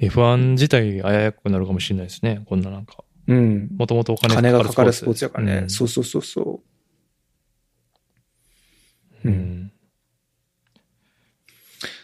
[0.00, 2.42] F1 自体あややくなるかもしれないですね。
[2.46, 3.04] こんななんか。
[3.26, 3.68] うん。
[3.76, 5.56] もともとお金金がかかるスポーツやからね。
[5.62, 6.62] うんそうそうそうそ
[9.24, 9.28] う。
[9.28, 9.72] ううんん。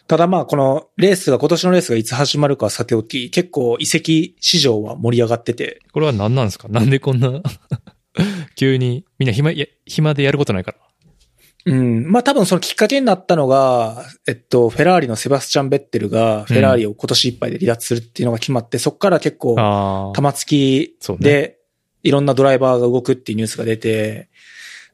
[0.06, 6.66] ただまあ、このレースが、今年のレースがいつ始まるかはさておき、結構移籍市場は盛り上がってて、これは何なんですか？
[6.68, 7.40] なんでこんな、
[8.56, 9.52] 急に、みんな暇、
[9.86, 10.78] 暇でやることないから。
[11.66, 12.10] うん。
[12.10, 19.54] まあ多分そのきっかけになったのが、えっと、フェラーリのセバスチャン・ベッテルがフェラーリを今年いっぱいで離脱するっていうのが決まって、そこから結構。
[20.14, 21.58] 玉突きで
[22.02, 24.28] いろんなドライバーが動くっていうニュースが出て、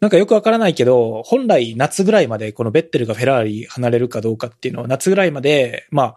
[0.01, 6.17] なんかよくわからないけど、本来夏ぐらいまでこのベッテルがフェラーリ離れるかどうかっていうのは夏ぐらいまで、まあ、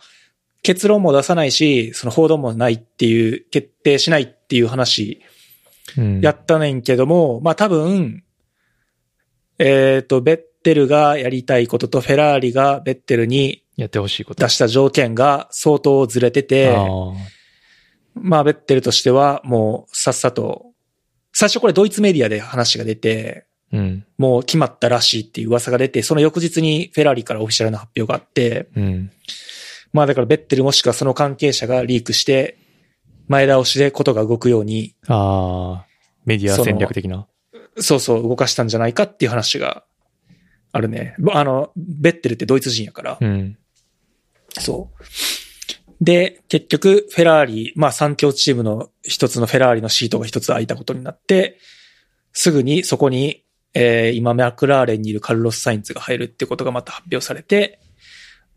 [0.64, 5.22] 結論も出さないし、その報道もないっていう、決定しないっていう話
[5.98, 8.24] うんやったねんけども、まあ多分、
[9.59, 14.43] えっ、と、ベッテルがやりたいこととフェラーリがベッテルにやってほしいこと。
[14.43, 16.85] 出した条件が相当ずれてて、あ
[18.15, 20.67] まあベッテルとしてはもうさっさと、
[21.33, 23.77] 最初これドイツメディアで話が出て、あ。
[23.77, 24.05] うん。
[24.17, 29.11] もう決まったらしいっていう噂が出て、その翌日にフェラーリからオフィシャルな発表があって、うん。
[29.93, 32.57] まあだからベッテルもしくはその関係者がリークして、
[33.27, 35.85] 前倒しでことが動くように、ああ。
[36.25, 37.27] メディア戦略的な。
[37.82, 39.83] そうそう動かしたんじゃないかっていう話が
[40.72, 41.16] あるね。
[41.19, 43.17] ぼあの、ベッテルってドイツ人やから。
[43.19, 43.58] うん。
[44.58, 45.03] そう。
[46.01, 51.58] で、結局、フェラーリ、まあ三強チームの一つのフェラーリのシートが一つ空いたことになって、
[52.32, 53.43] すぐにそこに、
[53.74, 57.80] えー今マクラーレンにいるカルロス・サインツが入るってことがまた発表されて、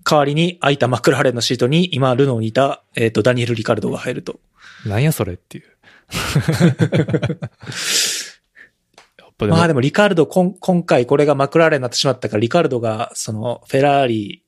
[0.05, 4.41] 代わりに空いたマクラーレンのシートに今ルノーにいた、えっ、と、ダニエル・リカルドが入ると。
[4.86, 5.65] なんやそれっていう。
[9.47, 14.45] でも、まあでもリカルド、こん今回これがマクラーレンになってしまったから、リカルドがそのフェラーリ、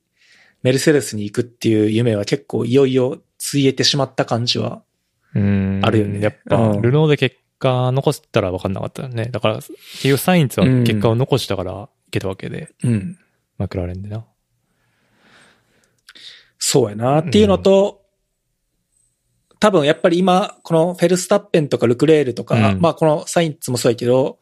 [0.62, 4.82] メルセデスに行くっていう夢は結構いよいよついえてしまった感じは
[5.34, 5.80] うん。
[5.82, 9.26] あるよねやっぱ、うんルノーで結果残したら分かんなかったよね。
[9.26, 9.72] だから、結
[10.08, 13.18] 局サインツは結果を残したからいけたわけで、うん。
[13.58, 14.24] マクラーレンでな。
[16.58, 18.02] そうやなっていうのと、
[19.60, 24.38] 多分やっぱり今、このフェルスタッペンとかルクレールとか、うんまあこのサインツもそうやけど、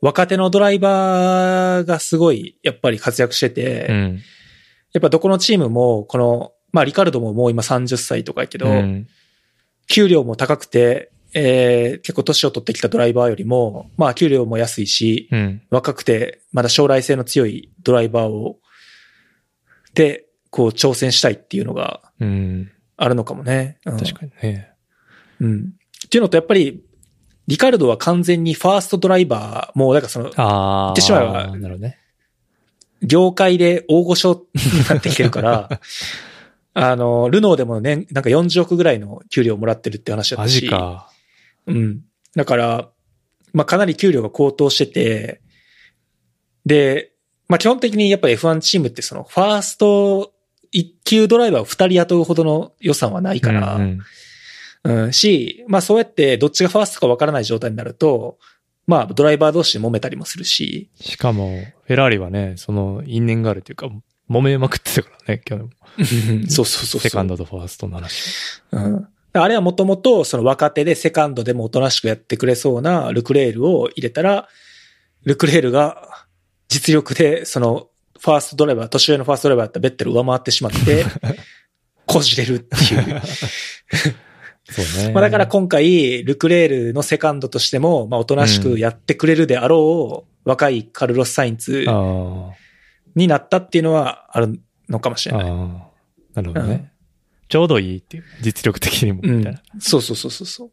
[0.00, 4.20] 若手のドライバーがすごいやっぱり活躍してて、うん。
[4.92, 9.06] やっぱどこのチームも、この、まあリカルドももう今30歳とかやけど、うん
[9.92, 15.62] 給料も高くて、えー結構年を取ってきたドライバーよりも、まあ給料も安いし、うん。
[15.68, 18.58] 若くて、まだ将来性の強いドライバーを、
[19.94, 22.70] で、こう挑戦したいっていうのがうん。
[22.96, 23.78] あるのかもね。
[23.84, 24.70] うん確かにね。
[25.40, 25.72] うん。
[26.06, 26.84] っていうのと、やっぱり、
[27.50, 30.84] リカルドは完全にファーストドライバー、もう、だからその、ああ。
[30.86, 31.98] 言ってしまえばなるね。
[33.02, 35.80] 業界で大御所になってきてるから、
[36.74, 40.60] あの、ルノーでもね、なんか40億ぐらいの給料をもらってるって話だっマたし。
[40.60, 41.10] ジか。
[41.66, 42.04] うん。
[42.36, 42.88] だから、
[43.52, 45.40] まあ、かなり給料が高騰してて、
[46.64, 47.10] で、
[47.48, 50.32] まあ、基本的にやっぱり F1 チームってその、ファースト
[50.70, 53.98] 一級ドライバーを二人雇うほどの予算はないから、うんうん、
[55.12, 58.38] し、まあそうやってどっちがファーストかわからない状態になると、
[58.86, 63.88] まあドライバー同士で揉めたりもするし、しかも、フェラーリはね、その因縁があるというか、
[64.28, 65.70] 揉めまくってたからね、去年も。
[66.48, 67.00] そうそうそうそう。
[67.00, 68.62] セカンドとファーストの話。
[68.72, 69.08] うん。
[69.32, 74.48] あれはもともとその若手でセカンドでもおとなしくやってくれそうなルクレールを入れたら、
[75.24, 76.26] ルクレールが
[76.68, 81.04] 実力でそのファーストドライバー、年上のファーストドライバーだったベッテルを上回ってしまって、
[82.06, 83.22] こじれるっていう。
[84.70, 85.12] そうね。
[85.12, 92.52] まあだから今回、ルクレールのセカンドとしても、まあおとなしくやってくれるであろう、若いカルロス・サインツあ
[93.14, 95.36] になったっていうのはあるのかもしあ。
[95.36, 95.52] れない。
[96.34, 96.74] なるほどね。
[96.74, 96.90] うん
[97.50, 98.24] ちょうどいいっていう。
[98.40, 99.60] 実力的にも、うんみたいな。。
[99.80, 100.70] そうそうそうそうそう。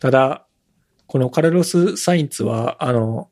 [0.00, 0.46] ただ、
[1.08, 3.30] このカルロス・サインツは、あの、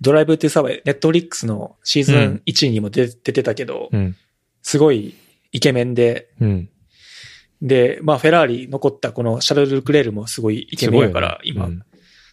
[0.00, 4.16] ドライブっていうサーバー、ネットフリックスのシーズン1にも出,、出てたけど、うん。
[4.62, 5.16] すごい
[5.52, 6.68] イケメンで、うん。
[7.62, 11.82] で、まあフェラーリ残ったこのシャルル・クレールもすごいイケメンやから、ねうん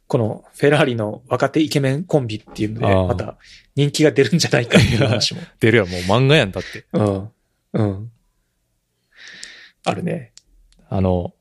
[0.06, 3.38] このフェラーリの若手イケメンコンビっていうので、また
[3.76, 5.42] 人気が出るんじゃないかっていう話も。
[5.60, 6.86] 出るやん、もう漫画やんだって。
[6.94, 7.32] うん。
[7.74, 8.12] うん。
[9.86, 10.34] あるね。
[10.90, 11.34] あの、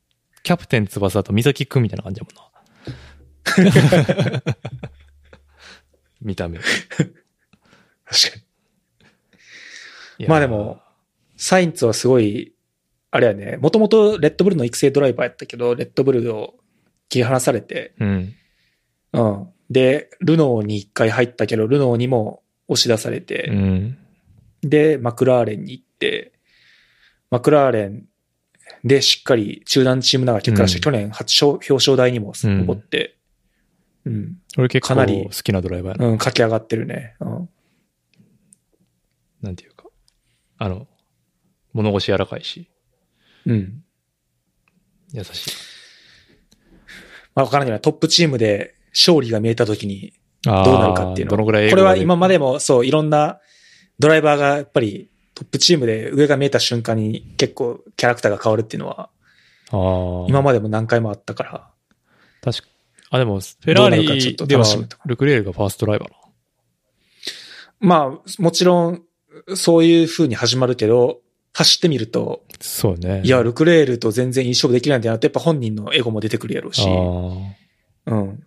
[0.42, 2.42] キャプテン翼と水木くんみたいな感じやもんな。
[6.22, 6.58] 見た目。
[6.58, 6.68] 確
[6.98, 7.04] か
[10.18, 10.28] に。
[10.28, 10.80] まあでも、
[11.42, 12.54] サインツはすごい、
[13.10, 16.54] あれやね、もともとレッドブルの育成ドライバーやったけど、レッドブルを
[17.08, 18.34] 切り離されて、うん。
[19.12, 19.48] うん。
[19.68, 23.98] で、ルノーに一回入ったけど、ルノーにも押し出されうて、ん。
[24.62, 26.32] で、マクラーレンに行って、
[27.28, 28.04] マクラーレン
[28.84, 33.18] でしっかり中団チームながら結果出して、うん去年初表彰台にも上って、
[34.04, 36.06] うん、俺結構かなり好きなドライバー。
[36.06, 37.16] うん、駆け上がってるね。
[37.18, 37.48] うん。
[39.42, 39.86] なんていうか。
[40.58, 40.86] あの、
[41.72, 42.70] 物腰柔らかいし、
[43.46, 43.82] うん。
[45.12, 45.50] 優しい。
[47.34, 53.40] まあ、わからないけどトップチームで勝利が見えたときにどうなるかっていうのどのぐらいこれは今までもそう、いろんな
[53.98, 59.10] ドライバーがやっぱりトップチームで上が見えた瞬間に結構キャラクターが変わるっていうのは
[59.70, 60.26] ああ。
[60.28, 61.70] 今までも何回もあったから。
[62.42, 62.68] 確か
[63.10, 64.56] あ、でも、フェラーどうなるかちょっとリ
[64.88, 66.16] と、ルクレールがファーストドライバーな。
[67.80, 69.02] まあ、もちろん
[69.54, 71.20] そういう風に始まるけど、
[71.52, 73.22] 走ってみると、そうね。
[73.24, 76.86] いや、ルクレールと全然いい勝負できないんだなってやっぱ本人のエゴも出てくるやろうし。
[78.06, 78.42] うん。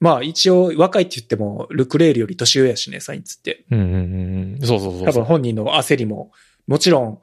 [0.00, 3.64] まあ一応若いって言っても、ルクレールより年上やしね、サインツって。
[3.70, 4.00] うんうんうん
[4.54, 4.66] うん。
[4.66, 5.04] そうそうそう。
[5.04, 6.32] 多分本人の焦りも、
[6.66, 7.18] もちろん、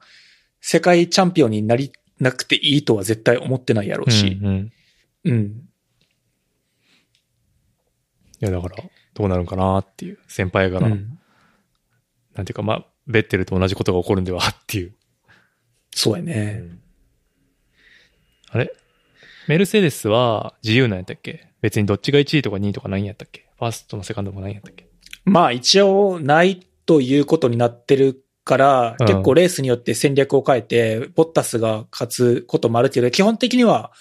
[0.60, 4.38] 世界チャンピオンになりなくていいとは絶対思ってないやろうし。
[4.40, 4.72] うんうん。
[5.26, 5.68] いうん。
[8.40, 8.76] や、だから、
[9.14, 10.18] どうなるんかなっていう。
[10.28, 11.18] 先輩が、うん。
[12.34, 14.94] なんていうか、まあ、ベッテルと同じことが起こるんではっていう。
[15.94, 16.62] そうやね。
[18.50, 18.72] あれ？
[19.48, 21.48] メルセデスは自由なんやったっけ？
[21.60, 23.46] 別にどっちが1位とか2位とかないんやったっけ？
[23.58, 24.86] ファーストのセカンドもないんやったっけ？
[25.24, 29.06] まあ一応ないということになってるから、うん。
[29.06, 33.92] 結構レースによって戦略を変えて、ボッタスが勝つこともあるけど、基本的には、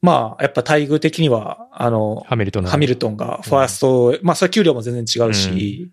[0.00, 2.70] まあ、やっぱ待遇的には、あの、ハミルトンの。
[2.70, 5.90] ハミルトンがファースト、まあそれは給料も全然違うし、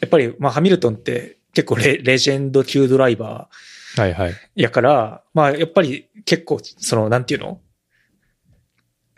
[0.00, 3.48] やっぱり、まあハミルトンって結構レレジェンド級ドライバ
[3.96, 4.30] はいはい。
[4.30, 7.60] ーやから、まあやっぱり結構、その、なんていうの？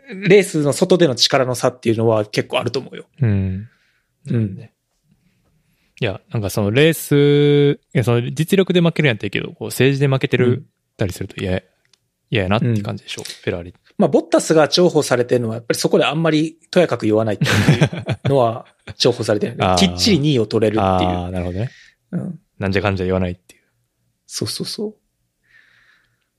[0.07, 3.05] レースの外での力の差っていうのは結構あると思うよ。
[3.21, 3.67] うん。
[4.29, 4.69] うん。
[5.99, 10.65] いや、なんかそのレース、いや、その実力で負けるんやったらいいけど、こう政治で負けてるうん
[10.97, 11.61] たりすると嫌や、
[12.29, 13.73] 嫌やなって感じでしょ、フェラーリ。
[13.97, 17.47] まあ、ボッタスが重宝されてるのは、やっぱりそこであんまりとやかく言わないってい
[18.27, 18.65] うのは
[18.97, 19.57] 重宝されてる。
[19.77, 21.69] きっちり2位を取れるっていああ、なるほどね。
[22.11, 22.17] う。
[22.17, 22.39] うん。
[22.59, 23.61] なんじゃかんじゃ言わないっていう。
[24.27, 24.95] そうそうそう。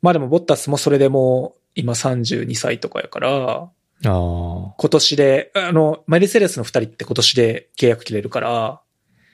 [0.02, 3.70] まあでも、ボッタスもそれでもう今32歳とかやから、あ
[4.04, 4.74] あ。
[4.78, 8.80] 今年で、あの、マリセレスの2人って今年で契約切れるから、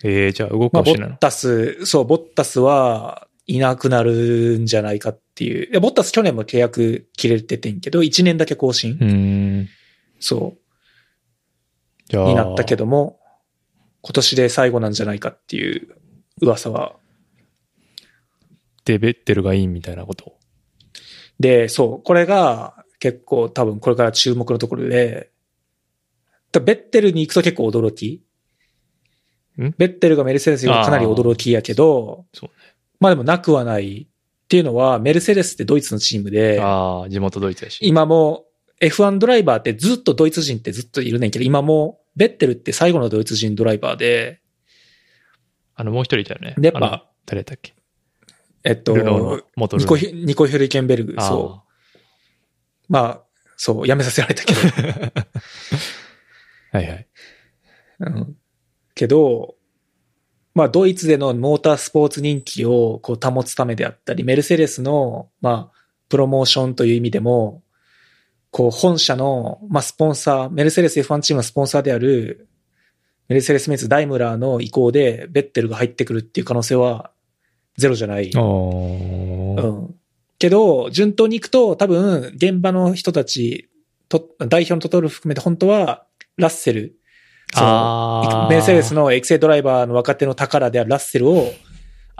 [0.05, 1.18] ええじゃあ動くかまあ、ボもしれないのッ。
[1.18, 5.70] タス、そう、ボッタスはいなくなるんじゃないかっていう。
[5.70, 9.68] いや、ボッタス去年も契約切れててんけど、1年だけ更新、うーん。
[10.18, 10.56] そ。
[12.12, 13.20] う、になったけども、
[14.02, 15.89] 今年で最後なんじゃないかっていう
[16.40, 16.97] 噂は。
[18.85, 20.36] で、ベッテルがいいみたいなこと。
[21.39, 25.31] で、そう、これが結構多分これから注目のところで、
[26.51, 28.25] だベッテルに行くと結構驚き。
[29.59, 29.75] ん？
[29.78, 32.75] ベッテルがメルセデスがかなり驚きやけど、そうね。
[33.01, 37.78] まあでもなくはないっていうのは、メルセデスってドイツのチームで、ああ、地元ドイツやし。
[37.83, 38.44] 今も
[38.81, 44.41] F1 ドライバーってずっとドイツ人ってずっといるねんけど、今もベッテルって最後のドイツ人ドライバーで、
[45.75, 46.55] あの、もう一人いたよね。
[46.59, 47.75] でやっぱ誰だっけ？
[48.65, 51.68] えっと、ルノーの元ニコヒ、ニコヒュルケンベルグ、そう。
[52.89, 53.23] まあ、
[53.57, 54.60] そう、辞めさせられたけど。
[56.73, 57.07] はいはい。
[58.00, 58.36] うん
[58.94, 59.57] けど、
[60.55, 67.62] まあ、ドイツでのモータースポーツ人気をこう保つためであったり、メルセデスの、まあ、プロモーションという意味でも、
[68.50, 72.49] こう、本社の、まあ、スポンサー、メルセデス F1 チームのスポンサーである、
[73.28, 77.11] メルセデス・メンツ・ダイムラーの意向で、ベッテルが入ってくるっていう可能性は、
[77.76, 78.31] ゼロじゃない。
[78.31, 79.94] うん。
[80.39, 83.70] けど、順当に行くと、多分、現場の人たち、
[84.09, 86.97] と代表のトトル含めて、本当は、ラッセル、
[87.55, 91.52] そのメルセデスのエクセドライバーの若手の宝であるラッセルを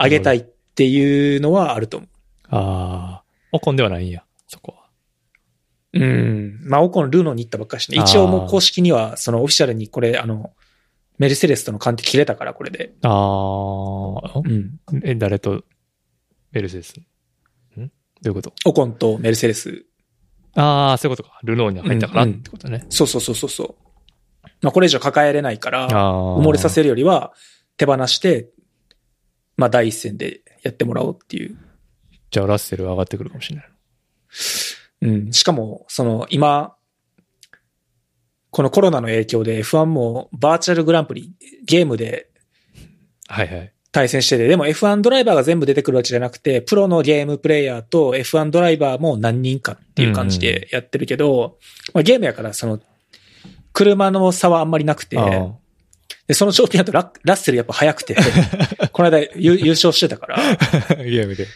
[0.01, 2.07] 上げたいっていうのはあると思
[2.49, 3.23] ああ。
[3.51, 4.83] オコンではないんや、そこは。
[5.93, 5.99] う。
[5.99, 6.59] うん。
[6.63, 10.51] まあ、オコンルーノに行ったばっかりしてね、一応もう公式には、そのオフィシャルにこれ、あの、
[11.19, 12.93] メルセデスとの関係切れたから、これで。
[13.03, 14.39] ああ。
[14.39, 14.79] うん。
[15.03, 15.63] え、誰と
[16.51, 16.93] メルセデス？
[16.99, 17.03] ん？
[17.77, 17.83] ど
[18.25, 18.53] ういうこと？
[18.65, 19.85] オコンとメルセデス。
[20.55, 21.39] ああ、そういうことか。
[21.43, 22.85] ルノーに入ったからっうんうんてことね。
[22.89, 23.75] そうそうそうそうそう。
[24.61, 26.37] まあ、これ以上抱えれないから、ああ。
[26.37, 27.33] 埋もれさせるよりは
[27.77, 28.49] 手放して、
[29.57, 31.57] まあ第一線でやってもらおうっていう。
[32.31, 33.65] じゃあラッセル上がってくるかもしれない。
[35.01, 35.31] うん。
[35.31, 36.75] しかも、その今、
[38.53, 41.33] このコロナの影響で F1 もバーチャルグランプリ、
[41.65, 42.29] ゲームで
[43.27, 43.73] はいはい。
[43.91, 51.57] 対戦してて、でも F1 ドライバーが全部出てくるわけじゃなくて、プロのゲームプレイヤーと F1 ドライバーも何人かっていう感じでやってるけど、
[51.95, 52.79] まあ、ゲームやからその、
[53.71, 55.51] 車の差はあんまりなくて、あ
[56.27, 58.15] で、その条件だとララッセルやっぱ速くて、
[58.93, 60.95] この間優優勝してたから、あ。
[60.95, 61.47] ゲームで。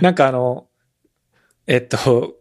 [0.00, 0.66] なんかあの、
[1.68, 2.34] えっと、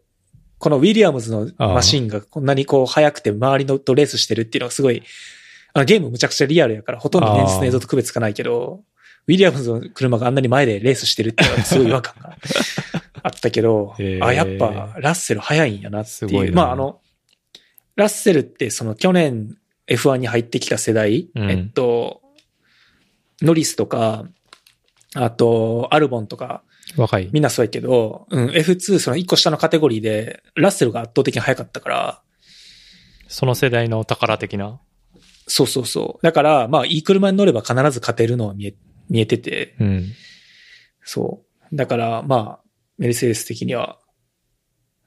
[0.59, 5.03] このウィリアムズのマシンがこんなにこう速くて周りのとレースしてるっていうのがすごい、
[5.73, 8.83] あのゲームむちゃくちゃリアルやからほとんど現実の映像と区別つかないけど、
[9.27, 12.37] ウィリアムズの車があんなに前でレースしてるっていうのはすごい違和感が
[13.23, 16.53] あったけどあ、やっぱラッセル速いんやなっていう。
[16.53, 16.99] まああの、
[17.95, 19.57] ラッセルってその去年
[19.89, 21.51] F1 に入ってきた世代、うん。
[21.51, 22.21] えっと、
[23.41, 24.25] ノリスとか、
[25.15, 26.63] あと、アルボンとか、
[26.97, 27.29] 若い。
[27.31, 32.21] みんなそうやけど、うん、F2 その1個下のカテゴリーで、ラッセルが圧倒的に速かったから、
[33.27, 34.79] その世代の宝的な？
[35.47, 36.23] そうそうそう。
[36.23, 38.75] だから、まあ、いい車に乗れば必ず勝てるのは見え、
[39.09, 40.05] 見えてて、うん。
[41.03, 41.75] そう。
[41.75, 43.99] だから、まあ、メルセデス的には、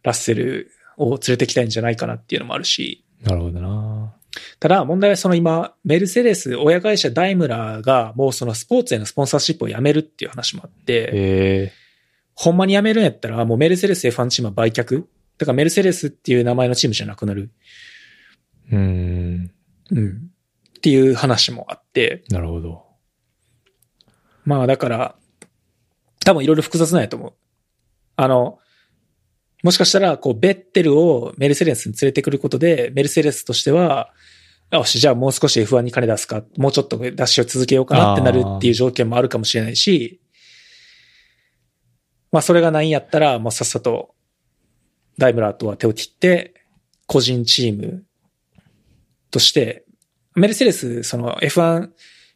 [0.02, 4.16] ラッセルを連れてきたいんじゃないかなっていうのもあるし、なるほどな。
[4.60, 11.72] ただ問題はその今、メルセデス、親会社ダイムラーがもうそのスポーツへのスポンサーシップをやめるっていう話もあって、え
[12.34, 15.04] ほんまにやめるんやったらもうメルセデス F1 チームは売却
[15.38, 17.50] だからメルセデスっていう名前のチームじゃなくなる。
[18.70, 19.50] えうん。
[19.90, 20.30] うん。
[20.78, 22.84] っていう話もあって、なるほど。
[24.44, 25.16] まあだから、
[26.24, 27.32] 多分いろいろ複雑なんやと思う。
[28.16, 28.58] あの、
[29.62, 34.12] もしかしたら、こう、ベッテルをメルセデスに連れてくることで、メルセデスとしては、
[34.72, 40.20] よし、じゃあもう少し F1 に金出すか、もうちょっと出しを続けようかなってなるっていう条件もあるかもしれないし、
[42.32, 44.14] まあそれがないんやったら、もうさっさと、
[45.18, 46.54] ダイムラーとは手を切って、
[47.06, 48.04] 個人チーム
[49.30, 49.84] として、
[50.34, 51.90] メルセデス、その F1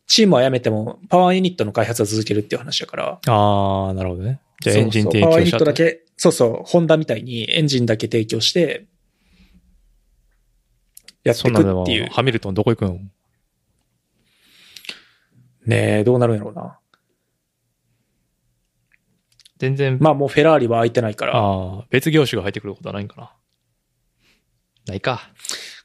[0.07, 4.41] チームは辞めても、パワーユニットの開発は続けるっていう話だから、ああ、なるほどね。
[4.61, 8.85] じゃあエンジン提そうそうパワーユニットだけ、そうそう、ホンダみたいにエンジンだけ提供して、
[11.27, 12.09] やっていくっていう。
[12.11, 12.99] ハミルトンどこ行くの
[15.67, 16.79] ねえ、どうなるんやろうな。
[19.59, 23.33] 全然、まあもうフェラーリは空いてないから、ああ、別業種が入ってくることはないんかな。
[24.87, 25.31] ないか。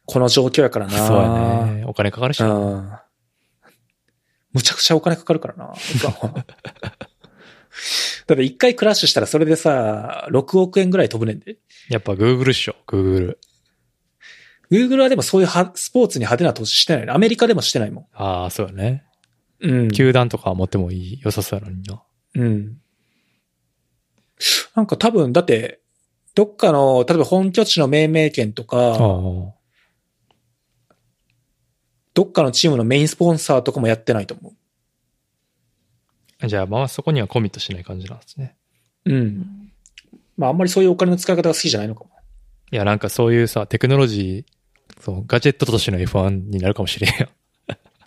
[0.05, 1.07] この状況やからな。
[1.07, 1.85] そうやね。
[1.85, 2.53] お金かかるしうな。
[2.53, 2.99] ん。
[4.53, 5.71] むちゃくちゃお金かかるからな。
[5.73, 6.45] F1 は
[8.27, 11.57] だって一回クラッシュしたらそれでさ、6億円ぐらい飛ぶねんで。
[11.89, 13.37] やっぱ Google っしょ、Google。
[14.71, 17.13] Google はでもそういうはスポーツに派手な投資してないの。
[17.13, 18.05] アメリカでもしてないもん。
[18.13, 19.03] ああ、そうやね。
[19.59, 19.91] うん。
[19.91, 22.01] 球団とか持ってもいい、良さそうやのにな。
[22.35, 22.77] うん。
[24.75, 25.81] なんか多分、だって、
[26.33, 29.53] どっかの、例えば本拠地の命名権とあか、あ。
[32.13, 34.53] どっかのチームのメインスポンサーとかもやってないと思
[36.47, 38.55] じゃあ、まあそこにはコミットしない感じなんですね。
[39.05, 39.13] う。
[39.13, 39.71] うん。
[40.37, 42.09] まああんまりそういうお金の使い方が好きじゃないのかも。
[42.71, 44.60] いや、なんかそういうさ、テクノロジー、
[44.99, 47.27] そう、ガジェットとしての F1 になるかもしれんよ。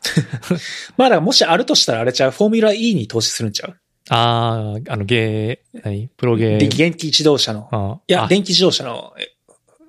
[0.97, 3.77] まあだからもしあるとしたらあれちゃう、フォーミュラ E に投資するんちゃう？
[4.11, 6.09] ああ、あの、ゲー、何？
[6.09, 6.77] プロゲで、ー。
[6.77, 7.69] 電気自動車の。
[7.73, 9.29] あいや、あ電気自動車のえ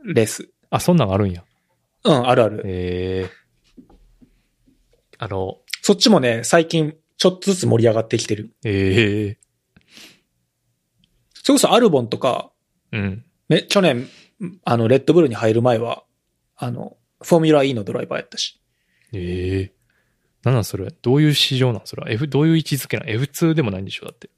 [0.05, 0.49] レース。
[0.69, 1.43] あ、そんなんあるんや。
[2.05, 2.61] うん、あるある。
[2.65, 3.45] ええ
[5.17, 8.53] あの、そっちもね、最近ちょっとずつ盛り上がってきてる。
[8.63, 9.37] ええ
[11.33, 12.51] それこそアルボンとか、
[12.91, 13.25] うん。
[13.49, 14.09] ね、去年、
[14.63, 16.03] あの、レッドブルに入る前は、
[16.57, 18.59] あの、フォーミュラ E のドライバーやったし。
[19.13, 19.73] ええ
[20.43, 20.93] なんなんそれ？
[21.01, 22.03] どういう市場なんそれ？
[22.03, 24.05] は ?F、どういう位置づけなん ?F2 でもないんでしょ？
[24.05, 24.29] だって。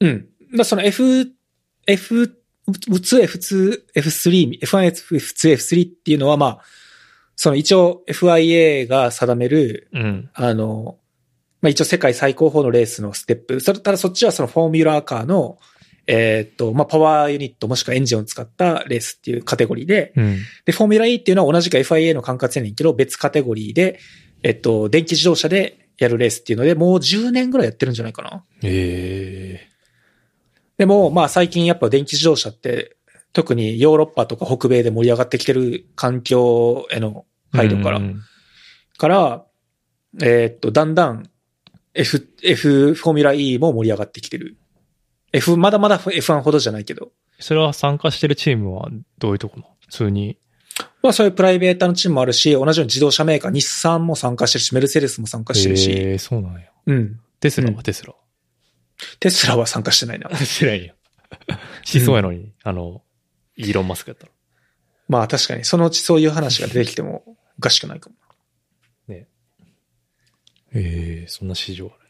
[0.00, 0.18] うん。
[0.18, 1.32] だからその F、
[1.86, 6.60] F、2、F2、F3、F1、F2、F3 っていうのはまあ、
[7.34, 10.30] その一応 FIA が定める、うん。
[10.34, 10.98] あの、
[11.62, 13.60] まあ一応世界最高峰のレースのステップ。
[13.60, 15.58] それ、ただそっちはそのフォーミュラーカーの、
[16.12, 20.38] えーっと、まあパワーユニットもしくはエンジンを使ったレースっていうカテゴリーで、うん。
[20.64, 24.00] で、フォーミュラ E っていうのは同じく FIA の管轄やねんけど、別カテゴリーで、
[24.42, 28.44] えっと、電気自動車でやるレースっていうので、もう10年ぐらいやってるんじゃないかな。
[28.64, 29.70] ええ
[30.78, 32.96] でも、まあ最近やっぱ電気自動車って、
[33.32, 38.20] 特にヨーロッパとか北米で盛り上がってきてる環境への配慮から、うん
[38.98, 39.46] から、
[40.20, 41.22] えーっと、だんだん
[41.94, 44.58] F、F フォーミュラ E も盛り上がってきてる。
[45.32, 47.12] F、まだまだ F1 ほどじゃないけど。
[47.38, 49.68] それは参加してるチームはどういうとこなの？
[49.80, 50.38] 普通に。
[51.02, 56.60] まあそういうプライベートのチームもあるし、同じように自動車メーカー、日産も参加してるし、メルセデスも参加してるし、ええそうなんや。
[56.86, 57.20] うん。
[57.40, 58.14] テスラうんはテスラ？
[59.18, 60.28] テスラは参加してないな。
[60.36, 60.94] してないや。
[61.84, 63.02] しそうやのに、あの、
[63.56, 64.32] イーロン・マスクやったら。
[65.08, 68.16] まあ確かに、そのうちそういう話が出てきてもおかしくないかも。
[70.72, 72.09] ええそんな市場ある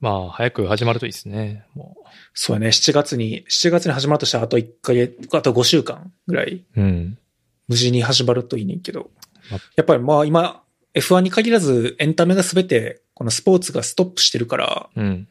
[0.00, 1.64] まあ、早く始まるといいですね。
[1.74, 1.96] も
[2.32, 6.80] そうやね、7月に、7月に始まるとしたらあと1ヶ月、あと5週間ぐらい、う。
[6.80, 7.18] うん。
[7.66, 9.10] 無事に始まるといいねんけど
[9.50, 9.58] ま。
[9.76, 10.62] やっぱりまあ今、
[10.94, 15.28] F1 に限らずエンタメが全て、このスポーツがストップしてるから、うん。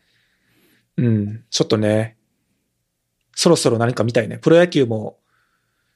[0.97, 2.17] うん、ちょっとね、
[3.35, 4.37] そろそろ何か見たいね。
[4.37, 5.17] プロ野球も、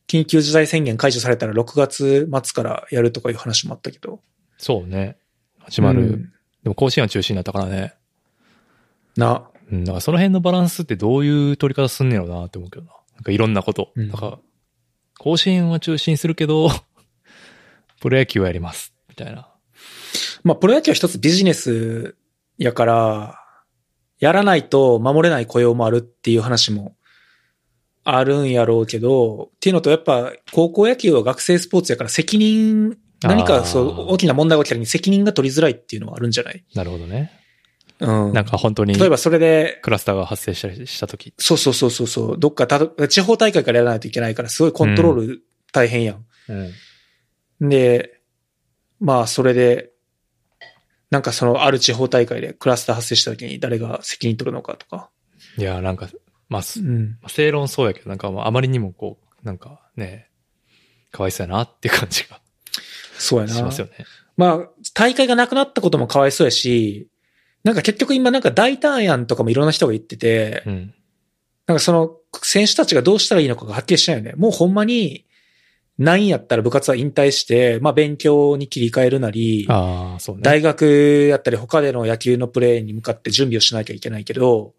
[0.07, 4.21] 緊急事態宣言解除されたら6月末からやるとかいう話もあったけど。
[4.57, 5.17] そうね。
[5.59, 6.01] 始まる。
[6.01, 6.33] うん
[6.63, 7.95] でも甲子園は中止になったからね。
[9.17, 9.83] な、うん。
[9.83, 12.91] だからその辺のバランスってどういう取り方すんねやろうなって思うけどな。
[13.15, 13.91] なんかいろんなこと。
[13.95, 14.39] うんなんか、
[15.19, 16.69] 甲子園は中止にするけど、
[18.01, 18.93] プロ野球はやります。
[19.09, 19.47] みたいな。
[20.43, 22.15] まあ、プロ野球は一つビジネス
[22.57, 23.37] やから、
[24.19, 26.95] やらないと守れない雇用もあるっていう話も
[28.03, 36.63] あるんやろうけど、っていうのとやっぱ高校野球は学生スポーツやから責任、何かそう大きな問題が起きた時に責任が取りづらいっていうのはあるんじゃない？
[36.75, 37.31] なるほどね。
[38.01, 38.33] うん。
[38.33, 41.33] なんか本当に例えばそれで、クラスターが発生したりしたとき。
[41.37, 46.25] そうそうそうそうそう、どっかたと地方大会からやらないといけないからすごいコントロール大変やん。
[47.59, 47.69] うん。
[47.69, 48.19] で、
[48.99, 49.91] まあそれで、
[51.11, 55.09] なんかそのある地方大会でクラスター発生した時に誰が責任取るのかとか。
[55.57, 56.09] いや、なんか、
[56.49, 57.17] まあ、すうん。
[57.21, 60.29] まあ正論そうやけど、なんかまああまりにもこう、なんかね、
[61.11, 62.41] かわいそうやなっていう感じが
[63.17, 63.53] そうやな。
[63.53, 64.05] しますよね。
[64.37, 64.59] まあ、
[64.93, 67.09] 大会がなくなったこともかわいそうやし、
[67.63, 70.93] なんか結局今なんか大胆案とかもいろんな人が言ってて、うん。
[71.67, 74.33] なんかその選手たちがどうしたらいいのかがはっきりしないよね。
[74.35, 75.25] もうほんまに、
[75.97, 80.41] ないんやったら部活は引退して、まあ勉強に切り替えるなり、ああ、そうね。
[80.41, 84.73] 大学やったり他での野球のプレーに向かって準備をしなきゃいけないけど、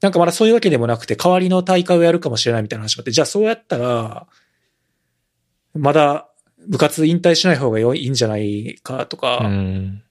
[0.00, 4.28] なんかまだそういうわけでもなくて、代わりの大会をやるかもしれないみたいな話もあって、じゃあそうやったら、
[5.74, 6.28] まだ
[6.68, 10.02] 部活引退しない方が良いいいんじゃないかとか、うん。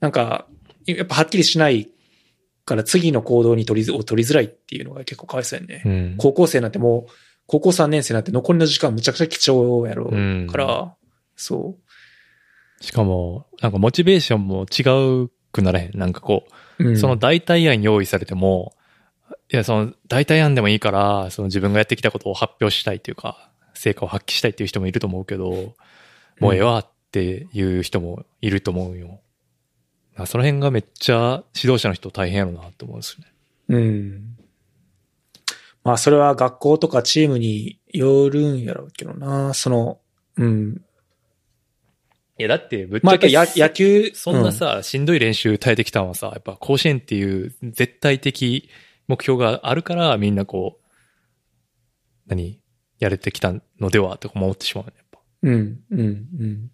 [0.00, 0.46] なんか、
[0.96, 1.90] やっぱはっきりしない
[2.64, 5.82] から次の行動に取りを取りづらいっていうのが結構かわいそうやね。
[5.84, 6.14] うん。
[6.18, 7.12] 高校生なんてもう、
[7.46, 10.94] 高校3年生なんて残りの時間むちゃくちゃ貴重やろうんから、
[11.34, 11.76] そ
[12.80, 15.98] しかも、なんかモチベーションも違うくならへん。
[15.98, 16.44] なんかこ
[16.78, 16.84] う。
[16.84, 18.74] うう、んその代替案用意されても、
[19.50, 25.74] いや、その代替案でもいいから、その自分がやってきたことを発表したいっていうか、成果を発揮したいっていう人もいると思うけど、
[26.38, 29.20] もうええわっていう人もいると思うよ。
[30.26, 33.32] その辺がめっちゃ指導者の人大変やろなって思うんですよね。
[33.68, 34.36] うん。
[35.84, 39.54] まあ、それは学校とかチームによるんやろうけどな。
[39.54, 40.00] その、
[40.36, 40.84] うん。
[42.38, 48.68] いや、だってぶっちまあ、ゃけやっぱや野球、そんなさ、しんどい練習耐えてきたのはさ、やっぱ甲子園っていう絶対的
[49.06, 50.84] 目標があるから、みんなこう、
[52.26, 52.60] 何？
[52.98, 55.20] やれてきたのではとか思ってしまうよね、やっぱ。
[55.42, 56.02] うん、うん、う
[56.46, 56.70] ん。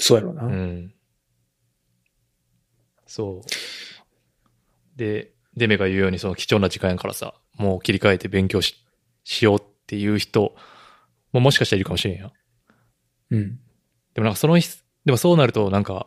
[0.00, 0.44] そうやろうな。
[0.44, 0.94] うん。
[3.08, 4.98] そう。
[4.98, 8.76] で、デメが言うようにその貴重な時間やからさ、もう切り替えて勉強し、
[9.24, 10.54] しようっていう人
[11.32, 12.30] ももしかしたらいるかもしれんや。
[13.30, 13.58] うん。
[14.14, 14.68] でもなんかそのひ、
[15.04, 16.06] でもそうなるとなんか、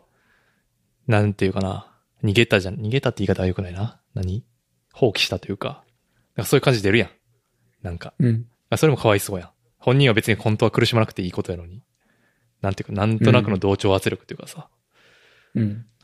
[1.07, 1.91] なんていうかな、
[2.23, 3.99] 逃げたじゃん、逃げたって言い方は良くないな。
[4.13, 4.45] 何？
[4.93, 5.83] 放棄したというか、
[6.35, 7.09] なんかそういう感じ出るやん。
[7.81, 8.45] なんか、うん。
[8.69, 9.49] あそれもかわいそうやん。
[9.79, 11.81] 本人は別に本当は苦しまなくていいことやのに。
[12.61, 14.69] なんていうか、なんとなくの同調圧力というかさ。
[14.69, 14.80] うん。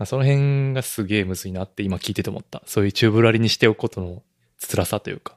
[0.06, 2.62] その辺がすげえむずいなって今聞いてて思った。
[2.66, 4.24] そういうチューブラリにしておくことの
[4.70, 5.36] 辛さというか。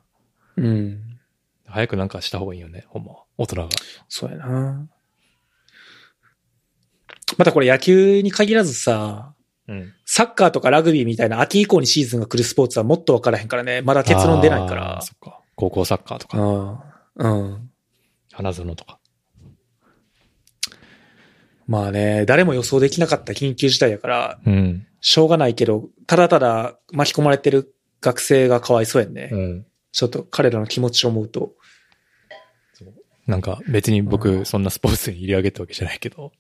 [0.57, 1.19] うん。
[1.67, 3.25] 早くなんかした方がいいよね、ほんまは。
[3.39, 3.69] 大人が。
[4.09, 4.89] そうやな。
[7.39, 9.35] またこれ野球に限らずさ、
[9.69, 9.95] うん。
[10.05, 13.83] サッカーとかラグビーみたいな秋以降にシーズンが来るスポーツはもっと分からへんからね。
[13.83, 15.01] まだ結論出ないから。
[15.03, 15.41] そっか。
[15.55, 16.39] 高校サッカーとか、
[17.17, 17.43] うん。
[17.43, 17.71] うん。
[18.33, 18.99] 花園とか。
[21.71, 24.87] まあね、誰も予想できなかった緊急事態やから、うん。
[25.01, 29.29] しょうがないけど、ただただ巻き込まれてる学生がかわいそうやんね。
[29.31, 29.67] うん。
[29.93, 31.53] ちょっと彼らの気持ちを思うと。
[33.29, 36.33] なんか別に僕そんなスポーツに入れ上げたわけじゃないけど。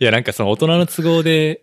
[0.00, 1.62] いやなんかその大人の都合で、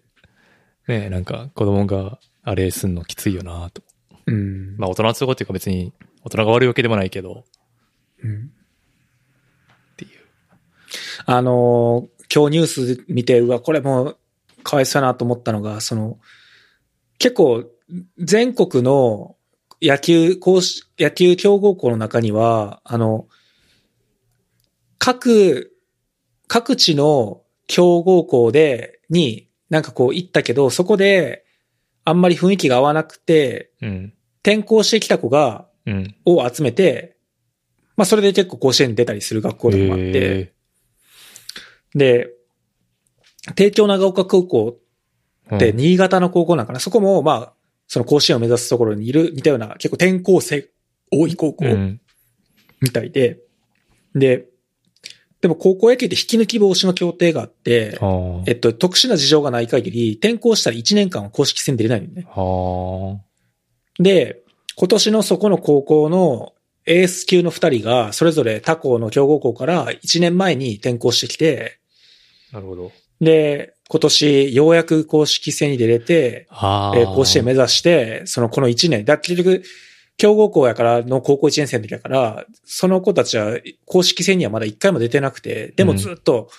[0.88, 3.82] ねなんか子供があれすんのきついよなと。
[4.28, 4.78] うん。
[4.78, 5.92] まあ大人の都合っていうか別に
[6.24, 7.46] 大人が悪いわけでもないけど、
[8.24, 8.52] うん。
[11.26, 12.66] あのー今日ニュー
[12.98, 14.18] ス見て、うわ、これもう、
[14.64, 16.18] かわいそうやなと思ったのが、その、
[17.20, 17.66] 結構、
[18.18, 19.36] 全国の
[19.80, 23.28] 野球、公式野球強豪校の中には、あの、
[24.98, 25.78] 各、
[26.48, 31.46] 各地の強豪校で、に、なんかこう行ったけど、そこで、
[32.04, 34.14] あんまり雰囲気が合わなくて、うん。
[34.42, 36.16] 転校してきた子が、うん。
[36.26, 37.16] を集めて、
[37.96, 40.53] まあそれで結構甲子園に出たりする学校とかもあって、へ
[41.96, 42.30] で、
[43.56, 44.78] 帝京長岡高校
[45.56, 46.80] って、うん新潟の高校なんかな。
[46.80, 47.54] そこも、まあ、
[47.88, 50.70] その甲子園を目指すところにいる似たような結構転校生
[51.12, 52.02] 多い高校うん。
[52.82, 53.40] みたいで、
[54.16, 54.46] で、
[55.42, 58.00] でも高校野球って引き抜き防止の協定があって、
[58.46, 62.26] えっと、特殊な事情がない限り、転校したら1年間は公式戦出れないのね。
[64.00, 64.42] で、
[64.76, 66.54] 今年のそこの高校の
[66.86, 71.80] エース級の2人が、それぞれ他校の強豪校から1年前に転校してきて、
[72.54, 72.92] なるほど。
[73.20, 76.48] で、今年ようやく公式戦に出れて。
[76.50, 79.64] えー甲子園目指して、そのこの1年、だ結局、
[80.18, 86.50] 強豪校やからの高校1年生の時だから、その子たちは公式戦にはまだ1回も出てなくて、でもずっと、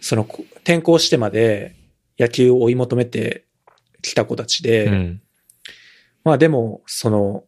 [0.00, 0.26] その
[0.62, 1.74] 転校してまで
[2.18, 3.44] 野球を追い求めて
[4.00, 5.22] きた子たちで、うん。
[6.24, 7.44] まあでも、その、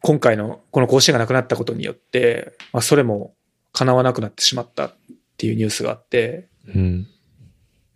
[0.00, 3.34] 今回のこの甲子園がなくなったことによって、まあそれも
[3.72, 4.94] 叶わなくなってしまったっ
[5.42, 7.08] ていうニュースがあって、うん。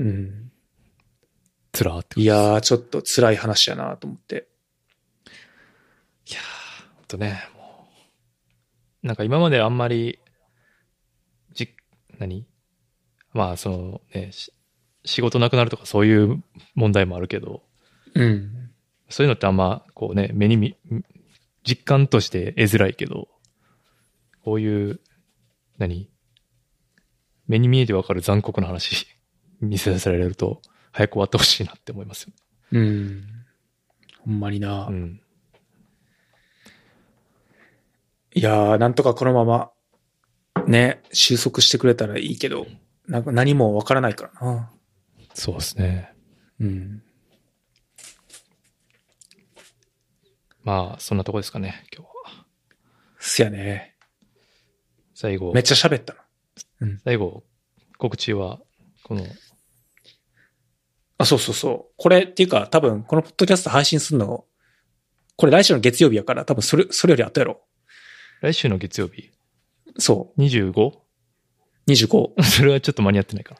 [0.00, 0.50] うん。
[1.70, 4.48] つらーっていやー、ちょっと辛い話やなと思って。
[6.28, 7.86] いやー、ほんとね、も
[9.04, 10.18] う、なんか今まであんまり、
[11.52, 11.68] じ、
[12.18, 12.48] 何？
[13.32, 14.52] まあ、そのね、し
[15.04, 16.42] 仕事なくなるとかそういう
[16.74, 17.62] 問題もあるけど、
[18.14, 18.72] うん。
[19.08, 20.76] そういうのってあんま、こうね、目に見、
[21.62, 23.28] 実感として得づらいけど、
[24.42, 24.98] こういう、
[25.78, 26.10] 何？
[27.46, 29.06] 目に見えてわかる残酷な話
[29.60, 30.60] 見せ出されると、
[30.92, 32.32] 早く終わってほしいなって思いますよ
[32.72, 33.24] うん。
[34.20, 34.90] ほんまにな。
[34.90, 34.96] ね。
[34.96, 35.20] うん。
[38.34, 39.70] いやー、なんとかこのまま、
[40.66, 42.66] ね、収束してくれたらいいけど、
[43.06, 44.70] なんか何もわからないからな。
[45.32, 46.12] そうですね。
[46.60, 47.02] うん。
[50.64, 52.46] まあ、そんなとこですかね、今日は。
[53.18, 53.94] すやね。
[55.14, 56.25] 最後めっ、ちゃ喋ったな。
[57.04, 57.44] 最後、
[57.98, 58.60] 告知は、
[59.02, 59.24] この、
[61.18, 61.94] あ、そうそうそう。
[61.96, 64.44] これっていうか、多分、このポッドキャスト配信するの、
[65.36, 67.62] これ来週の月曜日やから、多分それ、それより後やろ。
[68.42, 69.30] 来週の月曜日、
[69.98, 70.72] そ 25?
[70.90, 70.92] う。
[71.88, 72.42] 25。
[72.42, 73.56] それはちょっと間に合ってないか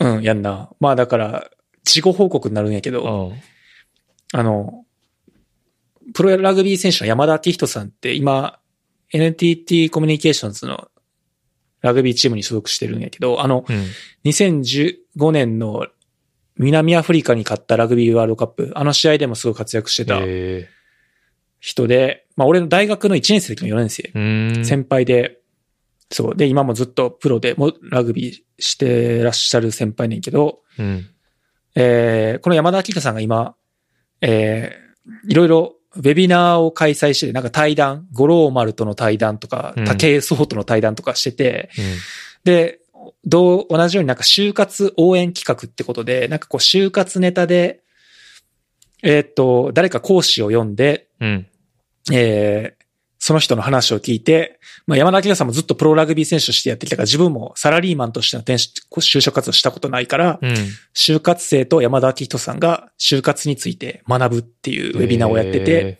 [0.00, 0.70] うん、やんな。
[0.80, 1.50] まあだから、
[1.84, 2.98] 事後報告になるんやけな。
[2.98, 3.40] ど、うん。
[4.32, 4.84] あの、
[6.14, 8.60] プロラグビー選手の山田明人さんって今、
[9.12, 10.88] NTT コミュニケーションズの
[11.80, 13.84] ラグビーチームに所属してるんやけど、あの、うん。
[14.24, 15.86] 2015年の
[16.56, 20.68] 南アフリカに勝ったラグビーワールドカップ、あの試合でもすごい活躍してたえ
[21.60, 24.64] 人で、まあ俺の大学の1年生の時の4年生。
[24.64, 25.38] 先輩で、
[26.10, 26.36] そう。
[26.36, 31.06] で、今もずっとプロでもラグビーしてらっしゃる先輩ねんけど、うん。
[31.74, 33.54] えーこの山田明人さんが今、
[34.20, 34.88] えー
[35.30, 41.84] いろいろウェビナーを開催してて、なんか対談、五郎丸との対談とかうん、武井壮との対談とかしてて、うん。
[42.44, 42.80] で、
[43.24, 47.80] どう、同じようになんか就活応援企画ってことで、なんかこう就活ネタで、
[49.02, 51.46] えーっと、誰か講師を呼んで、うん。
[52.12, 52.77] えー
[53.28, 60.54] その人の話を聞いて、まあ、山田明さんもずっとプロラグビー選手としてやってきたから、自分もサラリーマンとしての転職就職活動したことないから、うん。
[60.94, 65.98] 就活生と山田明人さんが就活について学ぶっていうウェビナーをやってて、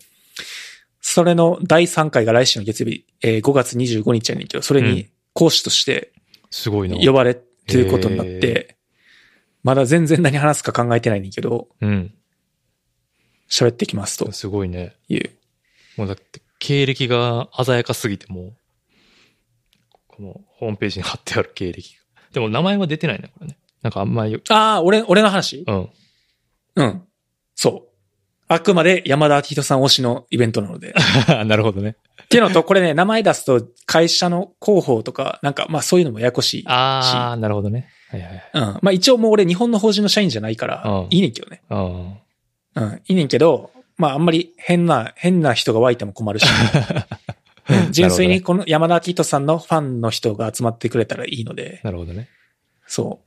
[1.01, 6.97] それの第3回が来週の月曜日、えー5月25日やねんけど、それうんに講師としてえー、すごいな。
[6.97, 8.75] 呼ばれることになっへて、
[9.61, 12.11] まだ全然何話すか考えてないねんけど、うん。
[13.51, 14.95] 喋ってきますとすごいね。
[15.09, 15.29] いう。
[15.95, 18.53] もうだって、経歴が鮮やかすぎてもう、
[20.07, 21.99] このホームページに貼ってある経歴が。
[22.33, 23.57] でも名前は出てないね、これね。
[23.81, 25.63] なんかあんまり、ああ、俺、俺の話？
[25.67, 25.89] うん。
[26.75, 27.01] うん。
[27.55, 27.89] そう。
[28.51, 30.93] あくまで山田明人さん推しのイベントなので。
[31.45, 31.95] なるほどね。
[32.23, 36.63] っていうのと、これね、名前出すと会社の広報とか、なんか、まあそういうのもややこしい。
[36.67, 37.89] あー、なるほどね。
[38.09, 38.43] はいはいはい。
[38.53, 38.61] うん。
[38.61, 41.61] まあ一応もう俺日本の法人の社員じゃないからうん、いいねんけどね。
[41.69, 41.83] あ
[42.75, 43.01] うん。
[43.07, 46.45] いいねんけど、まああんまり変な、変な人が湧いても困るし。
[47.69, 52.27] うん純粋にこの山田明人さんのファンの人が集まってくれたらいいのでー、、なるほどね。
[52.87, 53.21] そ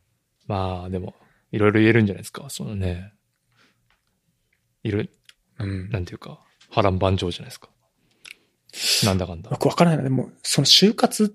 [0.48, 1.14] まあ、でも、
[1.52, 2.46] いろいろ言えるんじゃないですか？
[2.48, 3.12] そのね、
[4.82, 5.10] いる、
[5.60, 5.64] う。
[5.64, 5.90] うん。
[5.90, 7.68] なんていうか、波乱万丈じゃないですか？
[9.04, 9.56] なんだかんだよ。
[9.58, 10.02] くわからないな。
[10.04, 11.28] でも、その就活っ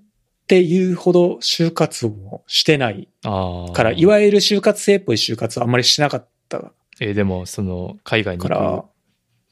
[0.48, 3.72] ていうほど就活をしてないああ。
[3.72, 8.85] から、いわゆる就活生っぽい就活はあんまりしてなかったかえーでも、その、海外に行らく、、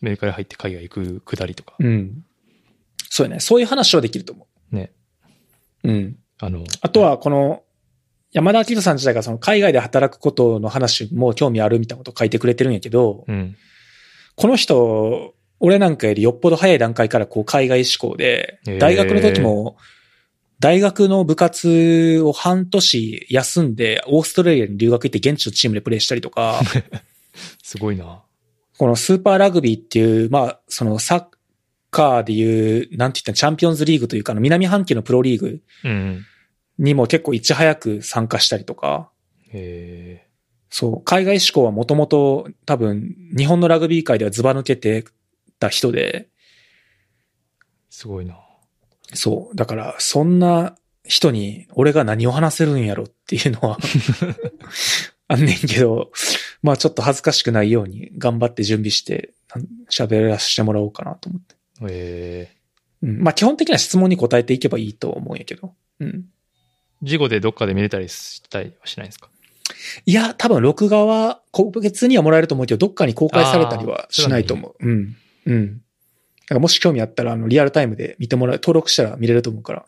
[0.01, 2.23] メーカーに入って海外行くくだりとか、うん。
[3.09, 3.39] そうやね。
[3.39, 4.91] そういう話はできると思ね。
[5.83, 5.91] う。
[5.91, 6.17] うん。
[6.39, 7.63] あの、あとは、この、
[8.31, 13.55] 山田明人さん自体がその海外で働くことの話も興味あるみたいなことを書いてくれてるんやけど、うん。
[14.35, 19.77] この人、俺なんかよりよっぽど早い段階からこう海外志向で大学の時も、
[20.59, 26.61] 大学の部活を半年休んで、オーストラリアに留学行って現地のチームでプレーしたりとか、
[27.63, 28.21] すごいな。
[28.77, 31.25] このスーパーラグビーっていう、まあ、そのサッ
[31.91, 36.25] カーでいう、なんて言ったらチャンピオンズリーグというか、南半球のプロリーグうん。
[36.77, 39.09] にも結構いち早く参加したりとか、
[39.49, 40.27] へえ。
[40.69, 45.05] そう、海外志向はもともと多分、日本のラグビー界ではズバ抜けて
[45.57, 46.27] た人で、
[47.89, 48.37] すごいな。
[49.13, 53.77] そう、だから、そんな人に俺が何を話せるんやろっていうのは、
[55.29, 56.11] あんねんけど、
[56.65, 59.33] まあちょっと恥ずかしくないように頑張って準備して、
[59.91, 61.55] 喋らせてもらおうかなと思って。
[61.55, 62.55] へえ。
[63.03, 65.75] うん、まあ基本的な質問に答えていけばいいと思うんやけど。
[65.99, 66.25] うん。
[67.03, 69.29] 事後でどっかで見れたりしたりはしないんですか？
[70.05, 74.75] いや、多分録画は、個別にはもらえると思うけど、どっかに公開されたりはしないと思う。
[74.79, 75.15] うん。
[75.45, 75.77] うん。
[75.77, 75.79] だ
[76.49, 79.85] からもし興味あったら、あの、リアルタイムで見てもらう、登録したら見れると思うから。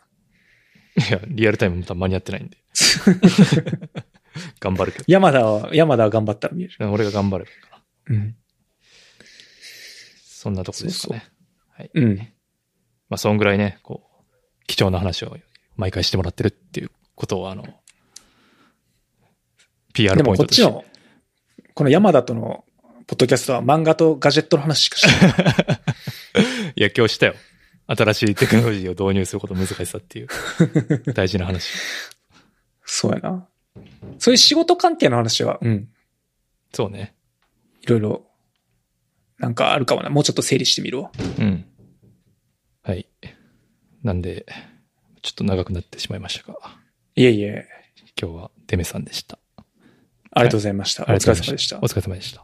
[0.97, 2.57] いや、リアルタイムも多分間に合ってないんで。
[4.59, 6.75] 頑張るけ山田は、山田は頑張ったら見れる。
[6.79, 6.91] ど。
[6.91, 8.15] 俺が頑張ればいいかな。
[8.15, 8.35] うん。
[10.23, 11.29] そんなとこですかね。
[11.93, 12.17] うん。
[13.09, 15.37] まあ、そんぐらいね、こう、貴重な話を
[15.75, 17.65] 毎回してもらってるっていうことを、あの、
[19.93, 20.63] PR でポイントとして。
[20.63, 20.93] もこっち
[21.65, 22.65] の、この山田との、
[23.07, 25.81] ポッドキャストは漫画とガジェットの話しかしてない。
[26.75, 27.35] いや、今日したよ。
[27.87, 30.27] 新しいテクノロジーを導入することの難しさっていう、
[31.15, 31.71] 大事な話。
[32.85, 33.47] そうやな。
[34.19, 35.89] そういう仕事関係の話は、うん。
[36.73, 37.15] そうね。
[37.81, 38.27] いろいろ、
[39.37, 40.09] なんかあるかもな。
[40.09, 41.11] もうちょっと整理してみるわ。
[41.39, 41.65] うん。
[42.83, 43.07] はい。
[44.03, 44.45] なんで、
[45.21, 46.57] ちょっと長くなってしまいましたが、
[47.15, 47.67] いえいえ、
[48.19, 49.39] 今日はデメさんでした。
[50.31, 51.03] ありがとうございました。
[51.03, 51.81] お疲れ様でしたお。
[51.81, 52.35] 疲れ様でした。